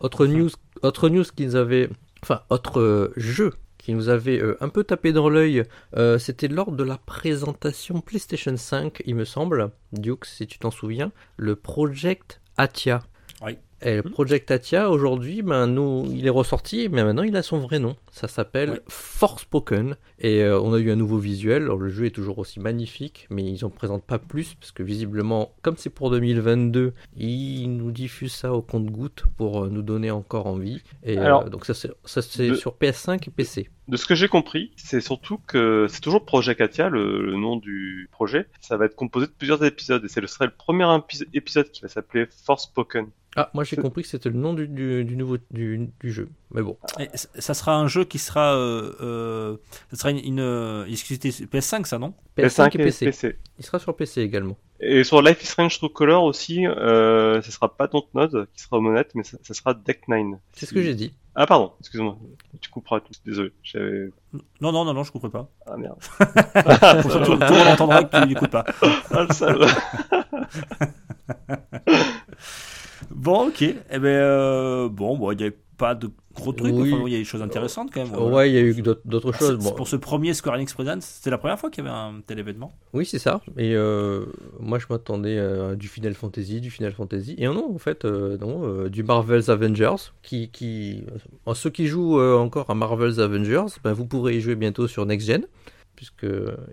Autre 0.00 0.26
news, 0.26 0.50
autre 0.82 1.08
news 1.08 1.24
qu'ils 1.24 1.56
avaient, 1.56 1.90
enfin 2.22 2.42
autre 2.48 3.12
jeu 3.16 3.52
qui 3.86 3.94
nous 3.94 4.08
avait 4.08 4.40
euh, 4.42 4.56
un 4.60 4.68
peu 4.68 4.82
tapé 4.82 5.12
dans 5.12 5.28
l'œil, 5.28 5.62
euh, 5.96 6.18
c'était 6.18 6.48
lors 6.48 6.72
de 6.72 6.82
la 6.82 6.98
présentation 6.98 8.00
PlayStation 8.00 8.56
5, 8.56 9.00
il 9.06 9.14
me 9.14 9.24
semble, 9.24 9.70
Duke, 9.92 10.24
si 10.24 10.48
tu 10.48 10.58
t'en 10.58 10.72
souviens, 10.72 11.12
le 11.36 11.54
Project 11.54 12.40
Atia. 12.56 13.04
Oui. 13.42 13.58
Et 13.82 13.96
le 13.96 14.02
Project 14.02 14.50
Atia, 14.50 14.90
aujourd'hui, 14.90 15.42
ben, 15.42 15.66
nous, 15.66 16.06
il 16.10 16.26
est 16.26 16.30
ressorti, 16.30 16.88
mais 16.90 17.04
maintenant 17.04 17.22
il 17.22 17.36
a 17.36 17.42
son 17.42 17.58
vrai 17.58 17.78
nom. 17.78 17.94
Ça 18.10 18.26
s'appelle 18.26 18.70
Oui. 18.70 18.78
Forspoken. 18.88 19.96
Et 20.18 20.42
euh, 20.42 20.58
on 20.60 20.72
a 20.72 20.78
eu 20.78 20.90
un 20.90 20.96
nouveau 20.96 21.18
visuel. 21.18 21.64
Alors, 21.64 21.76
le 21.78 21.90
jeu 21.90 22.06
est 22.06 22.10
toujours 22.10 22.38
aussi 22.38 22.58
magnifique, 22.58 23.26
mais 23.28 23.42
ils 23.44 23.64
en 23.64 23.70
présentent 23.70 24.04
pas 24.04 24.18
plus, 24.18 24.54
parce 24.54 24.72
que 24.72 24.82
visiblement, 24.82 25.52
comme 25.62 25.76
c'est 25.76 25.90
pour 25.90 26.10
2022, 26.10 26.94
ils 27.16 27.68
nous 27.76 27.90
diffusent 27.90 28.34
ça 28.34 28.52
au 28.54 28.62
compte-goutte 28.62 29.24
pour 29.36 29.64
euh, 29.64 29.68
nous 29.68 29.82
donner 29.82 30.10
encore 30.10 30.46
envie. 30.46 30.82
Et 31.02 31.18
euh, 31.18 31.24
Alors, 31.24 31.50
donc 31.50 31.66
ça, 31.66 31.74
c'est 31.74 31.90
ça, 32.04 32.22
c'est 32.22 32.48
de- 32.50 32.54
sur 32.54 32.74
PS5 32.80 33.28
et 33.28 33.30
PC. 33.30 33.68
De 33.88 33.96
ce 33.96 34.04
que 34.06 34.14
j'ai 34.16 34.26
compris, 34.28 34.72
c'est 34.76 35.00
surtout 35.00 35.38
que 35.46 35.86
c'est 35.88 36.00
toujours 36.00 36.24
Projet 36.24 36.56
Katia, 36.56 36.88
le, 36.88 37.24
le 37.24 37.36
nom 37.36 37.56
du 37.56 38.08
projet. 38.10 38.46
Ça 38.60 38.76
va 38.76 38.86
être 38.86 38.96
composé 38.96 39.26
de 39.26 39.32
plusieurs 39.32 39.64
épisodes 39.64 40.04
et 40.04 40.08
c'est 40.08 40.20
le 40.20 40.26
serait 40.26 40.46
le 40.46 40.52
premier 40.52 40.84
épi- 40.84 41.24
épisode 41.34 41.70
qui 41.70 41.82
va 41.82 41.88
s'appeler 41.88 42.26
Forspoken. 42.44 43.06
Ah, 43.38 43.50
moi 43.52 43.64
j'ai 43.64 43.76
compris 43.76 44.02
que 44.02 44.08
c'était 44.08 44.30
le 44.30 44.38
nom 44.38 44.54
du, 44.54 44.66
du, 44.66 45.04
du 45.04 45.14
nouveau 45.14 45.36
du, 45.50 45.88
du 46.00 46.10
jeu. 46.10 46.28
Mais 46.52 46.62
bon. 46.62 46.76
Et 46.98 47.08
ça 47.14 47.54
sera 47.54 47.76
un 47.76 47.86
jeu 47.86 48.04
qui 48.04 48.18
sera. 48.18 48.56
Euh, 48.56 48.92
euh, 49.02 49.56
ça 49.90 49.96
sera 49.98 50.10
une, 50.10 50.18
une 50.24 50.40
euh, 50.40 50.86
exclusivité 50.86 51.28
PS5, 51.46 51.84
ça, 51.84 51.98
non? 51.98 52.14
PS5 52.36 52.76
et 52.78 52.80
et 52.80 52.84
PC. 53.04 53.36
Il 53.58 53.64
sera 53.64 53.78
sur 53.78 53.94
PC 53.94 54.22
également. 54.22 54.56
Et 54.80 55.04
sur 55.04 55.22
Life 55.22 55.42
is 55.42 55.46
Strange 55.46 55.78
True 55.78 55.88
Color 55.88 56.24
aussi, 56.24 56.66
euh, 56.66 57.40
ça 57.40 57.50
sera 57.50 57.74
pas 57.74 57.86
Dontnod 57.86 58.46
qui 58.54 58.62
sera 58.62 58.76
honnête, 58.78 59.10
mais 59.14 59.22
ça, 59.22 59.38
ça 59.42 59.54
sera 59.54 59.74
Deck 59.74 60.06
9. 60.08 60.38
C'est 60.52 60.66
ce 60.66 60.74
que 60.74 60.82
j'ai 60.82 60.94
dit. 60.94 61.14
Ah 61.34 61.46
pardon, 61.46 61.72
excuse-moi. 61.80 62.16
Tu 62.60 62.70
couperas 62.70 63.00
tout. 63.00 63.12
Désolé. 63.24 63.52
J'avais. 63.62 64.10
Non, 64.60 64.72
non, 64.72 64.84
non, 64.84 64.94
non, 64.94 65.02
je 65.02 65.12
comprends 65.12 65.30
pas. 65.30 65.50
Ah 65.66 65.76
merde. 65.76 65.98
Pour 67.02 67.12
ça, 67.12 67.20
tout, 67.20 67.36
tout 67.36 67.52
le 67.52 67.58
monde 67.58 67.68
entendra 67.68 68.04
que 68.04 68.20
tu 68.20 68.26
n'écoutes 68.26 68.50
pas. 68.50 68.64
Ah. 69.10 69.26
Bon, 73.10 73.48
ok. 73.48 73.62
Eh 73.62 73.98
ben, 73.98 74.06
euh, 74.06 74.88
bon, 74.88 75.16
bon, 75.16 75.32
il 75.32 75.36
n'y 75.36 75.44
avait 75.44 75.56
pas 75.76 75.94
de 75.94 76.10
gros 76.34 76.52
trucs. 76.52 76.74
Oui. 76.74 76.92
Enfin, 76.92 77.04
il 77.06 77.12
y 77.12 77.16
a 77.16 77.18
des 77.18 77.24
choses 77.24 77.42
intéressantes 77.42 77.90
quand 77.92 78.00
même. 78.04 78.12
voilà. 78.12 78.34
Ouais, 78.36 78.50
il 78.50 78.54
y 78.54 78.58
a 78.58 78.60
eu 78.62 78.74
d'autres 78.82 79.30
Ah, 79.34 79.38
choses. 79.38 79.58
c'est- 79.60 79.68
Bon, 79.70 79.74
Pour 79.74 79.88
ce 79.88 79.96
premier 79.96 80.34
Square 80.34 80.56
Enix 80.56 80.72
Presents, 80.74 81.00
c'était 81.00 81.30
la 81.30 81.38
première 81.38 81.58
fois 81.58 81.70
qu'il 81.70 81.84
y 81.84 81.86
avait 81.86 81.96
un 81.96 82.20
tel 82.26 82.38
événement. 82.38 82.72
Oui, 82.92 83.06
c'est 83.06 83.18
ça. 83.18 83.40
Et 83.56 83.74
euh, 83.74 84.26
moi, 84.60 84.78
je 84.78 84.86
m'attendais 84.90 85.38
à 85.38 85.74
du 85.74 85.88
Final 85.88 86.14
Fantasy, 86.14 86.60
du 86.60 86.70
Final 86.70 86.92
Fantasy. 86.92 87.34
Et 87.38 87.46
non, 87.46 87.72
en 87.74 87.78
fait, 87.78 88.04
euh, 88.04 88.36
non, 88.38 88.62
euh, 88.64 88.88
du 88.88 89.02
Marvel's 89.02 89.48
Avengers. 89.48 89.96
Qui, 90.22 90.48
qui... 90.50 91.04
ceux 91.54 91.70
qui 91.70 91.86
jouent 91.86 92.18
euh, 92.20 92.36
encore 92.36 92.68
à 92.70 92.74
Marvel's 92.74 93.18
Avengers, 93.18 93.66
ben, 93.84 93.92
vous 93.92 94.06
pourrez 94.06 94.36
y 94.36 94.40
jouer 94.40 94.54
bientôt 94.56 94.86
sur 94.88 95.04
Next 95.06 95.26
Gen. 95.26 95.46
Puisque 95.94 96.26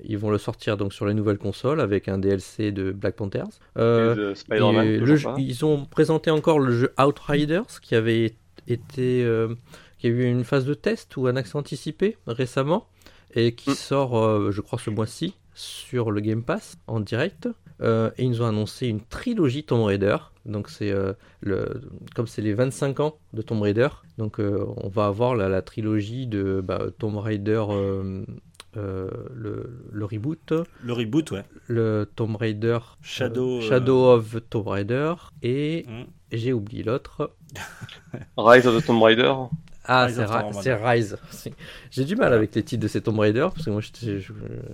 ils 0.04 0.18
vont 0.18 0.30
le 0.32 0.38
sortir 0.38 0.76
donc 0.76 0.92
sur 0.92 1.06
les 1.06 1.14
nouvelles 1.14 1.38
consoles 1.38 1.80
avec 1.80 2.10
un 2.10 2.18
DLC 2.18 2.74
de 2.74 2.92
Black 2.92 3.16
Panthers. 3.16 3.46
Euh, 3.78 4.14
Et 4.14 4.18
de 4.18 4.34
Spider-Man. 4.34 4.86
et 4.86 4.94
toujours 5.00 5.08
le 5.08 5.16
jeu- 5.16 5.30
pas. 5.30 5.36
ils 5.40 5.64
ont 5.64 5.86
présenté 5.86 6.30
encore 6.30 6.60
le 6.60 6.74
jeu 6.74 6.94
Outriders 7.02 7.80
qui 7.82 7.96
avait 7.96 8.34
été, 8.68 9.24
euh, 9.24 9.56
qui 10.00 10.08
a 10.08 10.10
eu 10.10 10.24
une 10.24 10.44
phase 10.44 10.66
de 10.66 10.74
test 10.74 11.16
ou 11.18 11.28
un 11.28 11.36
accès 11.36 11.56
anticipé 11.56 12.18
récemment 12.28 12.88
et 13.36 13.54
qui 13.56 13.72
Mm. 13.72 13.76
sort, 13.76 14.18
euh, 14.18 14.52
je 14.52 14.62
crois, 14.62 14.80
ce 14.80 14.90
mois-ci 14.90 15.36
sur 15.56 16.12
le 16.12 16.22
Game 16.22 16.44
Pass 16.44 16.78
en 16.88 17.00
direct. 17.00 17.48
Euh, 17.82 18.12
et 18.18 18.24
ils 18.24 18.30
nous 18.30 18.42
ont 18.42 18.48
annoncé 18.48 18.88
une 18.88 19.02
trilogie 19.02 19.64
Tomb 19.64 19.84
Raider. 19.84 20.16
Donc 20.46 20.70
c'est 20.70 20.92
euh, 20.92 21.14
le, 21.42 21.82
comme 22.16 22.28
c'est 22.28 22.42
les 22.42 22.54
25 22.54 23.00
ans 23.00 23.18
de 23.34 23.42
Tomb 23.42 23.62
Raider, 23.62 23.88
donc 24.18 24.40
euh, 24.40 24.66
on 24.78 24.90
va 24.90 25.06
avoir 25.08 25.36
la, 25.36 25.48
la 25.50 25.62
trilogie 25.62 26.28
de 26.28 26.62
bah, 26.64 26.86
Tomb 27.00 27.18
Raider, 27.18 27.64
le, 28.76 29.70
le 29.92 30.06
reboot, 30.06 30.54
Le 30.84 30.94
reboot, 30.94 31.32
ouais. 31.32 31.44
le 31.68 32.10
Tomb 32.16 32.36
Raider 32.36 32.80
Shadow, 33.02 33.62
Shadow 33.62 34.12
of 34.14 34.36
Tomb 34.50 34.68
Raider 34.68 35.14
et 35.42 35.86
Mm. 35.88 36.04
J'ai 36.34 36.54
oublié 36.54 36.84
l'autre. 36.84 37.36
Rise 38.38 38.68
of 38.68 38.82
the 38.82 38.86
Tomb 38.86 39.02
Raider. 39.02 39.34
Ah, 39.86 40.08
c'est 40.62 40.76
Rise. 40.76 41.18
J'ai 41.96 42.06
du 42.06 42.16
mal 42.16 42.34
avec 42.34 42.56
les 42.56 42.64
titres 42.64 42.82
de 42.82 42.88
ces 42.88 43.02
Tomb 43.02 43.20
Raider 43.20 43.48
parce 43.54 43.66
que 43.66 43.70
moi 43.70 43.82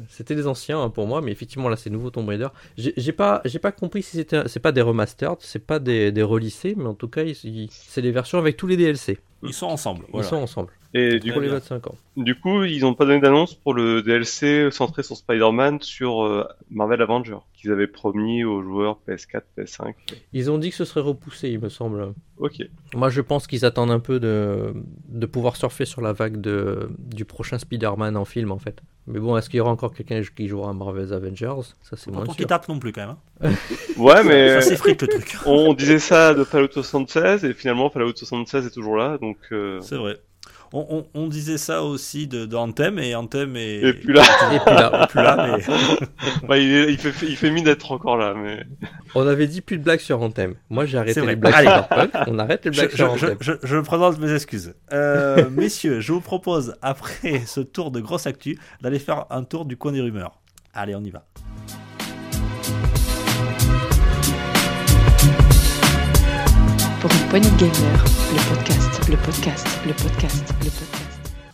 c'était 0.07 0.35
les 0.35 0.47
anciens 0.47 0.81
hein, 0.81 0.89
pour 0.89 1.05
moi, 1.07 1.21
mais 1.21 1.31
effectivement 1.31 1.69
là 1.69 1.75
c'est 1.75 1.89
nouveau 1.89 2.09
Tomb 2.09 2.27
Raider. 2.29 2.47
J'ai 2.77 3.11
pas 3.11 3.41
j'ai 3.45 3.59
pas 3.59 3.71
compris 3.71 4.03
si 4.03 4.17
c'était 4.17 4.47
c'est 4.47 4.59
pas 4.59 4.71
des 4.71 4.81
remastered, 4.81 5.37
c'est 5.39 5.65
pas 5.65 5.79
des, 5.79 6.11
des 6.11 6.23
relissés, 6.23 6.75
mais 6.77 6.85
en 6.85 6.93
tout 6.93 7.07
cas 7.09 7.23
ils- 7.23 7.35
ils- 7.43 7.69
c'est 7.71 8.01
les 8.01 8.11
versions 8.11 8.37
avec 8.37 8.55
tous 8.57 8.67
les 8.67 8.77
DLC. 8.77 9.17
Ils 9.43 9.53
sont 9.53 9.67
ensemble. 9.67 10.03
Ils 10.09 10.11
Voilà. 10.13 10.27
sont 10.27 10.35
ensemble 10.35 10.71
Et 10.93 11.17
du 11.19 11.31
pour 11.31 11.39
les 11.39 11.47
bien. 11.47 11.59
25 11.59 11.87
ans. 11.87 11.95
Du 12.17 12.35
coup, 12.35 12.65
ils 12.65 12.81
n'ont 12.81 12.93
pas 12.93 13.05
donné 13.05 13.21
d'annonce 13.21 13.53
pour 13.55 13.73
le 13.73 14.01
DLC 14.01 14.67
centré 14.69 15.01
sur 15.01 15.15
Spider-Man 15.15 15.79
sur 15.81 16.25
euh, 16.25 16.43
Marvel 16.69 17.01
Avengers, 17.01 17.37
qu'ils 17.53 17.71
avaient 17.71 17.87
promis 17.87 18.43
aux 18.43 18.61
joueurs 18.61 18.99
PS4, 19.07 19.43
PS5. 19.57 19.93
Ils 20.33 20.51
ont 20.51 20.57
dit 20.57 20.71
que 20.71 20.75
ce 20.75 20.83
serait 20.83 20.99
repoussé, 20.99 21.51
il 21.51 21.59
me 21.61 21.69
semble. 21.69 22.13
Ok. 22.37 22.61
Moi, 22.93 23.07
je 23.09 23.21
pense 23.21 23.47
qu'ils 23.47 23.63
attendent 23.63 23.91
un 23.91 24.01
peu 24.01 24.19
de, 24.19 24.73
de 25.07 25.25
pouvoir 25.25 25.55
surfer 25.55 25.85
sur 25.85 26.01
la 26.01 26.11
vague 26.11 26.41
de, 26.41 26.89
du 27.13 27.25
prochain 27.25 27.57
Spider-Man 27.59 28.15
en 28.17 28.25
film, 28.25 28.51
en 28.51 28.59
fait. 28.59 28.81
Mais 29.07 29.19
bon, 29.19 29.35
est-ce 29.37 29.49
qu'il 29.49 29.57
y 29.57 29.61
aura 29.61 29.71
encore 29.71 29.93
quelqu'un 29.93 30.21
qui 30.35 30.47
jouera 30.47 30.69
à 30.69 30.73
Marvel's 30.73 31.11
Avengers? 31.11 31.61
Ça, 31.81 31.97
c'est 31.97 32.11
moins 32.11 32.25
sûr. 32.31 32.47
tapent 32.47 32.67
non 32.69 32.77
plus 32.79 32.91
quand 32.91 33.07
même. 33.07 33.15
hein. 33.41 33.51
Ouais, 33.97 34.23
mais 34.25 34.61
Ça 34.61 34.69
s'effrite 34.69 35.01
le 35.01 35.07
truc. 35.07 35.35
on 35.45 35.73
disait 35.73 35.97
ça 35.99 36.33
de 36.35 36.43
Fallout 36.43 36.71
76 36.71 37.43
et 37.45 37.53
finalement 37.53 37.89
Fallout 37.89 38.15
76 38.15 38.67
est 38.67 38.69
toujours 38.69 38.97
là, 38.97 39.17
donc 39.17 39.37
euh, 39.51 39.79
C'est 39.81 39.95
vrai. 39.97 40.19
On, 40.71 40.85
on- 41.15 41.21
on 41.21 41.27
disait 41.27 41.57
ça 41.57 41.81
aussi 41.83 42.27
de, 42.27 42.45
de 42.45 42.55
Anthem 42.55 42.99
et 42.99 43.15
Anthem 43.15 43.55
est, 43.55 43.81
Et 43.81 43.93
puis 43.93 44.13
là. 44.13 44.21
Et 44.53 44.59
puis 44.59 44.73
là, 44.75 45.03
est 45.03 45.07
plus 45.07 45.21
là, 45.21 45.57
mais 45.57 46.47
bah, 46.47 46.57
il, 46.59 46.71
est- 46.71 46.91
il 46.93 46.97
fait, 46.99 47.25
il 47.25 47.35
fait 47.35 47.49
mine 47.49 47.63
d'être 47.63 47.91
encore 47.91 48.17
là, 48.17 48.35
mais 48.35 48.63
on 49.15 49.25
avait 49.27 49.47
dit 49.47 49.61
plus 49.61 49.79
de 49.79 49.83
blagues 49.83 49.99
sur 49.99 50.21
Anthem. 50.21 50.53
Moi, 50.69 50.85
j'ai 50.85 50.99
arrêté 50.99 51.21
les 51.25 51.35
blagues 51.35 51.53
Allez. 51.55 51.67
sur 51.69 51.87
Punk. 51.87 52.11
On 52.27 52.37
arrête 52.37 52.63
les 52.65 52.71
je, 52.73 52.79
blagues 52.81 52.95
sur 52.95 53.17
je- 53.17 53.25
Anthem. 53.25 53.37
je- 53.41 53.51
je 53.63 53.77
présente 53.77 54.19
mes 54.19 54.31
excuses. 54.33 54.75
Euh, 54.93 55.49
messieurs, 55.51 56.01
je 56.01 56.11
vous 56.13 56.21
propose, 56.21 56.75
après 56.83 57.41
ce 57.47 57.61
tour 57.61 57.89
de 57.89 57.99
grosse 57.99 58.27
actu, 58.27 58.59
d'aller 58.81 58.99
faire 58.99 59.25
un 59.31 59.43
tour 59.43 59.65
du 59.65 59.75
coin 59.75 59.91
des 59.91 60.01
rumeurs. 60.01 60.39
Allez, 60.75 60.93
on 60.95 61.03
y 61.03 61.09
va. 61.09 61.25
Pour 67.01 67.11
une 67.11 67.27
poignée 67.29 67.49
de 67.49 67.57
gamers, 67.57 68.03
le 68.33 68.55
podcast, 68.55 69.09
le 69.09 69.17
podcast, 69.17 69.67
le 69.87 69.93
podcast, 69.93 70.43
le 70.59 70.65
podcast. 70.69 71.05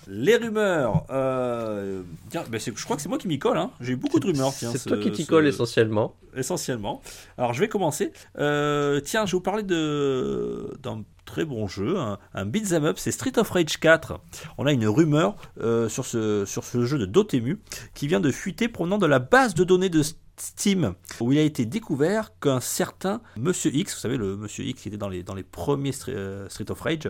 Les 0.07 0.35
rumeurs. 0.37 1.05
Euh, 1.09 2.01
tiens, 2.29 2.43
ben 2.49 2.59
c'est- 2.59 2.75
je 2.75 2.83
crois 2.83 2.95
que 2.95 3.01
c'est 3.01 3.09
moi 3.09 3.17
qui 3.17 3.27
m'y 3.27 3.37
colle. 3.39 3.57
Hein. 3.57 3.71
J'ai 3.81 3.93
eu 3.93 3.95
beaucoup 3.95 4.19
de 4.19 4.25
rumeurs. 4.27 4.53
tiens, 4.57 4.71
C'est 4.71 4.77
ce- 4.79 4.89
toi 4.89 4.97
qui 4.97 5.11
t'y 5.11 5.23
ce- 5.23 5.29
colle 5.29 5.47
essentiellement. 5.47 6.15
essentiellement. 6.35 7.01
Alors 7.37 7.53
je 7.53 7.59
vais 7.59 7.67
commencer. 7.67 8.11
Euh, 8.39 8.99
tiens, 9.01 9.25
je 9.25 9.31
vais 9.31 9.37
vous 9.37 9.41
parler 9.41 9.63
de 9.63 10.71
d'un 10.81 11.03
très 11.25 11.45
bon 11.45 11.67
jeu, 11.67 11.97
un, 11.97 12.17
un 12.33 12.45
beat'em 12.45 12.85
up, 12.85 12.97
c'est 12.99 13.11
Street 13.11 13.37
of 13.37 13.49
Rage 13.49 13.77
4. 13.79 14.19
On 14.57 14.65
a 14.65 14.71
une 14.71 14.87
rumeur 14.87 15.35
euh, 15.61 15.89
sur 15.89 16.05
ce 16.05 16.45
sur 16.45 16.63
ce 16.63 16.85
jeu 16.85 16.97
de 16.97 17.05
Dotemu 17.05 17.59
qui 17.93 18.07
vient 18.07 18.19
de 18.19 18.31
fuiter 18.31 18.67
provenant 18.67 18.97
de 18.97 19.05
la 19.07 19.19
base 19.19 19.53
de 19.55 19.63
données 19.63 19.89
de 19.89 20.01
Steam, 20.37 20.93
où 21.19 21.31
il 21.31 21.37
a 21.37 21.41
été 21.41 21.65
découvert 21.65 22.37
qu'un 22.39 22.59
certain 22.59 23.21
Monsieur 23.37 23.73
X, 23.73 23.93
vous 23.93 23.99
savez, 23.99 24.17
le 24.17 24.35
Monsieur 24.35 24.65
X 24.65 24.81
qui 24.81 24.87
était 24.89 24.97
dans 24.97 25.09
les, 25.09 25.43
premiers 25.43 25.91
euh, 26.09 26.49
Street 26.49 26.69
of 26.69 26.81
Rage, 26.81 27.09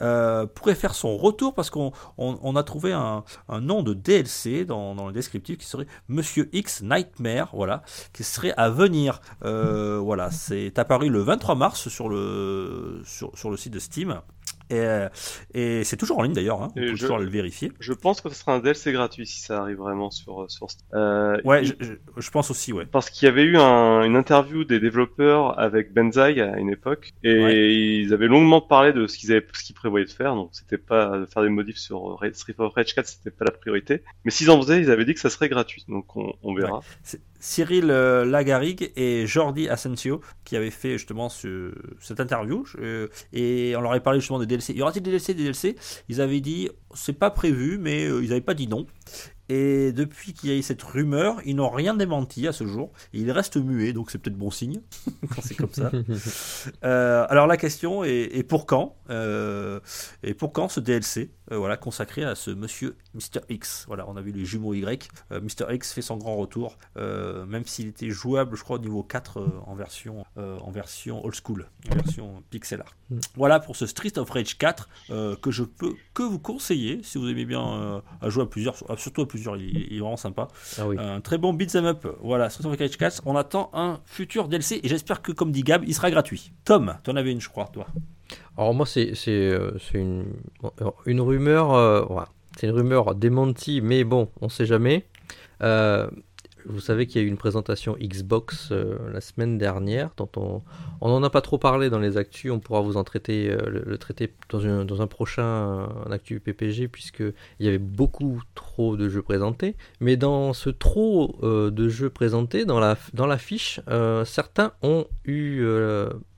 euh, 0.00 0.46
pourrait 0.46 0.74
faire 0.74 0.94
son 0.94 1.16
retour 1.16 1.54
parce 1.54 1.70
qu'on 1.70 1.92
on, 2.18 2.56
a 2.56 2.62
trouvé 2.62 2.92
un, 2.92 3.24
nom 3.60 3.82
de 3.82 3.94
DLC 3.94 4.64
dans, 4.64 5.06
le 5.06 5.12
descriptif 5.12 5.58
qui 5.58 5.66
serait 5.66 5.86
Monsieur 6.08 6.48
X 6.52 6.82
Nightmare, 6.82 7.50
voilà, 7.52 7.82
qui 8.12 8.24
serait 8.24 8.54
à 8.56 8.70
venir. 8.70 9.20
Euh, 9.44 9.98
voilà, 9.98 10.30
c'est 10.30 10.78
apparu 10.78 11.08
le 11.08 11.20
23 11.20 11.54
mars 11.54 11.88
sur 11.88 12.08
le 12.08 13.02
site 13.56 13.72
de 13.72 13.78
Steam. 13.78 14.20
Et, 14.70 14.78
euh, 14.78 15.08
et 15.52 15.84
c'est 15.84 15.96
toujours 15.96 16.18
en 16.18 16.22
ligne 16.22 16.32
d'ailleurs, 16.32 16.62
hein. 16.62 16.68
on 16.76 16.80
peut 16.80 16.90
toujours 16.90 17.18
le 17.18 17.28
vérifier. 17.28 17.70
Je 17.80 17.92
pense 17.92 18.20
que 18.20 18.30
ce 18.30 18.34
sera 18.34 18.54
un 18.54 18.60
DLC 18.60 18.92
gratuit 18.92 19.26
si 19.26 19.40
ça 19.40 19.60
arrive 19.60 19.76
vraiment 19.76 20.10
sur, 20.10 20.50
sur 20.50 20.68
euh, 20.94 21.38
Ouais, 21.44 21.64
je, 21.64 21.72
je, 22.16 22.30
pense 22.30 22.50
aussi, 22.50 22.72
ouais. 22.72 22.86
Parce 22.86 23.10
qu'il 23.10 23.26
y 23.26 23.28
avait 23.28 23.42
eu 23.42 23.58
un, 23.58 24.02
une 24.02 24.16
interview 24.16 24.64
des 24.64 24.80
développeurs 24.80 25.58
avec 25.58 25.92
Benzaï 25.92 26.40
à 26.40 26.56
une 26.58 26.70
époque, 26.70 27.12
et 27.22 27.72
ils 27.72 28.14
avaient 28.14 28.26
longuement 28.26 28.62
parlé 28.62 28.92
de 28.92 29.06
ce 29.06 29.18
qu'ils 29.18 29.32
avaient, 29.32 29.46
ce 29.52 29.64
qu'ils 29.64 29.74
prévoyaient 29.74 30.06
de 30.06 30.10
faire, 30.10 30.34
donc 30.34 30.50
c'était 30.52 30.78
pas 30.78 31.18
de 31.18 31.26
faire 31.26 31.42
des 31.42 31.50
modifs 31.50 31.78
sur 31.78 32.18
Street 32.32 32.54
of 32.58 32.72
Rage 32.72 32.94
4, 32.94 33.06
c'était 33.06 33.30
pas 33.30 33.44
la 33.44 33.52
priorité. 33.52 34.02
Mais 34.24 34.30
s'ils 34.30 34.50
en 34.50 34.60
faisaient, 34.60 34.80
ils 34.80 34.90
avaient 34.90 35.04
dit 35.04 35.14
que 35.14 35.20
ça 35.20 35.30
serait 35.30 35.48
gratuit, 35.48 35.84
donc 35.88 36.16
on, 36.16 36.32
on 36.42 36.54
verra. 36.54 36.80
Cyril 37.44 37.90
euh, 37.90 38.24
Lagarigue 38.24 38.90
et 38.96 39.26
Jordi 39.26 39.68
Asensio 39.68 40.22
qui 40.44 40.56
avaient 40.56 40.70
fait 40.70 40.92
justement 40.92 41.28
cette 41.28 42.18
interview 42.18 42.64
et 43.34 43.74
on 43.76 43.82
leur 43.82 43.90
avait 43.90 44.00
parlé 44.00 44.18
justement 44.18 44.38
des 44.38 44.46
DLC. 44.46 44.72
Il 44.72 44.78
y 44.78 44.82
aura-t-il 44.82 45.02
des 45.02 45.10
DLC, 45.10 45.34
des 45.34 45.42
DLC 45.42 45.76
Ils 46.08 46.22
avaient 46.22 46.40
dit 46.40 46.70
c'est 46.94 47.12
pas 47.12 47.30
prévu, 47.30 47.78
mais 47.78 48.06
euh, 48.06 48.22
ils 48.22 48.30
n'avaient 48.30 48.40
pas 48.40 48.54
dit 48.54 48.66
non. 48.66 48.86
Et 49.50 49.92
depuis 49.92 50.32
qu'il 50.32 50.48
y 50.48 50.52
a 50.54 50.56
eu 50.56 50.62
cette 50.62 50.82
rumeur, 50.82 51.36
ils 51.44 51.54
n'ont 51.54 51.68
rien 51.68 51.94
démenti 51.94 52.48
à 52.48 52.52
ce 52.52 52.66
jour. 52.66 52.90
ils 53.12 53.30
restent 53.30 53.58
muets, 53.58 53.92
donc 53.92 54.10
c'est 54.10 54.16
peut-être 54.16 54.38
bon 54.38 54.50
signe 54.50 54.80
quand 55.34 55.42
c'est 55.42 55.54
comme 55.54 55.72
ça. 55.72 55.90
Euh, 56.82 57.26
alors 57.28 57.46
la 57.46 57.56
question 57.56 58.04
est, 58.04 58.42
pour 58.42 58.66
quand 58.66 58.96
euh, 59.10 59.80
Et 60.22 60.34
pour 60.34 60.52
quand 60.52 60.68
ce 60.68 60.80
DLC 60.80 61.30
euh, 61.52 61.58
voilà, 61.58 61.76
consacré 61.76 62.24
à 62.24 62.34
ce 62.34 62.50
monsieur 62.50 62.96
Mr. 63.14 63.40
X 63.48 63.84
Voilà, 63.86 64.08
on 64.08 64.16
a 64.16 64.20
vu 64.20 64.32
les 64.32 64.44
jumeaux 64.44 64.74
Y. 64.74 65.08
Mr. 65.30 65.72
X 65.72 65.92
fait 65.92 66.02
son 66.02 66.16
grand 66.16 66.36
retour, 66.36 66.78
même 66.96 67.64
s'il 67.64 67.88
était 67.88 68.10
jouable, 68.10 68.56
je 68.56 68.62
crois, 68.62 68.76
au 68.76 68.80
niveau 68.80 69.02
4 69.02 69.62
en, 69.66 69.74
version, 69.74 70.24
en 70.36 70.70
version 70.70 71.24
old 71.24 71.34
school, 71.34 71.68
en 71.90 71.94
version 71.94 72.42
pixel 72.50 72.80
art. 72.80 72.94
Mm. 73.10 73.18
Voilà 73.36 73.60
pour 73.60 73.76
ce 73.76 73.86
Street 73.86 74.16
of 74.18 74.30
Rage 74.30 74.58
4 74.58 74.88
que 75.40 75.50
je 75.50 75.64
peux 75.64 75.94
que 76.14 76.22
vous 76.22 76.38
conseiller 76.38 77.02
si 77.02 77.18
vous 77.18 77.28
aimez 77.28 77.44
bien 77.44 78.02
à 78.20 78.28
jouer 78.28 78.44
à 78.44 78.46
plusieurs, 78.46 78.76
surtout 78.98 79.22
à 79.22 79.28
plusieurs, 79.28 79.56
il, 79.56 79.94
est 79.94 80.00
vraiment 80.00 80.16
sympa. 80.16 80.48
Ah 80.78 80.84
un 80.98 81.20
très 81.20 81.38
bon 81.38 81.52
beat'em 81.52 81.84
up. 81.84 82.06
Voilà, 82.20 82.50
Street 82.50 82.66
of 82.66 82.78
Rage 82.78 82.96
4. 82.96 83.22
On 83.26 83.36
attend 83.36 83.70
un 83.72 84.00
futur 84.04 84.48
DLC 84.48 84.80
et 84.82 84.88
j'espère 84.88 85.22
que, 85.22 85.32
comme 85.32 85.52
dit 85.52 85.62
Gab, 85.62 85.84
il 85.86 85.94
sera 85.94 86.10
gratuit. 86.10 86.52
Tom, 86.64 86.96
tu 87.02 87.10
en 87.10 87.16
avais 87.16 87.32
une, 87.32 87.40
je 87.40 87.48
crois, 87.48 87.66
toi. 87.72 87.86
Alors 88.56 88.74
moi, 88.74 88.86
c'est 88.86 89.14
euh, 89.28 89.72
une, 89.94 90.24
une 91.06 91.20
rumeur. 91.20 91.74
Euh, 91.74 92.04
c'est 92.56 92.68
une 92.68 92.72
rumeur 92.72 93.14
démentie, 93.14 93.80
mais 93.80 94.04
bon, 94.04 94.28
on 94.40 94.48
sait 94.48 94.66
jamais. 94.66 95.06
Euh, 95.62 96.08
vous 96.66 96.80
savez 96.80 97.06
qu'il 97.06 97.20
y 97.20 97.24
a 97.24 97.26
eu 97.26 97.28
une 97.28 97.36
présentation 97.36 97.94
Xbox 98.00 98.70
euh, 98.70 98.96
la 99.12 99.20
semaine 99.20 99.58
dernière, 99.58 100.10
dont 100.16 100.62
on 101.00 101.08
n'en 101.08 101.22
a 101.22 101.28
pas 101.28 101.42
trop 101.42 101.58
parlé 101.58 101.90
dans 101.90 101.98
les 101.98 102.16
actus, 102.16 102.52
on 102.52 102.60
pourra 102.60 102.80
vous 102.80 102.96
en 102.96 103.04
traiter, 103.04 103.54
le, 103.66 103.98
traiter 103.98 104.32
dans, 104.48 105.02
un 105.02 105.06
prochain 105.06 105.88
actu 106.10 106.40
PPG, 106.40 106.88
puisqu'il 106.88 107.34
y 107.58 107.68
avait 107.68 107.78
beaucoup 107.78 108.40
trop 108.54 108.96
de 108.96 109.08
jeux 109.08 109.20
présentés. 109.20 109.76
Mais 110.00 110.16
dans 110.16 110.52
ce 110.52 110.70
trop 110.70 111.36
de 111.42 111.88
jeux 111.88 112.08
présentés, 112.08 112.64
dans 112.64 112.80
la, 112.80 112.96
dans 113.12 113.26
la 113.26 113.36
fiche, 113.36 113.80
certains 114.24 114.72
ont 114.80 115.06
eu, 115.26 115.66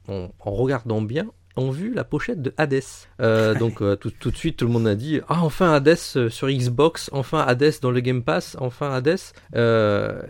en 0.08 0.30
regardant 0.40 1.02
bien, 1.02 1.30
ont 1.56 1.70
vu 1.70 1.92
la 1.92 2.04
pochette 2.04 2.42
de 2.42 2.54
Hades. 2.56 2.82
Euh, 3.20 3.54
donc 3.58 3.82
euh, 3.82 3.96
tout, 3.96 4.10
tout, 4.10 4.30
de 4.30 4.36
suite, 4.36 4.58
tout 4.58 4.66
le 4.66 4.72
monde 4.72 4.86
a 4.86 4.94
dit 4.94 5.20
Ah, 5.28 5.42
enfin 5.42 5.72
Hades 5.72 5.96
euh, 6.16 6.30
sur 6.30 6.48
Xbox, 6.48 7.10
enfin 7.12 7.40
Hades 7.40 7.74
dans 7.82 7.90
le 7.90 8.00
Game 8.00 8.22
Pass, 8.22 8.56
enfin 8.60 8.92
Hades. 8.92 9.18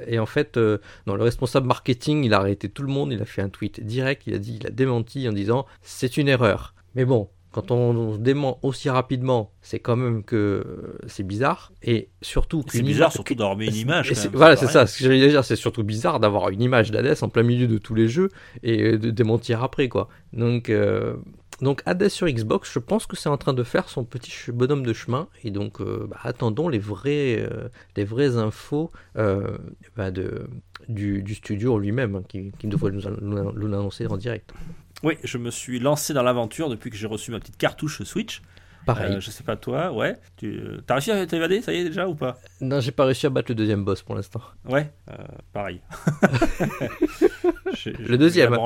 et 0.07 0.19
en 0.19 0.27
fait, 0.27 0.59
dans 1.07 1.17
le 1.17 1.23
responsable 1.23 1.67
marketing, 1.67 2.25
il 2.25 2.35
a 2.35 2.39
arrêté 2.39 2.69
tout 2.69 2.83
le 2.83 2.93
monde, 2.93 3.13
il 3.13 3.21
a 3.21 3.25
fait 3.25 3.43
un 3.43 3.49
tweet 3.49 3.85
direct, 3.85 4.23
il 4.27 4.35
a 4.35 4.39
dit, 4.39 4.59
il 4.61 4.67
a 4.67 4.71
démenti 4.71 5.29
en 5.29 5.33
disant 5.33 5.67
C'est 5.83 6.17
une 6.17 6.29
erreur. 6.29 6.75
Mais 6.95 7.05
bon, 7.05 7.29
quand 7.57 7.71
on 7.71 8.19
dément 8.19 8.59
aussi 8.61 8.91
rapidement, 8.91 9.51
c'est 9.63 9.79
quand 9.79 9.97
même 9.97 10.25
que 10.25 10.99
c'est 11.07 11.23
bizarre. 11.23 11.73
Et 11.83 12.11
surtout. 12.21 12.63
C'est 12.69 12.83
bizarre, 12.83 13.11
surtout 13.11 13.35
d'avoir 13.35 13.57
mis 13.57 13.67
une 13.69 13.75
image. 13.75 14.13
voilà, 14.35 14.57
c'est 14.57 14.67
ça. 14.67 14.87
Ce 14.87 14.99
que 14.99 15.05
j'allais 15.05 15.27
dire, 15.27 15.43
c'est 15.43 15.57
surtout 15.57 15.83
bizarre 15.83 16.21
d'avoir 16.21 16.51
une 16.51 16.61
image 16.61 16.91
d'Hades 16.91 17.17
en 17.23 17.31
plein 17.31 17.45
milieu 17.45 17.67
de 17.67 17.79
tous 17.79 17.95
les 17.95 18.09
jeux 18.09 18.29
et 18.63 18.99
de 18.99 19.11
démentir 19.11 19.63
après, 19.63 19.89
quoi. 19.89 20.09
Donc. 20.35 20.69
Euh, 20.69 21.17
donc 21.63 21.81
Hades 21.87 22.11
sur 22.11 22.29
Xbox, 22.29 22.71
je 22.71 22.79
pense 22.79 23.07
que 23.07 23.17
c'est 23.17 23.31
en 23.31 23.39
train 23.39 23.55
de 23.55 23.63
faire 23.63 23.89
son 23.89 24.05
petit 24.05 24.31
bonhomme 24.53 24.85
de 24.85 24.93
chemin 24.93 25.27
et 25.43 25.51
donc 25.51 25.81
euh, 25.81 26.07
bah, 26.07 26.19
attendons 26.23 26.69
les 26.69 26.79
vrais, 26.79 27.39
euh, 27.51 27.71
les 27.97 28.05
vraies 28.05 28.37
infos 28.37 28.91
bah, 29.15 30.11
de, 30.11 30.51
du, 30.87 31.35
studio 31.35 31.79
lui-même 31.79 32.17
hein, 32.17 32.23
qui, 32.29 32.53
qui 32.59 32.67
devrait 32.67 32.91
nous 32.93 33.69
l'annoncer 33.69 34.07
en 34.07 34.19
direct. 34.19 34.53
Oui, 35.07 35.19
je 35.23 35.39
me 35.39 35.53
suis 35.53 35.79
lancé 35.79 36.15
dans 36.15 36.25
l'aventure 36.25 36.69
depuis 36.69 36.91
que 36.91 36.97
j'ai 36.97 37.07
reçu 37.07 37.31
ma 37.31 37.39
petite 37.39 37.57
cartouche 37.57 38.03
Switch. 38.03 38.43
Pareil. 38.87 39.15
Euh, 39.15 39.21
je 39.21 39.31
sais 39.33 39.43
pas 39.43 39.57
toi, 39.57 39.93
ouais. 39.93 40.17
Tu 40.37 40.61
as 40.89 40.95
réussi 40.95 41.11
à 41.11 41.27
t'évader, 41.27 41.61
ça 41.61 41.73
y 41.73 41.79
est 41.79 41.85
déjà 41.85 42.09
ou 42.09 42.15
pas? 42.15 42.39
Non, 42.61 42.79
j'ai 42.79 42.93
pas 42.93 43.05
réussi 43.05 43.27
à 43.27 43.31
battre 43.31 43.51
le 43.51 43.57
deuxième 43.57 43.85
boss 43.85 44.01
pour 44.03 44.15
l'instant. 44.15 44.41
Ouais, 44.65 44.93
euh, 45.11 45.15
pareil. 45.53 45.81
le 47.87 48.17
deuxième. 48.17 48.57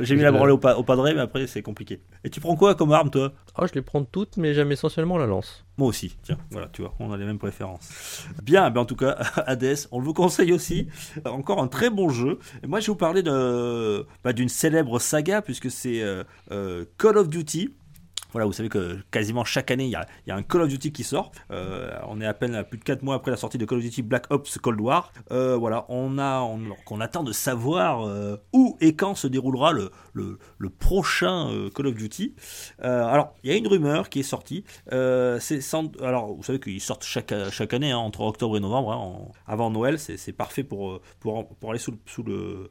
J'ai 0.00 0.16
mis 0.16 0.22
la 0.22 0.32
branlée 0.32 0.52
au, 0.52 0.60
au 0.60 0.82
padré, 0.82 1.14
mais 1.14 1.20
après 1.22 1.46
c'est 1.46 1.62
compliqué. 1.62 2.02
Et 2.24 2.30
tu 2.30 2.40
prends 2.40 2.56
quoi 2.56 2.74
comme 2.74 2.92
arme 2.92 3.10
toi? 3.10 3.32
Oh, 3.58 3.66
je 3.66 3.72
les 3.72 3.80
prends 3.80 4.04
toutes, 4.04 4.36
mais 4.36 4.52
j'aime 4.52 4.70
essentiellement 4.70 5.16
la 5.16 5.26
lance. 5.26 5.64
Moi 5.78 5.88
aussi, 5.88 6.16
tiens, 6.22 6.36
voilà, 6.50 6.68
tu 6.68 6.82
vois, 6.82 6.94
on 7.00 7.10
a 7.12 7.16
les 7.16 7.24
mêmes 7.24 7.38
préférences. 7.38 8.26
Bien, 8.42 8.68
ben 8.70 8.82
en 8.82 8.84
tout 8.84 8.96
cas, 8.96 9.12
Hades, 9.46 9.76
on 9.92 9.98
le 9.98 10.04
vous 10.04 10.12
conseille 10.12 10.52
aussi. 10.52 10.88
Encore 11.24 11.62
un 11.62 11.68
très 11.68 11.88
bon 11.88 12.10
jeu. 12.10 12.38
Et 12.62 12.66
moi, 12.66 12.80
je 12.80 12.86
vais 12.86 12.92
vous 12.92 12.96
parler 12.96 13.22
bah, 13.22 14.32
d'une 14.34 14.48
célèbre 14.50 14.98
saga, 14.98 15.40
puisque 15.40 15.70
c'est 15.70 16.02
euh, 16.02 16.84
Call 16.98 17.16
of 17.16 17.28
Duty. 17.28 17.74
Voilà, 18.32 18.46
vous 18.46 18.52
savez 18.52 18.68
que 18.68 18.98
quasiment 19.10 19.44
chaque 19.44 19.70
année, 19.70 19.86
il 19.86 19.90
y 19.90 19.94
a, 20.30 20.36
un 20.36 20.42
Call 20.42 20.62
of 20.62 20.68
Duty 20.68 20.92
qui 20.92 21.04
sort. 21.04 21.32
Euh, 21.50 21.90
on 22.08 22.20
est 22.20 22.26
à 22.26 22.34
peine 22.34 22.54
à 22.54 22.64
plus 22.64 22.78
de 22.78 22.84
4 22.84 23.02
mois 23.02 23.14
après 23.14 23.30
la 23.30 23.36
sortie 23.36 23.58
de 23.58 23.64
Call 23.64 23.78
of 23.78 23.84
Duty 23.84 24.02
Black 24.02 24.26
Ops 24.30 24.58
Cold 24.58 24.80
War. 24.80 25.12
Euh, 25.30 25.56
voilà, 25.56 25.86
on, 25.88 26.18
a, 26.18 26.40
on, 26.42 27.00
attend 27.00 27.22
de 27.22 27.32
savoir 27.32 28.06
euh, 28.06 28.36
où 28.52 28.76
et 28.80 28.94
quand 28.94 29.14
se 29.14 29.26
déroulera 29.26 29.72
le, 29.72 29.90
le, 30.12 30.38
prochain 30.68 31.68
Call 31.74 31.86
of 31.86 31.94
Duty. 31.94 32.34
alors, 32.80 33.34
il 33.42 33.50
y 33.50 33.54
a 33.54 33.56
une 33.56 33.66
rumeur 33.66 34.08
qui 34.10 34.20
est 34.20 34.24
sortie. 34.24 34.64
c'est 34.90 35.60
alors, 36.02 36.34
vous 36.34 36.42
savez 36.42 36.60
qu'ils 36.60 36.80
sortent 36.80 37.04
chaque, 37.04 37.34
chaque 37.50 37.72
année, 37.72 37.92
hein, 37.92 37.98
entre 37.98 38.20
octobre 38.22 38.56
et 38.56 38.60
novembre, 38.60 38.92
hein, 38.92 39.32
avant 39.46 39.70
Noël. 39.70 39.98
C'est 39.98 40.32
parfait 40.32 40.64
pour, 40.64 41.00
pour, 41.20 41.48
pour, 41.56 41.70
aller 41.70 41.78
sous, 41.78 41.96
sous 42.06 42.22
le, 42.22 42.70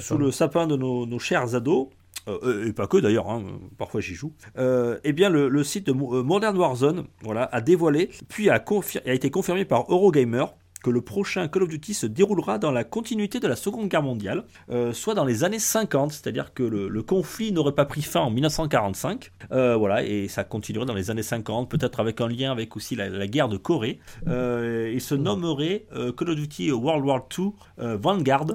sous, 0.00 0.18
le 0.18 0.30
sapin 0.30 0.66
de 0.66 0.76
nos, 0.76 1.06
nos 1.06 1.18
chers 1.18 1.54
ados. 1.54 1.88
Euh, 2.28 2.66
et 2.66 2.72
pas 2.72 2.86
que 2.86 2.98
d'ailleurs, 2.98 3.28
hein, 3.30 3.42
parfois 3.78 4.00
j'y 4.00 4.14
joue, 4.14 4.32
euh, 4.58 4.98
eh 5.04 5.12
bien 5.12 5.30
le, 5.30 5.64
site 5.64 5.86
de 5.86 5.92
euh, 5.92 6.22
Modern 6.22 6.56
Warzone 6.56 7.06
voilà, 7.22 7.48
a 7.52 7.60
dévoilé, 7.60 8.10
puis 8.28 8.50
a, 8.50 8.62
a 9.06 9.12
été 9.12 9.30
confirmé 9.30 9.64
par 9.64 9.90
Eurogamer, 9.90 10.44
que 10.82 10.90
le 10.90 11.00
prochain 11.00 11.48
Call 11.48 11.64
of 11.64 11.68
Duty 11.68 11.94
se 11.94 12.06
déroulera 12.06 12.58
dans 12.58 12.70
la 12.70 12.84
continuité 12.84 13.40
de 13.40 13.48
la 13.48 13.56
Seconde 13.56 13.88
Guerre 13.88 14.02
mondiale, 14.02 14.44
euh, 14.70 14.92
soit 14.92 15.14
dans 15.14 15.24
les 15.24 15.44
années 15.44 15.58
50, 15.58 16.12
c'est-à-dire 16.12 16.52
que 16.54 16.62
le, 16.62 17.02
conflit 17.02 17.52
n'aurait 17.52 17.72
pas 17.72 17.86
pris 17.86 18.02
fin 18.02 18.20
en 18.20 18.30
1945, 18.30 19.32
euh, 19.52 19.76
voilà, 19.76 20.04
et 20.04 20.28
ça 20.28 20.44
continuerait 20.44 20.86
dans 20.86 20.94
les 20.94 21.10
années 21.10 21.22
50, 21.22 21.70
peut-être 21.70 22.00
avec 22.00 22.20
un 22.20 22.28
lien 22.28 22.52
avec 22.52 22.76
aussi 22.76 22.96
la, 22.96 23.26
guerre 23.26 23.48
de 23.48 23.56
Corée. 23.56 23.98
Euh, 24.26 24.90
il 24.92 25.00
se 25.00 25.14
nommerait 25.14 25.86
Call 26.16 26.30
of 26.30 26.36
Duty 26.36 26.72
World 26.72 27.04
War 27.04 27.26
II 27.36 27.52
Vanguard 27.78 28.46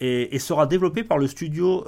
et, 0.00 0.38
sera 0.38 0.66
développé 0.66 1.04
par 1.04 1.18
le 1.18 1.26
studio 1.26 1.84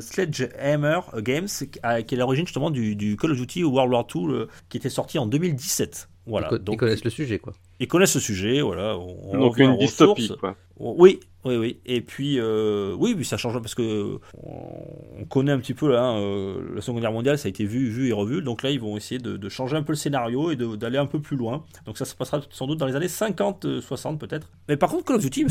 Sledgehammer 0.00 1.00
Games, 1.18 1.48
qui 1.48 1.78
est 1.82 2.16
l'origine 2.16 2.46
justement 2.46 2.70
du, 2.70 2.96
du, 2.96 3.16
Call 3.16 3.32
of 3.32 3.36
Duty 3.36 3.64
World 3.64 3.92
War 3.92 4.06
II 4.14 4.46
qui 4.68 4.78
était 4.78 4.88
sorti 4.88 5.18
en 5.18 5.26
2017. 5.26 6.08
Voilà. 6.26 6.50
Ils 6.66 6.76
connaissent 6.76 7.04
le 7.04 7.10
sujet, 7.10 7.38
quoi. 7.38 7.52
Ils 7.80 7.88
connaissent 7.88 8.12
ce 8.12 8.20
sujet, 8.20 8.60
voilà. 8.60 8.94
donc 9.32 9.58
une 9.58 9.76
dystopie, 9.78 10.30
quoi. 10.38 10.56
Oui, 10.78 11.20
oui, 11.44 11.56
oui. 11.56 11.78
Et 11.84 12.00
puis, 12.00 12.38
euh, 12.38 12.94
oui, 12.98 13.22
ça 13.24 13.36
change 13.36 13.58
parce 13.60 13.74
que 13.74 14.18
on 14.42 15.24
connaît 15.28 15.52
un 15.52 15.58
petit 15.58 15.74
peu 15.74 15.90
là, 15.90 16.02
hein, 16.02 16.18
euh, 16.18 16.74
la 16.74 16.80
Seconde 16.80 17.00
Guerre 17.00 17.12
mondiale, 17.12 17.38
ça 17.38 17.46
a 17.46 17.50
été 17.50 17.64
vu, 17.64 17.88
vu 17.88 18.08
et 18.08 18.12
revu. 18.12 18.40
Donc 18.40 18.62
là, 18.62 18.70
ils 18.70 18.80
vont 18.80 18.96
essayer 18.96 19.18
de, 19.18 19.48
changer 19.48 19.76
un 19.76 19.82
peu 19.82 19.92
le 19.92 19.96
scénario 19.96 20.50
et 20.50 20.56
d'aller 20.56 20.96
un 20.96 21.06
peu 21.06 21.20
plus 21.20 21.36
loin. 21.36 21.64
Donc 21.84 21.98
ça 21.98 22.04
se 22.06 22.14
passera 22.14 22.40
sans 22.50 22.66
doute 22.66 22.78
dans 22.78 22.86
les 22.86 22.96
années 22.96 23.08
50, 23.08 23.80
60 23.80 24.14
euh, 24.14 24.26
peut-être. 24.26 24.50
Mais 24.68 24.76
par 24.76 24.90
contre, 24.90 25.04
Call 25.04 25.16
of 25.16 25.22
Duty, 25.22 25.46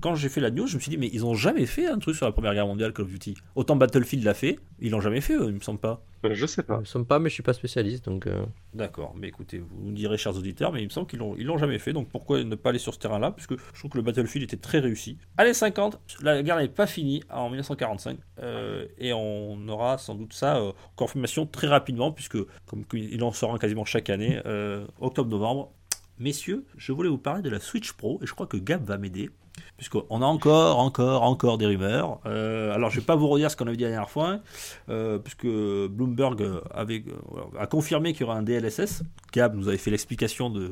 quand 0.00 0.14
j'ai 0.14 0.28
fait 0.28 0.40
la 0.40 0.50
news, 0.50 0.66
je 0.66 0.76
me 0.76 0.80
suis 0.80 0.90
dit, 0.90 0.98
mais 0.98 1.10
ils 1.12 1.24
ont 1.24 1.34
jamais 1.34 1.66
fait 1.66 1.86
un 1.86 1.98
truc 1.98 2.16
sur 2.16 2.26
la 2.26 2.32
Première 2.32 2.54
Guerre 2.54 2.66
mondiale, 2.66 2.92
Call 2.92 3.04
of 3.04 3.10
Duty. 3.10 3.34
Autant 3.54 3.76
Battlefield 3.76 4.24
l'a 4.24 4.34
fait, 4.34 4.58
ils 4.80 4.90
l'ont 4.90 5.00
jamais 5.00 5.20
fait, 5.20 5.34
il 5.34 5.54
me 5.54 5.60
semble 5.60 5.80
pas. 5.80 6.04
Euh, 6.24 6.34
Je 6.34 6.46
sais 6.46 6.62
Nous 6.62 6.66
pas. 6.66 6.80
ne 6.80 6.84
sommes 6.84 7.06
pas, 7.06 7.18
mais 7.18 7.28
je 7.28 7.34
suis 7.34 7.42
pas 7.42 7.52
spécialiste, 7.52 8.04
donc 8.04 8.26
euh, 8.26 8.44
D'accord, 8.74 9.14
mais 9.16 9.28
écoutez, 9.28 9.58
vous 9.58 9.68
nous 9.82 9.92
direz, 9.92 10.16
chers 10.16 10.36
auditeurs, 10.36 10.72
mais 10.72 10.80
il 10.82 10.84
me 10.84 10.90
semble 10.90 11.06
qu'ils 11.06 11.18
l'ont, 11.18 11.34
ils 11.36 11.44
l'ont 11.46 11.58
jamais 11.58 11.78
fait, 11.78 11.92
donc 11.92 12.08
pourquoi 12.08 12.42
ne 12.42 12.54
pas 12.54 12.70
aller 12.70 12.78
sur 12.78 12.94
ce 12.94 12.98
terrain-là 12.98 13.32
Puisque 13.32 13.56
je 13.58 13.78
trouve 13.78 13.90
que 13.90 13.98
le 13.98 14.02
Battlefield 14.02 14.44
était 14.44 14.56
très 14.56 14.78
réussi. 14.78 15.18
Allez, 15.36 15.54
50, 15.54 16.00
la 16.22 16.42
guerre 16.42 16.58
n'est 16.58 16.68
pas 16.68 16.86
finie 16.86 17.22
en 17.30 17.48
1945, 17.48 18.18
euh, 18.40 18.86
et 18.98 19.12
on 19.12 19.66
aura 19.68 19.98
sans 19.98 20.14
doute 20.14 20.32
ça 20.32 20.56
euh, 20.58 20.70
en 20.70 20.74
confirmation 20.96 21.46
très 21.46 21.66
rapidement, 21.66 22.12
puisque 22.12 22.38
comme 22.66 22.84
il 22.92 23.22
en 23.22 23.32
sort 23.32 23.54
un 23.54 23.58
quasiment 23.58 23.84
chaque 23.84 24.10
année, 24.10 24.40
euh, 24.46 24.86
octobre-novembre. 25.00 25.72
Messieurs, 26.18 26.64
je 26.76 26.92
voulais 26.92 27.08
vous 27.08 27.18
parler 27.18 27.42
de 27.42 27.50
la 27.50 27.58
Switch 27.58 27.92
Pro, 27.92 28.20
et 28.22 28.26
je 28.26 28.32
crois 28.32 28.46
que 28.46 28.56
Gab 28.56 28.84
va 28.84 28.96
m'aider. 28.98 29.30
Puisqu'on 29.76 30.22
a 30.22 30.26
encore, 30.26 30.78
encore, 30.78 31.22
encore 31.22 31.58
des 31.58 31.66
rumeurs. 31.66 32.20
Euh, 32.26 32.72
alors, 32.72 32.90
je 32.90 33.00
vais 33.00 33.06
pas 33.06 33.16
vous 33.16 33.28
redire 33.28 33.50
ce 33.50 33.56
qu'on 33.56 33.66
avait 33.66 33.76
dit 33.76 33.82
la 33.82 33.90
dernière 33.90 34.10
fois, 34.10 34.38
euh, 34.88 35.18
puisque 35.18 35.46
Bloomberg 35.46 36.40
euh, 36.40 36.60
a 37.58 37.66
confirmé 37.66 38.12
qu'il 38.12 38.22
y 38.22 38.24
aura 38.24 38.36
un 38.36 38.42
DLSS. 38.42 39.02
Gab 39.32 39.56
nous 39.56 39.68
avait 39.68 39.78
fait 39.78 39.90
l'explication 39.90 40.50
du, 40.50 40.70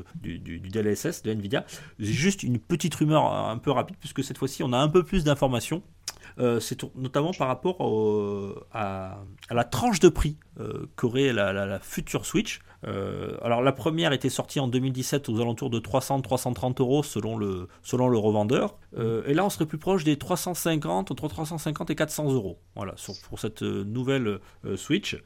DLSS 0.59 1.23
de 1.23 1.31
Nvidia. 1.31 1.65
Juste 1.99 2.43
une 2.43 2.59
petite 2.59 2.95
rumeur 2.95 3.25
un 3.25 3.57
peu 3.57 3.71
rapide, 3.71 3.97
puisque 3.99 4.23
cette 4.23 4.37
fois-ci, 4.37 4.63
on 4.63 4.71
a 4.71 4.77
un 4.77 4.87
peu 4.87 5.03
plus 5.03 5.23
d'informations. 5.23 5.83
C'est 6.59 6.83
notamment 6.95 7.33
par 7.33 7.49
rapport 7.49 7.77
à, 8.71 9.17
à 9.51 9.53
la 9.53 9.65
tranche 9.65 9.99
de 9.99 10.07
prix 10.07 10.37
euh, 10.61 10.85
qu'aurait 10.95 11.33
la, 11.33 11.51
la- 11.51 11.65
la 11.65 11.79
future 11.79 12.25
Switch. 12.25 12.61
Euh, 12.87 13.37
alors 13.43 13.61
la 13.61 13.73
première 13.73 14.11
était 14.13 14.29
sortie 14.29 14.59
en 14.61 14.67
2017 14.67 15.27
aux 15.29 15.39
alentours 15.41 15.69
de 15.69 15.79
300-330 15.79 16.81
euros 16.81 17.03
selon 17.03 17.37
le, 17.37 17.67
selon 17.83 18.07
le 18.07 18.17
revendeur. 18.17 18.77
Euh, 18.97 19.21
et 19.27 19.33
là 19.33 19.43
on 19.45 19.49
serait 19.49 19.65
plus 19.65 19.77
proche 19.77 20.03
des 20.05 20.17
350, 20.17 21.11
entre 21.11 21.27
350 21.27 21.89
et 21.91 21.95
400 21.95 22.31
euros. 22.31 22.59
Voilà, 22.75 22.93
sur- 22.95 23.13
pour 23.27 23.39
cette 23.39 23.61
nouvelle 23.61 24.39
euh, 24.65 24.77
Switch. 24.77 25.21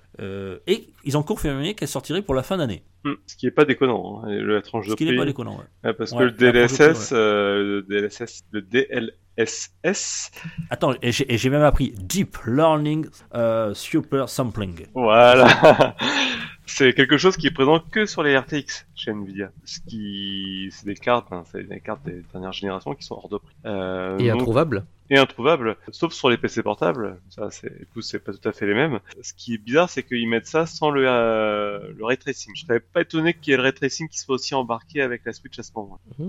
Et 0.67 0.88
ils 1.03 1.17
ont 1.17 1.23
confirmé 1.23 1.76
qu'elle 1.76 1.88
sortirait 1.88 2.21
pour 2.23 2.34
la 2.36 2.41
fin 2.43 2.57
d'année. 2.57 2.84
Hmm, 3.03 3.13
Ce 3.28 3.36
qui 3.36 3.45
est 3.45 3.51
pas 3.51 3.65
déconnant, 3.65 4.23
hein, 4.26 4.30
la 4.32 4.61
tranche 4.63 4.86
de 4.88 4.91
Ce 4.91 4.95
qui 4.95 5.05
prix. 5.05 5.13
n'est 5.13 5.19
pas 5.19 5.26
déconnant. 5.26 5.57
ouais. 5.57 5.65
Ouais, 5.89 5.93
parce 5.93 6.11
Ouais, 6.13 6.19
que 6.19 6.23
le 6.23 6.32
DLSS, 6.32 7.11
le 7.11 7.82
DLSS, 7.88 8.43
le 8.51 8.61
DLSS, 8.63 10.32
Attends, 10.69 10.93
et 11.01 11.11
j'ai 11.11 11.49
même 11.49 11.61
appris 11.61 11.93
Deep 11.97 12.38
Learning 12.47 13.05
euh, 13.36 13.73
Super 14.16 14.30
Sampling. 14.30 14.86
voilà. 14.93 15.95
c'est 16.66 16.93
quelque 16.93 17.18
chose 17.18 17.38
qui 17.38 17.47
est 17.47 17.51
présent 17.51 17.80
que 17.80 18.05
sur 18.05 18.24
les 18.24 18.38
RTX 18.38 18.86
chez 18.95 19.11
Nvidia. 19.11 19.49
Ce 19.66 19.80
qui, 19.88 20.70
c'est 20.72 20.86
des 20.86 20.95
cartes, 20.95 21.28
hein, 21.32 21.43
c'est 21.51 21.63
des 21.68 21.80
cartes 21.80 22.03
des 22.05 22.24
dernières 22.34 22.53
générations 22.53 22.93
qui 22.95 23.05
sont 23.05 23.16
hors 23.16 23.30
de 23.30 23.38
prix. 23.38 23.55
Euh, 23.66 24.18
et 24.18 24.30
donc- 24.30 24.41
introuvable. 24.41 24.86
et 25.11 25.18
introuvable, 25.18 25.78
sauf 25.91 26.11
sur 26.13 26.30
les 26.30 26.38
PC 26.38 26.63
portables. 26.63 27.20
Ça, 27.30 27.49
c'est, 27.51 27.78
du 27.80 27.86
coup, 27.86 28.01
c'est 28.01 28.18
pas 28.20 28.34
tout 28.34 28.49
à 28.49 28.51
fait 28.51 28.66
les 28.66 28.74
mêmes. 28.74 28.99
Ce 29.22 29.34
qui 29.34 29.53
est 29.53 29.57
bizarre, 29.59 29.89
c'est 29.89 30.01
qu'ils 30.01 30.28
mettent 30.28 30.47
ça 30.47 30.66
sans 30.66 30.89
le, 30.89 31.03
euh, 31.07 31.80
le 31.95 32.03
ray 32.05 32.18
tracing. 32.18 32.53
Je 32.55 32.66
serais 32.66 32.80
pas 32.80 33.01
étonné 33.01 33.36
qu'il 33.36 33.51
y 33.51 33.53
ait 33.53 33.57
le 33.57 33.63
ray 33.63 33.74
tracing 33.74 34.09
qui 34.09 34.18
soit 34.18 34.36
aussi 34.36 34.55
embarqué 34.55 35.01
avec 35.03 35.22
la 35.26 35.34
Switch 35.34 35.59
à 35.59 35.63
ce 35.63 35.72
moment. 35.76 35.99
Et 36.20 36.24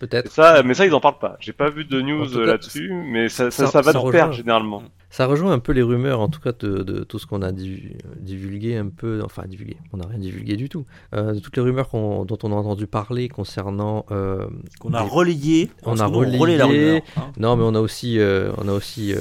Peut-être. 0.00 0.30
ça, 0.30 0.62
mais 0.62 0.74
ça, 0.74 0.84
ils 0.84 0.92
en 0.94 1.00
parlent 1.00 1.18
pas. 1.18 1.36
J'ai 1.40 1.54
pas 1.54 1.70
vu 1.70 1.86
de 1.86 2.00
news 2.02 2.36
euh, 2.36 2.44
cas, 2.44 2.52
là-dessus, 2.52 2.92
mais 2.92 3.30
ça, 3.30 3.50
ça, 3.50 3.64
ça- 3.66 3.72
ça 3.72 3.80
va 3.80 3.92
de 3.94 4.10
pair 4.10 4.32
généralement. 4.32 4.82
Ça 5.10 5.26
rejoint 5.26 5.52
un 5.52 5.58
peu 5.58 5.72
les 5.72 5.82
rumeurs, 5.82 6.20
en 6.20 6.28
tout 6.28 6.40
cas, 6.40 6.52
de, 6.52 6.82
de 6.82 7.02
tout 7.02 7.18
ce 7.18 7.26
qu'on 7.26 7.40
a 7.42 7.50
divu- 7.50 7.96
divulgué 8.20 8.76
un 8.76 8.88
peu. 8.88 9.22
Enfin, 9.24 9.46
divulgué. 9.46 9.78
On 9.92 9.96
n'a 9.96 10.06
rien 10.06 10.18
divulgué 10.18 10.56
du 10.56 10.68
tout. 10.68 10.84
Euh, 11.14 11.32
de 11.32 11.38
toutes 11.38 11.56
les 11.56 11.62
rumeurs 11.62 11.88
dont 11.92 12.38
on 12.42 12.52
a 12.52 12.54
entendu 12.54 12.86
parler 12.86 13.28
concernant. 13.28 14.04
euh, 14.10 14.46
Qu'on 14.80 14.92
a 14.92 15.00
relayé. 15.02 15.70
On 15.84 15.98
a 15.98 16.06
relaie 16.06 16.56
la 16.56 16.66
relayé. 16.66 16.88
rumeur. 16.90 17.02
hein. 17.16 17.32
Non, 17.38 17.56
mais 17.56 17.64
on 17.64 17.74
a 17.74 17.80
aussi, 17.80 18.18
euh, 18.18 18.52
on 18.58 18.68
a 18.68 18.72
aussi 18.72 19.14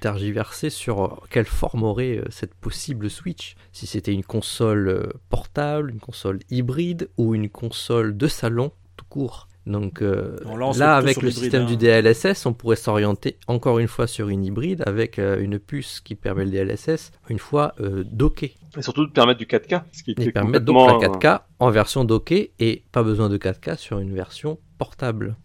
tergiversé 0.00 0.70
sur 0.70 1.22
quelle 1.30 1.44
forme 1.46 1.82
aurait 1.84 2.20
cette 2.30 2.54
possible 2.54 3.08
Switch. 3.08 3.54
Si 3.72 3.86
c'était 3.86 4.12
une 4.12 4.24
console 4.24 5.12
portable, 5.28 5.90
une 5.90 6.00
console 6.00 6.40
hybride 6.50 7.08
ou 7.16 7.34
une 7.34 7.48
console 7.48 8.16
de 8.16 8.26
salon 8.26 8.72
tout 8.96 9.04
court. 9.08 9.48
Donc 9.66 10.02
euh, 10.02 10.36
là, 10.76 10.96
avec 10.96 11.22
le 11.22 11.30
système 11.30 11.62
hein. 11.62 11.66
du 11.66 11.76
DLSS, 11.76 12.46
on 12.46 12.52
pourrait 12.52 12.76
s'orienter 12.76 13.38
encore 13.46 13.78
une 13.78 13.88
fois 13.88 14.06
sur 14.06 14.28
une 14.28 14.44
hybride 14.44 14.82
avec 14.86 15.18
euh, 15.18 15.40
une 15.40 15.58
puce 15.58 16.00
qui 16.00 16.14
permet 16.14 16.44
le 16.44 16.50
DLSS, 16.50 17.12
une 17.28 17.38
fois 17.38 17.74
euh, 17.80 18.04
docké. 18.04 18.54
Et 18.76 18.82
surtout 18.82 19.06
de 19.06 19.12
permettre 19.12 19.38
du 19.38 19.46
4K, 19.46 19.82
ce 19.92 20.02
qui 20.02 20.14
Et 20.18 20.32
permettre 20.32 20.64
donc 20.64 21.02
la 21.02 21.08
4K 21.08 21.40
en 21.60 21.70
version 21.70 22.04
dockée 22.04 22.52
et 22.58 22.82
pas 22.90 23.02
besoin 23.02 23.28
de 23.28 23.38
4K 23.38 23.76
sur 23.76 23.98
une 23.98 24.14
version 24.14 24.58
portable. 24.78 25.36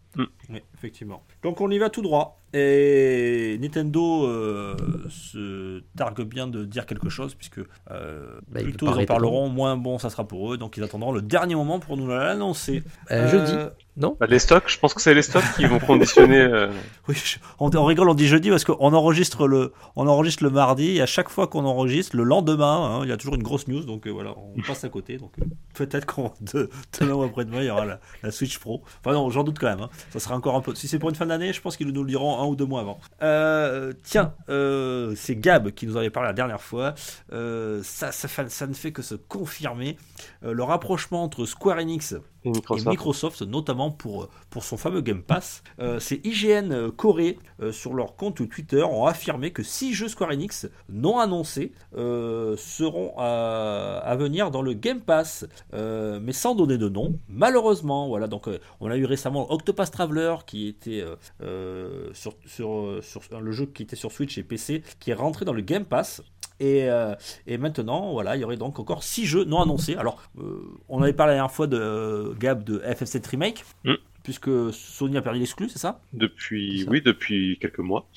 Oui, 0.49 0.61
effectivement. 0.73 1.23
Donc 1.43 1.61
on 1.61 1.69
y 1.69 1.77
va 1.77 1.89
tout 1.89 2.01
droit. 2.01 2.41
Et 2.53 3.57
Nintendo 3.61 4.25
euh, 4.25 4.75
se 5.09 5.83
targue 5.97 6.21
bien 6.21 6.47
de 6.47 6.63
dire 6.63 6.85
quelque 6.85 7.09
chose, 7.09 7.35
puisque 7.35 7.59
euh, 7.91 8.39
Bah, 8.47 8.61
plus 8.61 8.73
tôt 8.73 8.87
ils 8.87 9.03
en 9.03 9.05
parleront, 9.05 9.49
moins 9.49 9.75
bon 9.75 9.99
ça 9.99 10.09
sera 10.09 10.27
pour 10.27 10.53
eux. 10.53 10.57
Donc 10.57 10.77
ils 10.77 10.83
attendront 10.83 11.11
le 11.11 11.21
dernier 11.21 11.55
moment 11.55 11.79
pour 11.79 11.97
nous 11.97 12.07
l'annoncer. 12.07 12.83
Euh, 13.11 13.29
Jeudi, 13.29 13.51
Euh, 13.53 13.69
non 13.97 14.15
Bah, 14.19 14.27
les 14.27 14.39
stocks, 14.39 14.63
je 14.67 14.77
pense 14.79 14.93
que 14.93 15.01
c'est 15.01 15.13
les 15.13 15.21
stocks 15.21 15.43
qui 15.55 15.65
vont 15.65 15.79
conditionner... 15.79 16.39
euh, 16.39 16.69
Oui, 17.07 17.15
je- 17.15 17.37
on, 17.59 17.69
on 17.75 17.83
rigole, 17.85 18.09
on 18.09 18.13
dit 18.13 18.27
jeudi 18.27 18.49
parce 18.49 18.63
qu'on 18.63 18.93
enregistre 18.93 19.47
le, 19.47 19.73
on 19.95 20.07
enregistre 20.07 20.43
le 20.43 20.49
mardi 20.49 20.97
et 20.97 21.01
à 21.01 21.05
chaque 21.05 21.29
fois 21.29 21.47
qu'on 21.47 21.65
enregistre, 21.65 22.15
le 22.15 22.23
lendemain, 22.23 22.99
hein, 22.99 22.99
il 23.03 23.09
y 23.09 23.11
a 23.11 23.17
toujours 23.17 23.35
une 23.35 23.43
grosse 23.43 23.67
news, 23.67 23.81
donc 23.83 24.07
euh, 24.07 24.11
voilà, 24.11 24.33
on 24.37 24.61
passe 24.61 24.83
à 24.83 24.89
côté. 24.89 25.17
Donc 25.17 25.31
euh, 25.41 25.45
peut-être 25.73 26.05
qu'on 26.05 26.31
de- 26.41 26.69
demain 26.99 27.13
ou 27.13 27.23
après-demain, 27.23 27.59
il 27.61 27.65
y 27.65 27.69
aura 27.69 27.85
la, 27.85 27.99
la 28.23 28.31
Switch 28.31 28.59
Pro. 28.59 28.83
Enfin 29.03 29.13
non, 29.13 29.29
j'en 29.29 29.43
doute 29.43 29.57
quand 29.59 29.67
même. 29.67 29.81
hein. 29.81 29.89
Ça 30.11 30.19
sera 30.19 30.35
encore 30.35 30.55
un 30.55 30.61
peu. 30.61 30.75
Si 30.75 30.87
c'est 30.87 30.99
pour 30.99 31.09
une 31.09 31.15
fin 31.15 31.25
d'année, 31.25 31.51
je 31.53 31.61
pense 31.61 31.75
qu'ils 31.77 31.87
nous 31.91 32.03
le 32.03 32.09
diront 32.09 32.39
un 32.39 32.45
ou 32.45 32.55
deux 32.55 32.65
mois 32.65 32.81
avant. 32.81 32.99
Euh, 33.23 33.93
tiens, 34.03 34.33
euh, 34.49 35.13
c'est 35.15 35.35
Gab 35.35 35.71
qui 35.71 35.87
nous 35.87 35.97
avait 35.97 36.09
parlé 36.09 36.27
la 36.27 36.33
dernière 36.33 36.61
fois. 36.61 36.93
Euh, 37.33 37.81
ça, 37.83 38.11
ça, 38.11 38.27
fait- 38.27 38.49
ça 38.49 38.67
ne 38.67 38.73
fait 38.73 38.91
que 38.91 39.01
se 39.01 39.15
confirmer 39.15 39.97
Euh, 40.43 40.53
le 40.53 40.63
rapprochement 40.63 41.23
entre 41.23 41.45
Square 41.45 41.77
Enix 41.79 42.11
et 42.13 42.17
et 42.43 42.51
Microsoft. 42.51 42.87
Microsoft, 42.87 43.43
notamment 43.87 44.27
pour, 44.49 44.63
son 44.63 44.77
fameux 44.77 45.01
Game 45.01 45.21
Pass. 45.21 45.61
Euh, 45.79 45.99
c'est 45.99 46.25
IGN 46.25 46.71
euh, 46.71 46.91
Corée, 46.91 47.37
euh, 47.61 47.71
sur 47.71 47.93
leur 47.93 48.15
compte 48.15 48.47
Twitter, 48.49 48.81
ont 48.81 49.05
affirmé 49.05 49.51
que 49.51 49.61
six 49.61 49.93
jeux 49.93 50.07
Square 50.07 50.31
Enix 50.31 50.67
non 50.89 51.19
annoncés 51.19 51.73
euh, 51.95 52.57
seront 52.57 53.13
à, 53.17 54.15
venir 54.17 54.49
dans 54.49 54.63
le 54.63 54.73
Game 54.73 55.01
Pass, 55.01 55.45
euh, 55.75 56.19
mais 56.21 56.33
sans 56.33 56.55
donner 56.55 56.79
de 56.79 56.89
nom. 56.89 57.19
Malheureusement, 57.29 58.07
voilà, 58.07 58.27
donc 58.27 58.47
euh, 58.47 58.57
on 58.79 58.89
a 58.89 58.97
eu 58.97 59.05
récemment 59.05 59.51
Octopath 59.51 59.91
Traveler 59.91 60.37
qui 60.47 60.67
était 60.67 61.01
euh, 61.01 61.15
euh, 61.43 62.11
euh, 62.59 63.01
sur 63.01 63.39
le 63.39 63.51
jeu 63.51 63.67
qui 63.67 63.83
était 63.83 63.95
sur 63.95 64.11
Switch 64.11 64.37
et 64.39 64.43
PC, 64.43 64.83
qui 64.99 65.11
est 65.11 65.15
rentré 65.15 65.45
dans 65.45 65.53
le 65.53 65.61
Game 65.61 65.85
Pass. 65.85 66.23
Et, 66.59 66.89
euh, 66.89 67.13
et 67.45 67.57
maintenant, 67.57 68.11
voilà, 68.13 68.35
il 68.35 68.41
y 68.41 68.43
aurait 68.43 68.57
donc 68.57 68.79
encore 68.79 69.03
6 69.03 69.25
jeux 69.25 69.43
non 69.45 69.61
annoncés. 69.61 69.95
Alors, 69.95 70.21
euh, 70.39 70.61
on 70.89 71.01
avait 71.01 71.13
parlé 71.13 71.31
la 71.31 71.37
dernière 71.37 71.51
fois 71.51 71.67
de 71.67 71.77
euh, 71.77 72.33
Gab 72.39 72.63
de 72.63 72.79
FF7 72.79 73.27
Remake, 73.29 73.65
Mm. 73.83 73.93
Puisque 74.27 74.49
Sony 74.73 75.15
a 75.15 75.21
perdu 75.21 75.39
l'exclu, 75.39 75.69
c'est 75.69 75.79
ça 75.79 76.01
Depuis, 76.11 76.81
ça. 76.83 76.91
oui, 76.91 77.01
depuis 77.01 77.57
quelques 77.61 77.79
mois. 77.79 78.09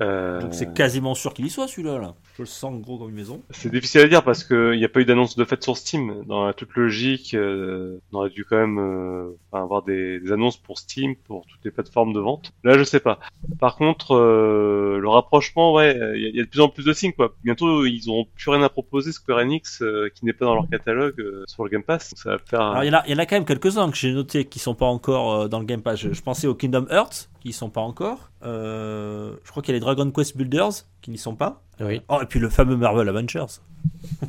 Euh, 0.00 0.40
Donc 0.40 0.54
c'est 0.54 0.72
quasiment 0.72 1.14
sûr 1.14 1.34
qu'il 1.34 1.44
y 1.44 1.50
soit 1.50 1.68
celui-là. 1.68 1.98
Là. 1.98 2.14
Je 2.36 2.42
le 2.42 2.46
sens 2.46 2.80
gros 2.80 2.96
comme 2.96 3.10
une 3.10 3.16
maison. 3.16 3.42
C'est 3.50 3.70
difficile 3.70 4.00
à 4.00 4.08
dire 4.08 4.24
parce 4.24 4.44
qu'il 4.44 4.78
n'y 4.78 4.84
a 4.86 4.88
pas 4.88 5.00
eu 5.00 5.04
d'annonce 5.04 5.36
de 5.36 5.44
fait 5.44 5.62
sur 5.62 5.76
Steam. 5.76 6.24
Dans 6.26 6.46
la 6.46 6.54
toute 6.54 6.74
logique, 6.74 7.34
euh, 7.34 7.98
on 8.12 8.16
aurait 8.16 8.30
dû 8.30 8.46
quand 8.46 8.56
même 8.56 8.78
euh, 8.78 9.36
avoir 9.52 9.82
des, 9.82 10.20
des 10.20 10.32
annonces 10.32 10.56
pour 10.56 10.78
Steam, 10.78 11.16
pour 11.16 11.44
toutes 11.46 11.62
les 11.66 11.70
plateformes 11.70 12.14
de 12.14 12.20
vente. 12.20 12.50
Là, 12.64 12.78
je 12.78 12.84
sais 12.84 13.00
pas. 13.00 13.18
Par 13.60 13.76
contre, 13.76 14.12
euh, 14.14 14.98
le 14.98 15.08
rapprochement, 15.10 15.74
ouais, 15.74 15.92
il 16.16 16.22
y, 16.22 16.26
a- 16.26 16.28
il 16.30 16.36
y 16.36 16.40
a 16.40 16.44
de 16.44 16.48
plus 16.48 16.60
en 16.60 16.70
plus 16.70 16.84
de 16.86 16.92
signes. 16.94 17.12
Quoi. 17.12 17.34
Bientôt, 17.44 17.84
ils 17.84 18.08
auront 18.08 18.26
plus 18.36 18.50
rien 18.50 18.62
à 18.62 18.70
proposer 18.70 19.12
Square 19.12 19.40
Enix 19.40 19.82
qui 20.14 20.24
n'est 20.24 20.32
pas 20.32 20.46
dans 20.46 20.54
leur 20.54 20.68
catalogue 20.70 21.22
sur 21.46 21.62
le 21.64 21.68
Game 21.68 21.82
Pass. 21.82 22.10
Donc, 22.14 22.18
ça 22.20 22.30
va 22.30 22.38
faire. 22.38 22.60
Alors 22.62 22.84
il 22.84 22.86
y, 22.86 22.90
en 22.90 22.98
a, 23.00 23.02
il 23.06 23.10
y 23.12 23.14
en 23.14 23.18
a 23.18 23.26
quand 23.26 23.36
même 23.36 23.44
quelques-uns 23.44 23.90
que 23.90 23.96
j'ai 23.98 24.12
notés 24.12 24.44
qui 24.46 24.58
sont 24.58 24.74
pas 24.74 24.86
encore 24.86 25.34
euh, 25.34 25.48
le 25.58 25.66
je 26.12 26.22
pensais 26.22 26.46
au 26.46 26.54
Kingdom 26.54 26.86
Hearts 26.90 27.28
qui 27.48 27.52
sont 27.54 27.70
pas 27.70 27.80
encore. 27.80 28.30
Euh, 28.44 29.32
je 29.44 29.50
crois 29.50 29.62
qu'il 29.62 29.72
y 29.72 29.76
a 29.76 29.78
les 29.78 29.80
Dragon 29.80 30.10
Quest 30.10 30.36
Builders 30.36 30.72
qui 31.02 31.10
n'y 31.10 31.18
sont 31.18 31.34
pas. 31.34 31.62
Oui. 31.80 32.00
Oh, 32.08 32.18
et 32.22 32.26
puis 32.26 32.40
le 32.40 32.48
fameux 32.48 32.76
Marvel 32.76 33.08
Avengers. 33.08 33.46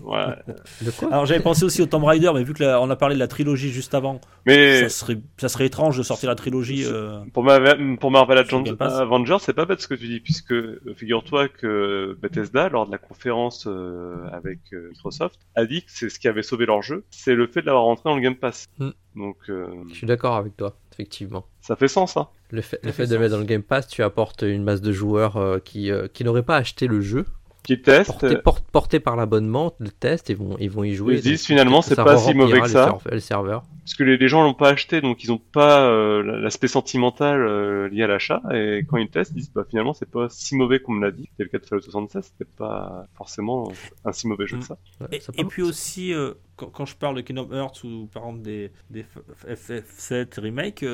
Ouais. 0.04 0.26
De 0.84 0.92
quoi 0.92 1.12
Alors 1.12 1.26
j'avais 1.26 1.40
pensé 1.42 1.64
aussi 1.66 1.82
au 1.82 1.88
Tomb 1.88 2.04
Raider, 2.04 2.30
mais 2.34 2.44
vu 2.44 2.54
que 2.54 2.64
là, 2.64 2.80
on 2.82 2.90
a 2.92 2.96
parlé 2.96 3.16
de 3.16 3.20
la 3.20 3.28
trilogie 3.28 3.72
juste 3.72 3.96
avant, 3.96 4.22
Mais 4.46 4.82
ça 4.84 4.90
serait, 4.90 5.18
ça 5.38 5.50
serait 5.50 5.66
étrange 5.66 5.98
de 5.98 6.04
sortir 6.04 6.30
la 6.30 6.36
trilogie. 6.36 6.84
euh, 6.86 7.20
Pour, 7.34 7.44
ma- 7.44 7.60
pour 8.00 8.12
Marvel. 8.12 8.38
Avengers, 8.80 9.38
c'est 9.42 9.54
pas 9.54 9.66
bête 9.66 9.82
ce 9.82 9.88
que 9.88 9.96
tu 9.96 10.08
dis, 10.08 10.20
puisque 10.20 10.52
euh, 10.54 10.80
figure-toi 10.96 11.48
que 11.50 12.16
Bethesda, 12.22 12.70
lors 12.70 12.86
de 12.86 12.92
la 12.92 13.00
conférence 13.00 13.66
euh, 13.68 14.28
avec 14.32 14.60
euh, 14.74 14.90
Microsoft, 14.92 15.40
a 15.56 15.66
dit 15.66 15.82
que 15.84 15.92
c'est 15.92 16.10
ce 16.10 16.20
qui 16.20 16.28
avait 16.28 16.44
sauvé 16.44 16.66
leur 16.68 16.84
jeu, 16.84 17.04
c'est 17.10 17.34
le 17.36 17.48
fait 17.48 17.62
de 17.62 17.66
l'avoir 17.66 17.86
rentré 17.86 18.04
dans 18.10 18.16
le 18.16 18.22
Game 18.22 18.36
Pass. 18.36 18.68
Hmm. 18.78 18.90
Donc 19.16 19.38
euh, 19.50 19.68
Je 19.90 19.96
suis 19.96 20.08
d'accord 20.08 20.36
avec 20.36 20.56
toi, 20.56 20.76
effectivement. 20.94 21.46
Ça 21.62 21.76
fait 21.76 21.88
sens, 21.88 22.18
hein. 22.18 22.28
Le 22.52 22.62
fait, 22.62 22.78
Ça 22.78 22.88
le 22.88 22.92
fait 22.92 23.04
fait 23.06 23.12
de 23.14 23.18
mettre 23.18 23.32
dans 23.34 23.40
le 23.40 23.46
Game 23.46 23.62
Pass, 23.64 23.88
tu 23.88 24.02
apportes 24.04 24.42
une 24.42 24.64
masse 24.64 24.82
de 24.82 24.92
joueurs 24.92 25.38
euh, 25.38 25.60
qui, 25.60 25.92
euh, 25.92 26.08
qui 26.12 26.24
n'auraient 26.24 26.44
pas 26.44 26.58
acheté 26.58 26.88
le 26.88 27.00
jeu, 27.02 27.26
Qui 27.64 27.82
teste, 27.82 28.08
porté, 28.12 28.38
por- 28.38 28.62
porté 28.72 29.00
par 29.00 29.16
l'abonnement, 29.16 29.74
le 29.80 29.90
test, 29.90 30.30
et 30.30 30.34
vont, 30.34 30.56
ils 30.60 30.70
vont 30.70 30.84
y 30.84 30.94
jouer. 30.94 31.16
Ils 31.16 31.22
disent 31.22 31.46
finalement 31.46 31.82
c'est 31.82 31.96
pas 31.96 32.18
si 32.18 32.34
mauvais 32.34 32.62
que 32.62 32.68
ça. 32.70 32.98
Le 33.12 33.20
serveur. 33.20 33.64
Parce 33.84 33.96
que 33.96 34.04
les, 34.04 34.18
les 34.18 34.28
gens 34.28 34.44
l'ont 34.44 34.54
pas 34.54 34.70
acheté, 34.70 35.02
donc 35.02 35.24
ils 35.24 35.32
ont 35.32 35.42
pas 35.52 35.82
euh, 35.82 36.22
l'aspect 36.42 36.68
sentimental 36.68 37.42
euh, 37.42 37.90
lié 37.90 38.04
à 38.04 38.08
l'achat. 38.08 38.42
Et 38.54 38.86
quand 38.88 38.98
ils 38.98 39.10
testent, 39.10 39.32
ils 39.32 39.40
disent 39.40 39.52
bah 39.52 39.66
finalement 39.68 39.94
c'est 39.94 40.10
pas 40.10 40.28
si 40.30 40.56
mauvais 40.56 40.80
qu'on 40.80 40.94
me 40.94 41.04
l'a 41.04 41.12
dit. 41.12 41.28
C'était 41.32 41.44
le 41.46 41.50
cas 41.50 41.58
de 41.58 41.66
Fallout 41.66 41.82
76, 41.82 42.24
c'était 42.24 42.50
pas 42.58 43.08
forcément 43.16 43.72
un 44.06 44.12
si 44.12 44.28
mauvais 44.28 44.46
jeu 44.46 44.58
que 44.58 44.64
Mm. 44.64 44.66
ça. 44.66 44.78
Et, 45.12 45.22
et 45.38 45.44
puis 45.46 45.64
aussi, 45.64 46.14
euh, 46.14 46.34
quand, 46.56 46.68
quand 46.68 46.86
je 46.86 46.96
parle 46.96 47.16
de 47.16 47.22
Kingdom 47.22 47.50
Hearts 47.52 47.84
ou 47.84 48.08
par 48.14 48.24
exemple 48.24 48.42
des, 48.44 48.72
des 48.92 49.06
FF7 49.48 50.40
remake, 50.40 50.86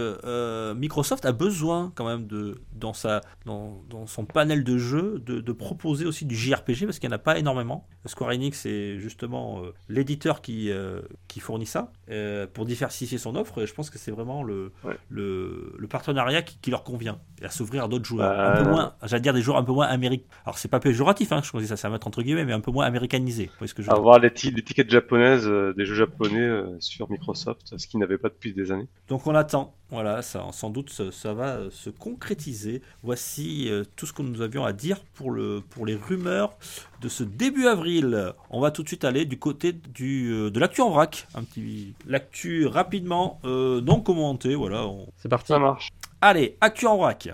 Microsoft 0.75 1.25
a 1.25 1.31
besoin 1.33 1.91
quand 1.95 2.05
même 2.07 2.27
de 2.27 2.61
dans 2.73 2.93
sa 2.93 3.21
dans, 3.45 3.83
dans 3.89 4.05
son 4.07 4.25
panel 4.25 4.63
de 4.63 4.77
jeux 4.77 5.21
de, 5.25 5.41
de 5.41 5.51
proposer 5.51 6.05
aussi 6.05 6.25
du 6.25 6.35
JRPG 6.35 6.85
parce 6.85 6.99
qu'il 6.99 7.09
n'y 7.09 7.13
en 7.13 7.17
a 7.17 7.19
pas 7.19 7.37
énormément. 7.37 7.64
Square 8.05 8.29
Enix 8.31 8.59
c'est 8.59 8.99
justement 8.99 9.63
euh, 9.63 9.73
l'éditeur 9.89 10.41
qui 10.41 10.69
euh, 10.69 11.01
qui 11.27 11.39
fournit 11.39 11.65
ça 11.65 11.91
euh, 12.11 12.45
pour 12.53 12.65
diversifier 12.65 13.17
son 13.17 13.35
offre. 13.35 13.63
Et 13.63 13.67
je 13.67 13.73
pense 13.73 13.89
que 13.89 13.97
c'est 13.97 14.11
vraiment 14.11 14.43
le, 14.43 14.71
Ouais. 14.83 14.95
le 15.09 15.73
le 15.77 15.87
partenariat 15.87 16.41
qui, 16.43 16.57
qui 16.61 16.69
leur 16.69 16.83
convient 16.83 17.17
et 17.41 17.45
à 17.45 17.49
s'ouvrir 17.49 17.85
à 17.85 17.87
d'autres 17.87 18.05
joueurs 18.05 18.39
un 18.39 18.63
peu 18.63 18.69
moins, 18.69 18.93
j'allais 19.03 19.21
dire 19.21 19.33
des 19.33 19.41
joueurs 19.41 19.57
un 19.57 19.63
peu 19.63 19.71
moins 19.71 19.87
américains. 19.87 20.25
Alors 20.45 20.57
c'est 20.59 20.67
pas 20.67 20.79
péjoratif, 20.79 21.31
hein, 21.31 21.41
je 21.43 21.57
dis 21.57 21.67
ça, 21.67 21.77
ça 21.77 21.89
va 21.89 21.93
mettre 21.93 22.07
entre 22.07 22.21
guillemets, 22.21 22.45
mais 22.45 22.53
un 22.53 22.59
peu 22.59 22.71
moins 22.71 22.85
américanisé. 22.85 23.49
Vous 23.59 23.65
que 23.73 23.81
je 23.81 23.89
Avoir 23.89 24.19
l'éti- 24.19 24.51
l'étiquette 24.51 24.89
japonaise 24.89 25.47
euh, 25.47 25.73
des 25.73 25.85
jeux 25.85 25.95
japonais 25.95 26.47
sur 26.79 27.09
Microsoft, 27.09 27.73
ce 27.77 27.87
qu'ils 27.87 27.99
n'avaient 27.99 28.19
pas 28.19 28.29
depuis 28.29 28.53
des 28.53 28.71
années. 28.71 28.87
Donc 29.07 29.25
on 29.27 29.33
attend. 29.35 29.73
Voilà, 29.91 30.23
ça, 30.23 30.43
sans 30.51 30.71
doute 30.71 30.89
ça, 30.89 31.11
ça 31.11 31.33
va 31.35 31.69
se 31.69 31.91
concrétiser. 31.91 32.81
Voici 33.03 33.69
tout 33.95 34.05
ce 34.07 34.13
que 34.13 34.23
nous 34.23 34.41
avions 34.41 34.65
à 34.65 34.73
dire 34.73 34.97
pour, 35.13 35.29
le, 35.29 35.61
pour 35.69 35.85
les 35.85 35.95
rumeurs 35.95 36.57
de 37.01 37.09
ce 37.09 37.23
début 37.23 37.67
avril. 37.67 38.33
On 38.49 38.59
va 38.61 38.71
tout 38.71 38.83
de 38.83 38.87
suite 38.87 39.03
aller 39.05 39.25
du 39.25 39.37
côté 39.37 39.73
du, 39.73 40.31
euh, 40.31 40.49
de 40.51 40.59
l'actu 40.59 40.81
en 40.81 40.89
vrac. 40.89 41.27
Un 41.35 41.43
petit 41.43 41.93
l'actu 42.07 42.65
rapidement, 42.67 43.39
euh, 43.45 43.81
non 43.81 43.99
commenté. 44.01 44.55
Voilà. 44.55 44.85
on- 44.87 45.07
C'est 45.17 45.29
parti. 45.29 45.47
Ça 45.47 45.59
marche. 45.59 45.89
Allez, 46.21 46.57
actu 46.61 46.87
en 46.87 46.97
vrac. 46.97 47.29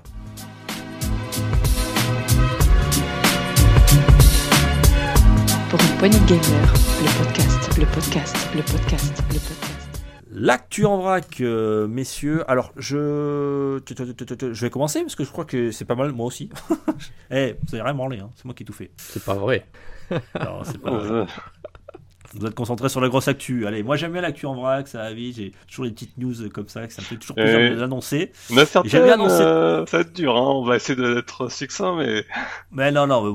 Pour 5.69 5.79
une 5.79 5.97
poignée 5.97 6.19
de 6.19 6.25
gamers, 6.25 6.73
le 7.01 7.23
podcast, 7.23 7.77
le 7.79 7.85
podcast, 7.85 8.35
le 8.55 8.61
podcast, 8.61 9.23
le 9.29 9.39
podcast. 9.39 9.70
L'actu 10.41 10.85
en 10.87 10.97
vrac, 10.97 11.39
euh, 11.41 11.87
messieurs. 11.87 12.43
Alors, 12.49 12.73
je... 12.75 13.79
je 13.87 14.61
vais 14.61 14.69
commencer 14.71 15.01
parce 15.01 15.13
que 15.13 15.23
je 15.23 15.31
crois 15.31 15.45
que 15.45 15.69
c'est 15.69 15.85
pas 15.85 15.93
mal, 15.93 16.13
moi 16.13 16.25
aussi. 16.25 16.49
Eh, 17.29 17.55
vous 17.67 17.75
avez 17.75 17.83
rien 17.83 17.93
branlé, 17.93 18.19
hein. 18.19 18.31
c'est 18.35 18.45
moi 18.45 18.55
qui 18.55 18.63
ai 18.63 18.65
tout 18.65 18.73
fait. 18.73 18.89
C'est 18.97 19.23
pas 19.23 19.35
vrai. 19.35 19.67
Non, 20.11 20.63
c'est 20.63 20.79
pas 20.79 20.89
Euh, 20.89 21.25
Vous 22.33 22.45
être 22.47 22.55
concentré 22.55 22.87
sur 22.87 23.01
la 23.01 23.09
grosse 23.09 23.27
actu. 23.27 23.67
Allez, 23.67 23.83
moi 23.83 23.97
j'aime 23.97 24.13
bien 24.13 24.21
l'actu 24.21 24.45
en 24.45 24.55
vrac, 24.55 24.87
ça 24.87 24.99
va 24.99 25.13
vite. 25.13 25.35
J'ai 25.35 25.51
toujours 25.67 25.83
les 25.85 25.91
petites 25.91 26.17
news 26.17 26.33
comme 26.53 26.67
ça, 26.69 26.87
que 26.87 26.93
ça 26.93 27.01
me 27.01 27.05
fait 27.07 27.17
toujours 27.17 27.35
plaisir 27.35 27.59
Eh. 27.59 27.69
de 27.71 27.75
les 27.75 27.81
annoncer. 27.83 28.31
Il 28.49 28.55
y 28.55 28.59
en 28.59 28.61
a 28.61 28.65
certaines, 28.65 28.91
J'avais 28.91 29.11
annoncé- 29.11 29.41
euh, 29.41 29.85
ça 29.85 29.97
va 29.97 30.01
être 30.01 30.13
dur, 30.13 30.35
hein. 30.37 30.41
on 30.55 30.63
va 30.63 30.77
essayer 30.77 30.95
d'être 30.95 31.51
succinct, 31.51 31.95
mais 31.97 32.25
Mais 32.71 32.89
non, 32.91 33.05
non, 33.05 33.21
mais 33.21 33.29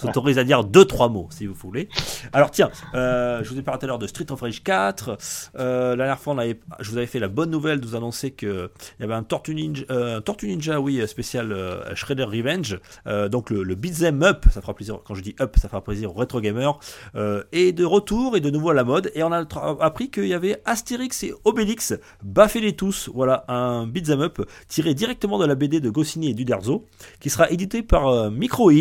vous 0.00 0.08
autorise 0.08 0.38
à 0.38 0.44
dire 0.44 0.62
deux, 0.62 0.84
trois 0.84 1.08
mots 1.08 1.26
si 1.30 1.46
vous 1.46 1.54
voulez. 1.54 1.88
Alors 2.32 2.52
tiens, 2.52 2.70
euh, 2.94 3.42
je 3.42 3.50
vous 3.50 3.58
ai 3.58 3.62
parlé 3.62 3.80
tout 3.80 3.86
à 3.86 3.88
l'heure 3.88 3.98
de 3.98 4.06
Street 4.06 4.30
of 4.30 4.40
Rage 4.40 4.62
4. 4.62 5.18
Euh, 5.58 5.90
la 5.90 5.96
dernière 5.96 6.18
fois, 6.20 6.34
on 6.34 6.38
avait, 6.38 6.60
je 6.80 6.90
vous 6.92 6.96
avais 6.98 7.06
fait 7.06 7.18
la 7.18 7.28
bonne 7.28 7.50
nouvelle 7.50 7.80
de 7.80 7.86
vous 7.86 7.96
annoncer 7.96 8.30
qu'il 8.30 8.68
y 9.00 9.02
avait 9.02 9.14
un 9.14 9.24
Tortue 9.24 9.54
Ninja, 9.56 9.82
euh, 9.90 10.18
un 10.18 10.20
Tortue 10.20 10.46
Ninja 10.46 10.78
oui, 10.78 11.02
spécial 11.08 11.50
euh, 11.52 11.94
Shredder 11.96 12.22
Revenge. 12.24 12.78
Euh, 13.08 13.28
donc 13.28 13.50
le, 13.50 13.64
le 13.64 13.74
Beat'em 13.74 14.22
Up, 14.22 14.44
ça 14.52 14.60
fera 14.60 14.72
plaisir, 14.74 15.00
quand 15.04 15.14
je 15.16 15.22
dis 15.22 15.34
up, 15.40 15.56
ça 15.60 15.68
fera 15.68 15.82
plaisir 15.82 16.12
aux 16.14 16.18
rétro 16.18 16.40
gamers. 16.40 16.78
Euh, 17.16 17.42
et 17.50 17.72
de 17.72 17.84
retour 17.84 18.03
et 18.36 18.40
de 18.40 18.50
nouveau 18.50 18.70
à 18.70 18.74
la 18.74 18.84
mode. 18.84 19.10
Et 19.14 19.22
on 19.22 19.32
a 19.32 19.44
appris 19.80 20.10
qu'il 20.10 20.26
y 20.26 20.34
avait 20.34 20.60
Astérix 20.64 21.22
et 21.22 21.32
Obélix, 21.44 21.94
baffez-les 22.22 22.74
tous. 22.76 23.08
Voilà, 23.14 23.44
un 23.48 23.86
beat'em 23.86 24.20
up 24.20 24.40
tiré 24.68 24.94
directement 24.94 25.38
de 25.38 25.46
la 25.46 25.54
BD 25.54 25.80
de 25.80 25.90
Goscinny 25.90 26.30
et 26.30 26.34
Duderzo, 26.34 26.86
qui 27.20 27.30
sera 27.30 27.50
édité 27.50 27.82
par 27.82 28.08
euh, 28.08 28.30
Microids, 28.30 28.72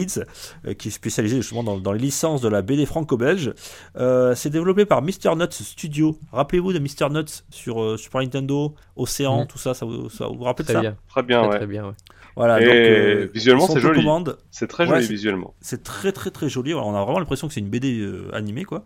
euh, 0.68 0.74
qui 0.74 0.90
est 0.90 0.92
spécialisé 0.92 1.38
justement 1.38 1.64
dans, 1.64 1.78
dans 1.78 1.92
les 1.94 2.00
licences 2.00 2.42
de 2.42 2.50
la 2.50 2.62
BD 2.62 2.86
franco-belge. 2.86 3.54
Euh, 3.98 4.36
c'est 4.36 4.50
développé 4.50 4.86
par 4.86 5.02
Mr. 5.02 5.36
Nuts 5.36 5.52
Studio. 5.52 6.18
Rappelez-vous 6.32 6.74
de 6.74 6.80
Mr. 6.80 7.10
Nuts 7.12 7.44
sur 7.50 7.82
euh, 7.82 7.98
Super 7.98 8.22
Nintendo, 8.22 8.76
Océan, 8.96 9.42
Mhm. 9.42 9.48
tout 9.48 9.58
ça, 9.58 9.74
ça 9.74 9.86
vous, 9.86 10.10
ça 10.10 10.28
vous 10.28 10.44
Très 10.54 10.74
ça 10.74 10.82
bien. 10.82 10.96
très 11.10 11.24
bien, 11.24 11.40
Très, 11.42 11.50
ouais. 11.50 11.58
très 11.58 11.68
bien. 11.68 11.86
ouais. 11.88 11.94
Voilà, 12.36 12.62
Et 12.62 12.66
donc 12.66 12.74
euh, 12.74 13.28
visuellement, 13.34 13.68
c'est 13.68 13.80
joli. 13.80 14.06
C'est 14.52 14.68
très 14.68 14.88
joli 14.88 15.06
visuellement. 15.06 15.54
C'est 15.62 15.84
très 15.84 16.12
très 16.12 16.32
très 16.32 16.50
joli. 16.50 16.74
On 16.74 16.96
a 16.96 17.04
vraiment 17.04 17.20
l'impression 17.20 17.48
que 17.48 17.54
c'est 17.54 17.60
une 17.60 17.70
BD 17.70 18.00
euh, 18.00 18.30
animée 18.34 18.64
quoi. 18.64 18.86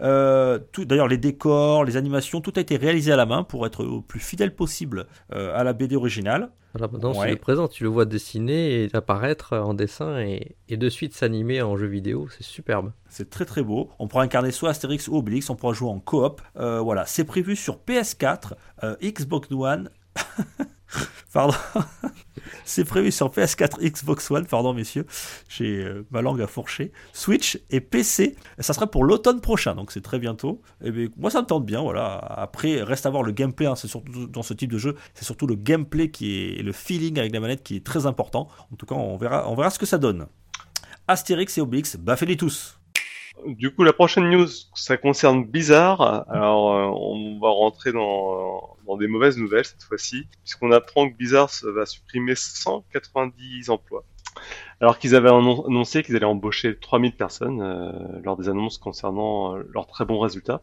Euh, 0.00 0.58
d'ailleurs 0.78 1.08
les 1.08 1.18
décors, 1.18 1.84
les 1.84 1.96
animations, 1.96 2.40
tout 2.40 2.52
a 2.56 2.60
été 2.60 2.76
réalisé 2.76 3.12
à 3.12 3.16
la 3.16 3.26
main 3.26 3.42
pour 3.42 3.66
être 3.66 3.84
au 3.84 4.00
plus 4.00 4.20
fidèle 4.20 4.54
possible 4.54 5.06
euh, 5.34 5.56
à 5.56 5.64
la 5.64 5.72
BD 5.72 5.96
originale. 5.96 6.50
Voilà, 6.74 6.92
maintenant, 6.92 7.18
Ouais. 7.18 7.28
tu 7.28 7.32
le 7.34 7.40
présentes, 7.40 7.70
tu 7.72 7.84
le 7.84 7.88
vois 7.88 8.04
dessiner 8.04 8.84
et 8.84 8.90
apparaître 8.94 9.56
en 9.56 9.72
dessin 9.72 10.18
et, 10.20 10.56
et 10.68 10.76
de 10.76 10.88
suite 10.90 11.14
s'animer 11.14 11.62
en 11.62 11.76
jeu 11.78 11.86
vidéo. 11.86 12.28
C'est 12.36 12.44
superbe. 12.44 12.92
C'est 13.08 13.30
très 13.30 13.46
très 13.46 13.62
beau. 13.62 13.88
On 13.98 14.08
pourra 14.08 14.24
incarner 14.24 14.50
soit 14.50 14.70
Astérix 14.70 15.08
ou 15.08 15.16
Obélix. 15.16 15.48
On 15.48 15.56
pourra 15.56 15.72
jouer 15.72 15.88
en 15.88 16.00
coop. 16.00 16.42
Euh, 16.58 16.80
voilà, 16.80 17.06
c'est 17.06 17.24
prévu 17.24 17.56
sur 17.56 17.78
PS4, 17.78 18.52
euh, 18.84 18.94
Xbox 19.02 19.50
One. 19.52 19.88
Pardon. 21.32 21.54
c'est 22.64 22.84
prévu 22.84 23.10
sur 23.12 23.28
PS4, 23.28 23.80
Xbox 23.80 24.30
One, 24.30 24.46
pardon 24.46 24.72
messieurs, 24.72 25.06
j'ai 25.48 25.84
euh, 25.84 26.06
ma 26.10 26.22
langue 26.22 26.40
à 26.40 26.46
fourcher, 26.46 26.92
Switch 27.12 27.60
et 27.70 27.80
PC. 27.80 28.36
Ça 28.58 28.72
sera 28.72 28.86
pour 28.86 29.04
l'automne 29.04 29.40
prochain, 29.40 29.74
donc 29.74 29.92
c'est 29.92 30.00
très 30.00 30.18
bientôt. 30.18 30.62
Et 30.84 30.90
bien, 30.90 31.08
moi 31.16 31.30
ça 31.30 31.42
me 31.42 31.46
tente 31.46 31.66
bien, 31.66 31.80
voilà. 31.80 32.16
Après, 32.16 32.82
reste 32.82 33.06
à 33.06 33.10
voir 33.10 33.22
le 33.22 33.32
gameplay, 33.32 33.66
hein, 33.66 33.76
c'est 33.76 33.88
surtout 33.88 34.26
dans 34.26 34.42
ce 34.42 34.54
type 34.54 34.72
de 34.72 34.78
jeu, 34.78 34.96
c'est 35.14 35.24
surtout 35.24 35.46
le 35.46 35.54
gameplay 35.54 36.10
qui 36.10 36.32
est 36.32 36.46
et 36.56 36.62
le 36.62 36.72
feeling 36.72 37.18
avec 37.18 37.32
la 37.32 37.40
manette 37.40 37.62
qui 37.62 37.76
est 37.76 37.84
très 37.84 38.06
important. 38.06 38.48
En 38.72 38.76
tout 38.76 38.86
cas, 38.86 38.94
on 38.94 39.16
verra, 39.16 39.50
on 39.50 39.54
verra 39.54 39.70
ce 39.70 39.78
que 39.78 39.86
ça 39.86 39.98
donne. 39.98 40.26
Astérix 41.08 41.58
et 41.58 41.60
Obélix, 41.60 41.96
baffez-les 41.96 42.36
tous. 42.36 42.78
Du 43.44 43.70
coup, 43.70 43.84
la 43.84 43.92
prochaine 43.92 44.30
news, 44.30 44.48
ça 44.74 44.96
concerne 44.96 45.44
Bizarre. 45.44 46.24
Alors, 46.30 46.72
euh, 46.72 46.86
on 46.86 47.38
va 47.38 47.50
rentrer 47.50 47.92
dans, 47.92 48.76
des 48.98 49.06
mauvaises 49.08 49.36
nouvelles 49.36 49.64
cette 49.64 49.82
fois-ci, 49.82 50.26
puisqu'on 50.42 50.72
apprend 50.72 51.08
que 51.08 51.14
Bizarre 51.14 51.50
va 51.74 51.84
supprimer 51.86 52.34
190 52.34 53.68
emplois. 53.70 54.04
Alors 54.80 54.98
qu'ils 54.98 55.14
avaient 55.14 55.30
annon- 55.30 55.66
annoncé 55.66 56.02
qu'ils 56.02 56.16
allaient 56.16 56.24
embaucher 56.24 56.76
3000 56.76 57.12
personnes 57.12 57.62
euh, 57.62 57.92
lors 58.24 58.36
des 58.36 58.48
annonces 58.48 58.78
concernant 58.78 59.56
euh, 59.56 59.62
leurs 59.72 59.86
très 59.86 60.04
bons 60.04 60.18
résultats. 60.18 60.62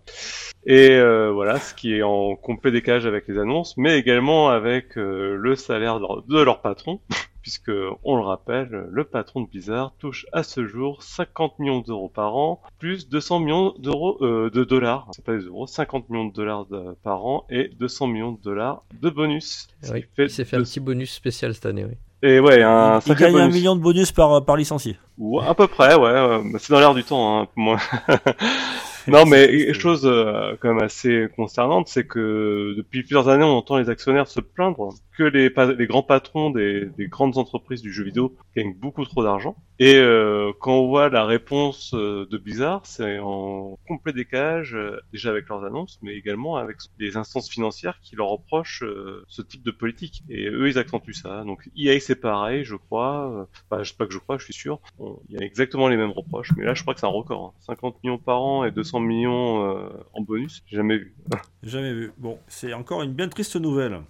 Et 0.65 0.99
voilà, 1.31 1.59
ce 1.59 1.73
qui 1.73 1.95
est 1.95 2.03
en 2.03 2.35
complet 2.35 2.71
décalage 2.71 3.05
avec 3.05 3.27
les 3.27 3.37
annonces, 3.37 3.75
mais 3.77 3.97
également 3.99 4.49
avec 4.49 4.95
le 4.95 5.55
salaire 5.55 5.99
de 5.99 6.41
leur 6.41 6.61
patron, 6.61 7.01
puisque 7.43 7.71
on 8.03 8.15
le 8.15 8.23
rappelle, 8.23 8.87
le 8.89 9.03
patron 9.03 9.41
de 9.41 9.47
Blizzard 9.47 9.93
touche 9.99 10.25
à 10.31 10.41
ce 10.41 10.65
jour 10.65 11.03
50 11.03 11.59
millions 11.59 11.81
d'euros 11.81 12.09
par 12.09 12.35
an, 12.35 12.61
plus 12.79 13.07
200 13.09 13.39
millions 13.41 13.73
d'euros 13.77 14.17
euh, 14.21 14.49
de 14.49 14.63
dollars, 14.63 15.09
c'est 15.13 15.23
pas 15.23 15.33
des 15.35 15.43
euros, 15.43 15.67
50 15.67 16.09
millions 16.09 16.25
de 16.25 16.33
dollars 16.33 16.65
de- 16.65 16.95
par 17.03 17.25
an 17.25 17.45
et 17.49 17.69
200 17.79 18.07
millions 18.07 18.31
de 18.31 18.41
dollars 18.41 18.83
de 18.99 19.09
bonus. 19.09 19.67
Oui, 19.91 20.05
il 20.17 20.29
s'est 20.29 20.45
fait 20.45 20.55
un 20.57 20.63
petit 20.63 20.79
bonus 20.79 21.13
spécial 21.13 21.53
cette 21.53 21.65
année. 21.67 21.85
Oui. 21.85 21.95
Et 22.25 22.39
ouais, 22.39 22.63
un 22.63 23.01
il 23.05 23.15
gagne 23.15 23.35
un 23.35 23.49
million 23.49 23.75
de 23.75 23.81
bonus 23.81 24.13
par, 24.13 24.45
par 24.45 24.55
licencié. 24.55 24.97
Ou 25.17 25.41
à 25.41 25.53
peu 25.53 25.67
près, 25.67 25.95
ouais. 25.95 26.41
c'est 26.57 26.71
dans 26.71 26.79
l'air 26.79 26.93
du 26.93 27.03
temps, 27.03 27.41
hein, 27.41 27.47
pour 27.53 27.61
moi. 27.61 27.77
non, 29.07 29.25
mais 29.25 29.73
chose 29.73 30.05
euh, 30.05 30.55
quand 30.61 30.73
même 30.73 30.83
assez 30.83 31.27
concernante, 31.35 31.87
c'est 31.89 32.05
que 32.07 32.73
depuis 32.77 33.01
plusieurs 33.01 33.27
années, 33.27 33.43
on 33.43 33.57
entend 33.57 33.77
les 33.77 33.89
actionnaires 33.89 34.27
se 34.27 34.39
plaindre 34.39 34.93
que 35.17 35.23
les, 35.23 35.51
les 35.77 35.87
grands 35.87 36.03
patrons 36.03 36.49
des, 36.51 36.85
des 36.97 37.07
grandes 37.07 37.37
entreprises 37.37 37.81
du 37.81 37.91
jeu 37.91 38.03
vidéo 38.03 38.35
gagnent 38.55 38.73
beaucoup 38.73 39.03
trop 39.05 39.23
d'argent. 39.23 39.55
Et 39.79 39.95
euh, 39.95 40.53
quand 40.59 40.73
on 40.75 40.87
voit 40.87 41.09
la 41.09 41.25
réponse 41.25 41.93
euh, 41.93 42.25
de 42.31 42.37
Blizzard, 42.37 42.81
c'est 42.85 43.19
en 43.19 43.77
complet 43.87 44.13
décalage, 44.13 44.73
euh, 44.75 44.99
déjà 45.11 45.29
avec 45.31 45.49
leurs 45.49 45.63
annonces, 45.65 45.99
mais 46.01 46.15
également 46.15 46.55
avec 46.55 46.77
les 46.99 47.17
instances 47.17 47.49
financières 47.49 47.99
qui 48.01 48.15
leur 48.15 48.29
reprochent 48.29 48.83
euh, 48.83 49.23
ce 49.27 49.41
type 49.41 49.63
de 49.63 49.71
politique. 49.71 50.23
Et 50.29 50.47
eux, 50.47 50.67
ils 50.69 50.77
accentuent 50.79 51.13
ça. 51.13 51.43
Donc 51.45 51.69
EA, 51.77 51.99
c'est 51.99 52.15
pareil, 52.15 52.63
je 52.63 52.75
crois. 52.75 53.29
Euh, 53.31 53.45
Enfin, 53.69 53.83
je 53.83 53.89
sais 53.91 53.97
pas 53.97 54.05
que 54.05 54.13
je 54.13 54.19
crois, 54.19 54.37
je 54.37 54.45
suis 54.45 54.53
sûr. 54.53 54.79
Bon, 54.97 55.19
il 55.29 55.35
y 55.39 55.41
a 55.41 55.45
exactement 55.45 55.87
les 55.87 55.97
mêmes 55.97 56.11
reproches, 56.11 56.51
mais 56.57 56.63
là, 56.65 56.73
je 56.73 56.81
crois 56.81 56.93
que 56.93 56.99
c'est 56.99 57.05
un 57.05 57.09
record. 57.09 57.53
hein. 57.55 57.59
50 57.61 58.03
millions 58.03 58.17
par 58.17 58.41
an 58.41 58.63
et 58.65 58.71
200 58.71 58.92
millions 58.99 59.65
euh, 59.65 59.89
en 60.13 60.21
bonus, 60.21 60.63
jamais 60.67 60.97
vu. 60.97 61.15
Jamais 61.63 61.93
vu. 61.93 62.11
Bon, 62.17 62.39
c'est 62.47 62.73
encore 62.73 63.03
une 63.03 63.13
bien 63.13 63.29
triste 63.29 63.55
nouvelle. 63.55 64.01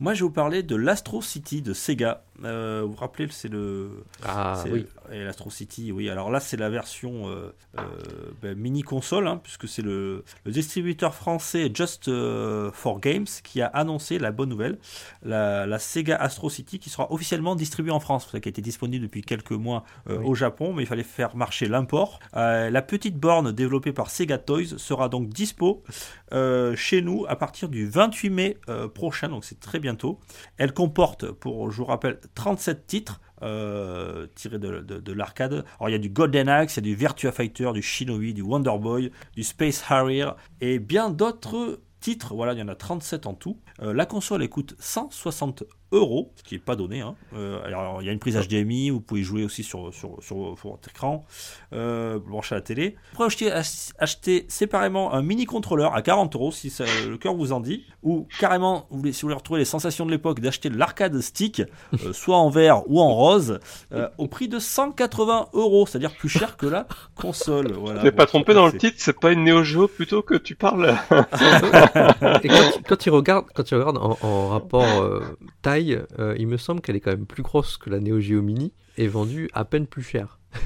Moi, 0.00 0.14
je 0.14 0.20
vais 0.20 0.28
vous 0.28 0.32
parler 0.32 0.62
de 0.62 0.74
l'Astro 0.76 1.22
City 1.22 1.62
de 1.62 1.72
Sega. 1.72 2.24
Euh, 2.42 2.82
vous 2.84 2.92
vous 2.92 2.96
rappelez, 2.98 3.28
c'est 3.30 3.48
le. 3.48 3.90
Ah 4.24 4.62
oui. 4.70 4.86
Et 5.12 5.22
l'Astro 5.22 5.50
City, 5.50 5.92
oui. 5.92 6.08
Alors 6.10 6.30
là, 6.30 6.40
c'est 6.40 6.56
la 6.56 6.68
version 6.70 7.28
euh, 7.28 7.54
euh, 7.78 7.82
ben, 8.42 8.58
mini 8.58 8.82
console, 8.82 9.28
hein, 9.28 9.40
puisque 9.42 9.68
c'est 9.68 9.82
le, 9.82 10.24
le 10.44 10.52
distributeur 10.52 11.14
français 11.14 11.70
Just 11.72 12.10
for 12.72 13.00
Games 13.00 13.26
qui 13.42 13.60
a 13.60 13.66
annoncé 13.66 14.18
la 14.18 14.32
bonne 14.32 14.48
nouvelle, 14.48 14.78
la, 15.22 15.66
la 15.66 15.78
Sega 15.78 16.16
Astro 16.16 16.50
City 16.50 16.78
qui 16.78 16.90
sera 16.90 17.12
officiellement 17.12 17.54
distribuée 17.54 17.92
en 17.92 18.00
France, 18.00 18.26
qui 18.26 18.36
a 18.36 18.50
été 18.50 18.62
disponible 18.62 19.04
depuis 19.04 19.22
quelques 19.22 19.52
mois 19.52 19.84
Oui. 20.08 20.16
au 20.24 20.34
Japon, 20.34 20.72
mais 20.72 20.82
il 20.82 20.86
fallait 20.86 21.02
faire 21.02 21.36
marcher 21.36 21.68
l'import. 21.68 22.18
La 22.32 22.82
petite 22.82 23.16
borne 23.18 23.52
développée 23.52 23.92
par 23.92 24.10
Sega 24.10 24.38
Toys 24.38 24.78
sera 24.78 25.08
donc 25.08 25.28
dispo 25.28 25.82
chez 26.74 27.02
nous 27.02 27.26
à 27.28 27.36
partir 27.36 27.68
du 27.68 27.86
28 27.86 28.30
mai 28.30 28.56
prochain, 28.94 29.28
donc 29.28 29.44
c'est 29.44 29.60
très 29.60 29.78
bientôt. 29.78 30.18
Elle 30.56 30.72
comporte, 30.72 31.30
pour 31.30 31.70
je 31.70 31.76
vous 31.76 31.84
rappelle, 31.84 32.18
37 32.34 32.86
titres. 32.86 33.20
euh, 33.42 34.26
tirés 34.36 34.58
de, 34.58 34.80
de- 34.80 35.00
de 35.00 35.12
l'arcade. 35.12 35.64
Alors 35.78 35.90
il 35.90 35.92
y 35.92 35.96
a 35.96 35.98
du 35.98 36.08
Golden 36.08 36.48
Axe, 36.48 36.76
il 36.76 36.78
y 36.78 36.80
a 36.80 36.82
du 36.82 36.94
Virtua 36.94 37.30
Fighter, 37.30 37.70
du 37.74 37.82
Shinobi, 37.82 38.32
du 38.32 38.40
Wonder 38.40 38.72
Boy, 38.80 39.10
du 39.34 39.42
Space 39.42 39.84
Harrier 39.88 40.28
et 40.62 40.78
bien 40.78 41.10
d'autres 41.10 41.80
titres. 42.00 42.32
Voilà, 42.34 42.54
il 42.54 42.58
y 42.58 42.62
en 42.62 42.68
a 42.68 42.74
37 42.76 43.26
en 43.26 43.34
tout. 43.34 43.58
Euh, 43.82 43.92
la 43.92 44.06
console 44.06 44.48
coûte 44.48 44.74
160 44.78 45.64
euros, 45.92 46.32
ce 46.36 46.42
qui 46.42 46.54
n'est 46.54 46.60
pas 46.60 46.74
donné. 46.76 47.00
hein. 47.00 47.14
Euh, 47.36 47.64
alors 47.64 48.02
il 48.02 48.06
y 48.06 48.08
a 48.08 48.12
une 48.12 48.18
prise 48.18 48.36
HDMI, 48.36 48.90
vous 48.90 49.00
pouvez 49.00 49.22
jouer 49.22 49.44
aussi 49.44 49.62
sur, 49.62 49.92
sur, 49.94 50.16
sur, 50.22 50.56
sur 50.58 50.70
votre 50.70 50.88
écran, 50.88 51.24
euh, 51.72 52.18
brancher 52.18 52.54
à 52.54 52.58
la 52.58 52.62
télé. 52.62 52.96
Vous 53.12 53.16
pouvez 53.16 53.26
acheter, 53.26 53.52
ach- 53.52 53.92
acheter 53.98 54.44
séparément 54.48 55.12
un 55.14 55.22
mini 55.22 55.44
contrôleur 55.44 55.94
à 55.94 56.02
40 56.02 56.34
euros 56.34 56.50
si 56.52 56.70
ça- 56.70 56.84
le 57.08 57.16
cœur 57.16 57.34
vous 57.34 57.52
en 57.52 57.60
dit, 57.60 57.84
ou 58.02 58.26
carrément, 58.40 58.86
vous 58.90 58.98
voulez, 58.98 59.12
si 59.12 59.22
vous 59.22 59.26
voulez 59.28 59.36
retrouver 59.36 59.60
les 59.60 59.64
sensations 59.64 60.04
de 60.06 60.10
l'époque, 60.10 60.40
d'acheter 60.40 60.68
de 60.70 60.76
l'arcade 60.76 61.18
stick, 61.20 61.60
euh, 61.60 62.12
soit 62.12 62.36
en 62.38 62.50
vert 62.50 62.82
ou 62.90 63.00
en 63.00 63.14
rose, 63.14 63.60
euh, 63.92 64.08
au 64.18 64.26
prix 64.26 64.48
de 64.48 64.58
180 64.58 65.48
euros, 65.52 65.86
c'est-à-dire 65.86 66.12
plus 66.16 66.28
cher 66.28 66.56
que 66.56 66.66
la 66.66 66.86
console. 67.14 67.72
Voilà. 67.84 68.00
Tu 68.00 68.06
n'es 68.06 68.12
pas 68.12 68.26
trompé 68.26 68.54
dans 68.54 68.66
le 68.66 68.76
titre, 68.76 68.96
c'est 68.98 69.18
pas 69.18 69.30
une 69.32 69.44
Neo 69.44 69.62
Geo 69.62 69.86
plutôt 69.88 70.22
que 70.22 70.34
tu 70.34 70.54
parles 70.54 70.96
Et 72.42 72.48
quand, 72.48 72.70
quand 72.88 72.96
tu 72.96 73.10
regardes, 73.10 73.46
quand 73.54 73.62
tu 73.62 73.74
regardes 73.74 73.98
en, 73.98 74.16
en 74.22 74.48
rapport 74.48 74.82
euh, 75.02 75.22
taille, 75.84 76.02
euh, 76.18 76.34
il 76.38 76.46
me 76.46 76.56
semble 76.56 76.80
qu'elle 76.80 76.96
est 76.96 77.00
quand 77.00 77.10
même 77.12 77.26
plus 77.26 77.42
grosse 77.42 77.76
que 77.76 77.90
la 77.90 78.00
Neo 78.00 78.20
Geo 78.20 78.42
Mini 78.42 78.72
et 78.96 79.06
vendue 79.08 79.48
à 79.52 79.64
peine 79.64 79.86
plus 79.86 80.02
cher. 80.02 80.38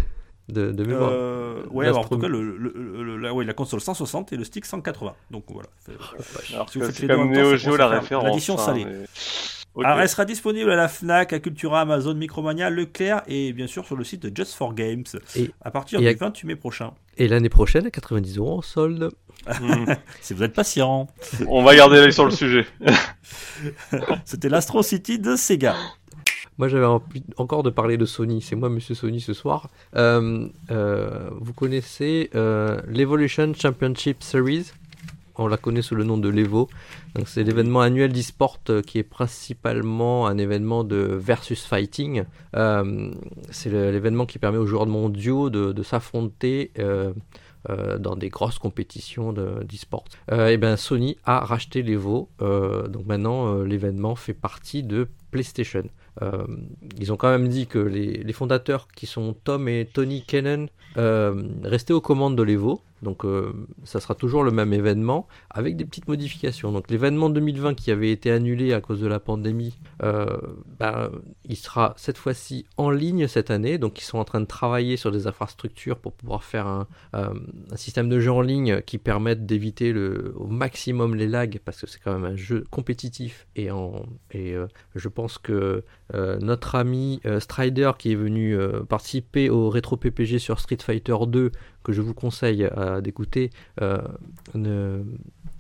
De, 0.49 0.73
de 0.73 0.83
mémoire. 0.83 1.11
Euh, 1.13 1.63
ouais, 1.73 1.85
alors, 1.89 1.99
en 1.99 2.05
tout 2.09 2.17
cas, 2.17 2.27
le, 2.27 2.41
le- 2.57 2.73
le- 3.05 3.17
la, 3.19 3.35
ouais, 3.35 3.45
la 3.45 3.53
console 3.53 3.83
160 3.83 4.33
et 4.33 4.37
le 4.39 4.45
stick 4.45 4.65
180. 4.65 5.15
Donc 5.31 5.45
voilà. 5.51 5.69
Fait- 5.79 5.93
Alors 6.55 6.71
Si 6.71 6.79
vous 6.79 6.87
faites 6.87 6.95
c'est 6.95 7.03
les 7.07 7.15
comme 7.15 7.31
Neo 7.31 7.55
Geo 7.59 7.77
la 7.77 7.87
référence. 7.89 8.25
l'addition 8.25 8.55
hein, 8.55 8.65
salée. 8.65 8.87
mais- 8.87 9.05
Ok. 9.75 9.85
Alors, 9.85 10.01
elle 10.01 10.09
sera 10.09 10.25
disponible 10.25 10.71
à 10.71 10.77
la 10.77 10.89
Fnac, 10.89 11.35
à 11.35 11.39
Cultura, 11.39 11.83
Amazon, 11.83 12.15
Micromania, 12.15 12.71
Leclerc 12.71 13.23
et 13.27 13.53
bien 13.53 13.67
sûr 13.67 13.85
sur 13.85 13.95
le 13.95 14.05
site 14.05 14.23
de 14.23 14.35
Just 14.35 14.55
for 14.55 14.73
Games 14.75 15.05
Et- 15.37 15.51
à 15.61 15.71
partir 15.71 16.01
et 16.01 16.03
du 16.03 16.09
à- 16.09 16.15
28 16.19 16.47
mai 16.47 16.57
prochain. 16.57 16.95
Et 17.19 17.29
l'année 17.29 17.51
prochaine, 17.51 17.85
à 17.87 17.91
90 17.91 18.39
euros 18.39 18.57
en 18.57 18.63
solde. 18.63 19.11
Si 20.21 20.35
vous 20.35 20.43
êtes 20.43 20.55
patient. 20.55 21.07
On 21.47 21.63
va 21.63 21.75
garder 21.75 21.97
l'œil 21.97 22.13
sur 22.13 22.25
le 22.25 22.31
sujet. 22.31 22.67
C'était 24.25 24.49
l'Astro 24.49 24.83
City 24.83 25.19
de 25.19 25.37
Sega. 25.37 25.75
Moi, 26.59 26.67
j'avais 26.67 26.87
envie 26.87 27.23
encore 27.37 27.63
de 27.63 27.71
parler 27.71 27.97
de 27.97 28.05
Sony. 28.05 28.43
C'est 28.43 28.57
moi, 28.57 28.69
Monsieur 28.69 28.97
Sony, 28.97 29.21
ce 29.21 29.33
soir. 29.33 29.69
Euh, 29.95 30.49
euh, 30.73 31.31
vous 31.41 31.53
connaissez 31.53 32.31
euh, 32.35 32.81
l'Evolution 32.89 33.53
Championship 33.55 34.25
Series? 34.25 34.73
On 35.41 35.47
la 35.47 35.57
connaît 35.57 35.83
sous 35.83 35.95
le 35.95 36.03
nom 36.03 36.19
de 36.19 36.29
l'Evo. 36.29 36.69
Donc, 37.15 37.29
c'est 37.29 37.45
l'événement 37.45 37.81
annuel 37.81 38.13
d'e-sport 38.13 38.59
euh, 38.71 38.83
qui 38.83 38.99
est 38.99 39.05
principalement 39.05 40.27
un 40.27 40.37
événement 40.37 40.83
de 40.83 40.97
versus 40.97 41.65
fighting. 41.65 42.25
Euh, 42.57 43.13
c'est 43.51 43.71
l'événement 43.71 44.27
qui 44.27 44.41
permet 44.41 44.59
aux 44.59 44.67
joueurs 44.67 44.87
mondiaux 44.87 45.51
de, 45.51 45.71
de 45.71 45.83
s'affronter. 45.85 46.73
Euh, 47.71 47.99
dans 47.99 48.17
des 48.17 48.29
grosses 48.29 48.59
compétitions 48.59 49.33
de- 49.33 49.63
d'e-sport. 49.65 50.05
Euh, 50.33 50.49
et 50.49 50.57
ben 50.57 50.77
Sony 50.77 51.17
a 51.25 51.41
racheté 51.41 51.83
l'Evo, 51.83 52.29
euh, 52.41 52.89
donc 52.89 53.07
maintenant 53.07 53.63
l'événement 53.63 54.15
fait 54.15 54.35
partie 54.35 54.83
de 54.83 55.09
PlayStation. 55.31 55.85
Ils 56.99 57.13
ont 57.13 57.17
quand 57.17 57.31
même 57.31 57.47
dit 57.49 57.69
que 57.69 57.79
les, 57.79 58.25
les 58.25 58.33
fondateurs 58.33 58.89
qui 58.89 59.07
sont 59.07 59.35
Tom 59.45 59.69
et 59.69 59.89
Tony 59.93 60.25
Kennan 60.25 60.67
restaient 61.63 61.93
aux 61.93 62.01
commandes 62.01 62.35
de 62.37 62.43
l'Evo. 62.43 62.81
Donc 63.03 63.25
euh, 63.25 63.53
ça 63.85 64.01
sera 64.01 64.15
toujours 64.15 64.43
le 64.43 64.51
même 64.51 64.73
événement 64.73 65.29
avec 65.51 65.77
des 65.77 65.85
petites 65.85 66.09
modifications. 66.09 66.73
Donc 66.73 66.91
l'événement 66.91 67.31
2020 67.31 67.75
qui 67.75 67.91
avait 67.91 68.11
été 68.11 68.31
annulé 68.31 68.73
à 68.73 68.81
cause 68.81 69.01
de 69.01 69.07
la 69.07 69.21
pandémie, 69.21 69.79
euh, 70.03 70.37
ben, 70.79 71.11
il 71.45 71.57
sera 71.57 71.95
cette 71.97 72.19
fois-ci 72.19 72.67
en 72.77 72.91
ligne 72.91 73.29
cette 73.29 73.51
année. 73.51 73.79
Donc 73.79 74.01
ils 74.01 74.05
sont 74.05 74.19
en 74.19 74.25
train 74.25 74.41
de 74.41 74.47
travailler 74.47 74.97
sur 74.97 75.13
des 75.13 75.27
infrastructures 75.27 75.99
pour 75.99 76.13
pouvoir 76.13 76.45
faire 76.45 76.67
un, 76.67 76.87
euh, 77.15 77.35
système 77.77 78.09
de 78.09 78.19
jeu 78.21 78.33
en 78.33 78.41
ligne 78.41 78.81
qui 78.83 78.99
permette 78.99 79.47
d'éviter 79.47 79.95
au 80.37 80.47
maximum 80.47 81.15
les 81.15 81.29
lags 81.29 81.61
parce 81.65 81.81
que 81.81 81.87
c'est 81.87 82.01
quand 82.03 82.13
même 82.13 82.25
un 82.25 82.37
jeu 82.37 82.65
compétitif 82.71 83.47
et, 83.57 83.69
et 84.33 84.55
je 84.95 85.09
pense 85.09 85.39
que 85.39 85.85
notre 86.13 86.75
ami 86.75 87.21
Strider 87.39 87.93
qui 87.99 88.13
est 88.13 88.17
venu 88.17 88.57
participer 88.89 89.51
au 89.51 89.71
rétro 89.71 89.97
PPG 89.97 90.39
sur 90.39 90.61
Street 90.61 90.79
Fighter 90.81 91.17
2 91.27 91.53
que 91.89 91.95
je 91.95 92.03
vous 92.03 92.13
conseille 92.13 92.65
euh, 92.77 93.01
d'écouter 93.01 93.49
euh, 93.81 93.97
ne- 94.55 95.03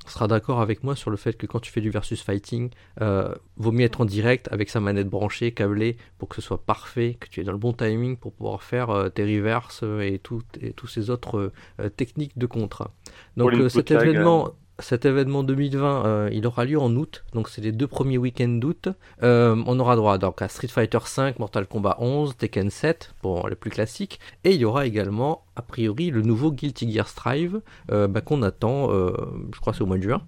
sera 0.06 0.28
d'accord 0.28 0.60
avec 0.60 0.84
moi 0.84 0.94
sur 0.94 1.10
le 1.10 1.16
fait 1.16 1.38
que 1.38 1.46
quand 1.46 1.58
tu 1.60 1.72
fais 1.72 1.80
du 1.80 1.88
versus 1.88 2.20
fighting 2.22 2.68
euh, 3.00 3.34
vaut 3.56 3.72
mieux 3.72 3.86
être 3.86 4.02
en 4.02 4.04
direct 4.04 4.46
avec 4.52 4.68
sa 4.68 4.78
manette 4.78 5.08
branchée 5.08 5.52
câblée 5.52 5.96
pour 6.18 6.28
que 6.28 6.36
ce 6.36 6.42
soit 6.42 6.62
parfait 6.66 7.16
que 7.18 7.28
tu 7.30 7.40
es 7.40 7.44
dans 7.44 7.52
le 7.52 7.58
bon 7.58 7.72
timing 7.72 8.18
pour 8.18 8.32
pouvoir 8.34 8.62
faire 8.62 9.10
tes 9.14 9.24
reverses 9.24 9.82
et, 10.02 10.18
tout, 10.22 10.42
et 10.60 10.74
tous 10.74 10.86
ces 10.86 11.08
autres 11.08 11.50
techniques 11.96 12.36
de 12.36 12.44
contre. 12.46 12.90
Donc 13.38 13.50
cet 13.70 13.88
événement 14.12 14.50
cet 14.80 15.04
événement 15.04 15.42
2020, 15.42 16.06
euh, 16.06 16.30
il 16.32 16.46
aura 16.46 16.64
lieu 16.64 16.78
en 16.78 16.94
août, 16.94 17.24
donc 17.34 17.48
c'est 17.48 17.60
les 17.60 17.72
deux 17.72 17.86
premiers 17.86 18.18
week-ends 18.18 18.48
d'août. 18.48 18.88
Euh, 19.22 19.60
on 19.66 19.78
aura 19.80 19.96
droit 19.96 20.18
donc 20.18 20.40
à 20.42 20.48
Street 20.48 20.68
Fighter 20.68 20.98
5, 21.04 21.38
Mortal 21.38 21.66
Kombat 21.66 21.96
11, 22.00 22.36
Tekken 22.36 22.70
7, 22.70 23.14
pour 23.20 23.48
les 23.48 23.56
plus 23.56 23.70
classiques, 23.70 24.20
et 24.44 24.52
il 24.52 24.60
y 24.60 24.64
aura 24.64 24.86
également, 24.86 25.42
a 25.56 25.62
priori, 25.62 26.10
le 26.10 26.22
nouveau 26.22 26.52
Guilty 26.52 26.92
Gear 26.92 27.08
Strive, 27.08 27.60
euh, 27.90 28.06
bah, 28.06 28.20
qu'on 28.20 28.42
attend, 28.42 28.90
euh, 28.92 29.12
je 29.54 29.60
crois 29.60 29.72
c'est 29.72 29.82
au 29.82 29.86
mois 29.86 29.98
de 29.98 30.02
juin. 30.02 30.22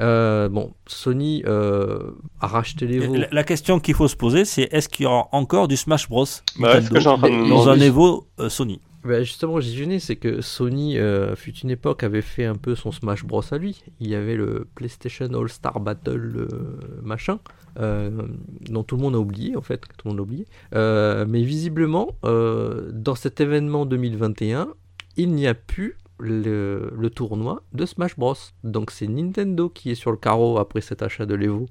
Euh, 0.00 0.48
bon, 0.48 0.72
Sony 0.86 1.42
euh, 1.46 2.12
a 2.40 2.46
racheté 2.46 2.86
les 2.86 2.98
veaux. 2.98 3.14
La, 3.14 3.28
la 3.30 3.44
question 3.44 3.78
qu'il 3.80 3.94
faut 3.94 4.08
se 4.08 4.16
poser, 4.16 4.44
c'est 4.44 4.68
est-ce 4.72 4.88
qu'il 4.88 5.04
y 5.04 5.06
aura 5.06 5.28
encore 5.32 5.68
du 5.68 5.76
Smash 5.76 6.08
Bros? 6.08 6.24
Bah 6.58 6.80
ce 6.80 6.88
que 6.88 7.08
en 7.08 7.20
euh, 8.40 8.48
Sony 8.48 8.80
Bah, 9.04 9.22
justement, 9.22 9.58
j'y 9.58 9.76
venais, 9.80 9.98
c'est 9.98 10.14
que 10.14 10.40
Sony, 10.40 10.96
euh, 10.96 11.34
fut 11.34 11.56
une 11.56 11.70
époque, 11.70 12.04
avait 12.04 12.22
fait 12.22 12.44
un 12.44 12.54
peu 12.54 12.76
son 12.76 12.92
Smash 12.92 13.24
Bros 13.24 13.42
à 13.50 13.58
lui. 13.58 13.82
Il 13.98 14.08
y 14.08 14.14
avait 14.14 14.36
le 14.36 14.68
PlayStation 14.76 15.26
All-Star 15.26 15.80
Battle 15.80 16.36
euh, 16.36 17.00
machin, 17.02 17.40
euh, 17.80 18.10
dont 18.70 18.84
tout 18.84 18.96
le 18.96 19.02
monde 19.02 19.16
a 19.16 19.18
oublié, 19.18 19.56
en 19.56 19.60
fait, 19.60 19.80
tout 19.80 20.06
le 20.06 20.10
monde 20.10 20.20
a 20.20 20.22
oublié. 20.22 20.46
Euh, 20.74 21.26
mais 21.28 21.42
visiblement, 21.42 22.16
dans 22.22 23.16
cet 23.16 23.40
événement 23.40 23.86
2021, 23.86 24.68
il 25.16 25.32
n'y 25.32 25.48
a 25.48 25.54
plus 25.54 25.96
le, 26.20 26.92
le 26.96 27.10
tournoi 27.10 27.62
de 27.72 27.84
Smash 27.84 28.16
Bros. 28.16 28.36
Donc 28.62 28.92
c'est 28.92 29.08
Nintendo 29.08 29.68
qui 29.68 29.90
est 29.90 29.96
sur 29.96 30.12
le 30.12 30.16
carreau 30.16 30.58
après 30.58 30.80
cet 30.80 31.02
achat 31.02 31.26
de 31.26 31.34
l'Evo. 31.34 31.66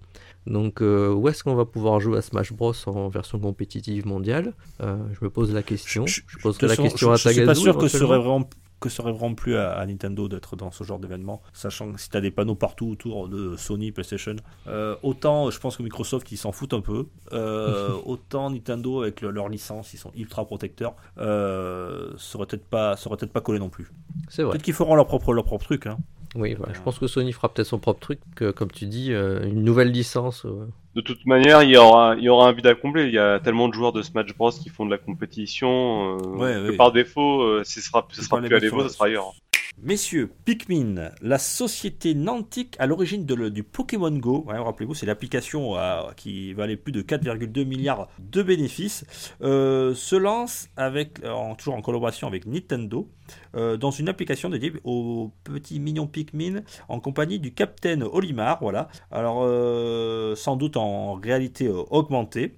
Donc 0.48 0.82
euh, 0.82 1.14
où 1.14 1.28
est-ce 1.30 1.44
qu'on 1.44 1.56
va 1.56 1.66
pouvoir 1.66 2.00
jouer 2.00 2.18
à 2.18 2.22
Smash 2.22 2.52
Bros 2.54 2.74
en 2.88 3.10
version 3.10 3.40
compétitive 3.40 4.06
mondiale? 4.08 4.54
Euh, 4.82 4.98
Je 5.14 5.24
me 5.26 5.30
pose 5.30 5.54
la 5.54 5.62
question. 5.64 6.06
Je, 6.08 6.22
la 6.22 6.38
De 6.38 6.58
toute 6.58 6.68
façon, 6.68 6.84
question 6.84 7.12
à 7.12 7.16
je, 7.16 7.24
je 7.24 7.30
suis 7.30 7.38
Tagazu. 7.42 7.46
pas 7.46 7.56
sûr 7.56 7.78
que 7.78 7.88
ce 7.88 7.98
serait 8.00 8.18
vraiment 8.18 8.50
que 8.80 8.90
serait 8.90 9.12
vraiment 9.12 9.36
plus 9.36 9.56
à, 9.58 9.74
à 9.74 9.86
Nintendo 9.86 10.28
d'être 10.28 10.56
dans 10.56 10.72
ce 10.72 10.84
genre 10.84 10.98
d'événement, 10.98 11.44
sachant 11.54 11.92
que 11.92 12.02
si 12.02 12.10
tu 12.10 12.18
as 12.18 12.22
des 12.22 12.32
panneaux 12.32 12.56
partout 12.56 12.88
autour 12.90 13.28
de 13.30 13.56
Sony, 13.56 13.92
PlayStation, 13.92 14.36
euh, 14.66 14.96
autant 15.04 15.52
je 15.52 15.60
pense 15.60 15.78
que 15.78 15.84
Microsoft 15.84 16.32
ils 16.32 16.38
s'en 16.38 16.52
foutent 16.52 16.74
un 16.74 16.82
peu, 16.82 17.06
euh, 17.32 17.92
autant 18.08 18.50
Nintendo 18.50 19.04
avec 19.04 19.22
le- 19.22 19.30
leur 19.30 19.50
licence 19.50 19.94
ils 19.94 19.98
sont 19.98 20.12
ultra 20.16 20.46
protecteurs, 20.46 20.96
euh, 21.20 22.12
serait 22.18 22.48
peut-être 22.48 22.66
pas 22.66 22.96
peut-être 22.96 23.32
pas 23.32 23.42
collé 23.42 23.60
non 23.60 23.70
plus. 23.70 23.92
C'est 24.30 24.42
vrai. 24.42 24.54
Peut-être 24.54 24.64
qu'ils 24.64 24.74
feront 24.74 24.96
leur 24.96 25.06
propre 25.06 25.32
leur 25.34 25.46
propre 25.46 25.66
truc. 25.66 25.86
Hein. 25.86 26.00
Oui, 26.36 26.54
voilà. 26.54 26.74
je 26.74 26.80
pense 26.82 26.98
que 26.98 27.08
Sony 27.08 27.34
fera 27.34 27.54
peut-être 27.54 27.68
son 27.68 27.80
propre 27.80 28.00
truc, 28.00 28.20
que, 28.36 28.52
comme 28.52 28.72
tu 28.72 28.86
dis, 28.86 29.12
euh, 29.12 29.44
une 29.46 29.64
nouvelle 29.64 29.92
licence. 29.92 30.46
euh, 30.46 30.66
De 30.96 31.02
toute 31.02 31.26
manière, 31.26 31.62
il 31.64 31.72
y 31.72 31.78
aura, 31.78 32.16
il 32.16 32.24
y 32.24 32.30
aura 32.30 32.48
un 32.48 32.52
vide 32.54 32.68
à 32.68 32.76
combler. 32.76 33.06
Il 33.08 33.14
y 33.14 33.20
a 33.20 33.40
tellement 33.42 33.68
de 33.68 33.74
joueurs 33.74 33.92
de 33.92 34.02
Smash 34.02 34.34
Bros 34.38 34.52
qui 34.52 34.70
font 34.70 34.86
de 34.86 34.92
la 34.92 34.98
compétition 34.98 36.18
euh, 36.18 36.28
Ouais, 36.38 36.54
que 36.54 36.70
ouais. 36.72 36.78
par 36.78 36.92
défaut, 36.94 37.42
euh, 37.42 37.64
ce 37.66 37.82
sera, 37.82 38.08
ce 38.12 38.22
sera 38.24 38.40
plus 38.40 38.56
à 38.56 38.60
l'Evo, 38.60 38.84
ce 38.84 38.90
sera 38.90 39.06
ailleurs. 39.08 39.34
Messieurs, 39.82 40.30
Pikmin, 40.46 41.12
la 41.22 41.38
société 41.40 42.14
nantique 42.14 42.76
à 42.78 42.86
l'origine 42.88 43.26
de 43.26 43.34
le- 43.34 43.50
du 43.50 43.64
Pokémon 43.64 44.12
Go, 44.12 44.44
ouais, 44.48 44.58
rappelez-vous, 44.58 44.94
c'est 44.94 45.06
l'application 45.06 45.78
euh, 45.78 46.02
qui 46.18 46.54
valait 46.54 46.76
plus 46.76 46.92
de 46.92 47.02
4,2 47.02 47.64
milliards 47.64 48.08
de 48.20 48.44
bénéfices, 48.44 49.06
euh, 49.42 49.96
se 49.96 50.16
lance 50.18 50.68
avec, 50.76 51.20
toujours 51.58 51.76
en 51.76 51.82
collaboration 51.82 52.28
avec 52.28 52.46
Nintendo 52.46 53.08
euh, 53.56 53.78
dans 53.78 53.92
une 53.92 54.10
application 54.10 54.50
dédiée 54.50 54.74
aux 54.84 55.32
petits 55.44 55.80
mignons 55.80 56.08
Pikmin 56.08 56.62
en 56.88 57.00
compagnie 57.00 57.40
du 57.40 57.54
Captain 57.54 58.02
Olimar. 58.02 58.60
Voilà. 58.62 58.88
Alors, 59.12 59.42
euh, 59.44 60.36
sans 60.36 60.56
doute 60.56 60.78
en 60.78 61.16
réalité 61.16 61.68
euh, 61.68 61.84
augmentée. 61.90 62.58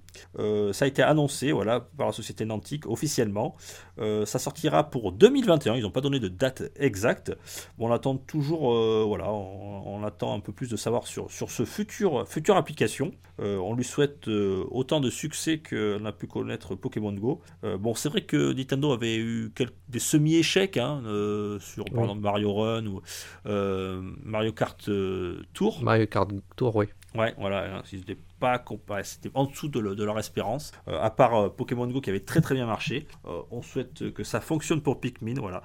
Ça 0.72 0.84
a 0.84 0.88
été 0.88 1.02
annoncé 1.02 1.50
voilà, 1.50 1.80
par 1.80 2.06
la 2.06 2.12
société 2.12 2.44
Nantic 2.44 2.86
officiellement. 2.86 3.56
Ça 3.98 4.38
sortira 4.38 4.88
pour 4.88 5.10
2021. 5.10 5.74
Ils 5.74 5.82
n'ont 5.82 5.90
pas 5.90 6.00
donné 6.00 6.20
de 6.20 6.28
date 6.28 6.62
exacte. 6.76 7.32
On 7.80 7.90
attend 7.90 8.16
toujours, 8.16 8.72
voilà, 9.08 9.32
on, 9.32 10.04
attend 10.04 10.36
un 10.36 10.38
peu 10.38 10.52
plus 10.52 10.68
de 10.68 10.76
savoir 10.76 11.08
sur, 11.08 11.32
sur 11.32 11.50
ce 11.50 11.64
futur, 11.64 12.28
future 12.28 12.56
application. 12.56 13.10
On 13.40 13.74
lui 13.74 13.82
souhaite 13.82 14.28
autant 14.28 15.00
de 15.00 15.10
succès 15.10 15.58
qu'on 15.58 16.04
a 16.04 16.12
pu 16.12 16.28
connaître 16.28 16.76
Pokémon 16.76 17.12
Go. 17.12 17.40
Bon, 17.80 17.96
c'est 17.96 18.08
vrai 18.08 18.20
que 18.20 18.52
Nintendo 18.52 18.92
avait 18.92 19.16
eu 19.16 19.50
quelques, 19.52 19.74
des 19.88 19.98
semi-échecs 19.98 20.76
hein, 20.76 20.83
euh, 21.04 21.58
sur 21.60 21.84
par 21.86 21.94
Oui. 21.94 22.00
exemple 22.02 22.20
Mario 22.22 22.52
Run 22.54 22.86
ou 22.86 23.00
euh, 23.46 24.00
Mario 24.22 24.52
Kart 24.52 24.88
euh, 24.88 25.42
Tour. 25.52 25.82
Mario 25.82 26.06
Kart 26.06 26.30
Tour, 26.56 26.76
oui. 26.76 26.86
Ouais, 27.14 27.32
voilà, 27.38 27.76
hein, 27.76 27.82
ils 27.92 28.00
étaient 28.00 28.18
pas 28.40 28.60
c'était 29.04 29.30
en 29.34 29.44
dessous 29.46 29.68
de, 29.68 29.78
le- 29.78 29.94
de 29.94 30.02
leur 30.04 30.18
espérance. 30.18 30.72
Euh, 30.88 31.00
à 31.00 31.10
part 31.10 31.34
euh, 31.34 31.48
Pokémon 31.48 31.86
Go 31.86 32.00
qui 32.00 32.10
avait 32.10 32.18
très 32.20 32.40
très 32.40 32.54
bien 32.56 32.66
marché, 32.66 33.06
Euh, 33.26 33.40
on 33.52 33.62
souhaite 33.62 34.12
que 34.12 34.24
ça 34.24 34.40
fonctionne 34.40 34.80
pour 34.82 35.00
Pikmin. 35.00 35.34
Voilà, 35.38 35.62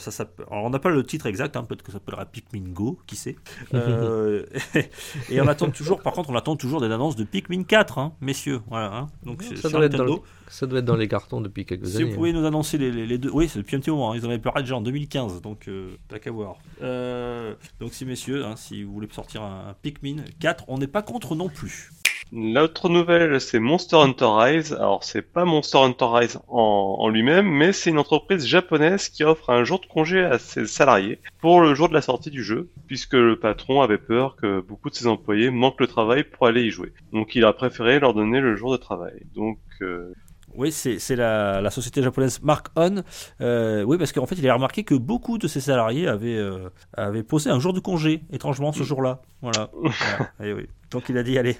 ça, 0.00 0.24
alors, 0.50 0.64
on 0.64 0.70
n'a 0.70 0.80
pas 0.80 0.90
le 0.90 1.04
titre 1.04 1.26
exact, 1.26 1.56
hein, 1.56 1.62
peut-être 1.64 1.82
que 1.84 1.92
ça 1.92 1.98
s'appellera 1.98 2.26
Pikmin 2.26 2.72
Go, 2.72 2.98
qui 3.06 3.14
sait. 3.16 3.36
Et 5.30 5.40
on 5.40 5.46
attend 5.46 5.70
toujours, 5.70 6.00
par 6.02 6.12
contre, 6.14 6.30
on 6.30 6.36
attend 6.36 6.56
toujours 6.56 6.80
des 6.80 6.90
annonces 6.90 7.16
de 7.16 7.24
Pikmin 7.24 7.62
4, 7.62 7.98
hein, 7.98 8.12
messieurs. 8.20 8.60
Voilà, 8.68 8.92
hein. 8.94 9.06
donc 9.24 9.42
c'est 9.42 9.56
Ça 9.56 9.68
être 9.68 9.72
dans 9.72 9.80
Nintendo. 10.04 10.16
le- 10.16 10.41
ça 10.52 10.66
doit 10.66 10.78
être 10.80 10.84
dans 10.84 10.96
les 10.96 11.08
cartons 11.08 11.40
depuis 11.40 11.64
quelques 11.64 11.86
Si 11.86 11.96
années. 11.96 12.04
vous 12.04 12.14
pouvez 12.14 12.32
nous 12.32 12.44
annoncer 12.46 12.78
les, 12.78 12.90
les- 12.92 13.06
les 13.06 13.18
deux. 13.18 13.30
Oui, 13.32 13.48
c'est 13.48 13.58
depuis 13.58 13.76
un 13.76 13.80
petit 13.80 13.90
moment. 13.90 14.12
hein. 14.12 14.16
Ils 14.16 14.24
en 14.26 14.28
avaient 14.28 14.38
parlé 14.38 14.62
déjà 14.62 14.76
en 14.76 14.80
2015, 14.82 15.40
donc 15.42 15.66
euh, 15.68 15.96
t'as 16.08 16.18
qu'à 16.18 16.30
voir. 16.30 16.56
Euh, 16.82 17.54
donc, 17.80 17.92
si 17.94 18.04
messieurs, 18.04 18.44
hein, 18.44 18.54
si 18.56 18.82
vous 18.84 18.92
voulez 18.92 19.08
sortir 19.10 19.42
un 19.42 19.74
Pikmin 19.82 20.16
4, 20.40 20.64
on 20.68 20.78
n'est 20.78 20.86
pas 20.86 21.02
contre 21.02 21.34
non 21.34 21.48
plus. 21.48 21.90
L'autre 22.34 22.88
nouvelle, 22.88 23.42
c'est 23.42 23.58
Monster 23.58 23.96
Hunter 23.96 24.24
Rise. 24.30 24.72
Alors, 24.72 25.04
c'est 25.04 25.20
pas 25.20 25.44
Monster 25.44 25.76
Hunter 25.78 26.06
Rise 26.08 26.38
en, 26.48 26.96
en 26.98 27.08
lui-même, 27.10 27.46
mais 27.46 27.74
c'est 27.74 27.90
une 27.90 27.98
entreprise 27.98 28.46
japonaise 28.46 29.10
qui 29.10 29.22
offre 29.22 29.50
un 29.50 29.64
jour 29.64 29.80
de 29.80 29.86
congé 29.86 30.20
à 30.24 30.38
ses 30.38 30.64
salariés 30.66 31.18
pour 31.40 31.60
le 31.60 31.74
jour 31.74 31.90
de 31.90 31.94
la 31.94 32.00
sortie 32.00 32.30
du 32.30 32.42
jeu, 32.42 32.70
puisque 32.86 33.12
le 33.12 33.38
patron 33.38 33.82
avait 33.82 33.98
peur 33.98 34.36
que 34.36 34.60
beaucoup 34.62 34.88
de 34.88 34.94
ses 34.94 35.08
employés 35.08 35.50
manquent 35.50 35.80
le 35.80 35.86
travail 35.88 36.24
pour 36.24 36.46
aller 36.46 36.62
y 36.62 36.70
jouer. 36.70 36.94
Donc, 37.12 37.34
il 37.34 37.44
a 37.44 37.52
préféré 37.52 38.00
leur 38.00 38.14
donner 38.14 38.40
le 38.40 38.56
jour 38.56 38.72
de 38.72 38.78
travail. 38.78 39.26
Donc, 39.34 39.58
euh, 39.82 40.14
Oui, 40.54 40.70
c'est 40.72 41.16
la, 41.16 41.60
la 41.60 41.70
société 41.70 42.02
japonaise 42.02 42.40
Mark 42.42 42.68
On. 42.76 43.02
Euh, 43.40 43.82
oui, 43.84 43.96
parce 43.98 44.12
qu'en 44.12 44.26
fait, 44.26 44.34
il 44.36 44.48
a 44.48 44.54
remarqué 44.54 44.84
que 44.84 44.94
beaucoup 44.94 45.38
de 45.38 45.48
ses 45.48 45.60
salariés 45.60 46.06
avaient, 46.08 46.36
euh, 46.36 46.68
avaient 46.96 47.22
posé 47.22 47.50
un 47.50 47.58
jour 47.58 47.72
de 47.72 47.80
congé, 47.80 48.22
étrangement, 48.32 48.72
ce 48.72 48.82
jour-là. 48.82 49.22
Voilà. 49.40 49.70
Voilà. 49.82 50.30
Et 50.44 50.52
oui. 50.52 50.68
Donc 50.90 51.04
il 51.08 51.16
a 51.16 51.22
dit, 51.22 51.38
allez, 51.38 51.56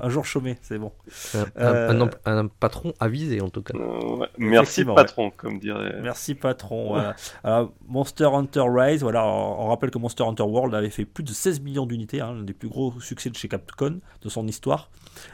un 0.00 0.08
jour 0.08 0.24
chômé, 0.24 0.56
c'est 0.62 0.78
bon. 0.78 0.92
Un, 1.34 1.40
un- 1.40 1.44
Euh, 1.58 1.90
un 1.90 2.00
em- 2.00 2.10
un 2.26 2.46
patron 2.46 2.92
avisé 3.00 3.40
en 3.40 3.48
tout 3.48 3.60
cas. 3.62 3.76
euh, 3.76 4.16
ouais. 4.18 4.28
merci 4.38 4.84
patron, 4.84 5.32
comme 5.36 5.58
dirait. 5.58 5.96
Merci 6.00 6.36
patron. 6.36 6.88
voilà. 6.90 7.16
Alors, 7.42 7.72
Monster 7.88 8.26
Hunter 8.32 8.62
Rise, 8.68 9.02
voilà, 9.02 9.26
on, 9.26 9.64
on 9.64 9.68
rappelle 9.68 9.90
que 9.90 9.98
Monster 9.98 10.22
Hunter 10.22 10.44
World 10.44 10.74
avait 10.76 10.90
fait 10.90 11.04
plus 11.04 11.24
de 11.24 11.32
16 11.32 11.60
millions 11.60 11.86
d'unités, 11.86 12.20
hein, 12.20 12.34
l'un 12.34 12.44
des 12.44 12.52
plus 12.54 12.68
gros 12.68 12.94
succès 13.00 13.30
de 13.30 13.34
chez 13.34 13.48
Capcom 13.48 13.98
de 14.22 14.28
son 14.28 14.46
histoire. 14.46 14.88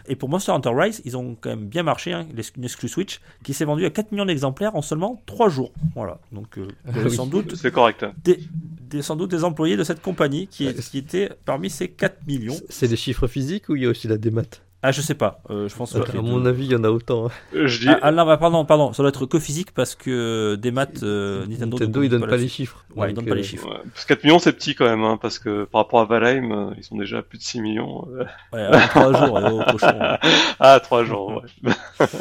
Et 0.09 0.17
pour 0.17 0.29
Monster 0.29 0.53
Hunter 0.53 0.71
Rise, 0.75 1.03
ils 1.05 1.17
ont 1.17 1.37
quand 1.41 1.51
même 1.51 1.67
bien 1.67 1.83
marché, 1.83 2.13
hein, 2.13 2.27
une 2.57 2.65
exclu 2.65 2.89
Switch 2.89 3.21
qui 3.43 3.55
s'est 3.55 3.65
vendue 3.65 3.85
à 3.85 3.91
4 3.91 4.13
millions 4.13 4.25
d'exemplaires 4.27 4.75
en 4.77 4.83
seulement 4.83 5.23
3 5.27 5.49
jours. 5.49 5.73
Voilà, 5.95 6.19
donc 6.33 6.59
euh, 6.59 6.69
Oui. 7.05 7.11
sans 7.15 7.27
doute 7.27 7.55
C'est 7.57 7.73
correct. 7.73 8.05
des, 8.25 8.39
des- 8.81 9.03
sans 9.03 9.17
doute 9.17 9.31
des 9.31 9.45
employés 9.45 9.77
de 9.77 9.85
cette 9.85 10.01
compagnie 10.03 10.47
qui 10.47 10.67
étaient 10.97 11.31
parmi 11.45 11.71
ces 11.71 11.89
4 11.89 12.27
millions. 12.27 12.57
C'est 12.69 12.89
des 12.89 12.97
chiffres 12.97 13.27
physiques 13.27 13.69
ou 13.69 13.77
il 13.77 13.83
y 13.83 13.87
a 13.87 13.89
aussi 13.89 14.07
la 14.09 14.17
démat? 14.19 14.43
Ah, 14.87 14.93
je 14.93 15.01
sais 15.01 15.15
pas, 15.15 15.41
euh, 15.49 15.67
je 15.67 15.75
pense 15.75 15.95
que 15.95 16.19
À 16.19 16.21
mon 16.21 16.45
avis, 16.45 16.67
il 16.67 16.73
y 16.73 16.77
en 16.77 16.85
a 16.85 16.91
autant. 16.91 17.27
hein. 17.29 17.31
Euh, 17.55 17.67
Je 17.67 17.81
dis, 17.81 17.89
Ah, 17.89 17.99
ah, 18.03 18.13
non, 18.13 18.27
bah, 18.27 18.37
pardon, 18.37 18.67
pardon, 18.67 18.93
ça 18.93 19.03
doit 19.03 19.09
être 19.09 19.25
que 19.25 19.39
physique 19.39 19.73
parce 19.73 19.95
que 19.95 20.57
des 20.57 20.71
maths, 20.71 21.03
euh, 21.03 21.47
Nintendo, 21.47 21.79
Nintendo, 21.79 22.03
ils 22.03 22.11
donnent 22.11 22.27
pas 22.29 22.37
les 22.37 22.49
chiffres. 22.49 22.85
Ouais, 22.95 23.11
ils 23.11 23.15
donnent 23.15 23.25
pas 23.25 23.35
les 23.35 23.41
euh, 23.41 23.45
chiffres. 23.45 23.67
ouais, 23.67 23.81
parce 23.95 24.05
que 24.05 24.09
4 24.13 24.25
millions, 24.25 24.39
c'est 24.39 24.53
petit 24.53 24.75
quand 24.75 24.85
même, 24.85 25.03
hein, 25.03 25.19
parce 25.21 25.39
que 25.39 25.65
par 25.65 25.81
rapport 25.83 26.01
à 26.01 26.05
Valheim, 26.05 26.53
euh, 26.53 26.75
ils 26.77 26.85
sont 26.85 26.99
déjà 26.99 27.19
à 27.19 27.23
plus 27.23 27.39
de 27.39 27.43
6 27.43 27.63
millions. 27.63 28.07
euh. 28.13 28.25
Ouais, 28.53 28.67
en 28.77 28.87
3 28.89 29.27
jours, 29.27 29.41
oh, 29.43 29.73
cochon. 29.73 29.87
ouais. 29.99 30.19
Ah, 30.61 30.79
3 30.81 31.05
jours, 31.05 31.43
ouais. 31.65 31.73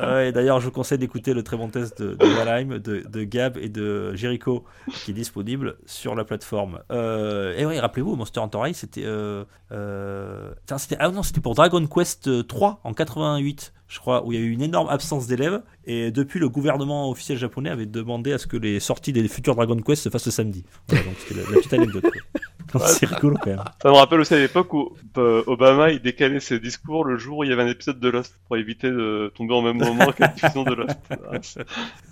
Euh, 0.00 0.14
ouais, 0.26 0.32
D'ailleurs, 0.32 0.60
je 0.60 0.66
vous 0.66 0.70
conseille 0.72 0.98
d'écouter 0.98 1.34
le 1.34 1.42
très 1.42 1.56
bon 1.56 1.68
test 1.68 2.00
de, 2.00 2.14
de 2.14 2.26
Valheim, 2.26 2.78
de, 2.78 3.02
de 3.08 3.22
Gab 3.24 3.56
et 3.58 3.68
de 3.68 4.14
Jericho, 4.14 4.64
qui 5.04 5.10
est 5.10 5.14
disponible 5.14 5.76
sur 5.86 6.14
la 6.14 6.24
plateforme. 6.24 6.80
Euh, 6.92 7.56
et 7.56 7.66
oui, 7.66 7.78
rappelez-vous, 7.80 8.16
Monster 8.16 8.40
Hunter 8.40 8.58
Rise, 8.62 8.76
c'était. 8.76 9.02
Euh, 9.04 9.44
euh, 9.72 10.50
tiens, 10.66 10.78
c'était 10.78 10.96
ah 11.00 11.10
non, 11.10 11.22
c'était 11.22 11.40
pour 11.48 11.54
Dragon 11.54 11.86
Quest 11.86 12.46
3 12.46 12.82
en 12.84 12.92
88, 12.92 13.72
je 13.86 13.98
crois, 14.00 14.22
où 14.26 14.32
il 14.32 14.38
y 14.38 14.42
a 14.42 14.44
eu 14.44 14.50
une 14.50 14.60
énorme 14.60 14.90
absence 14.90 15.26
d'élèves. 15.26 15.62
Et 15.86 16.10
depuis, 16.10 16.38
le 16.38 16.50
gouvernement 16.50 17.08
officiel 17.08 17.38
japonais 17.38 17.70
avait 17.70 17.86
demandé 17.86 18.34
à 18.34 18.38
ce 18.38 18.46
que 18.46 18.58
les 18.58 18.80
sorties 18.80 19.14
des 19.14 19.26
futurs 19.28 19.54
Dragon 19.54 19.76
Quest 19.76 20.02
se 20.02 20.10
fassent 20.10 20.26
le 20.26 20.32
samedi. 20.32 20.66
Voilà, 20.88 21.04
donc 21.06 21.14
c'était 21.20 21.40
la, 21.40 21.48
la 21.48 21.56
petite 21.56 21.72
anecdote. 21.72 22.04
C'est 22.86 23.06
rigolo 23.06 23.36
quand 23.40 23.48
même. 23.48 23.64
Ça 23.82 23.88
me 23.88 23.94
rappelle 23.94 24.20
aussi 24.20 24.34
à 24.34 24.38
l'époque 24.38 24.74
où 24.74 24.94
euh, 25.16 25.42
Obama 25.46 25.90
il 25.90 26.02
décalait 26.02 26.38
ses 26.38 26.60
discours 26.60 27.02
le 27.02 27.16
jour 27.16 27.38
où 27.38 27.44
il 27.44 27.48
y 27.48 27.52
avait 27.54 27.62
un 27.62 27.68
épisode 27.68 27.98
de 27.98 28.10
Lost 28.10 28.38
pour 28.46 28.58
éviter 28.58 28.90
de 28.90 29.32
tomber 29.34 29.54
au 29.54 29.62
même 29.62 29.78
moment 29.78 30.12
que 30.12 30.16
la 30.20 30.28
diffusion 30.28 30.64
de 30.64 30.74
Lost. 30.74 31.60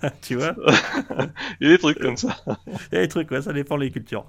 Tu 0.22 0.36
vois 0.36 0.54
Il 1.60 1.66
y 1.66 1.70
a 1.70 1.74
des 1.74 1.78
trucs 1.78 1.98
comme 1.98 2.16
ça. 2.16 2.38
Il 2.90 2.94
y 2.94 2.98
a 2.98 3.02
des 3.02 3.08
trucs, 3.08 3.30
ouais, 3.30 3.42
ça 3.42 3.52
dépend 3.52 3.76
des 3.76 3.90
cultures. 3.90 4.24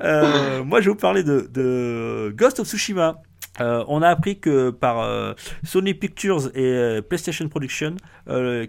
Euh, 0.00 0.64
moi, 0.64 0.80
je 0.80 0.86
vais 0.86 0.90
vous 0.90 1.00
parler 1.00 1.22
de, 1.22 1.48
de 1.52 2.34
Ghost 2.36 2.58
of 2.58 2.66
Tsushima. 2.66 3.22
Euh, 3.60 3.84
on 3.88 4.02
a 4.02 4.08
appris 4.08 4.38
que 4.38 4.70
par 4.70 5.00
euh, 5.00 5.34
Sony 5.64 5.94
Pictures 5.94 6.48
et 6.54 6.64
euh, 6.64 7.02
PlayStation 7.02 7.48
Production, 7.48 7.96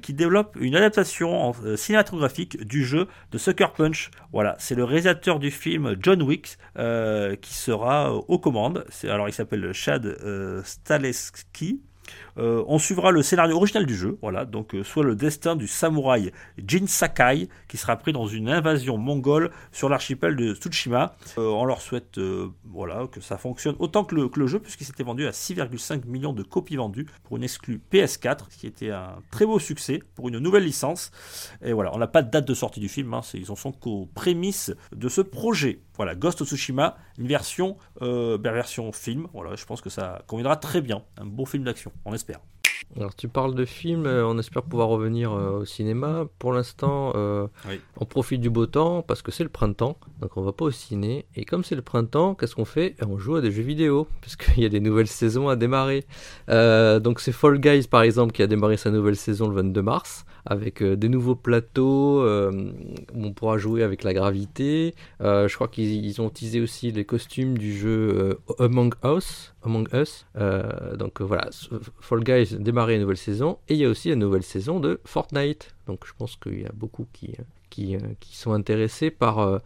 qui 0.03 0.13
développent 0.13 0.55
une 0.59 0.75
adaptation 0.75 1.51
cinématographique 1.75 2.63
du 2.63 2.85
jeu 2.85 3.07
de 3.31 3.39
Sucker 3.39 3.73
Punch. 3.75 4.11
Voilà, 4.31 4.55
c'est 4.59 4.75
le 4.75 4.83
réalisateur 4.83 5.39
du 5.39 5.49
film 5.49 5.95
John 5.99 6.21
Wick 6.21 6.57
qui 7.41 7.53
sera 7.53 8.13
aux 8.13 8.37
commandes. 8.37 8.85
Alors, 9.03 9.27
il 9.27 9.33
s'appelle 9.33 9.73
Chad 9.73 10.15
Staleski. 10.63 11.81
Euh, 12.37 12.63
on 12.67 12.79
suivra 12.79 13.11
le 13.11 13.21
scénario 13.21 13.55
original 13.55 13.85
du 13.85 13.95
jeu, 13.95 14.17
voilà, 14.21 14.45
donc 14.45 14.75
euh, 14.75 14.83
soit 14.83 15.03
le 15.03 15.15
destin 15.15 15.55
du 15.55 15.67
samouraï 15.67 16.31
Jin 16.65 16.87
Sakai, 16.87 17.49
qui 17.67 17.77
sera 17.77 17.95
pris 17.95 18.13
dans 18.13 18.27
une 18.27 18.49
invasion 18.49 18.97
mongole 18.97 19.51
sur 19.71 19.89
l'archipel 19.89 20.35
de 20.35 20.53
Tsushima. 20.53 21.15
Euh, 21.37 21.47
on 21.47 21.65
leur 21.65 21.81
souhaite 21.81 22.19
voilà, 22.65 23.07
que 23.11 23.21
ça 23.21 23.37
fonctionne 23.37 23.75
autant 23.79 24.03
que 24.03 24.15
le, 24.15 24.47
jeu, 24.47 24.59
puisqu'il 24.59 24.85
s'était 24.85 25.03
vendu 25.03 25.25
à 25.25 25.31
6,5 25.31 26.05
millions 26.05 26.33
de 26.33 26.43
copies 26.43 26.75
vendues 26.75 27.07
pour 27.23 27.37
une 27.37 27.43
exclue 27.43 27.81
PS4, 27.91 28.39
ce 28.49 28.57
qui 28.57 28.67
était 28.67 28.91
un 28.91 29.15
très 29.31 29.45
beau 29.45 29.59
succès 29.59 30.01
pour 30.15 30.27
une 30.29 30.39
nouvelle 30.39 30.63
licence. 30.63 31.11
Et 31.63 31.73
voilà, 31.73 31.93
on 31.93 31.97
n'a 31.97 32.07
pas 32.07 32.21
de 32.21 32.29
date 32.29 32.47
de 32.47 32.53
sortie 32.53 32.79
du 32.79 32.89
film, 32.89 33.13
hein, 33.13 33.21
ils 33.33 33.51
en 33.51 33.55
sont 33.55 33.71
qu'aux 33.71 34.07
prémices 34.13 34.73
de 34.95 35.09
ce 35.09 35.21
projet. 35.21 35.79
Voilà, 35.95 36.13
Ghost 36.13 36.41
of 36.41 36.47
Tsushima, 36.47 36.95
une 37.17 37.27
version, 37.27 37.77
ben, 37.99 38.37
version 38.37 38.91
film, 38.91 39.27
je 39.55 39.65
pense 39.65 39.81
que 39.81 39.89
ça 39.89 40.21
conviendra 40.27 40.55
très 40.55 40.81
bien. 40.81 41.03
Un 41.17 41.25
beau 41.25 41.45
film 41.45 41.63
d'action, 41.63 41.91
on 42.05 42.13
espère. 42.13 42.39
Alors 42.95 43.13
tu 43.15 43.27
parles 43.27 43.53
de 43.53 43.65
films, 43.65 44.05
euh, 44.05 44.25
on 44.25 44.37
espère 44.39 44.63
pouvoir 44.63 44.87
revenir 44.87 45.33
euh, 45.33 45.59
au 45.59 45.65
cinéma. 45.65 46.25
Pour 46.39 46.53
l'instant, 46.53 47.11
euh, 47.15 47.47
Oui. 47.67 47.81
on 47.99 48.05
profite 48.05 48.39
du 48.39 48.49
beau 48.49 48.65
temps 48.65 49.01
parce 49.01 49.21
que 49.21 49.29
c'est 49.31 49.43
le 49.43 49.49
printemps, 49.49 49.97
donc 50.21 50.37
on 50.37 50.41
va 50.41 50.53
pas 50.53 50.65
au 50.65 50.71
ciné. 50.71 51.25
Et 51.35 51.43
comme 51.43 51.63
c'est 51.65 51.75
le 51.75 51.81
printemps, 51.81 52.33
qu'est-ce 52.33 52.55
qu'on 52.55 52.65
fait? 52.65 52.95
Eh, 53.01 53.05
On 53.05 53.17
joue 53.17 53.35
à 53.35 53.41
des 53.41 53.51
jeux 53.51 53.61
vidéo, 53.63 54.07
parce 54.21 54.35
qu'il 54.37 54.63
y 54.63 54.65
a 54.65 54.69
des 54.69 54.79
nouvelles 54.79 55.07
saisons 55.07 55.49
à 55.49 55.55
démarrer. 55.57 56.05
Euh, 56.49 56.99
donc 57.01 57.19
c'est 57.19 57.33
Fall 57.33 57.59
Guys 57.59 57.87
par 57.87 58.03
exemple 58.03 58.31
qui 58.31 58.41
a 58.41 58.47
démarré 58.47 58.77
sa 58.77 58.89
nouvelle 58.89 59.17
saison 59.17 59.49
le 59.49 59.55
22 59.55 59.81
mars, 59.81 60.25
avec 60.47 60.81
euh, 60.81 60.95
des 60.95 61.09
nouveaux 61.09 61.35
plateaux 61.35 62.21
euh, 62.21 62.71
où 63.13 63.25
on 63.25 63.33
pourra 63.33 63.57
jouer 63.57 63.83
avec 63.83 64.03
la 64.03 64.13
gravité. 64.13 64.95
Euh, 65.21 65.47
je 65.47 65.55
crois 65.55 65.67
qu'ils 65.67 66.05
ils 66.05 66.21
ont 66.21 66.29
teasé 66.29 66.61
aussi 66.61 66.91
les 66.91 67.05
costumes 67.05 67.57
du 67.57 67.77
jeu 67.77 68.39
Among 68.59 68.93
Us. 69.03 69.53
Among 69.63 69.87
Us. 69.93 70.25
Donc 70.97 71.21
voilà, 71.21 71.49
Fall 71.99 72.23
Guys 72.23 72.55
démarrer 72.57 72.95
une 72.95 73.01
nouvelle 73.01 73.17
saison 73.17 73.57
et 73.67 73.73
il 73.73 73.79
y 73.79 73.85
a 73.85 73.89
aussi 73.89 74.09
la 74.09 74.15
nouvelle 74.15 74.43
saison 74.43 74.79
de 74.79 74.99
Fortnite. 75.03 75.75
Donc 75.85 76.05
je 76.05 76.13
pense 76.17 76.37
qu'il 76.37 76.61
y 76.61 76.65
a 76.65 76.71
beaucoup 76.73 77.07
qui, 77.11 77.35
qui 77.69 78.37
sont 78.37 78.53
intéressés 78.53 79.11
par. 79.11 79.61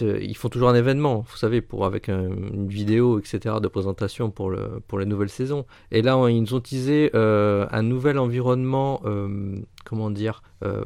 Ils 0.00 0.36
font 0.36 0.48
toujours 0.48 0.68
un 0.68 0.74
événement, 0.74 1.24
vous 1.28 1.36
savez, 1.36 1.60
pour 1.60 1.84
avec 1.84 2.08
un- 2.08 2.28
une 2.30 2.68
vidéo, 2.68 3.18
etc., 3.18 3.56
de 3.60 3.68
présentation 3.68 4.30
pour 4.30 4.52
pour 4.86 4.98
les 4.98 5.06
nouvelles 5.06 5.28
saisons. 5.28 5.66
Et 5.90 6.02
là, 6.02 6.16
on- 6.16 6.28
ils 6.28 6.40
nous 6.40 6.54
ont 6.54 6.60
teasé 6.60 7.10
euh, 7.14 7.66
un 7.70 7.82
nouvel 7.82 8.18
environnement, 8.18 9.00
euh, 9.04 9.56
comment 9.84 10.10
dire, 10.10 10.42
euh, 10.64 10.84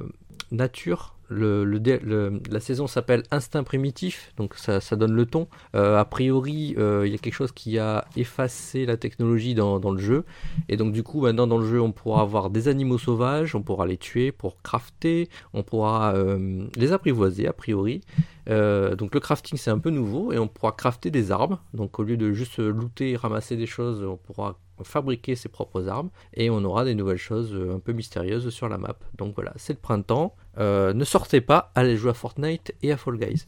nature 0.51 1.17
la 1.31 2.61
saison 2.61 2.87
s'appelle 2.87 3.25
Instinct 3.31 3.65
primitif, 3.65 4.33
donc 4.37 4.55
ça, 4.55 4.97
donne 4.97 5.13
le 5.13 5.27
ton. 5.27 5.49
Euh, 5.75 5.99
a 5.99 6.05
priori, 6.05 6.75
euh, 6.79 7.07
il 7.07 7.13
y 7.13 7.15
a 7.15 7.19
quelque 7.19 7.35
chose 7.35 7.53
qui 7.53 7.79
a 7.79 8.07
effacé 8.17 8.87
la 8.87 8.97
technologie 8.97 9.55
dans, 9.55 9.79
le 9.91 9.99
jeu. 9.99 10.25
Et 10.69 10.77
donc 10.77 10.93
du 10.93 11.03
coup, 11.03 11.23
maintenant 11.23 11.47
dans 11.47 11.59
le 11.59 11.67
jeu, 11.67 11.81
on 11.81 11.93
pourra 11.93 12.23
avoir 12.23 12.51
des 12.51 12.69
animaux 12.69 12.99
sauvages, 12.99 13.55
on 13.55 13.63
pourra 13.63 13.87
les 13.87 13.97
tuer 13.97 14.33
pour 14.33 14.63
crafter, 14.63 15.29
on 15.53 15.63
pourra 15.63 16.15
euh, 16.15 16.67
les 16.77 16.93
apprivoiser 16.93 17.47
a 17.47 17.53
priori. 17.53 18.03
donc 18.47 19.15
le 19.15 19.21
crafting 19.21 19.59
c'est 19.59 19.71
un 19.71 19.79
peu 19.79 19.91
nouveau 19.91 20.33
et 20.33 20.39
on 20.39 20.49
pourra 20.49 20.73
crafter 20.73 21.11
des 21.11 21.33
armes. 21.33 21.59
Donc 21.75 21.99
au 21.99 22.03
lieu 22.03 22.17
de 22.17 22.33
juste 22.33 22.59
looter 22.59 23.13
et 23.13 23.17
ramasser 23.17 23.57
des 23.57 23.67
choses, 23.67 24.03
on 24.03 24.17
pourra 24.17 24.57
fabriquer 24.85 25.35
ses 25.37 25.49
propres 25.49 25.89
armes 25.89 26.11
et 26.35 26.51
on 26.51 26.65
aura 26.65 26.85
des 26.85 26.95
nouvelles 26.95 27.17
choses 27.17 27.57
un 27.75 27.79
peu 27.79 27.93
mystérieuses 27.93 28.49
sur 28.51 28.69
la 28.69 28.79
map. 28.79 28.97
Donc 29.17 29.35
voilà, 29.35 29.53
c'est 29.57 29.73
le 29.73 29.79
printemps. 29.79 30.35
Euh, 30.59 30.95
ne 30.95 31.05
sortez 31.05 31.41
pas, 31.41 31.71
allez 31.75 31.97
jouer 31.97 32.11
à 32.11 32.15
Fortnite 32.15 32.75
et 32.83 32.93
à 32.93 32.97
Fall 32.97 33.19
Guys. 33.19 33.47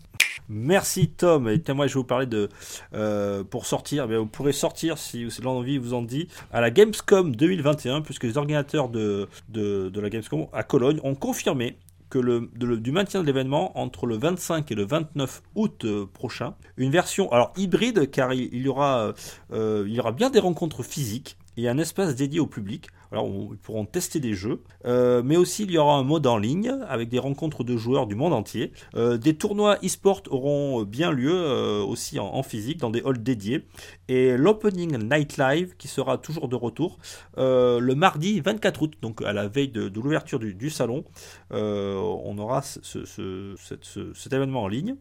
Merci 0.49 1.09
Tom. 1.09 1.49
Et 1.49 1.63
moi 1.73 1.87
je 1.87 1.95
vais 1.95 2.01
vous 2.01 2.05
parler 2.05 2.27
de 2.27 2.49
euh, 2.95 3.45
pour 3.45 3.67
sortir. 3.67 4.07
Eh 4.11 4.17
vous 4.17 4.27
pourrez 4.27 4.53
sortir 4.53 4.99
si 4.99 5.29
l'envie 5.43 5.79
vous 5.79 5.95
en 5.95 6.03
dit 6.03 6.29
à 6.53 6.61
la 6.61 6.71
Gamescom 6.71 7.35
2021 7.35 8.03
puisque 8.03 8.25
les 8.25 8.39
ordinateurs 8.39 8.89
de, 8.89 9.29
de, 9.49 10.01
la 10.01 10.11
Gamescom 10.11 10.47
à 10.53 10.63
Cologne 10.63 11.01
ont 11.03 11.15
confirmé 11.15 11.77
que 12.11 12.19
le, 12.19 12.49
du 12.57 12.93
maintien 12.93 13.21
de 13.21 13.27
l'événement 13.27 13.79
entre 13.79 14.07
le 14.07 14.17
25 14.17 14.71
et 14.71 14.75
le 14.75 14.87
29 14.87 15.43
août 15.55 15.85
euh, 15.85 16.07
prochain. 16.07 16.55
Une 16.77 16.91
version 16.91 17.31
alors 17.33 17.53
hybride 17.57 18.11
car 18.11 18.33
il, 18.33 18.55
y 18.55 18.69
aura, 18.69 19.13
il 19.53 19.89
y 19.89 20.01
aura 20.01 20.13
bien 20.13 20.31
des 20.31 20.39
rencontres 20.41 20.83
physiques 20.83 21.37
et 21.57 21.69
un 21.69 21.79
espace 21.79 22.15
dédié 22.15 22.41
au 22.41 22.47
public 22.47 22.89
alors, 23.11 23.29
ils 23.29 23.57
pourront 23.59 23.87
tester 23.87 24.21
des 24.21 24.35
jeux, 24.35 24.63
euh, 24.85 25.23
mais 25.25 25.37
aussi 25.37 25.65
il 25.65 25.71
y 25.71 25.79
aura 25.79 25.97
un 25.97 26.03
mode 26.03 26.27
en 26.27 26.37
ligne 26.37 26.75
avec 26.89 27.09
des 27.09 27.19
rencontres 27.19 27.65
de 27.65 27.77
joueurs 27.77 28.07
du 28.07 28.15
monde 28.15 28.35
entier. 28.35 28.73
Euh, 28.97 29.17
des 29.17 29.35
tournois 29.35 29.79
e-sport 29.85 30.23
auront 30.31 30.83
bien 30.83 31.11
lieu 31.11 31.33
euh, 31.33 31.83
aussi 31.83 32.19
en, 32.19 32.43
physique 32.43 32.79
dans 32.79 32.91
des 32.91 33.03
halls 33.05 33.23
dédiés. 33.23 33.67
Et 34.09 34.37
l'Opening 34.37 34.99
Night 34.99 35.39
Live 35.39 35.75
qui 35.79 35.89
sera 35.89 36.19
toujours 36.19 36.49
de 36.49 36.57
retour 36.57 36.99
le 37.37 37.93
mardi 37.95 38.41
24 38.41 38.83
août, 38.83 38.95
donc 39.03 39.23
à 39.23 39.33
la 39.33 39.49
veille 39.49 39.69
de, 39.69 39.91
l'ouverture 40.01 40.39
du, 40.39 40.71
salon, 40.71 41.05
on 41.51 42.39
aura 42.39 42.63
cet 42.63 44.33
événement 44.33 44.63
en 44.63 44.69
ligne. 44.69 44.97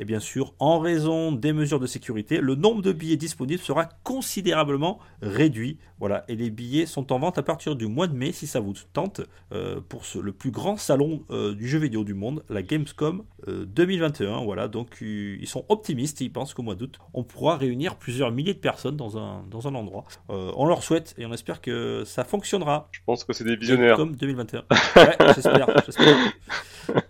Et 0.00 0.04
bien 0.04 0.20
sûr, 0.20 0.54
en 0.58 0.78
raison 0.78 1.32
des 1.32 1.52
mesures 1.52 1.80
de 1.80 1.86
sécurité, 1.86 2.40
le 2.40 2.54
nombre 2.54 2.82
de 2.82 2.92
billets 2.92 3.16
disponibles 3.16 3.62
sera 3.62 3.86
considérablement 4.04 4.98
réduit. 5.22 5.78
Voilà, 6.00 6.24
et 6.28 6.36
les 6.36 6.50
billets 6.50 6.86
sont 6.86 7.12
en 7.12 7.18
vente 7.18 7.38
à 7.38 7.42
partir 7.42 7.74
du 7.74 7.86
mois 7.86 8.06
de 8.06 8.14
mai, 8.14 8.32
si 8.32 8.46
ça 8.46 8.60
vous 8.60 8.74
tente, 8.92 9.20
euh, 9.52 9.80
pour 9.88 10.02
le 10.22 10.32
plus 10.32 10.50
grand 10.50 10.76
salon 10.76 11.24
euh, 11.30 11.54
du 11.54 11.68
jeu 11.68 11.78
vidéo 11.78 12.04
du 12.04 12.14
monde, 12.14 12.44
la 12.48 12.62
Gamescom 12.62 13.24
2021. 13.46 14.26
Euh, 14.26 14.44
voilà, 14.44 14.68
donc 14.68 14.98
ils 15.00 15.46
sont 15.48 15.64
optimistes, 15.68 16.20
ils 16.20 16.32
pensent 16.32 16.54
qu'au 16.54 16.62
mois 16.62 16.76
d'août, 16.76 16.98
on 17.14 17.24
pourra 17.24 17.56
réunir 17.56 17.96
plusieurs 17.96 18.30
milliers 18.30 18.54
de 18.54 18.58
personnes 18.58 18.96
dans 18.96 19.18
un, 19.18 19.44
dans 19.50 19.66
un 19.66 19.74
endroit. 19.74 20.04
on 20.28 20.66
leur 20.66 20.82
souhaite 20.82 21.14
et 21.18 21.26
on 21.26 21.32
espère 21.32 21.60
que 21.60 22.04
ça 22.06 22.24
fonctionnera. 22.24 22.88
Je 22.92 23.00
pense 23.04 23.24
que 23.24 23.32
c'est 23.32 23.44
des 23.44 23.56
visionnaires. 23.56 23.96
Comme 23.96 24.14
2021. 24.14 24.64
Ouais, 24.96 25.16
j'espère, 25.34 25.66
j'espère. 25.84 26.16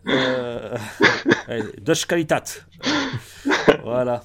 Qualitat. 2.08 2.44
Voilà. 3.82 4.24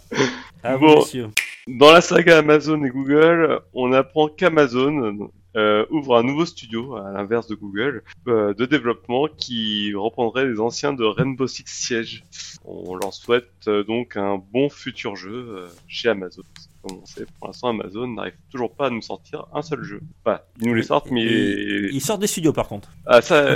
À 0.64 0.78
vous, 0.78 0.96
messieurs. 0.96 1.30
Dans 1.68 1.92
la 1.92 2.02
saga 2.02 2.40
Amazon 2.40 2.84
et 2.84 2.90
Google, 2.90 3.62
on 3.74 3.94
apprend 3.94 4.28
qu'Amazon 4.28 5.30
euh, 5.56 5.86
ouvre 5.92 6.18
un 6.18 6.24
nouveau 6.24 6.46
studio, 6.46 6.96
à 6.96 7.12
l'inverse 7.12 7.48
de 7.48 7.56
Google, 7.56 8.04
euh, 8.28 8.54
de 8.56 8.66
développement 8.66 9.28
qui 9.28 9.94
reprendrait 9.94 10.46
les 10.46 10.60
anciens 10.60 10.94
de 10.94 11.04
Rainbow 11.04 11.48
Six 11.48 11.64
Siege. 11.68 12.24
On 12.66 12.96
leur 12.96 13.14
souhaite 13.14 13.52
euh, 13.68 13.84
donc 13.84 14.18
un 14.18 14.42
bon 14.52 14.70
futur 14.70 15.16
jeu 15.16 15.68
chez 15.88 16.10
Amazon. 16.10 16.42
Comme 16.84 17.00
on 17.02 17.06
sait, 17.06 17.26
pour 17.40 17.48
l'instant, 17.48 17.70
Amazon 17.70 18.08
n'arrive 18.08 18.34
toujours 18.52 18.76
pas 18.76 18.88
à 18.88 18.90
nous 18.90 19.02
sortir 19.02 19.46
un 19.54 19.62
seul 19.62 19.84
jeu. 19.84 20.02
Enfin, 20.24 20.42
ils 20.60 20.68
nous 20.68 20.74
les 20.74 20.84
sortent, 20.84 21.10
mais... 21.12 21.24
Ils 21.24 22.02
sortent 22.02 22.22
des 22.22 22.28
studios, 22.28 22.54
par 22.54 22.68
contre. 22.68 22.90
Ah, 23.06 23.22
ça... 23.22 23.56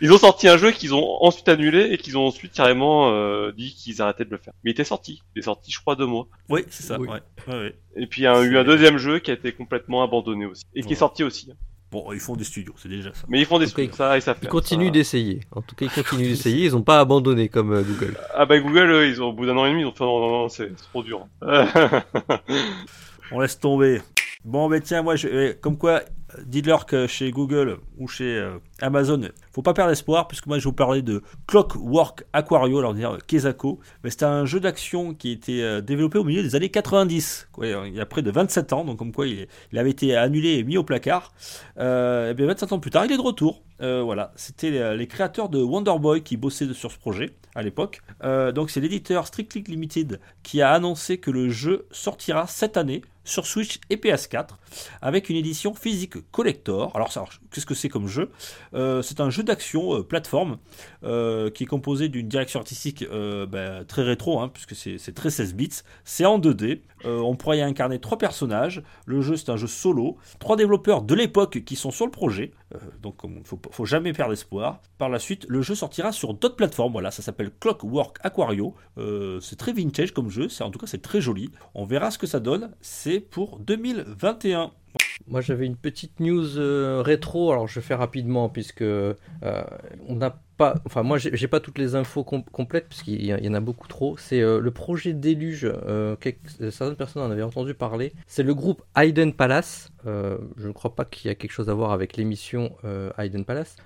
ils 0.00 0.12
ont 0.12 0.18
sorti 0.18 0.48
un 0.48 0.56
jeu 0.56 0.70
qu'ils 0.70 0.94
ont 0.94 1.18
ensuite 1.22 1.48
annulé 1.48 1.88
et 1.90 1.98
qu'ils 1.98 2.16
ont 2.16 2.26
ensuite 2.26 2.52
carrément 2.52 3.10
dit 3.50 3.74
qu'ils 3.74 4.00
arrêtaient 4.00 4.24
de 4.24 4.30
le 4.30 4.38
faire. 4.38 4.54
Mais 4.62 4.70
il 4.70 4.72
était 4.72 4.84
sorti. 4.84 5.22
Il 5.34 5.40
est 5.40 5.42
sorti, 5.42 5.72
je 5.72 5.80
crois, 5.80 5.96
deux 5.96 6.06
mois. 6.06 6.28
Oui, 6.48 6.64
c'est 6.68 6.84
ça. 6.84 6.98
Ouais. 6.98 7.20
Ouais, 7.48 7.74
Et 7.96 8.06
puis 8.06 8.22
il 8.22 8.24
y 8.24 8.28
a 8.28 8.40
eu 8.42 8.56
un 8.56 8.64
deuxième 8.64 8.98
jeu 8.98 9.18
qui 9.18 9.30
a 9.30 9.34
été 9.34 9.52
complètement 9.52 10.02
abandonné 10.02 10.46
aussi. 10.46 10.62
Et 10.74 10.82
qui 10.82 10.92
est 10.92 10.96
sorti 10.96 11.24
aussi. 11.24 11.52
Bon, 11.92 12.10
ils 12.10 12.20
font 12.20 12.36
des 12.36 12.44
studios, 12.44 12.72
c'est 12.78 12.88
déjà 12.88 13.12
ça. 13.12 13.20
Mais 13.28 13.38
ils 13.38 13.44
font 13.44 13.58
des 13.58 13.66
studios, 13.66 13.92
ça, 13.94 14.16
et 14.16 14.22
ça 14.22 14.32
fait. 14.32 14.46
Ils 14.46 14.48
continuent 14.48 14.90
d'essayer. 14.90 15.40
En 15.50 15.60
tout 15.60 15.74
cas, 15.76 15.84
ils 15.84 15.90
continuent 15.90 16.26
d'essayer. 16.26 16.64
Ils 16.64 16.72
n'ont 16.72 16.80
pas 16.80 16.98
abandonné 17.00 17.50
comme 17.50 17.70
euh, 17.70 17.82
Google. 17.82 18.16
Ah 18.34 18.46
bah 18.46 18.58
Google, 18.58 19.08
ils 19.10 19.20
ont, 19.20 19.26
au 19.26 19.32
bout 19.34 19.44
d'un 19.44 19.58
an 19.58 19.66
et 19.66 19.70
demi, 19.72 19.82
ils 19.82 19.86
ont 19.86 19.92
fait 19.92 20.02
non, 20.02 20.18
non, 20.18 20.30
non, 20.30 20.48
c'est 20.48 20.74
trop 20.74 21.02
dur. 21.02 21.26
On 23.30 23.40
laisse 23.40 23.60
tomber. 23.60 24.00
Bon, 24.44 24.68
ben 24.68 24.80
tiens, 24.80 25.02
moi, 25.02 25.14
je, 25.14 25.28
eh, 25.28 25.54
comme 25.54 25.78
quoi, 25.78 26.02
dites-leur 26.44 26.86
que 26.86 27.06
chez 27.06 27.30
Google 27.30 27.78
ou 27.98 28.08
chez 28.08 28.38
euh, 28.38 28.58
Amazon, 28.80 29.28
faut 29.52 29.62
pas 29.62 29.74
perdre 29.74 29.92
espoir, 29.92 30.26
puisque 30.28 30.46
moi 30.46 30.58
je 30.58 30.64
vous 30.64 30.72
parlais 30.72 31.02
de 31.02 31.22
Clockwork 31.46 32.24
Aquario, 32.32 32.78
alors 32.78 32.94
dire 32.94 33.18
Kezako, 33.26 33.80
mais 34.02 34.10
c'était 34.10 34.24
un 34.24 34.44
jeu 34.44 34.60
d'action 34.60 35.14
qui 35.14 35.28
a 35.28 35.32
été 35.32 35.62
euh, 35.62 35.80
développé 35.80 36.18
au 36.18 36.24
milieu 36.24 36.42
des 36.42 36.56
années 36.56 36.70
90, 36.70 37.50
il 37.62 37.94
y 37.94 38.00
a 38.00 38.06
près 38.06 38.22
de 38.22 38.30
27 38.30 38.72
ans, 38.72 38.84
donc 38.84 38.98
comme 38.98 39.12
quoi 39.12 39.26
il, 39.26 39.46
avait 39.76 39.90
été 39.90 40.16
annulé 40.16 40.54
et 40.54 40.64
mis 40.64 40.76
au 40.76 40.84
placard. 40.84 41.32
Euh, 41.78 42.30
et 42.30 42.34
bien 42.34 42.46
27 42.46 42.72
ans 42.72 42.78
plus 42.78 42.90
tard, 42.90 43.04
il 43.04 43.12
est 43.12 43.16
de 43.16 43.22
retour. 43.22 43.62
voilà, 43.78 44.32
c'était 44.36 44.96
les, 44.96 45.06
créateurs 45.06 45.48
de 45.48 45.62
Wonder 45.62 45.98
Boy 46.00 46.22
qui 46.22 46.36
bossaient 46.36 46.72
sur 46.72 46.90
ce 46.90 46.98
projet 46.98 47.30
à 47.54 47.62
l'époque. 47.62 48.00
donc 48.54 48.70
c'est 48.70 48.80
l'éditeur 48.80 49.26
Strictly 49.26 49.62
Limited 49.62 50.20
qui 50.42 50.62
a 50.62 50.72
annoncé 50.72 51.18
que 51.18 51.30
le 51.30 51.50
jeu 51.50 51.86
sortira 51.90 52.46
cette 52.46 52.76
année 52.76 53.02
sur 53.24 53.46
Switch 53.46 53.80
et 53.90 53.96
PS4 53.96 54.56
avec 55.00 55.28
une 55.28 55.36
édition 55.36 55.74
physique 55.74 56.30
collector. 56.30 56.94
Alors, 56.94 57.12
qu'est-ce 57.50 57.66
que 57.66 57.74
c'est 57.74 57.88
comme 57.88 58.08
jeu? 58.08 58.30
Euh, 58.74 59.02
C'est 59.02 59.20
un 59.20 59.30
jeu 59.30 59.42
d'action 59.42 59.98
euh, 59.98 60.02
plateforme 60.02 60.58
euh, 61.04 61.50
qui 61.50 61.64
est 61.64 61.66
composé 61.66 62.08
d'une 62.08 62.28
direction 62.28 62.60
artistique 62.60 63.04
ben, 63.10 63.84
très 63.84 64.02
rétro, 64.02 64.40
hein, 64.40 64.48
puisque 64.48 64.74
c'est 64.74 65.14
très 65.14 65.30
16 65.30 65.54
bits. 65.54 65.70
C'est 66.04 66.24
en 66.24 66.38
2D. 66.38 66.80
on 67.04 67.36
pourrait 67.36 67.58
y 67.58 67.62
incarner 67.62 67.98
trois 67.98 68.18
personnages. 68.18 68.82
Le 69.06 69.20
jeu, 69.20 69.36
c'est 69.36 69.50
un 69.50 69.56
jeu 69.56 69.66
solo. 69.66 70.16
Trois 70.38 70.56
développeurs 70.56 71.02
de 71.02 71.14
l'époque 71.14 71.64
qui 71.64 71.76
sont 71.76 71.90
sur 71.90 72.06
le 72.06 72.10
projet. 72.10 72.52
donc, 73.02 73.16
il 73.24 73.30
ne 73.30 73.44
faut, 73.44 73.84
jamais 73.84 74.12
perdre 74.12 74.32
espoir. 74.32 74.80
Par 74.98 75.08
la 75.08 75.18
suite, 75.18 75.46
le 75.48 75.62
jeu 75.62 75.74
sortira 75.74 76.12
sur 76.12 76.34
d'autres 76.34 76.56
plateformes. 76.56 76.92
Voilà, 76.92 77.10
ça 77.10 77.22
s'appelle 77.22 77.50
Clockwork 77.60 78.18
Aquario. 78.22 78.74
c'est 79.40 79.56
très 79.56 79.72
vintage 79.72 80.12
comme 80.12 80.30
jeu. 80.30 80.48
En 80.60 80.70
tout 80.70 80.78
cas, 80.78 80.86
c'est 80.86 81.02
très 81.02 81.20
joli. 81.20 81.50
On 81.74 81.84
verra 81.84 82.10
ce 82.10 82.18
que 82.18 82.26
ça 82.26 82.40
donne. 82.40 82.70
Pour 83.20 83.58
2021. 83.58 84.72
Moi 85.26 85.40
j'avais 85.40 85.66
une 85.66 85.76
petite 85.76 86.20
news 86.20 86.58
euh, 86.58 87.02
rétro, 87.02 87.52
alors 87.52 87.68
je 87.68 87.80
fais 87.80 87.94
rapidement 87.94 88.48
puisque 88.48 88.82
euh, 88.82 89.14
on 90.08 90.16
n'a 90.16 90.38
enfin 90.84 91.02
moi 91.02 91.18
j'ai 91.18 91.48
pas 91.48 91.60
toutes 91.60 91.78
les 91.78 91.94
infos 91.94 92.24
complètes 92.24 92.88
puisqu'il 92.88 93.24
y, 93.24 93.48
en 93.48 93.54
a 93.54 93.60
beaucoup 93.60 93.88
trop. 93.88 94.16
C'est 94.18 94.40
euh, 94.40 94.60
le 94.60 94.70
projet 94.70 95.12
Déluge, 95.12 95.70
certaines 96.70 96.96
personnes 96.96 97.22
en 97.22 97.30
avaient 97.30 97.42
entendu 97.42 97.74
parler. 97.74 98.12
C'est 98.26 98.42
le 98.42 98.54
groupe 98.54 98.82
Hayden 98.96 99.32
Palace, 99.32 99.92
je 100.04 100.66
ne 100.66 100.72
crois 100.72 100.94
pas 100.94 101.04
qu'il 101.04 101.28
y 101.28 101.30
a 101.30 101.34
quelque 101.34 101.52
chose 101.52 101.70
à 101.70 101.74
voir 101.74 101.92
avec 101.92 102.16
l'émission 102.16 102.72
Hayden 103.18 103.44
Palace, 103.44 103.76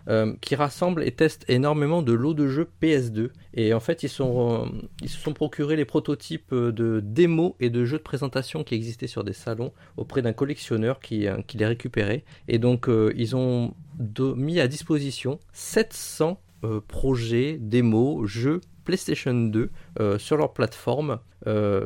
qui 0.41 0.55
rassemble 0.55 1.03
et 1.05 1.13
teste 1.13 1.45
énormément 1.49 2.03
de 2.03 2.13
lots 2.13 2.35
de 2.35 2.47
jeux 2.47 2.69
PS2. 2.83 3.31
Et 3.55 3.73
en 3.73 3.81
fait 3.81 4.03
ils, 4.03 4.09
sont, 4.09 4.71
ils 5.03 5.09
se 5.09 5.19
sont 5.19 5.33
procurés 5.33 5.77
les 5.77 5.85
prototypes 5.85 6.55
de 6.55 7.01
démos 7.01 7.53
et 7.61 7.71
de 7.71 7.85
jeux 7.85 7.99
de 7.99 8.03
présentation 8.03 8.65
qui 8.65 8.75
existaient 8.75 9.07
sur 9.07 9.25
des 9.25 9.33
salons 9.33 9.73
auprès 9.97 10.23
d'un 10.23 10.33
collectionneur 10.33 11.01
qui 11.01 11.27
euh, 11.27 11.37
les 11.55 11.67
récupérait. 11.67 12.25
Et 12.49 12.59
donc, 12.59 12.89
euh, 12.89 13.13
ils 13.17 13.37
ont 13.37 13.75
mis 14.19 14.61
à 14.61 14.69
disposition 14.69 15.39
700 15.53 16.39
euh, 16.65 16.81
projets, 16.87 17.59
démos, 17.61 18.27
jeux 18.27 18.61
PlayStation 18.85 19.35
2 19.35 19.71
sur 20.17 20.37
leur 20.37 20.53
plateforme 20.53 21.19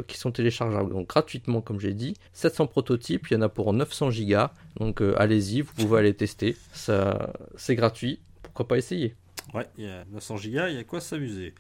qui 0.06 0.18
sont 0.18 0.32
téléchargeables 0.32 0.92
donc 0.92 1.09
gratuitement 1.09 1.62
comme 1.62 1.80
j'ai 1.80 1.94
dit 1.94 2.12
700 2.34 2.66
prototypes 2.66 3.28
il 3.30 3.34
y 3.34 3.36
en 3.38 3.40
a 3.40 3.48
pour 3.48 3.72
900 3.72 4.10
gigas 4.10 4.52
donc 4.78 5.01
allez-y 5.16 5.62
vous 5.62 5.72
pouvez 5.72 6.01
aller 6.01 6.12
tester 6.12 6.56
ça 6.74 7.32
c'est 7.56 7.74
gratuit 7.74 8.20
pourquoi 8.42 8.66
pas 8.66 8.78
essayer? 8.78 9.14
Ouais, 9.55 9.66
il 9.78 9.84
y 9.84 9.88
a 9.88 10.05
900 10.12 10.36
gigas, 10.38 10.68
il 10.68 10.76
y 10.76 10.78
a 10.78 10.84
quoi 10.84 11.01
s'amuser? 11.01 11.55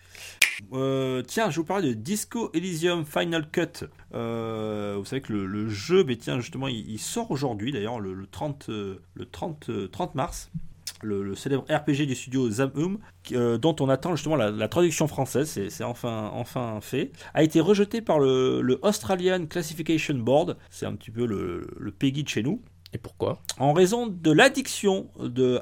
Euh, 0.72 1.22
tiens, 1.22 1.50
je 1.50 1.56
vous 1.56 1.64
parlais 1.64 1.88
de 1.88 1.94
Disco 1.94 2.50
Elysium 2.52 3.04
Final 3.04 3.48
Cut. 3.50 3.86
Euh, 4.12 4.96
vous 4.98 5.04
savez 5.04 5.22
que 5.22 5.32
le, 5.32 5.68
jeu, 5.68 6.04
mais 6.04 6.16
tiens, 6.16 6.40
justement, 6.40 6.68
il, 6.68 6.98
sort 6.98 7.30
aujourd'hui, 7.30 7.72
d'ailleurs, 7.72 8.00
le, 8.00 8.26
30, 8.26 8.68
le 8.68 9.26
30, 9.30 9.90
30 9.90 10.10
euh, 10.10 10.12
mars. 10.14 10.50
Le, 11.02 11.34
célèbre 11.34 11.64
RPG 11.70 12.06
du 12.06 12.14
studio 12.14 12.50
Zamhum, 12.50 12.98
dont 13.30 13.76
on 13.80 13.88
attend 13.88 14.14
justement 14.16 14.36
la, 14.36 14.68
traduction 14.68 15.08
française, 15.08 15.48
c'est 15.68 15.84
enfin, 15.84 16.30
enfin 16.34 16.78
fait, 16.80 17.12
a 17.34 17.42
été 17.42 17.60
rejeté 17.60 18.00
par 18.02 18.18
le, 18.18 18.78
Australian 18.82 19.46
Classification 19.46 20.14
Board, 20.14 20.56
c'est 20.70 20.86
un 20.86 20.94
petit 20.94 21.10
peu 21.10 21.26
le, 21.26 21.66
le 21.78 21.90
PEGI 21.90 22.24
de 22.24 22.28
chez 22.28 22.42
nous, 22.42 22.62
et 22.92 22.98
pourquoi? 22.98 23.40
En 23.58 23.72
raison 23.72 24.06
de 24.08 24.32
l'addiction 24.32 25.08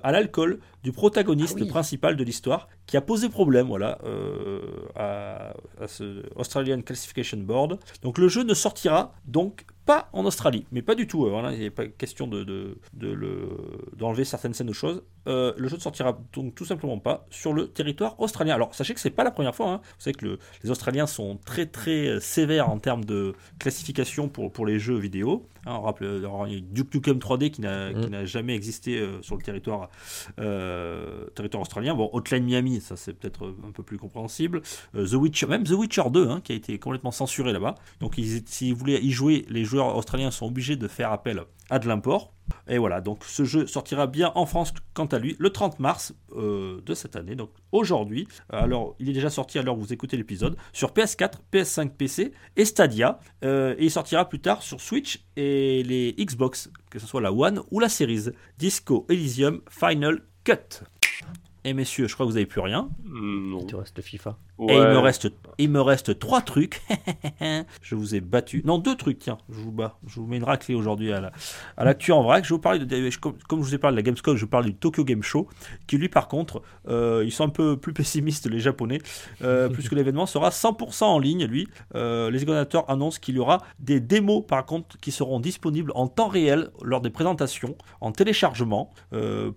à 0.02 0.12
l'alcool 0.12 0.60
du 0.84 0.92
protagoniste 0.92 1.56
Ah 1.58 1.62
oui. 1.62 1.68
principal 1.68 2.16
de 2.16 2.24
l'histoire 2.24 2.68
qui 2.86 2.96
a 2.96 3.00
posé 3.00 3.28
problème 3.28 3.66
voilà, 3.66 3.98
euh, 4.04 4.60
à, 4.94 5.54
à 5.80 5.86
ce 5.88 6.22
Australian 6.36 6.80
Classification 6.82 7.38
Board. 7.38 7.78
Donc 8.02 8.18
le 8.18 8.28
jeu 8.28 8.42
ne 8.44 8.54
sortira 8.54 9.12
donc 9.26 9.64
pas 9.84 10.10
en 10.12 10.26
Australie, 10.26 10.66
mais 10.70 10.82
pas 10.82 10.94
du 10.94 11.06
tout. 11.06 11.24
euh, 11.26 11.30
voilà, 11.30 11.52
il 11.52 11.60
n'est 11.60 11.70
pas 11.70 11.86
question 11.86 12.26
de, 12.26 12.44
de, 12.44 12.76
de 12.92 13.08
le- 13.08 13.48
d'enlever 13.96 14.24
certaines 14.24 14.52
scènes 14.52 14.68
ou 14.68 14.74
choses. 14.74 15.02
Euh, 15.28 15.52
le 15.56 15.66
jeu 15.68 15.76
ne 15.76 15.80
sortira 15.80 16.18
donc 16.34 16.54
tout 16.54 16.64
simplement 16.66 16.98
pas 16.98 17.26
sur 17.30 17.52
le 17.54 17.68
territoire 17.68 18.18
australien. 18.20 18.54
Alors 18.54 18.74
sachez 18.74 18.92
que 18.94 19.00
c'est 19.00 19.10
pas 19.10 19.24
la 19.24 19.30
première 19.30 19.54
fois. 19.54 19.70
hein. 19.70 19.80
Vous 19.82 20.00
savez 20.02 20.14
que 20.14 20.26
le- 20.26 20.38
les 20.62 20.70
Australiens 20.70 21.06
sont 21.06 21.38
très 21.44 21.64
très 21.66 22.06
euh, 22.06 22.20
sévères 22.20 22.68
en 22.68 22.78
termes 22.78 23.04
de 23.04 23.34
classification 23.58 24.28
pour, 24.28 24.52
pour 24.52 24.66
les 24.66 24.78
jeux 24.78 24.98
vidéo. 24.98 25.46
Hein, 25.66 25.76
on 25.78 25.82
rappelle, 25.82 26.08
alors, 26.18 26.46
Duke 26.46 26.94
Nukem 26.94 27.18
3D 27.18 27.50
qui 27.50 27.60
n'a, 27.62 27.92
qui 27.92 28.06
Mm. 28.06 28.10
n'a 28.10 28.24
jamais 28.26 28.54
existé 28.54 29.06
sur 29.22 29.36
le 29.36 29.42
territoire, 29.42 29.90
euh, 30.38 30.67
territoire 31.34 31.62
australien. 31.62 31.94
Bon, 31.94 32.10
Hotline 32.12 32.44
Miami, 32.44 32.80
ça 32.80 32.96
c'est 32.96 33.12
peut-être 33.12 33.46
euh, 33.46 33.56
un 33.66 33.72
peu 33.72 33.82
plus 33.82 33.98
compréhensible. 33.98 34.62
Euh, 34.94 35.06
The 35.06 35.14
Witcher, 35.14 35.46
même 35.46 35.64
The 35.64 35.70
Witcher 35.72 36.10
2, 36.10 36.28
hein, 36.28 36.40
qui 36.42 36.52
a 36.52 36.54
été 36.54 36.78
complètement 36.78 37.10
censuré 37.12 37.52
là-bas. 37.52 37.74
Donc 38.00 38.18
ils- 38.18 38.42
s'ils 38.46 38.74
voulaient 38.74 39.02
y 39.02 39.10
jouer, 39.10 39.44
les 39.48 39.64
joueurs 39.64 39.96
australiens 39.96 40.30
sont 40.30 40.46
obligés 40.46 40.76
de 40.76 40.88
faire 40.88 41.12
appel 41.12 41.42
à 41.70 41.78
de 41.78 41.86
l'import. 41.88 42.32
Et 42.66 42.78
voilà, 42.78 43.02
donc 43.02 43.24
ce 43.26 43.44
jeu 43.44 43.66
sortira 43.66 44.06
bien 44.06 44.32
en 44.34 44.46
France 44.46 44.72
quant 44.94 45.04
à 45.04 45.18
lui 45.18 45.36
le 45.38 45.50
30 45.50 45.80
mars 45.80 46.14
euh, 46.34 46.80
de 46.86 46.94
cette 46.94 47.14
année, 47.14 47.34
donc 47.36 47.50
aujourd'hui. 47.72 48.26
Alors, 48.48 48.96
il 48.98 49.10
est 49.10 49.12
déjà 49.12 49.28
sorti 49.28 49.58
à 49.58 49.62
l'heure 49.62 49.76
où 49.76 49.82
vous 49.82 49.92
écoutez 49.92 50.16
l'épisode 50.16 50.56
sur 50.72 50.92
PS4, 50.92 51.32
PS5, 51.52 51.90
PC 51.90 52.32
et 52.56 52.64
Stadia. 52.64 53.18
Euh, 53.44 53.74
et 53.78 53.84
il 53.84 53.90
sortira 53.90 54.26
plus 54.26 54.40
tard 54.40 54.62
sur 54.62 54.80
Switch 54.80 55.20
et 55.36 55.82
les 55.82 56.14
Xbox, 56.18 56.70
que 56.90 56.98
ce 56.98 57.06
soit 57.06 57.20
la 57.20 57.32
One 57.34 57.60
ou 57.70 57.80
la 57.80 57.90
Series. 57.90 58.30
Disco 58.56 59.04
Elysium 59.10 59.60
Final 59.68 60.22
Cut. 60.48 60.80
Et 61.64 61.74
messieurs, 61.74 62.08
je 62.08 62.14
crois 62.14 62.24
que 62.24 62.30
vous 62.30 62.36
n'avez 62.36 62.46
plus 62.46 62.62
rien. 62.62 62.88
Non. 63.04 63.66
Tu 63.66 63.74
restes 63.74 64.00
FIFA. 64.00 64.38
Et 64.68 64.74
il 64.74 64.80
me 64.80 64.98
reste, 64.98 65.30
il 65.58 65.70
me 65.70 65.80
reste 65.80 66.18
trois 66.18 66.40
trucs. 66.40 66.82
je 67.82 67.94
vous 67.94 68.14
ai 68.14 68.20
battu. 68.20 68.62
Non, 68.64 68.78
deux 68.78 68.96
trucs, 68.96 69.20
tiens. 69.20 69.38
Je 69.48 69.60
vous 69.60 69.70
bats. 69.70 69.98
Je 70.06 70.18
vous 70.18 70.26
mets 70.26 70.36
une 70.38 70.44
raclée 70.44 70.74
aujourd'hui 70.74 71.12
à 71.12 71.20
la, 71.20 71.32
à 71.76 71.84
l'actu 71.84 72.10
en 72.10 72.22
vrac. 72.22 72.44
Je 72.44 72.54
vous 72.54 72.60
de, 72.60 73.10
je- 73.10 73.18
comme, 73.18 73.34
comme 73.48 73.60
je 73.62 73.68
vous 73.68 73.74
ai 73.74 73.78
parlé 73.78 73.94
de 73.94 73.98
la 73.98 74.02
Gamescom, 74.02 74.36
je 74.36 74.40
vous 74.44 74.50
parle 74.50 74.64
du 74.64 74.74
Tokyo 74.74 75.04
Game 75.04 75.22
Show, 75.22 75.48
qui 75.86 75.96
lui, 75.96 76.08
par 76.08 76.26
contre, 76.26 76.62
euh, 76.88 77.22
ils 77.24 77.30
sont 77.30 77.44
un 77.44 77.48
peu 77.50 77.76
plus 77.76 77.92
pessimistes, 77.92 78.50
les 78.50 78.58
Japonais, 78.58 78.98
euh, 79.42 79.68
puisque 79.72 79.92
l'événement 79.92 80.26
sera 80.26 80.50
100% 80.50 81.04
en 81.04 81.18
ligne, 81.20 81.44
lui. 81.44 81.68
Euh, 81.94 82.30
les 82.30 82.40
organisateurs 82.40 82.90
annoncent 82.90 83.20
qu'il 83.20 83.36
y 83.36 83.38
aura 83.38 83.58
des 83.78 84.00
démos, 84.00 84.44
par 84.46 84.66
contre, 84.66 84.98
qui 84.98 85.12
seront 85.12 85.38
disponibles 85.38 85.92
en 85.94 86.08
temps 86.08 86.28
réel 86.28 86.70
lors 86.82 87.00
des 87.00 87.10
présentations, 87.10 87.76
en 88.00 88.10
téléchargement, 88.10 88.92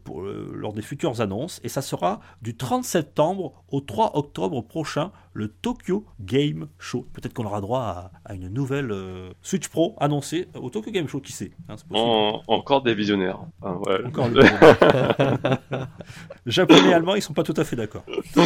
pour, 0.04 0.22
lors 0.22 0.74
des 0.74 0.82
futures 0.82 1.22
annonces. 1.22 1.60
Et 1.64 1.70
ça 1.70 1.82
sera 1.82 2.20
du 2.42 2.56
30 2.56 2.84
septembre 2.84 3.54
au 3.70 3.82
3 3.82 4.12
octobre 4.18 4.62
prochain, 4.62 4.91
le 5.34 5.48
Tokyo 5.48 6.06
Game 6.20 6.68
Show. 6.80 7.08
Peut-être 7.14 7.34
qu'on 7.34 7.46
aura 7.46 7.62
droit 7.62 7.82
à, 7.82 8.12
à 8.26 8.34
une 8.34 8.50
nouvelle 8.50 8.92
euh, 8.92 9.30
Switch 9.42 9.68
Pro 9.70 9.96
annoncée 10.00 10.48
au 10.56 10.70
Tokyo 10.70 10.92
Game 10.92 11.08
Show, 11.08 11.22
qui 11.22 11.32
sait 11.32 11.52
hein. 11.70 11.76
En- 11.94 12.42
encore 12.48 12.82
des 12.84 12.94
visionnaires. 12.94 13.40
Ouais. 13.62 14.06
Encore 14.06 14.28
le 14.30 14.42
Japonais 16.46 16.90
et 16.90 16.94
Allemands, 16.94 17.16
ils 17.16 17.22
sont 17.22 17.34
pas 17.34 17.44
tout 17.44 17.54
à 17.58 17.64
fait 17.64 17.76
d'accord. 17.76 18.04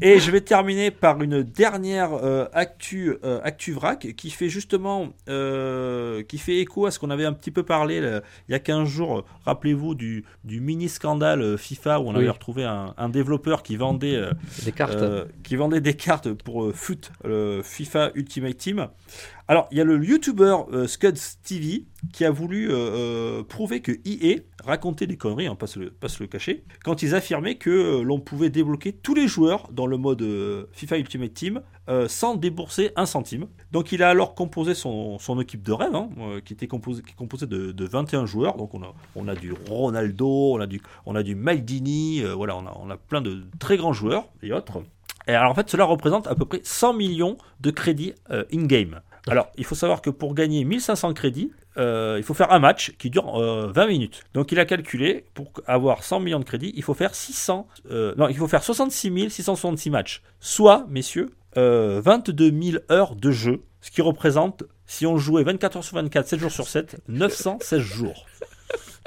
Et 0.00 0.18
je 0.18 0.30
vais 0.30 0.40
terminer 0.40 0.90
par 0.90 1.22
une 1.22 1.42
dernière 1.42 2.12
euh, 2.12 2.46
actu, 2.52 3.16
euh, 3.24 3.40
actu 3.42 3.72
vrac 3.72 4.14
qui 4.16 4.30
fait 4.30 4.48
justement, 4.48 5.08
euh, 5.28 6.22
qui 6.22 6.38
fait 6.38 6.58
écho 6.58 6.86
à 6.86 6.90
ce 6.90 6.98
qu'on 6.98 7.10
avait 7.10 7.24
un 7.24 7.32
petit 7.32 7.50
peu 7.50 7.62
parlé 7.62 8.00
là, 8.00 8.20
il 8.48 8.52
y 8.52 8.54
a 8.54 8.58
15 8.58 8.88
jours. 8.88 9.24
Rappelez-vous 9.44 9.94
du, 9.94 10.24
du 10.44 10.60
mini 10.60 10.88
scandale 10.88 11.42
euh, 11.42 11.56
FIFA 11.56 12.00
où 12.00 12.08
on 12.08 12.14
avait 12.14 12.28
retrouvé 12.30 12.64
un, 12.64 12.94
un 12.96 13.08
développeur 13.08 13.62
qui 13.62 13.76
vendait 13.76 14.16
euh, 14.16 14.32
Des 14.64 14.72
cartes. 14.72 14.94
euh, 14.94 15.24
qui 15.42 15.56
vendait 15.56 15.80
des 15.80 15.94
cartes 15.94 16.32
pour 16.32 16.64
euh, 16.64 16.72
FUT, 16.72 17.00
le 17.24 17.60
FIFA 17.62 18.10
Ultimate 18.14 18.56
Team. 18.56 18.88
Alors, 19.46 19.68
il 19.70 19.76
y 19.76 19.80
a 19.82 19.84
le 19.84 20.02
YouTuber 20.02 20.56
euh, 20.72 20.86
Scuds 20.86 21.36
TV 21.42 21.84
qui 22.14 22.24
a 22.24 22.30
voulu 22.30 22.70
euh, 22.70 22.76
euh, 22.76 23.42
prouver 23.42 23.82
que 23.82 23.92
EA 24.06 24.40
racontait 24.64 25.06
des 25.06 25.18
conneries, 25.18 25.48
hein, 25.48 25.54
pas, 25.54 25.66
se 25.66 25.78
le, 25.78 25.90
pas 25.90 26.08
se 26.08 26.22
le 26.22 26.28
cacher, 26.28 26.64
quand 26.82 27.02
ils 27.02 27.14
affirmaient 27.14 27.56
que 27.56 27.68
euh, 27.68 28.02
l'on 28.02 28.20
pouvait 28.20 28.48
débloquer 28.48 28.94
tous 28.94 29.14
les 29.14 29.28
joueurs 29.28 29.68
dans 29.70 29.86
le 29.86 29.98
mode 29.98 30.24
FIFA 30.72 30.98
Ultimate 30.98 31.34
Team 31.34 31.62
sans 32.08 32.34
débourser 32.34 32.92
un 32.96 33.04
centime. 33.04 33.46
Donc, 33.70 33.92
il 33.92 34.02
a 34.02 34.08
alors 34.08 34.34
composé 34.34 34.72
son, 34.74 35.18
son 35.18 35.38
équipe 35.38 35.62
de 35.62 35.72
rêve, 35.72 35.94
hein, 35.94 36.08
qui 36.42 36.54
était 36.54 36.66
composée, 36.66 37.02
qui 37.02 37.10
est 37.10 37.14
composée 37.14 37.46
de, 37.46 37.72
de 37.72 37.84
21 37.84 38.24
joueurs. 38.24 38.56
Donc, 38.56 38.72
on 38.72 38.82
a, 38.82 38.94
on 39.14 39.28
a 39.28 39.34
du 39.34 39.52
Ronaldo, 39.52 40.54
on 40.54 40.60
a 40.60 40.66
du, 40.66 40.80
on 41.04 41.14
a 41.14 41.22
du 41.22 41.34
Maldini, 41.34 42.22
voilà, 42.22 42.56
on 42.56 42.66
a, 42.66 42.74
on 42.80 42.88
a 42.88 42.96
plein 42.96 43.20
de 43.20 43.42
très 43.58 43.76
grands 43.76 43.92
joueurs 43.92 44.30
et 44.42 44.50
autres. 44.54 44.82
Et 45.26 45.34
alors 45.34 45.50
en 45.50 45.54
fait, 45.54 45.68
cela 45.68 45.84
représente 45.84 46.26
à 46.26 46.34
peu 46.34 46.46
près 46.46 46.60
100 46.62 46.94
millions 46.94 47.36
de 47.60 47.70
crédits 47.70 48.14
in-game. 48.50 49.00
Alors, 49.26 49.50
il 49.56 49.64
faut 49.64 49.74
savoir 49.74 50.02
que 50.02 50.10
pour 50.10 50.34
gagner 50.34 50.64
1500 50.64 51.14
crédits, 51.14 51.50
euh, 51.78 52.16
il 52.18 52.24
faut 52.24 52.34
faire 52.34 52.52
un 52.52 52.58
match 52.58 52.92
qui 52.98 53.08
dure 53.08 53.40
euh, 53.40 53.72
20 53.72 53.86
minutes. 53.86 54.22
Donc 54.34 54.52
il 54.52 54.60
a 54.60 54.66
calculé, 54.66 55.24
pour 55.34 55.50
avoir 55.66 56.04
100 56.04 56.20
millions 56.20 56.38
de 56.38 56.44
crédits, 56.44 56.72
il 56.76 56.82
faut 56.82 56.94
faire 56.94 57.14
600, 57.14 57.66
euh, 57.90 58.14
non, 58.16 58.28
il 58.28 58.36
faut 58.36 58.48
faire 58.48 58.62
66 58.62 59.30
666 59.30 59.90
matchs. 59.90 60.22
Soit, 60.40 60.86
messieurs, 60.90 61.30
euh, 61.56 62.02
22 62.04 62.52
000 62.62 62.84
heures 62.90 63.16
de 63.16 63.30
jeu, 63.30 63.62
ce 63.80 63.90
qui 63.90 64.02
représente, 64.02 64.64
si 64.86 65.06
on 65.06 65.16
jouait 65.16 65.42
24 65.42 65.76
heures 65.78 65.84
sur 65.84 65.96
24, 65.96 66.28
7 66.28 66.40
jours 66.40 66.52
sur 66.52 66.68
7, 66.68 66.98
916 67.08 67.80
jours. 67.80 68.26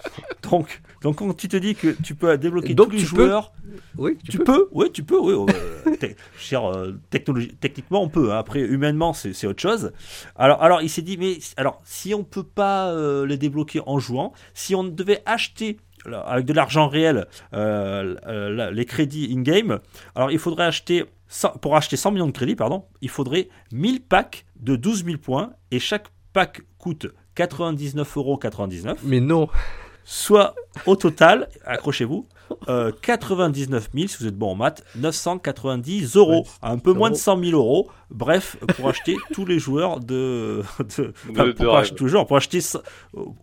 Donc, 0.50 0.82
donc 1.02 1.18
quand 1.18 1.34
tu 1.34 1.48
te 1.50 1.58
dis 1.58 1.76
que 1.76 1.90
tu 2.04 2.16
peux 2.16 2.38
débloquer 2.38 2.74
Donc, 2.74 2.88
tous 2.90 2.94
les 2.94 3.00
tu 3.04 3.14
peux 3.14 3.26
joueurs, 3.26 3.52
Oui, 3.98 4.18
tu, 4.30 4.38
peux. 4.40 4.70
oui, 4.72 4.92
tu 4.94 5.04
peux, 5.04 5.20
oui. 5.20 5.34
euh, 5.88 5.96
te- 5.98 6.06
je 6.06 6.12
veux 6.12 6.50
dire, 6.50 6.66
euh, 6.72 7.00
technologie- 7.10 7.54
techniquement, 7.60 8.02
on 8.04 8.08
peut. 8.08 8.32
hein. 8.32 8.38
Après, 8.38 8.62
humainement, 8.62 9.12
c'est 9.14 9.46
autre 9.48 9.62
chose. 9.62 9.92
Alors, 10.38 10.62
alors 10.64 10.82
il 10.82 10.90
s'est 10.90 11.02
dit, 11.02 11.18
mais 11.18 11.38
alors, 11.58 11.82
si 11.84 12.14
on 12.14 12.24
peut 12.24 12.44
pas 12.44 12.92
euh, 12.92 13.26
les 13.26 13.38
débloquer 13.38 13.82
en 13.86 14.00
jouant, 14.00 14.32
si 14.54 14.74
on 14.76 14.84
devait 14.86 15.22
acheter 15.26 15.78
avec 16.06 16.46
de 16.46 16.54
l'argent 16.54 16.88
réel 16.88 17.26
euh, 17.54 18.16
euh, 18.28 18.72
les 18.72 18.86
crédits 18.86 19.34
in-game, 19.36 19.80
alors 20.16 20.32
il 20.32 20.40
faudrait 20.40 20.64
acheter, 20.66 21.04
100 21.28 21.58
pour 21.60 21.76
acheter 21.76 21.98
100 21.98 22.12
millions 22.12 22.28
de 22.28 22.32
crédits, 22.32 22.56
pardon, 22.56 22.86
il 23.02 23.10
faudrait 23.10 23.50
1000 23.74 24.02
packs 24.02 24.46
de 24.62 24.78
12 24.78 25.04
000 25.04 25.18
points 25.18 25.52
et 25.72 25.80
chaque 25.80 26.06
pack 26.32 26.62
coûte 26.78 27.08
99,99 27.36 28.18
euros. 28.18 28.40
Mais 29.04 29.20
non. 29.20 29.50
Soit 30.10 30.56
au 30.86 30.96
total, 30.96 31.50
accrochez-vous, 31.66 32.26
euh, 32.70 32.94
99 33.02 33.90
000, 33.94 34.08
si 34.08 34.18
vous 34.22 34.28
êtes 34.28 34.38
bon 34.38 34.52
en 34.52 34.56
maths, 34.56 34.82
990 34.96 36.16
euros, 36.16 36.48
un 36.62 36.78
peu 36.78 36.94
moins 36.94 37.10
de 37.10 37.16
100 37.16 37.44
000 37.44 37.52
euros. 37.60 37.90
Bref, 38.10 38.56
pour 38.78 38.88
acheter 38.90 39.18
tous 39.34 39.46
les 39.46 39.60
joueurs 39.60 40.00
de, 40.00 40.62
de, 40.98 41.14
de 41.34 41.52
pour 41.52 41.66
rêve. 41.68 41.76
acheter 41.76 41.96
tous 41.96 42.06
les 42.06 42.10
joueurs, 42.12 42.26
pour 42.26 42.38
acheter 42.38 42.60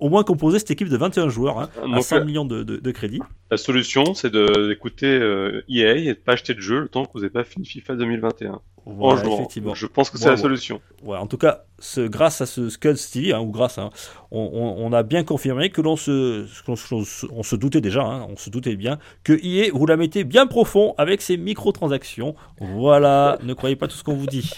au 0.00 0.08
moins 0.08 0.24
composer 0.24 0.58
cette 0.58 0.70
équipe 0.70 0.88
de 0.88 0.96
21 0.96 1.28
joueurs 1.28 1.58
hein, 1.60 1.68
à 1.82 1.86
Donc, 1.86 2.02
100 2.02 2.16
euh, 2.16 2.24
millions 2.24 2.44
de, 2.46 2.62
de, 2.62 2.78
de 2.78 2.90
crédits. 2.92 3.20
La 3.50 3.58
solution, 3.58 4.14
c'est 4.14 4.30
de- 4.30 4.68
d'écouter 4.68 5.04
euh, 5.06 5.60
EA 5.68 5.96
et 5.96 6.04
de 6.06 6.12
pas 6.14 6.32
acheter 6.32 6.54
de 6.54 6.60
jeu 6.60 6.80
le 6.80 6.88
temps 6.88 7.04
que 7.04 7.10
vous 7.12 7.20
n'avez 7.20 7.30
pas 7.30 7.44
fini 7.44 7.66
FIFA 7.66 7.96
2021. 7.96 8.62
En 8.86 8.92
Voilà, 8.92 9.22
jouant. 9.24 9.34
effectivement. 9.36 9.74
Je 9.74 9.86
pense 9.86 10.10
que 10.10 10.18
c'est 10.18 10.24
Bon, 10.24 10.30
la 10.30 10.36
bon. 10.36 10.42
solution. 10.42 10.80
Ouais, 11.02 11.16
en 11.18 11.26
tout 11.26 11.38
cas, 11.38 11.64
ce, 11.78 12.00
grâce 12.06 12.40
à 12.40 12.46
ce 12.46 12.68
Scuds 12.68 12.94
TV, 13.12 13.32
hein, 13.32 13.40
ou 13.40 13.50
grâce, 13.50 13.78
hein, 13.78 13.90
on, 14.30 14.40
on- 14.52 14.86
on 14.86 14.92
a 14.92 15.02
bien 15.02 15.24
confirmé 15.24 15.70
que 15.70 15.80
l'on 15.80 15.96
se, 15.96 16.46
qu'on 16.64 16.76
se- 16.76 17.26
on 17.32 17.42
se 17.42 17.56
doutait 17.56 17.80
déjà, 17.80 18.02
hein, 18.02 18.26
on 18.30 18.36
se 18.36 18.50
doutait 18.50 18.76
bien, 18.76 18.98
que 19.22 19.32
EA, 19.42 19.70
vous 19.72 19.86
la 19.86 19.96
mettez 19.96 20.24
bien 20.24 20.46
profond 20.46 20.94
avec 20.98 21.22
ses 21.22 21.36
microtransactions. 21.36 22.34
Voilà, 22.60 23.38
ne 23.42 23.54
croyez 23.54 23.76
pas 23.76 23.88
tout 23.88 23.96
ce 23.96 24.04
qu'on 24.04 24.14
vous 24.14 24.26
dit. 24.26 24.50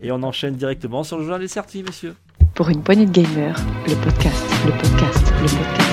Et 0.00 0.12
on 0.12 0.22
enchaîne 0.22 0.54
directement 0.56 1.02
sur 1.04 1.16
le 1.18 1.24
journal 1.24 1.40
des 1.40 1.48
sorties, 1.48 1.82
messieurs. 1.82 2.14
Pour 2.54 2.68
une 2.68 2.82
poignée 2.82 3.06
de 3.06 3.12
gamers, 3.12 3.56
le 3.86 3.94
podcast, 3.96 4.44
le 4.66 4.72
podcast, 4.72 5.32
le 5.40 5.46
podcast. 5.48 5.89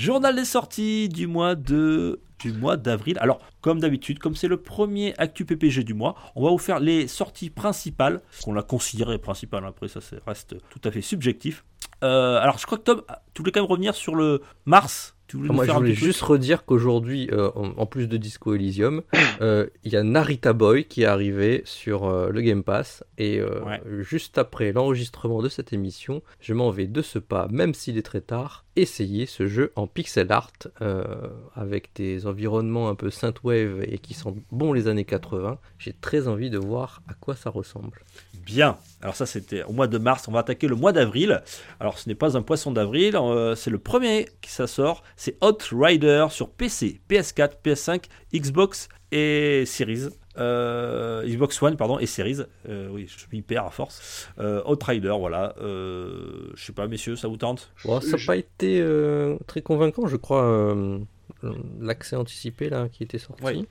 Journal 0.00 0.34
des 0.34 0.46
sorties 0.46 1.10
du 1.10 1.26
mois 1.26 1.54
de 1.54 2.22
du 2.38 2.54
mois 2.54 2.78
d'avril. 2.78 3.18
Alors, 3.20 3.38
comme 3.60 3.80
d'habitude, 3.80 4.18
comme 4.18 4.34
c'est 4.34 4.48
le 4.48 4.56
premier 4.56 5.12
actu 5.18 5.44
PPG 5.44 5.84
du 5.84 5.92
mois, 5.92 6.14
on 6.36 6.42
va 6.42 6.48
vous 6.48 6.56
faire 6.56 6.80
les 6.80 7.06
sorties 7.06 7.50
principales, 7.50 8.22
qu'on 8.42 8.54
l'a 8.54 8.62
considéré 8.62 9.18
principales. 9.18 9.66
Après, 9.66 9.88
ça 9.88 10.00
reste 10.26 10.56
tout 10.70 10.80
à 10.84 10.90
fait 10.90 11.02
subjectif. 11.02 11.66
Euh, 12.02 12.38
alors, 12.38 12.56
je 12.56 12.64
crois 12.64 12.78
que 12.78 12.84
Tom, 12.84 13.02
tu 13.34 13.42
voulais 13.42 13.52
quand 13.52 13.60
même 13.60 13.70
revenir 13.70 13.94
sur 13.94 14.14
le 14.14 14.40
mars. 14.64 15.16
Tu 15.30 15.36
voulais 15.36 15.48
nous 15.50 15.54
Moi, 15.54 15.64
je 15.64 15.70
voulais 15.70 15.94
juste 15.94 16.22
redire 16.22 16.64
qu'aujourd'hui, 16.64 17.28
euh, 17.30 17.52
en, 17.54 17.68
en 17.76 17.86
plus 17.86 18.08
de 18.08 18.16
Disco 18.16 18.52
Elysium, 18.52 19.02
euh, 19.40 19.68
il 19.84 19.92
y 19.92 19.96
a 19.96 20.02
Narita 20.02 20.52
Boy 20.52 20.86
qui 20.86 21.02
est 21.02 21.06
arrivé 21.06 21.62
sur 21.64 22.04
euh, 22.06 22.30
le 22.30 22.40
Game 22.40 22.64
Pass. 22.64 23.04
Et 23.16 23.40
Ouais. 23.40 23.80
juste 24.00 24.38
après 24.38 24.72
l'enregistrement 24.72 25.40
de 25.40 25.48
cette 25.48 25.72
émission, 25.72 26.20
je 26.40 26.52
m'en 26.52 26.70
vais 26.70 26.88
de 26.88 27.00
ce 27.00 27.20
pas, 27.20 27.46
même 27.48 27.74
s'il 27.74 27.96
est 27.96 28.02
très 28.02 28.22
tard, 28.22 28.64
essayer 28.74 29.26
ce 29.26 29.46
jeu 29.46 29.70
en 29.76 29.86
pixel 29.86 30.32
art 30.32 30.50
avec 31.54 31.90
des 31.94 32.26
environnements 32.26 32.88
un 32.88 32.94
peu 32.96 33.10
synthwave 33.10 33.84
et 33.86 33.98
qui 33.98 34.14
sentent 34.14 34.38
bon 34.50 34.72
les 34.72 34.88
années 34.88 35.04
80. 35.04 35.58
J'ai 35.78 35.92
très 35.92 36.26
envie 36.26 36.50
de 36.50 36.58
voir 36.58 37.02
à 37.08 37.14
quoi 37.14 37.36
ça 37.36 37.50
ressemble. 37.50 38.00
Bien. 38.50 38.78
Alors 39.00 39.14
ça 39.14 39.26
c'était 39.26 39.62
au 39.62 39.72
mois 39.72 39.86
de 39.86 39.96
mars, 39.96 40.26
on 40.28 40.32
va 40.32 40.40
attaquer 40.40 40.66
le 40.66 40.74
mois 40.74 40.92
d'avril. 40.92 41.42
Alors 41.78 41.98
ce 41.98 42.08
n'est 42.08 42.14
pas 42.14 42.36
un 42.36 42.42
poisson 42.42 42.72
d'avril, 42.72 43.16
euh, 43.16 43.54
c'est 43.54 43.70
le 43.70 43.78
premier 43.78 44.26
qui 44.40 44.50
ça 44.50 44.66
sort, 44.66 45.04
c'est 45.16 45.36
Outrider 45.42 46.26
sur 46.30 46.50
PC, 46.50 47.00
PS4, 47.08 47.52
PS5, 47.64 48.04
Xbox 48.34 48.88
et 49.12 49.64
Series. 49.66 50.08
Euh, 50.38 51.26
Xbox 51.26 51.62
One 51.62 51.76
pardon 51.76 51.98
et 51.98 52.06
Series. 52.06 52.40
Euh, 52.68 52.88
oui, 52.90 53.06
je 53.08 53.24
m'y 53.32 53.42
perds 53.42 53.66
à 53.66 53.70
force. 53.70 54.28
Euh, 54.38 54.62
Outrider, 54.64 55.14
voilà. 55.18 55.54
Euh, 55.60 56.50
je 56.54 56.64
sais 56.64 56.72
pas 56.72 56.86
messieurs, 56.88 57.16
ça 57.16 57.28
vous 57.28 57.36
tente? 57.36 57.72
Bon, 57.84 58.00
ça 58.00 58.16
n'a 58.16 58.24
pas 58.26 58.36
été 58.36 58.80
euh, 58.80 59.36
très 59.46 59.62
convaincant, 59.62 60.06
je 60.06 60.16
crois, 60.16 60.44
euh, 60.44 60.98
l'accès 61.80 62.16
anticipé 62.16 62.68
là 62.68 62.88
qui 62.88 63.02
était 63.02 63.18
sorti. 63.18 63.42
Oui. 63.44 63.66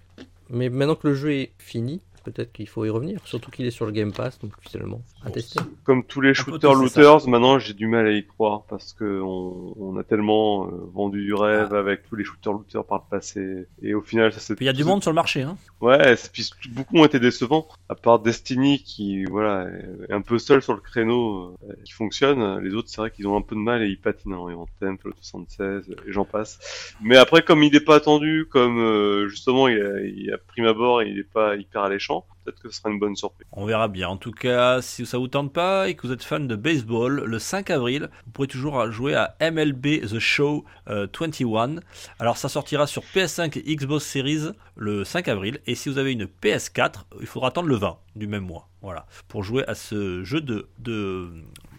Mais 0.50 0.70
maintenant 0.70 0.96
que 0.96 1.08
le 1.08 1.14
jeu 1.14 1.32
est 1.34 1.52
fini, 1.60 2.02
peut-être 2.20 2.52
qu'il 2.52 2.68
faut 2.68 2.86
y 2.86 2.90
revenir. 2.90 3.20
Surtout 3.26 3.52
qu'il 3.52 3.66
est 3.66 3.72
sur 3.72 3.86
le 3.86 3.92
Game 3.92 4.12
Pass, 4.14 4.40
donc 4.40 4.52
finalement, 4.62 5.02
à 5.26 5.30
tester. 5.32 5.60
Comme 5.84 6.04
tous 6.04 6.22
les 6.22 6.34
shooters 6.34 6.74
looters, 6.76 7.28
maintenant 7.28 7.60
j'ai 7.60 7.74
du 7.74 7.88
mal 7.88 8.08
à 8.08 8.12
y 8.12 8.26
croire 8.26 8.64
parce 8.70 8.94
que 8.94 9.22
on, 9.22 9.74
on 9.80 9.98
a 9.98 10.04
tellement 10.04 10.68
euh, 10.68 10.72
vendu 10.94 11.24
du 11.24 11.34
rêve 11.34 11.74
avec 11.74 12.04
tous 12.08 12.16
les 12.16 12.24
shooters 12.24 12.54
looters 12.54 12.86
par 12.86 13.06
le 13.06 13.10
passé 13.18 13.68
et 13.82 13.94
au 13.94 14.02
final 14.02 14.32
ça 14.34 14.54
il 14.60 14.66
y 14.66 14.70
a 14.70 14.74
du 14.74 14.84
monde 14.84 15.02
sur 15.02 15.12
le 15.12 15.16
marché. 15.16 15.42
Hein. 15.42 15.58
Ouais, 15.82 16.16
c'est- 16.16 16.32
puis 16.32 16.50
beaucoup 16.70 16.98
ont 16.98 17.06
été 17.06 17.20
décevants. 17.20 17.68
À 17.90 17.96
part 17.96 18.20
Destiny 18.20 18.80
qui 18.84 19.26
voilà 19.26 19.68
est 20.10 20.14
un 20.14 20.22
peu 20.22 20.38
seul 20.40 20.62
sur 20.62 20.74
le 20.74 20.82
créneau 20.82 21.56
euh, 21.68 21.74
qui 21.84 21.94
fonctionne, 21.94 22.60
les 22.60 22.74
autres 22.74 22.90
c'est 22.90 23.02
vrai 23.02 23.12
qu'ils 23.12 23.28
ont 23.28 23.38
un 23.38 23.42
peu 23.42 23.56
de 23.56 23.62
mal 23.62 23.84
et 23.84 23.88
ils 23.88 24.00
patinent. 24.00 24.34
Hein. 24.34 24.46
Ils 24.50 24.56
ont 24.56 24.68
Temple 24.80 25.12
76 25.22 25.90
et 26.08 26.12
j'en 26.12 26.26
passe. 26.26 26.60
Mais 27.02 27.18
après 27.18 27.42
comme 27.42 27.64
il 27.64 27.72
n'est 27.72 27.80
pas 27.80 27.96
attendu, 27.96 28.46
comme 28.50 28.80
euh, 28.80 29.28
justement 29.28 29.68
il 29.68 29.82
a, 29.82 30.02
il 30.02 30.32
a 30.34 30.38
prime 30.38 30.66
abord 30.66 31.04
il 31.04 31.16
n'est 31.16 31.24
pas 31.24 31.56
hyper 31.56 31.84
alléchant, 31.84 32.09
peut-être 32.44 32.60
que 32.62 32.70
ce 32.70 32.78
sera 32.80 32.90
une 32.90 33.00
bonne 33.00 33.16
surprise. 33.16 33.48
On 33.52 33.66
verra 33.66 33.88
bien. 33.88 34.08
En 34.10 34.18
tout 34.18 34.32
cas, 34.32 34.82
si 34.82 35.06
ça 35.06 35.18
vous 35.18 35.28
tente 35.28 35.54
pas 35.54 35.90
et 35.90 35.96
que 35.96 36.06
vous 36.08 36.14
êtes 36.14 36.24
fan 36.24 36.48
de 36.48 36.56
baseball, 36.56 37.24
le 37.26 37.40
5 37.40 37.70
avril, 37.70 38.10
vous 38.26 38.32
pourrez 38.32 38.48
toujours 38.48 38.92
jouer 38.92 39.16
à 39.16 39.36
MLB 39.42 40.02
The 40.08 40.20
Show 40.20 40.66
euh, 40.90 41.08
21. 41.20 41.76
Alors 42.20 42.38
ça 42.38 42.50
sortira 42.50 42.88
sur 42.88 43.04
PS5 43.04 43.58
et 43.60 43.76
Xbox 43.76 44.06
Series 44.06 44.50
le 44.76 45.04
5 45.04 45.28
avril. 45.28 45.60
Et 45.68 45.76
si 45.76 45.90
vous 45.90 45.98
avez 45.98 46.12
une 46.14 46.26
PS4, 46.26 47.04
il 47.22 47.28
faudra 47.28 47.50
attendre 47.50 47.68
le 47.68 47.76
20 47.76 47.98
du 48.16 48.28
même 48.28 48.44
mois. 48.46 48.68
Voilà. 48.82 49.06
Pour 49.28 49.44
jouer 49.44 49.64
à 49.68 49.76
ce 49.76 50.24
jeu 50.24 50.42
de, 50.42 50.68
de, 50.80 51.28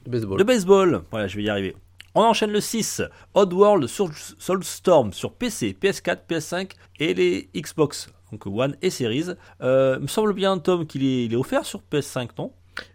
Baseball. 0.07 0.39
de 0.39 0.45
baseball. 0.45 1.03
Voilà, 1.11 1.27
je 1.29 1.37
vais 1.37 1.43
y 1.45 1.49
arriver. 1.51 1.75
On 2.15 2.23
enchaîne 2.23 2.51
le 2.51 2.61
6, 2.61 3.03
Oddworld 3.35 3.87
Soul- 3.87 4.11
Soulstorm 4.39 5.13
sur 5.13 5.33
PC, 5.33 5.77
PS4, 5.81 6.19
PS5 6.29 6.73
et 6.99 7.15
les 7.15 7.49
Xbox, 7.57 8.11
donc 8.33 8.47
One 8.47 8.77
et 8.83 8.91
Series. 8.91 9.27
Euh, 9.61 9.97
il 9.99 10.03
me 10.03 10.07
semble 10.09 10.33
bien, 10.35 10.59
Tom, 10.59 10.87
qu'il 10.87 11.05
est, 11.05 11.25
il 11.27 11.33
est 11.33 11.37
offert 11.37 11.65
sur 11.65 11.83
PS5, 11.91 12.31
non? 12.39 12.53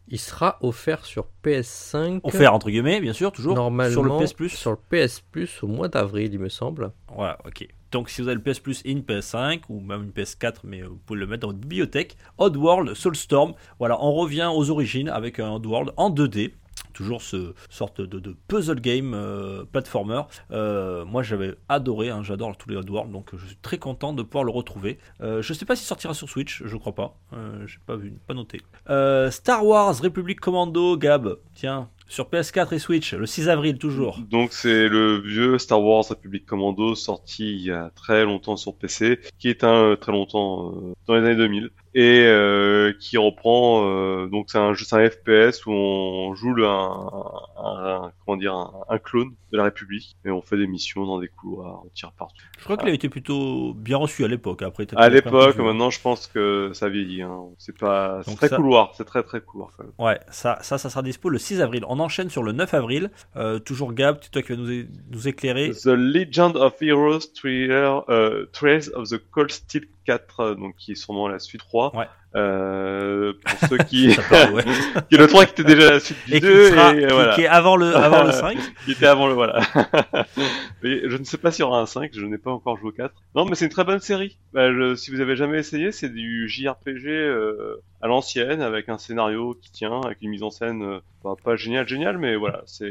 Il 0.08 0.20
sera 0.20 0.58
offert 0.62 1.06
sur 1.06 1.28
PS5. 1.44 2.22
Offert 2.24 2.54
entre 2.54 2.70
guillemets, 2.70 3.02
bien 3.02 3.14
sûr, 3.14 3.32
toujours 3.32 3.56
Normalement, 3.56 3.92
sur 3.92 4.04
le 4.04 4.24
PS 4.24 4.34
Plus. 4.34 4.50
sur 4.50 4.72
le 4.72 4.78
PS 4.78 5.20
Plus 5.20 5.64
au 5.64 5.68
mois 5.68 5.88
d'avril, 5.88 6.34
il 6.34 6.40
me 6.40 6.50
semble. 6.50 6.92
Voilà, 7.14 7.38
ok. 7.46 7.68
Donc 7.92 8.10
si 8.10 8.22
vous 8.22 8.28
avez 8.28 8.36
le 8.36 8.42
PS 8.42 8.60
Plus 8.60 8.82
et 8.86 8.92
une 8.92 9.02
PS5 9.02 9.62
ou 9.70 9.80
même 9.80 10.04
une 10.04 10.10
PS4, 10.12 10.58
mais 10.64 10.82
vous 10.82 10.98
pouvez 11.06 11.20
le 11.20 11.28
mettre 11.28 11.42
dans 11.42 11.48
votre 11.48 11.60
bibliothèque. 11.60 12.18
Oddworld 12.38 12.94
Soulstorm. 12.94 13.54
Voilà, 13.80 14.02
on 14.04 14.14
revient 14.14 14.50
aux 14.54 14.70
origines 14.70 15.10
avec 15.10 15.40
un 15.40 15.52
Oddworld 15.54 15.92
en 15.98 16.10
2D. 16.10 16.54
Toujours 16.96 17.22
ce 17.22 17.54
sorte 17.70 18.00
de, 18.00 18.36
puzzle 18.48 18.80
game 18.80 19.14
euh, 19.14 19.66
platformer. 19.66 20.22
Euh, 20.52 21.04
moi 21.04 21.24
j'avais 21.24 21.56
adoré, 21.68 22.10
hein, 22.10 22.24
j'adore 22.24 22.56
tous 22.56 22.70
les 22.70 22.78
Oddworld, 22.78 23.12
donc 23.12 23.36
je 23.36 23.46
suis 23.46 23.58
très 23.58 23.78
content 23.78 24.14
de 24.14 24.24
pouvoir 24.24 24.46
le 24.46 24.52
retrouver. 24.52 24.98
Euh, 25.20 25.42
je 25.42 25.54
sais 25.54 25.66
pas 25.66 25.76
s'il 25.76 25.86
sortira 25.86 26.14
sur 26.14 26.30
Switch, 26.30 26.64
je 26.64 26.78
crois 26.78 26.96
pas. 26.96 27.18
Euh, 27.34 27.68
J'ai 27.68 27.80
pas 27.86 27.98
vu, 27.98 28.14
pas 28.26 28.34
noté. 28.34 28.62
Euh, 28.90 29.30
Star 29.30 29.66
Wars 29.66 30.00
Republic 30.02 30.40
Commando, 30.40 30.96
Gab, 30.96 31.38
tiens, 31.54 31.90
sur 32.08 32.30
PS4 32.30 32.74
et 32.74 32.80
Switch, 32.80 33.14
le 33.14 33.26
6 33.26 33.50
avril 33.50 33.78
toujours. 33.78 34.20
Donc 34.20 34.54
c'est 34.54 34.88
le 34.88 35.20
vieux 35.20 35.58
Star 35.58 35.82
Wars 35.82 36.06
Republic 36.08 36.46
Commando 36.46 36.96
sorti 36.96 37.54
il 37.54 37.62
y 37.62 37.72
a 37.72 37.92
très 37.96 38.26
longtemps 38.26 38.58
sur 38.58 38.76
PC, 38.76 39.20
qui 39.40 39.50
est 39.50 39.64
un 39.64 39.92
euh, 39.92 39.96
très 39.96 40.12
longtemps 40.12 40.72
euh, 40.72 40.94
dans 41.08 41.16
les 41.16 41.26
années 41.26 41.36
2000 41.36 41.72
et 41.98 42.26
euh, 42.28 42.92
qui 43.00 43.18
reprend 43.18 43.86
euh, 43.90 44.28
donc 44.28 44.48
c'est 44.50 44.58
un 44.58 44.74
jeu, 44.74 44.84
c'est 44.86 44.96
un 44.98 45.10
FPS 45.10 45.66
où 45.66 45.72
on 45.72 46.36
joue 46.36 46.54
le, 46.54 46.68
un, 46.68 47.10
un- 47.58 47.86
un- 48.06 48.12
comment 48.26 48.38
dire 48.38 48.54
un, 48.90 48.98
clone 49.00 49.30
de 49.54 49.58
la 49.58 49.64
République 49.64 50.18
et 50.26 50.30
on 50.30 50.42
fait 50.42 50.58
des 50.58 50.68
missions 50.68 51.06
dans 51.06 51.20
des 51.22 51.30
couloirs, 51.30 51.84
on 51.86 51.90
tire 51.94 52.12
partout. 52.12 52.36
Je 52.60 52.64
crois 52.66 52.76
qu'il 52.76 52.90
a 52.90 52.94
été 52.94 53.08
plutôt 53.08 53.74
bien 53.74 53.96
reçu 53.98 54.26
à 54.26 54.28
l'époque. 54.28 54.62
Après, 54.62 54.86
À 54.98 55.08
l'époque, 55.08 55.58
maintenant 55.58 55.90
je 55.90 56.02
pense 56.02 56.28
que 56.28 56.72
ça 56.74 56.90
vieillit. 56.90 57.22
Hein. 57.22 57.46
C'est 57.58 57.78
pas, 57.78 58.22
c'est 58.26 58.36
très 58.36 58.50
ça- 58.50 58.58
couloir, 58.58 58.92
c'est 58.98 59.06
très 59.06 59.24
très 59.24 59.40
couloir 59.40 59.70
quand 59.78 59.86
même. 59.86 59.94
Ouais, 59.98 60.20
ça, 60.30 60.58
ça, 60.62 60.78
ça 60.78 60.90
sera 60.90 61.02
dispo 61.02 61.30
le 61.30 61.38
6 61.38 61.62
avril. 61.62 61.86
On 61.88 62.00
enchaîne 62.02 62.30
sur 62.30 62.44
le 62.44 62.52
9 62.52 62.74
avril. 62.74 63.10
Euh, 63.38 63.60
toujours 63.60 63.94
Gab, 63.94 64.18
c'est 64.22 64.32
toi 64.32 64.42
qui 64.42 64.52
vas 64.52 64.58
nous, 64.58 64.84
nous 65.12 65.28
éclairer. 65.30 65.72
The 65.72 65.86
Legend 65.88 66.58
of 66.58 66.74
Heroes 66.82 67.32
Trails 68.52 68.90
of 68.94 69.10
the 69.10 69.18
Cold 69.32 69.52
Steel 69.52 69.86
4, 70.06 70.40
euh, 70.40 70.56
donc 70.56 70.76
qui 70.78 70.94
est 70.94 70.96
sûrement 70.96 71.28
la 71.28 71.40
suite 71.40 71.62
3. 71.62 71.96
Ouais. 71.96 72.06
Euh, 72.38 73.32
pour 73.46 73.70
ceux 73.70 73.78
qui, 73.78 74.08
qui 75.10 75.16
est 75.16 75.18
le 75.18 75.28
3 75.28 75.46
qui 75.46 75.52
était 75.54 75.64
déjà 75.64 75.92
la 75.94 76.00
suite 76.02 76.18
du 76.28 76.34
Et 76.36 76.42
qui, 76.42 76.46
2 76.48 76.70
sera, 76.70 76.94
et 76.94 77.00
qui- 77.08 77.14
voilà. 77.14 77.34
qui 77.36 77.42
est 77.44 77.48
avant 77.48 77.78
le, 77.78 77.96
avant 77.96 78.24
le 78.26 78.32
5. 78.34 78.58
qui 78.84 78.92
était 78.92 79.06
avant 79.08 79.28
le 79.28 79.34
voilà. 79.34 79.62
mais 80.84 81.10
je 81.10 81.18
ne 81.18 81.24
sais 81.24 81.38
pas 81.38 81.52
s'il 81.52 81.62
y 81.62 81.64
aura 81.68 81.80
un 81.80 81.86
5, 81.86 82.12
je 82.14 82.26
n'ai 82.26 82.38
pas 82.38 82.52
encore 82.52 82.78
joué 82.78 82.90
au 82.90 82.92
4. 82.92 83.14
Non, 83.36 83.46
mais 83.46 83.56
c'est 83.56 83.66
une 83.66 83.72
très 83.72 83.84
bonne 83.86 84.00
série. 84.02 84.38
Bah, 84.54 84.72
je- 84.74 84.96
si 84.96 85.12
vous 85.12 85.22
avez 85.22 85.36
jamais 85.36 85.60
essayé, 85.60 85.92
c'est 85.92 86.10
du 86.10 86.48
JRPG 86.50 87.08
euh, 87.08 87.82
à 88.02 88.08
l'ancienne 88.08 88.62
avec 88.62 88.90
un 88.90 88.98
scénario 88.98 89.58
qui 89.62 89.72
tient, 89.72 90.02
avec 90.02 90.18
une 90.22 90.30
mise 90.30 90.44
en 90.44 90.52
scène 90.52 90.84
euh, 90.84 91.00
bah, 91.24 91.36
pas 91.42 91.56
génial 91.56 91.88
génial, 91.88 92.18
mais 92.18 92.36
voilà, 92.36 92.64
c'est 92.66 92.90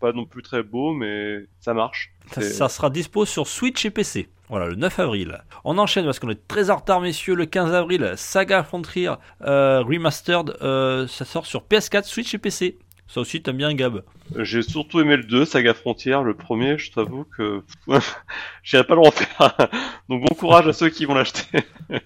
pas 0.00 0.12
non 0.12 0.26
plus 0.26 0.42
très 0.42 0.62
beau, 0.62 0.92
mais 0.92 1.38
ça 1.60 1.72
marche. 1.74 2.12
Ça 2.40 2.68
sera 2.68 2.90
dispo 2.90 3.24
sur 3.24 3.46
Switch 3.46 3.84
et 3.86 3.90
PC. 3.90 4.28
Voilà, 4.52 4.66
le 4.66 4.74
9 4.74 4.98
avril. 4.98 5.38
On 5.64 5.78
enchaîne 5.78 6.04
parce 6.04 6.18
qu'on 6.18 6.28
est 6.28 6.46
très 6.46 6.68
en 6.68 6.76
retard, 6.76 7.00
messieurs. 7.00 7.34
Le 7.34 7.46
15 7.46 7.72
avril, 7.72 8.12
Saga 8.16 8.62
Frontier 8.62 9.10
euh, 9.46 9.80
Remastered. 9.80 10.58
euh, 10.60 11.06
ça 11.06 11.24
sort 11.24 11.46
sur 11.46 11.62
PS4, 11.62 12.04
Switch 12.04 12.34
et 12.34 12.38
PC. 12.38 12.78
Ça 13.08 13.22
aussi, 13.22 13.40
t'aimes 13.40 13.56
bien 13.56 13.72
Gab. 13.72 14.02
J'ai 14.36 14.60
surtout 14.60 15.00
aimé 15.00 15.16
le 15.16 15.22
2, 15.22 15.46
Saga 15.46 15.72
Frontière, 15.72 16.22
le 16.22 16.34
premier, 16.34 16.76
je 16.76 16.92
t'avoue 16.92 17.24
que 17.34 17.62
j'irai 18.62 18.84
pas 18.84 18.94
le 18.94 19.00
refaire. 19.00 19.56
Donc 20.10 20.22
bon 20.22 20.34
courage 20.34 20.68
à 20.68 20.74
ceux 20.74 20.90
qui 20.90 21.06
vont 21.06 21.14
l'acheter. 21.14 21.46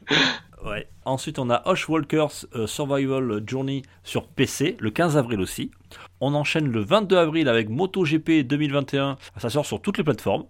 Ouais. 0.65 0.89
Ensuite, 1.05 1.39
on 1.39 1.49
a 1.49 1.63
Walkers 1.89 2.45
Survival 2.67 3.41
Journey 3.47 3.83
sur 4.03 4.27
PC, 4.27 4.77
le 4.81 4.91
15 4.91 5.17
avril 5.17 5.41
aussi. 5.41 5.71
On 6.21 6.35
enchaîne 6.35 6.73
le 6.73 6.81
22 6.81 7.17
avril 7.17 7.49
avec 7.49 7.69
MotoGP 7.69 8.45
2021. 8.45 9.17
Ça 9.37 9.49
sort 9.49 9.65
sur 9.65 9.81
toutes 9.81 9.99
les 9.99 10.03
plateformes. 10.03 10.47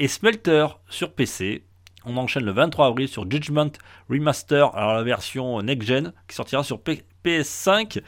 Et 0.00 0.08
Smelter 0.08 0.66
sur 0.88 1.12
PC. 1.12 1.64
On 2.06 2.16
enchaîne 2.16 2.44
le 2.44 2.52
23 2.52 2.86
avril 2.86 3.06
sur 3.06 3.30
Judgment 3.30 3.70
Remaster, 4.08 4.74
alors 4.74 4.94
la 4.94 5.02
version 5.02 5.60
Next 5.60 5.86
Gen, 5.86 6.14
qui 6.26 6.34
sortira 6.34 6.64
sur 6.64 6.80
P- 6.80 7.02
PS5 7.22 8.00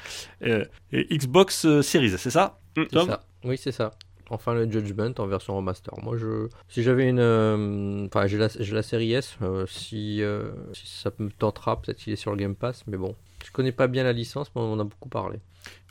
euh, 0.44 0.64
et 0.92 1.14
Xbox 1.14 1.66
euh, 1.66 1.82
Series, 1.82 2.16
c'est 2.16 2.30
ça? 2.30 2.58
Mm. 2.78 2.84
Ça. 2.90 3.20
Oui, 3.44 3.58
c'est 3.58 3.72
ça. 3.72 3.90
Enfin, 4.30 4.54
le 4.54 4.70
Judgment 4.70 5.12
en 5.18 5.26
version 5.26 5.54
remaster. 5.54 5.92
Moi, 6.02 6.16
je, 6.16 6.48
si 6.68 6.82
j'avais 6.82 7.06
une, 7.06 7.18
euh, 7.18 8.06
enfin, 8.06 8.26
j'ai 8.26 8.38
la, 8.38 8.48
la 8.58 8.82
série 8.82 9.12
S. 9.12 9.36
euh, 9.42 9.66
si, 9.66 10.22
euh, 10.22 10.52
si 10.72 10.86
ça 10.86 11.10
me 11.18 11.28
tentera, 11.30 11.78
peut-être 11.82 11.98
qu'il 11.98 12.14
est 12.14 12.16
sur 12.16 12.30
le 12.30 12.38
Game 12.38 12.54
Pass. 12.54 12.84
Mais 12.86 12.96
bon, 12.96 13.14
je 13.44 13.50
connais 13.52 13.72
pas 13.72 13.86
bien 13.88 14.04
la 14.04 14.12
licence, 14.12 14.50
mais 14.54 14.62
on 14.62 14.72
en 14.74 14.80
a 14.80 14.84
beaucoup 14.84 15.08
parlé. 15.08 15.38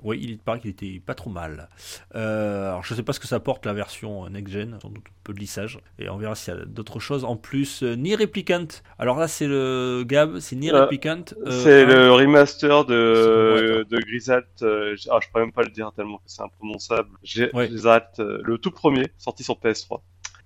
Oui, 0.03 0.19
il 0.21 0.37
paraît 0.39 0.59
qu'il 0.59 0.71
était 0.71 0.99
pas 1.05 1.13
trop 1.13 1.29
mal. 1.29 1.69
Euh, 2.15 2.69
alors 2.69 2.83
je 2.83 2.93
sais 2.93 3.03
pas 3.03 3.13
ce 3.13 3.19
que 3.19 3.27
ça 3.27 3.39
porte 3.39 3.65
la 3.65 3.73
version 3.73 4.27
Next 4.29 4.51
Gen, 4.51 4.77
sans 4.81 4.89
doute 4.89 5.05
un 5.07 5.11
peu 5.23 5.33
de 5.33 5.39
lissage. 5.39 5.79
Et 5.99 6.09
on 6.09 6.17
verra 6.17 6.35
s'il 6.35 6.53
y 6.53 6.57
a 6.57 6.65
d'autres 6.65 6.99
choses. 6.99 7.23
En 7.23 7.37
plus, 7.37 7.83
euh, 7.83 7.95
Nier 7.95 8.15
Replicant. 8.15 8.65
Alors 8.99 9.17
là, 9.19 9.27
c'est 9.27 9.47
le 9.47 10.03
Gab, 10.05 10.39
c'est 10.39 10.55
Nier 10.55 10.73
Euh, 10.73 10.81
Replicant. 10.81 11.23
euh, 11.45 11.51
c'est 11.63 11.85
le 11.85 12.11
remaster 12.11 12.83
de, 12.85 13.85
de 13.89 13.99
Grisalt. 13.99 14.47
euh, 14.63 14.95
ah, 15.09 15.19
je 15.21 15.29
pourrais 15.29 15.43
même 15.43 15.53
pas 15.53 15.63
le 15.63 15.69
dire 15.71 15.91
tellement 15.95 16.17
que 16.17 16.23
c'est 16.25 16.41
imprononçable. 16.41 17.09
G- 17.23 17.49
Ouais. 17.53 17.67
Grisalt, 17.69 18.19
euh, 18.19 18.41
le 18.43 18.57
tout 18.57 18.71
premier, 18.71 19.07
sorti 19.17 19.43
sur 19.43 19.55
PS3. 19.59 20.01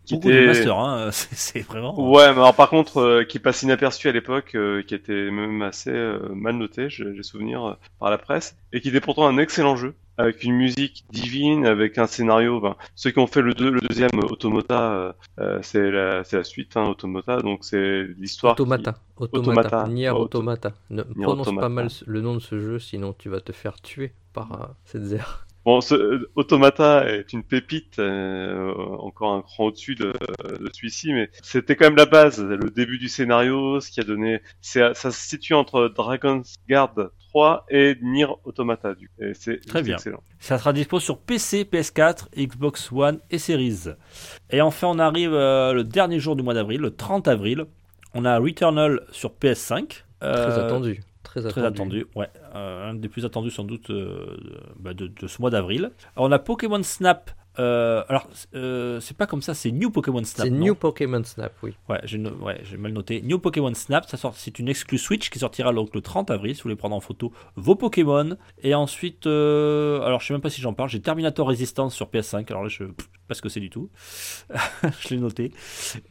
Qui 0.06 0.14
Beaucoup 0.16 0.30
de 0.30 0.46
masters, 0.48 0.78
hein. 0.80 1.10
c'est 1.12 1.36
c'est 1.36 1.60
vraiment. 1.62 1.94
Ouais, 2.12 2.28
mais 2.34 2.38
alors 2.40 2.56
par 2.56 2.70
contre, 2.70 2.98
euh, 2.98 3.24
qui 3.24 3.40
passe 3.40 3.64
inaperçu 3.64 4.08
à 4.08 4.12
l'époque, 4.12 4.54
euh, 4.56 4.84
qui 4.84 4.94
était 4.96 5.32
même 5.32 5.62
assez 5.62 5.90
euh, 5.92 6.20
mal 6.34 6.56
noté, 6.58 6.90
j'ai 6.90 7.24
souvenir 7.24 7.66
euh, 7.66 7.74
par 8.00 8.10
la 8.10 8.18
presse, 8.18 8.56
et 8.72 8.82
qui 8.82 8.90
était 8.90 9.02
pourtant 9.02 9.28
un 9.28 9.38
excellent 9.38 9.76
jeu, 9.76 9.96
avec 10.18 10.44
une 10.44 10.54
musique 10.56 11.06
divine, 11.10 11.66
avec 11.66 11.98
un 11.98 12.08
scénario. 12.08 12.62
Ben, 12.62 12.76
ceux 12.96 13.12
qui 13.12 13.20
ont 13.20 13.28
fait 13.28 13.42
le, 13.42 13.54
deux, 13.54 13.72
le 13.72 13.82
deuxième 13.82 14.12
euh, 14.16 14.28
Automata, 14.30 14.92
euh, 14.94 15.14
euh, 15.40 15.60
c'est 15.64 15.90
la, 15.92 16.24
c'est 16.24 16.38
la 16.38 16.44
suite, 16.44 16.78
hein, 16.78 16.84
Automata, 16.84 17.42
donc 17.42 17.66
c'est 17.66 18.04
l'histoire. 18.18 18.56
qui- 18.56 18.62
Automata. 18.62 18.96
Automata. 19.18 19.40
Automata. 19.50 19.88
Nier 19.88 20.10
Auto- 20.12 20.22
Automata. 20.24 20.74
Ne 20.92 21.04
Nier 21.16 21.24
prononce 21.26 21.48
Automata. 21.48 21.66
pas 21.68 21.70
mal 21.74 21.88
le 22.06 22.22
nom 22.22 22.36
de 22.36 22.40
ce 22.40 22.60
jeu, 22.60 22.80
sinon 22.80 23.14
tu 23.18 23.30
vas 23.30 23.42
te 23.42 23.52
faire 23.52 23.82
tuer 23.82 24.14
par 24.34 24.52
euh, 24.62 24.66
cette 24.86 25.04
zère. 25.04 25.48
Bon, 25.66 25.82
ce, 25.82 25.96
euh, 25.96 26.30
Automata 26.36 27.10
est 27.10 27.34
une 27.34 27.44
pépite, 27.44 27.98
euh, 27.98 28.72
encore 29.00 29.34
un 29.34 29.42
cran 29.42 29.66
au-dessus 29.66 29.96
de, 29.96 30.14
de 30.60 30.70
celui-ci, 30.72 31.12
mais 31.12 31.32
c'était 31.42 31.76
quand 31.76 31.86
même 31.86 31.96
la 31.96 32.06
base, 32.06 32.40
le 32.40 32.70
début 32.70 33.00
du 33.00 33.10
scénario, 33.10 33.80
ce 33.80 33.90
qui 33.90 34.00
a 34.00 34.04
donné. 34.04 34.42
c'est- 34.62 34.94
Ça 34.94 35.10
se 35.12 35.20
situe 35.28 35.56
entre 35.56 35.88
Dragon's 35.88 36.56
Guard 36.70 36.94
3 37.30 37.66
et 37.70 37.98
Nier 38.02 38.28
Automata. 38.44 38.94
Du 38.94 39.08
coup. 39.10 39.24
Et 39.24 39.34
c'est 39.34 39.58
Très 39.66 39.82
bien. 39.82 39.96
excellent. 39.96 40.22
Ça 40.40 40.58
sera 40.60 40.72
dispo 40.72 41.00
sur 41.00 41.18
PC, 41.18 41.64
PS4, 41.66 42.30
Xbox 42.38 42.92
One 42.92 43.20
et 43.32 43.40
Series. 43.40 43.90
Et 44.52 44.62
enfin, 44.62 44.88
on 44.88 45.00
arrive 45.00 45.34
euh, 45.34 45.74
le 45.74 45.84
dernier 45.84 46.20
jour 46.20 46.36
du 46.36 46.44
mois 46.44 46.54
d'avril, 46.54 46.80
le 46.82 46.92
30 46.96 47.28
avril. 47.28 47.66
On 48.14 48.24
a 48.24 48.38
Returnal 48.38 49.02
sur 49.12 49.32
PS5. 49.32 49.88
Très 50.20 50.30
Euh, 50.30 50.32
attendu. 50.34 50.52
Très 50.54 50.62
attendu. 50.66 51.02
Très 51.52 51.64
attendu, 51.66 52.06
ouais. 52.16 52.30
Euh, 52.56 52.90
un 52.92 52.94
des 52.96 53.10
plus 53.10 53.26
attendus 53.26 53.52
sans 53.52 53.64
doute 53.64 53.90
euh, 53.90 54.38
de, 54.38 54.60
bah, 54.80 54.94
de- 54.94 55.08
de 55.08 55.28
ce 55.28 55.42
mois 55.42 55.50
d'avril. 55.50 55.92
On 56.16 56.32
a 56.32 56.40
Pokémon 56.40 56.82
Snap. 56.84 57.32
euh, 57.60 58.04
alors, 58.10 58.28
euh, 58.54 59.00
c'est 59.00 59.16
pas 59.16 59.28
comme 59.28 59.42
ça, 59.42 59.54
c'est 59.54 59.72
New 59.72 59.90
Pokémon 59.90 60.24
Snap. 60.24 60.46
C'est 60.48 60.52
New 60.52 60.76
Pokémon 60.76 61.24
Snap, 61.24 61.54
oui. 61.64 61.74
Ouais, 61.88 62.00
j'ai 62.04 62.18
ouais, 62.20 62.62
mal 62.78 62.92
noté. 62.92 63.22
New 63.22 63.40
Pokémon 63.40 63.74
Snap, 63.74 64.06
ça 64.10 64.18
sort, 64.18 64.36
c'est 64.36 64.60
une 64.60 64.68
exclue 64.68 64.98
Switch 64.98 65.30
qui 65.30 65.40
sortira 65.40 65.72
donc 65.74 65.96
le 65.96 66.02
30 66.02 66.32
avril 66.32 66.54
si 66.54 66.60
vous 66.62 66.64
voulez 66.64 66.76
prendre 66.76 66.96
en 66.96 67.00
photo 67.00 67.32
vos 67.56 67.76
Pokémon. 67.76 68.36
Et 68.62 68.76
ensuite, 68.76 69.26
alors 69.26 70.20
je 70.20 70.28
sais 70.28 70.34
même 70.34 70.42
pas 70.42 70.50
si 70.50 70.62
j'en 70.62 70.74
parle, 70.74 70.90
j'ai 70.90 71.02
Terminator 71.02 71.48
Resistance 71.48 71.96
sur 71.96 72.08
PS5. 72.08 72.46
Alors 72.50 72.64
là, 72.64 72.70
je 72.70 72.84
pff, 72.84 73.10
pas 73.28 73.34
ce 73.36 73.42
que 73.42 73.50
c'est 73.50 73.62
du 73.62 73.70
tout. 73.70 73.90
je 75.00 75.10
l'ai 75.10 75.18
noté. 75.18 75.52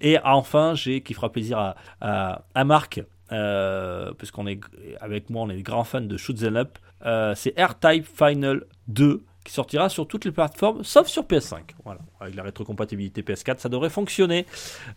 Et 0.00 0.18
enfin, 0.24 0.74
j'ai 0.74 1.02
qui 1.02 1.12
fera 1.14 1.30
plaisir 1.30 1.58
à, 1.58 1.76
à, 2.00 2.46
à 2.54 2.64
Marc, 2.64 3.02
euh, 3.32 4.12
puisqu'on 4.12 4.46
est 4.46 4.60
avec 5.00 5.30
moi, 5.30 5.42
on 5.42 5.50
est 5.50 5.62
grands 5.62 5.84
fans 5.84 6.00
de 6.00 6.16
Shoot 6.16 6.42
'em 6.42 6.56
Up. 6.56 6.78
Euh, 7.06 7.34
c'est 7.34 7.54
R-Type 7.60 8.06
Final 8.06 8.64
2 8.88 9.22
qui 9.44 9.52
sortira 9.52 9.90
sur 9.90 10.08
toutes 10.08 10.24
les 10.24 10.32
plateformes 10.32 10.82
sauf 10.84 11.06
sur 11.06 11.24
PS5. 11.24 11.60
Voilà, 11.84 12.00
avec 12.20 12.34
la 12.34 12.42
rétrocompatibilité 12.42 13.22
PS4, 13.22 13.58
ça 13.58 13.68
devrait 13.68 13.90
fonctionner. 13.90 14.46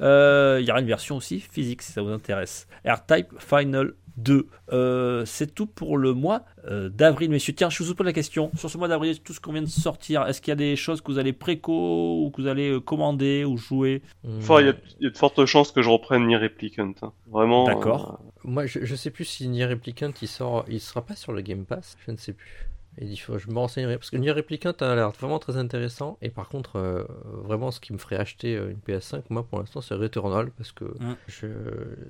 Euh, 0.01 0.57
Il 0.61 0.67
y 0.67 0.71
aura 0.71 0.79
une 0.79 0.87
version 0.87 1.17
aussi 1.17 1.39
physique 1.41 1.81
si 1.81 1.91
ça 1.91 2.01
vous 2.01 2.11
intéresse. 2.11 2.67
R-Type 2.85 3.27
Final 3.39 3.93
2. 4.17 4.47
Euh, 4.73 5.23
c'est 5.25 5.53
tout 5.53 5.65
pour 5.67 5.97
le 5.97 6.13
mois 6.13 6.43
euh, 6.65 6.89
d'avril, 6.89 7.29
messieurs. 7.29 7.53
Tiens, 7.53 7.69
je 7.69 7.81
vous 7.83 7.95
pose 7.95 8.05
la 8.05 8.13
question. 8.13 8.51
Sur 8.57 8.69
ce 8.69 8.77
mois 8.77 8.87
d'avril, 8.87 9.19
tout 9.21 9.33
ce 9.33 9.39
qu'on 9.39 9.53
vient 9.53 9.61
de 9.61 9.67
sortir, 9.67 10.25
est-ce 10.27 10.41
qu'il 10.41 10.51
y 10.51 10.53
a 10.53 10.55
des 10.55 10.75
choses 10.75 11.01
que 11.01 11.11
vous 11.11 11.17
allez 11.19 11.33
préco 11.33 12.23
ou 12.25 12.29
que 12.31 12.41
vous 12.41 12.47
allez 12.47 12.71
euh, 12.71 12.79
commander 12.79 13.45
ou 13.45 13.57
jouer? 13.57 14.01
Enfin, 14.37 14.59
il 14.61 14.67
y, 14.67 14.69
a- 14.69 14.75
il 14.99 15.03
y 15.05 15.07
a 15.07 15.11
de 15.11 15.17
fortes 15.17 15.45
chances 15.45 15.71
que 15.71 15.81
je 15.81 15.89
reprenne 15.89 16.25
Nier 16.27 16.37
Replicant. 16.37 16.93
hein. 17.01 17.11
Vraiment. 17.31 17.63
D'accord. 17.65 18.19
Moi, 18.43 18.65
je, 18.65 18.79
je 18.83 18.95
sais 18.95 19.11
plus 19.11 19.25
si 19.25 19.47
Nier 19.47 19.65
Replicant 19.65 20.11
il 20.21 20.27
sort, 20.27 20.65
il 20.67 20.79
sera 20.79 21.05
pas 21.05 21.15
sur 21.15 21.31
le 21.33 21.41
Game 21.41 21.65
Pass, 21.65 21.97
je 22.05 22.11
ne 22.11 22.17
sais 22.17 22.33
plus. 22.33 22.66
Il 22.99 23.15
faut, 23.17 23.37
je 23.37 23.47
me 23.47 23.59
renseignerai 23.59 23.97
parce 23.97 24.09
que 24.09 24.17
Nier 24.17 24.31
Replicant 24.31 24.71
a 24.71 24.95
l'air 24.95 25.11
vraiment 25.11 25.37
très 25.39 25.57
intéressant. 25.57 26.17
Et 26.21 26.29
par 26.29 26.49
contre, 26.49 26.77
euh, 26.77 27.03
vraiment, 27.25 27.69
ce 27.71 27.79
qui 27.79 27.93
me 27.93 27.97
ferait 27.97 28.15
acheter 28.17 28.55
euh, 28.55 28.71
une 28.71 28.77
PS5, 28.79 29.21
moi 29.29 29.43
pour 29.43 29.59
l'instant, 29.59 29.81
c'est 29.81 29.93
Returnal 29.93 30.49
parce 30.51 30.71
que 30.71 30.85
Mm. 30.85 31.15
je, 31.27 31.47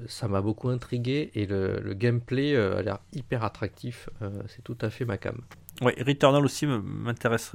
ça 0.08 0.28
m'a 0.28 0.42
beaucoup 0.42 0.70
intrigué 0.70 1.32
et 1.36 1.46
le, 1.46 1.80
le 1.82 1.94
gameplay 1.94 2.56
euh, 2.56 2.78
a 2.78 2.82
l'air 2.84 3.00
hyper 3.14 3.44
attractif. 3.44 4.10
Euh, 4.22 4.30
c'est 4.48 4.64
tout 4.64 4.78
à 4.82 4.90
fait 4.90 5.04
ma 5.06 5.18
cam. 5.18 5.42
Ouais, 5.82 5.96
Returnal 6.06 6.44
aussi 6.44 6.66
m'intéresse 6.66 7.52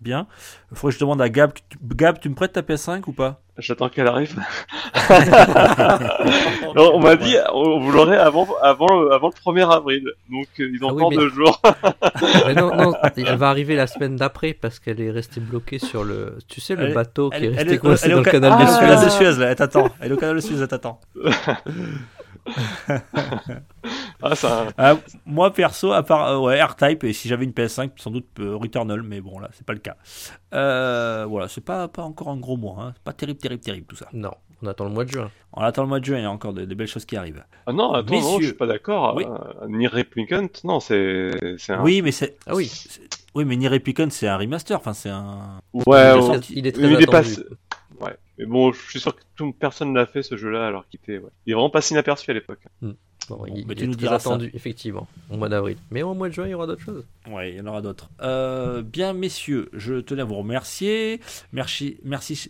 bien. 0.00 0.26
Il 0.70 0.76
faudrait 0.76 0.92
que 0.92 0.98
je 0.98 1.00
demande 1.04 1.22
à 1.22 1.28
Gab. 1.28 1.52
tu- 1.54 1.62
Gab, 1.94 2.18
tu 2.20 2.28
me 2.28 2.34
prêtes 2.34 2.52
ta 2.52 2.60
PS5 2.62 3.02
ou 3.06 3.12
pas? 3.12 3.40
J'attends 3.56 3.88
qu'elle 3.88 4.06
arrive. 4.08 4.36
On 6.76 6.98
m'a 7.00 7.16
dit, 7.16 7.36
on- 7.52 7.78
vous 7.80 7.92
l'aurez 7.92 8.16
avant, 8.16 8.46
avant, 8.60 8.86
le- 9.00 9.12
avant 9.12 9.28
le 9.28 9.32
1er 9.52 9.62
avril. 9.72 10.04
Donc, 10.30 10.46
euh, 10.60 10.68
ils 10.74 10.84
ont 10.84 10.88
Ah 10.90 10.94
oui, 10.94 11.02
encore 11.02 11.10
mais- 11.10 11.16
deux 11.16 11.28
jours. 11.30 11.62
Mais 12.46 12.54
non, 12.54 12.74
non, 12.76 12.92
elle 13.16 13.36
va 13.36 13.48
arriver 13.48 13.76
la 13.76 13.86
semaine 13.86 14.16
d'après 14.16 14.52
parce 14.54 14.78
qu'elle 14.80 15.00
est 15.00 15.10
restée 15.10 15.40
bloquée 15.40 15.78
sur 15.78 16.04
le, 16.04 16.36
tu 16.48 16.60
sais, 16.60 16.74
le 16.74 16.86
Elle 16.86 16.94
bateau 16.94 17.30
qui 17.30 17.36
est 17.36 17.44
elle 17.46 17.54
resté 17.54 17.74
est- 17.74 17.78
coincé 17.78 18.06
elle 18.06 18.10
est 18.10 18.14
dans 18.14 18.20
au 18.20 18.24
le 18.24 18.30
ca- 18.30 18.32
canal 18.32 18.52
elle 18.52 18.60
est 18.60 18.64
de 18.66 18.70
au 18.70 18.74
Suez. 18.74 18.86
canal 18.86 19.04
de 19.04 19.10
Suez, 19.10 19.40
là, 19.40 19.46
elle 19.50 19.56
t'attend. 19.56 19.88
Elle 20.00 20.10
est 20.10 20.14
au 20.14 20.18
canal 20.18 20.36
de 20.36 20.40
Suez, 20.40 20.56
elle 20.60 20.68
t'attend. 20.68 21.00
Ah, 24.22 24.34
ça, 24.34 24.68
Ah, 24.78 24.96
moi 25.26 25.52
perso, 25.52 25.92
à 25.92 26.02
part 26.02 26.28
euh, 26.30 26.38
ouais, 26.38 26.62
R-Type, 26.62 27.04
et 27.04 27.12
si 27.12 27.28
j'avais 27.28 27.44
une 27.44 27.50
PS5, 27.52 27.90
sans 27.96 28.10
doute 28.10 28.26
euh, 28.40 28.56
Returnal, 28.56 29.02
mais 29.02 29.20
bon 29.20 29.38
là, 29.38 29.50
c'est 29.52 29.66
pas 29.66 29.72
le 29.74 29.78
cas. 29.80 29.96
Euh, 30.54 31.26
voilà, 31.28 31.48
c'est 31.48 31.60
pas, 31.64 31.88
pas 31.88 32.02
encore 32.02 32.28
un 32.28 32.36
gros 32.38 32.56
mois, 32.56 32.76
hein. 32.80 32.92
c'est 32.96 33.02
pas 33.04 33.12
terrible, 33.12 33.38
terrible, 33.38 33.62
terrible 33.62 33.86
tout 33.86 33.96
ça. 33.96 34.06
Non, 34.14 34.30
on 34.62 34.66
attend 34.66 34.84
le 34.84 34.90
mois 34.90 35.04
de 35.04 35.10
juin. 35.10 35.30
On 35.52 35.60
attend 35.62 35.82
le 35.82 35.88
mois 35.88 36.00
de 36.00 36.04
juin, 36.06 36.18
il 36.18 36.22
y 36.22 36.26
a 36.26 36.30
encore 36.30 36.54
des, 36.54 36.66
des 36.66 36.74
belles 36.74 36.86
choses 36.88 37.04
qui 37.04 37.16
arrivent. 37.16 37.44
Ah 37.66 37.72
non, 37.72 37.92
attends, 37.92 38.14
non, 38.20 38.38
je 38.40 38.46
suis 38.46 38.54
pas 38.54 38.66
d'accord. 38.66 39.14
Oui. 39.16 39.24
Euh, 39.26 39.68
Nier 39.68 39.88
Replicant, 39.88 40.46
non, 40.64 40.80
c'est, 40.80 41.30
un. 41.68 41.82
Oui, 41.82 42.00
mais 42.02 42.12
c'est. 42.12 42.36
Ah 42.46 42.54
oui. 42.54 42.70
Oui, 43.34 43.44
mais 43.44 43.56
Nier 43.56 43.68
Replicant, 43.68 44.08
c'est 44.10 44.28
un 44.28 44.36
remaster, 44.38 44.78
enfin, 44.78 44.94
c'est 44.94 45.10
un. 45.10 45.60
Ouais, 45.86 46.14
Il 46.18 46.32
est. 46.34 46.50
Il 46.50 46.66
est 46.68 46.72
très 46.72 46.82
il 46.84 46.92
est 46.92 47.02
attendu. 47.02 47.06
pas- 47.06 47.20
Ouais. 47.20 47.56
Mais 48.38 48.46
bon, 48.46 48.72
je 48.72 48.80
suis 48.90 49.00
sûr 49.00 49.14
que 49.14 49.22
tout, 49.36 49.52
personne 49.52 49.94
l'a 49.94 50.06
fait 50.06 50.22
ce 50.22 50.36
jeu-là 50.36 50.66
alors 50.66 50.86
qu'il 50.88 51.00
était. 51.00 51.18
Ouais. 51.18 51.30
Il 51.46 51.52
est 51.52 51.54
vraiment 51.54 51.70
pas 51.70 51.80
si 51.80 51.94
inaperçu 51.94 52.30
à 52.30 52.34
l'époque. 52.34 52.66
Bon, 53.28 53.36
Bon, 53.36 53.46
il, 53.46 53.64
il 53.68 53.74
tu 53.74 53.88
nous 53.88 53.94
diras 53.94 54.18
ça. 54.18 54.30
attendu, 54.30 54.50
effectivement, 54.54 55.06
au 55.30 55.36
mois 55.36 55.48
d'avril. 55.48 55.76
Mais 55.90 56.02
au 56.02 56.14
mois 56.14 56.28
de 56.28 56.34
juin, 56.34 56.46
il 56.46 56.50
y 56.50 56.54
aura 56.54 56.66
d'autres 56.66 56.82
choses. 56.82 57.04
Ouais, 57.30 57.52
il 57.52 57.56
y 57.56 57.60
en 57.60 57.66
aura 57.66 57.80
d'autres. 57.80 58.10
Euh, 58.20 58.82
bien, 58.82 59.12
messieurs, 59.14 59.70
je 59.72 59.94
tenais 60.00 60.22
à 60.22 60.24
vous 60.26 60.34
remercier. 60.36 61.20
Merci, 61.52 61.98
merci, 62.04 62.48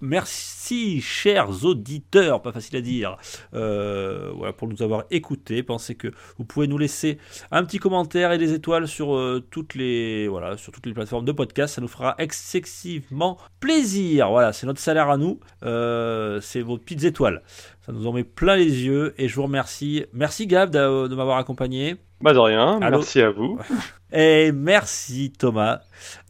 merci, 0.00 1.00
chers 1.00 1.64
auditeurs, 1.64 2.42
pas 2.42 2.52
facile 2.52 2.76
à 2.76 2.80
dire, 2.80 3.16
euh, 3.54 4.30
voilà, 4.36 4.52
pour 4.52 4.68
nous 4.68 4.82
avoir 4.82 5.04
écoutés. 5.10 5.62
Pensez 5.62 5.94
que 5.96 6.08
vous 6.38 6.44
pouvez 6.44 6.68
nous 6.68 6.78
laisser 6.78 7.18
un 7.50 7.64
petit 7.64 7.78
commentaire 7.78 8.30
et 8.32 8.38
des 8.38 8.52
étoiles 8.52 8.86
sur 8.86 9.14
euh, 9.16 9.44
toutes 9.50 9.74
les, 9.74 10.28
voilà, 10.28 10.56
sur 10.56 10.72
toutes 10.72 10.86
les 10.86 10.94
plateformes 10.94 11.24
de 11.24 11.32
podcast. 11.32 11.74
Ça 11.74 11.80
nous 11.80 11.88
fera 11.88 12.14
excessivement 12.18 13.36
plaisir. 13.58 14.30
Voilà, 14.30 14.52
c'est 14.52 14.66
notre 14.66 14.80
salaire 14.80 15.10
à 15.10 15.16
nous. 15.16 15.40
Euh, 15.64 16.40
c'est 16.40 16.60
vos 16.62 16.78
petites 16.78 17.04
étoiles. 17.04 17.42
Ça 17.86 17.92
nous 17.92 18.06
en 18.06 18.12
met 18.12 18.24
plein 18.24 18.56
les 18.56 18.84
yeux 18.84 19.14
et 19.18 19.28
je 19.28 19.34
vous 19.36 19.44
remercie. 19.44 20.04
Merci 20.12 20.46
Gab 20.46 20.70
de, 20.70 21.08
de 21.08 21.14
m'avoir 21.14 21.38
accompagné. 21.38 21.96
Bah 22.20 22.34
de 22.34 22.38
rien, 22.38 22.78
Allô 22.82 22.98
merci 22.98 23.22
à 23.22 23.30
vous. 23.30 23.58
Et 24.12 24.50
merci 24.52 25.32
Thomas, 25.38 25.80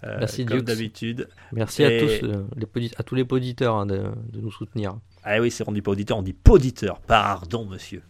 euh, 0.05 0.17
Merci, 0.21 0.45
comme 0.45 0.61
d'habitude. 0.61 1.29
Merci 1.53 1.83
à 1.83 1.89
tous, 1.99 2.23
euh, 2.25 2.45
les 2.77 2.91
à 2.99 3.03
tous 3.03 3.15
les 3.15 3.27
auditeurs 3.29 3.75
hein, 3.75 3.87
de, 3.87 3.97
de 4.33 4.41
nous 4.41 4.53
soutenir. 4.53 4.95
Ah 5.25 5.41
oui, 5.41 5.51
c'est 5.51 5.67
on 5.67 5.73
dit 5.73 5.81
pas 5.83 5.91
auditeur, 5.93 6.19
on 6.19 6.23
dit 6.23 6.35
poditeur. 6.35 7.01
Pardon 7.01 7.65
monsieur. 7.65 8.03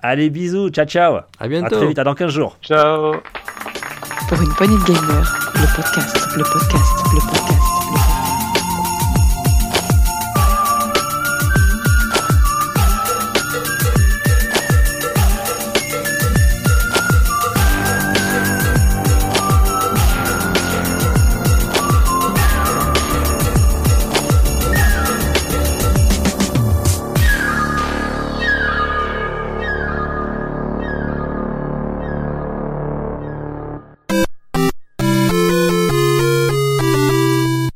Allez 0.00 0.30
bisous, 0.30 0.68
ciao 0.70 0.84
ciao. 0.84 1.14
À 1.14 1.26
À 1.38 1.48
bientôt. 1.48 1.76
très 1.76 1.86
vite, 1.86 1.98
à 2.00 2.04
dans 2.04 2.14
15 2.14 2.30
jours. 2.32 2.58
Ciao. 2.60 3.12
Pour 4.28 4.42
une 4.42 4.52
poignée 4.54 4.76
de 4.76 4.84
gamer, 4.92 5.50
le 5.54 5.76
podcast, 5.76 6.36
le 6.36 6.42
podcast, 6.42 6.92
le 7.14 7.20
podcast. 7.20 7.41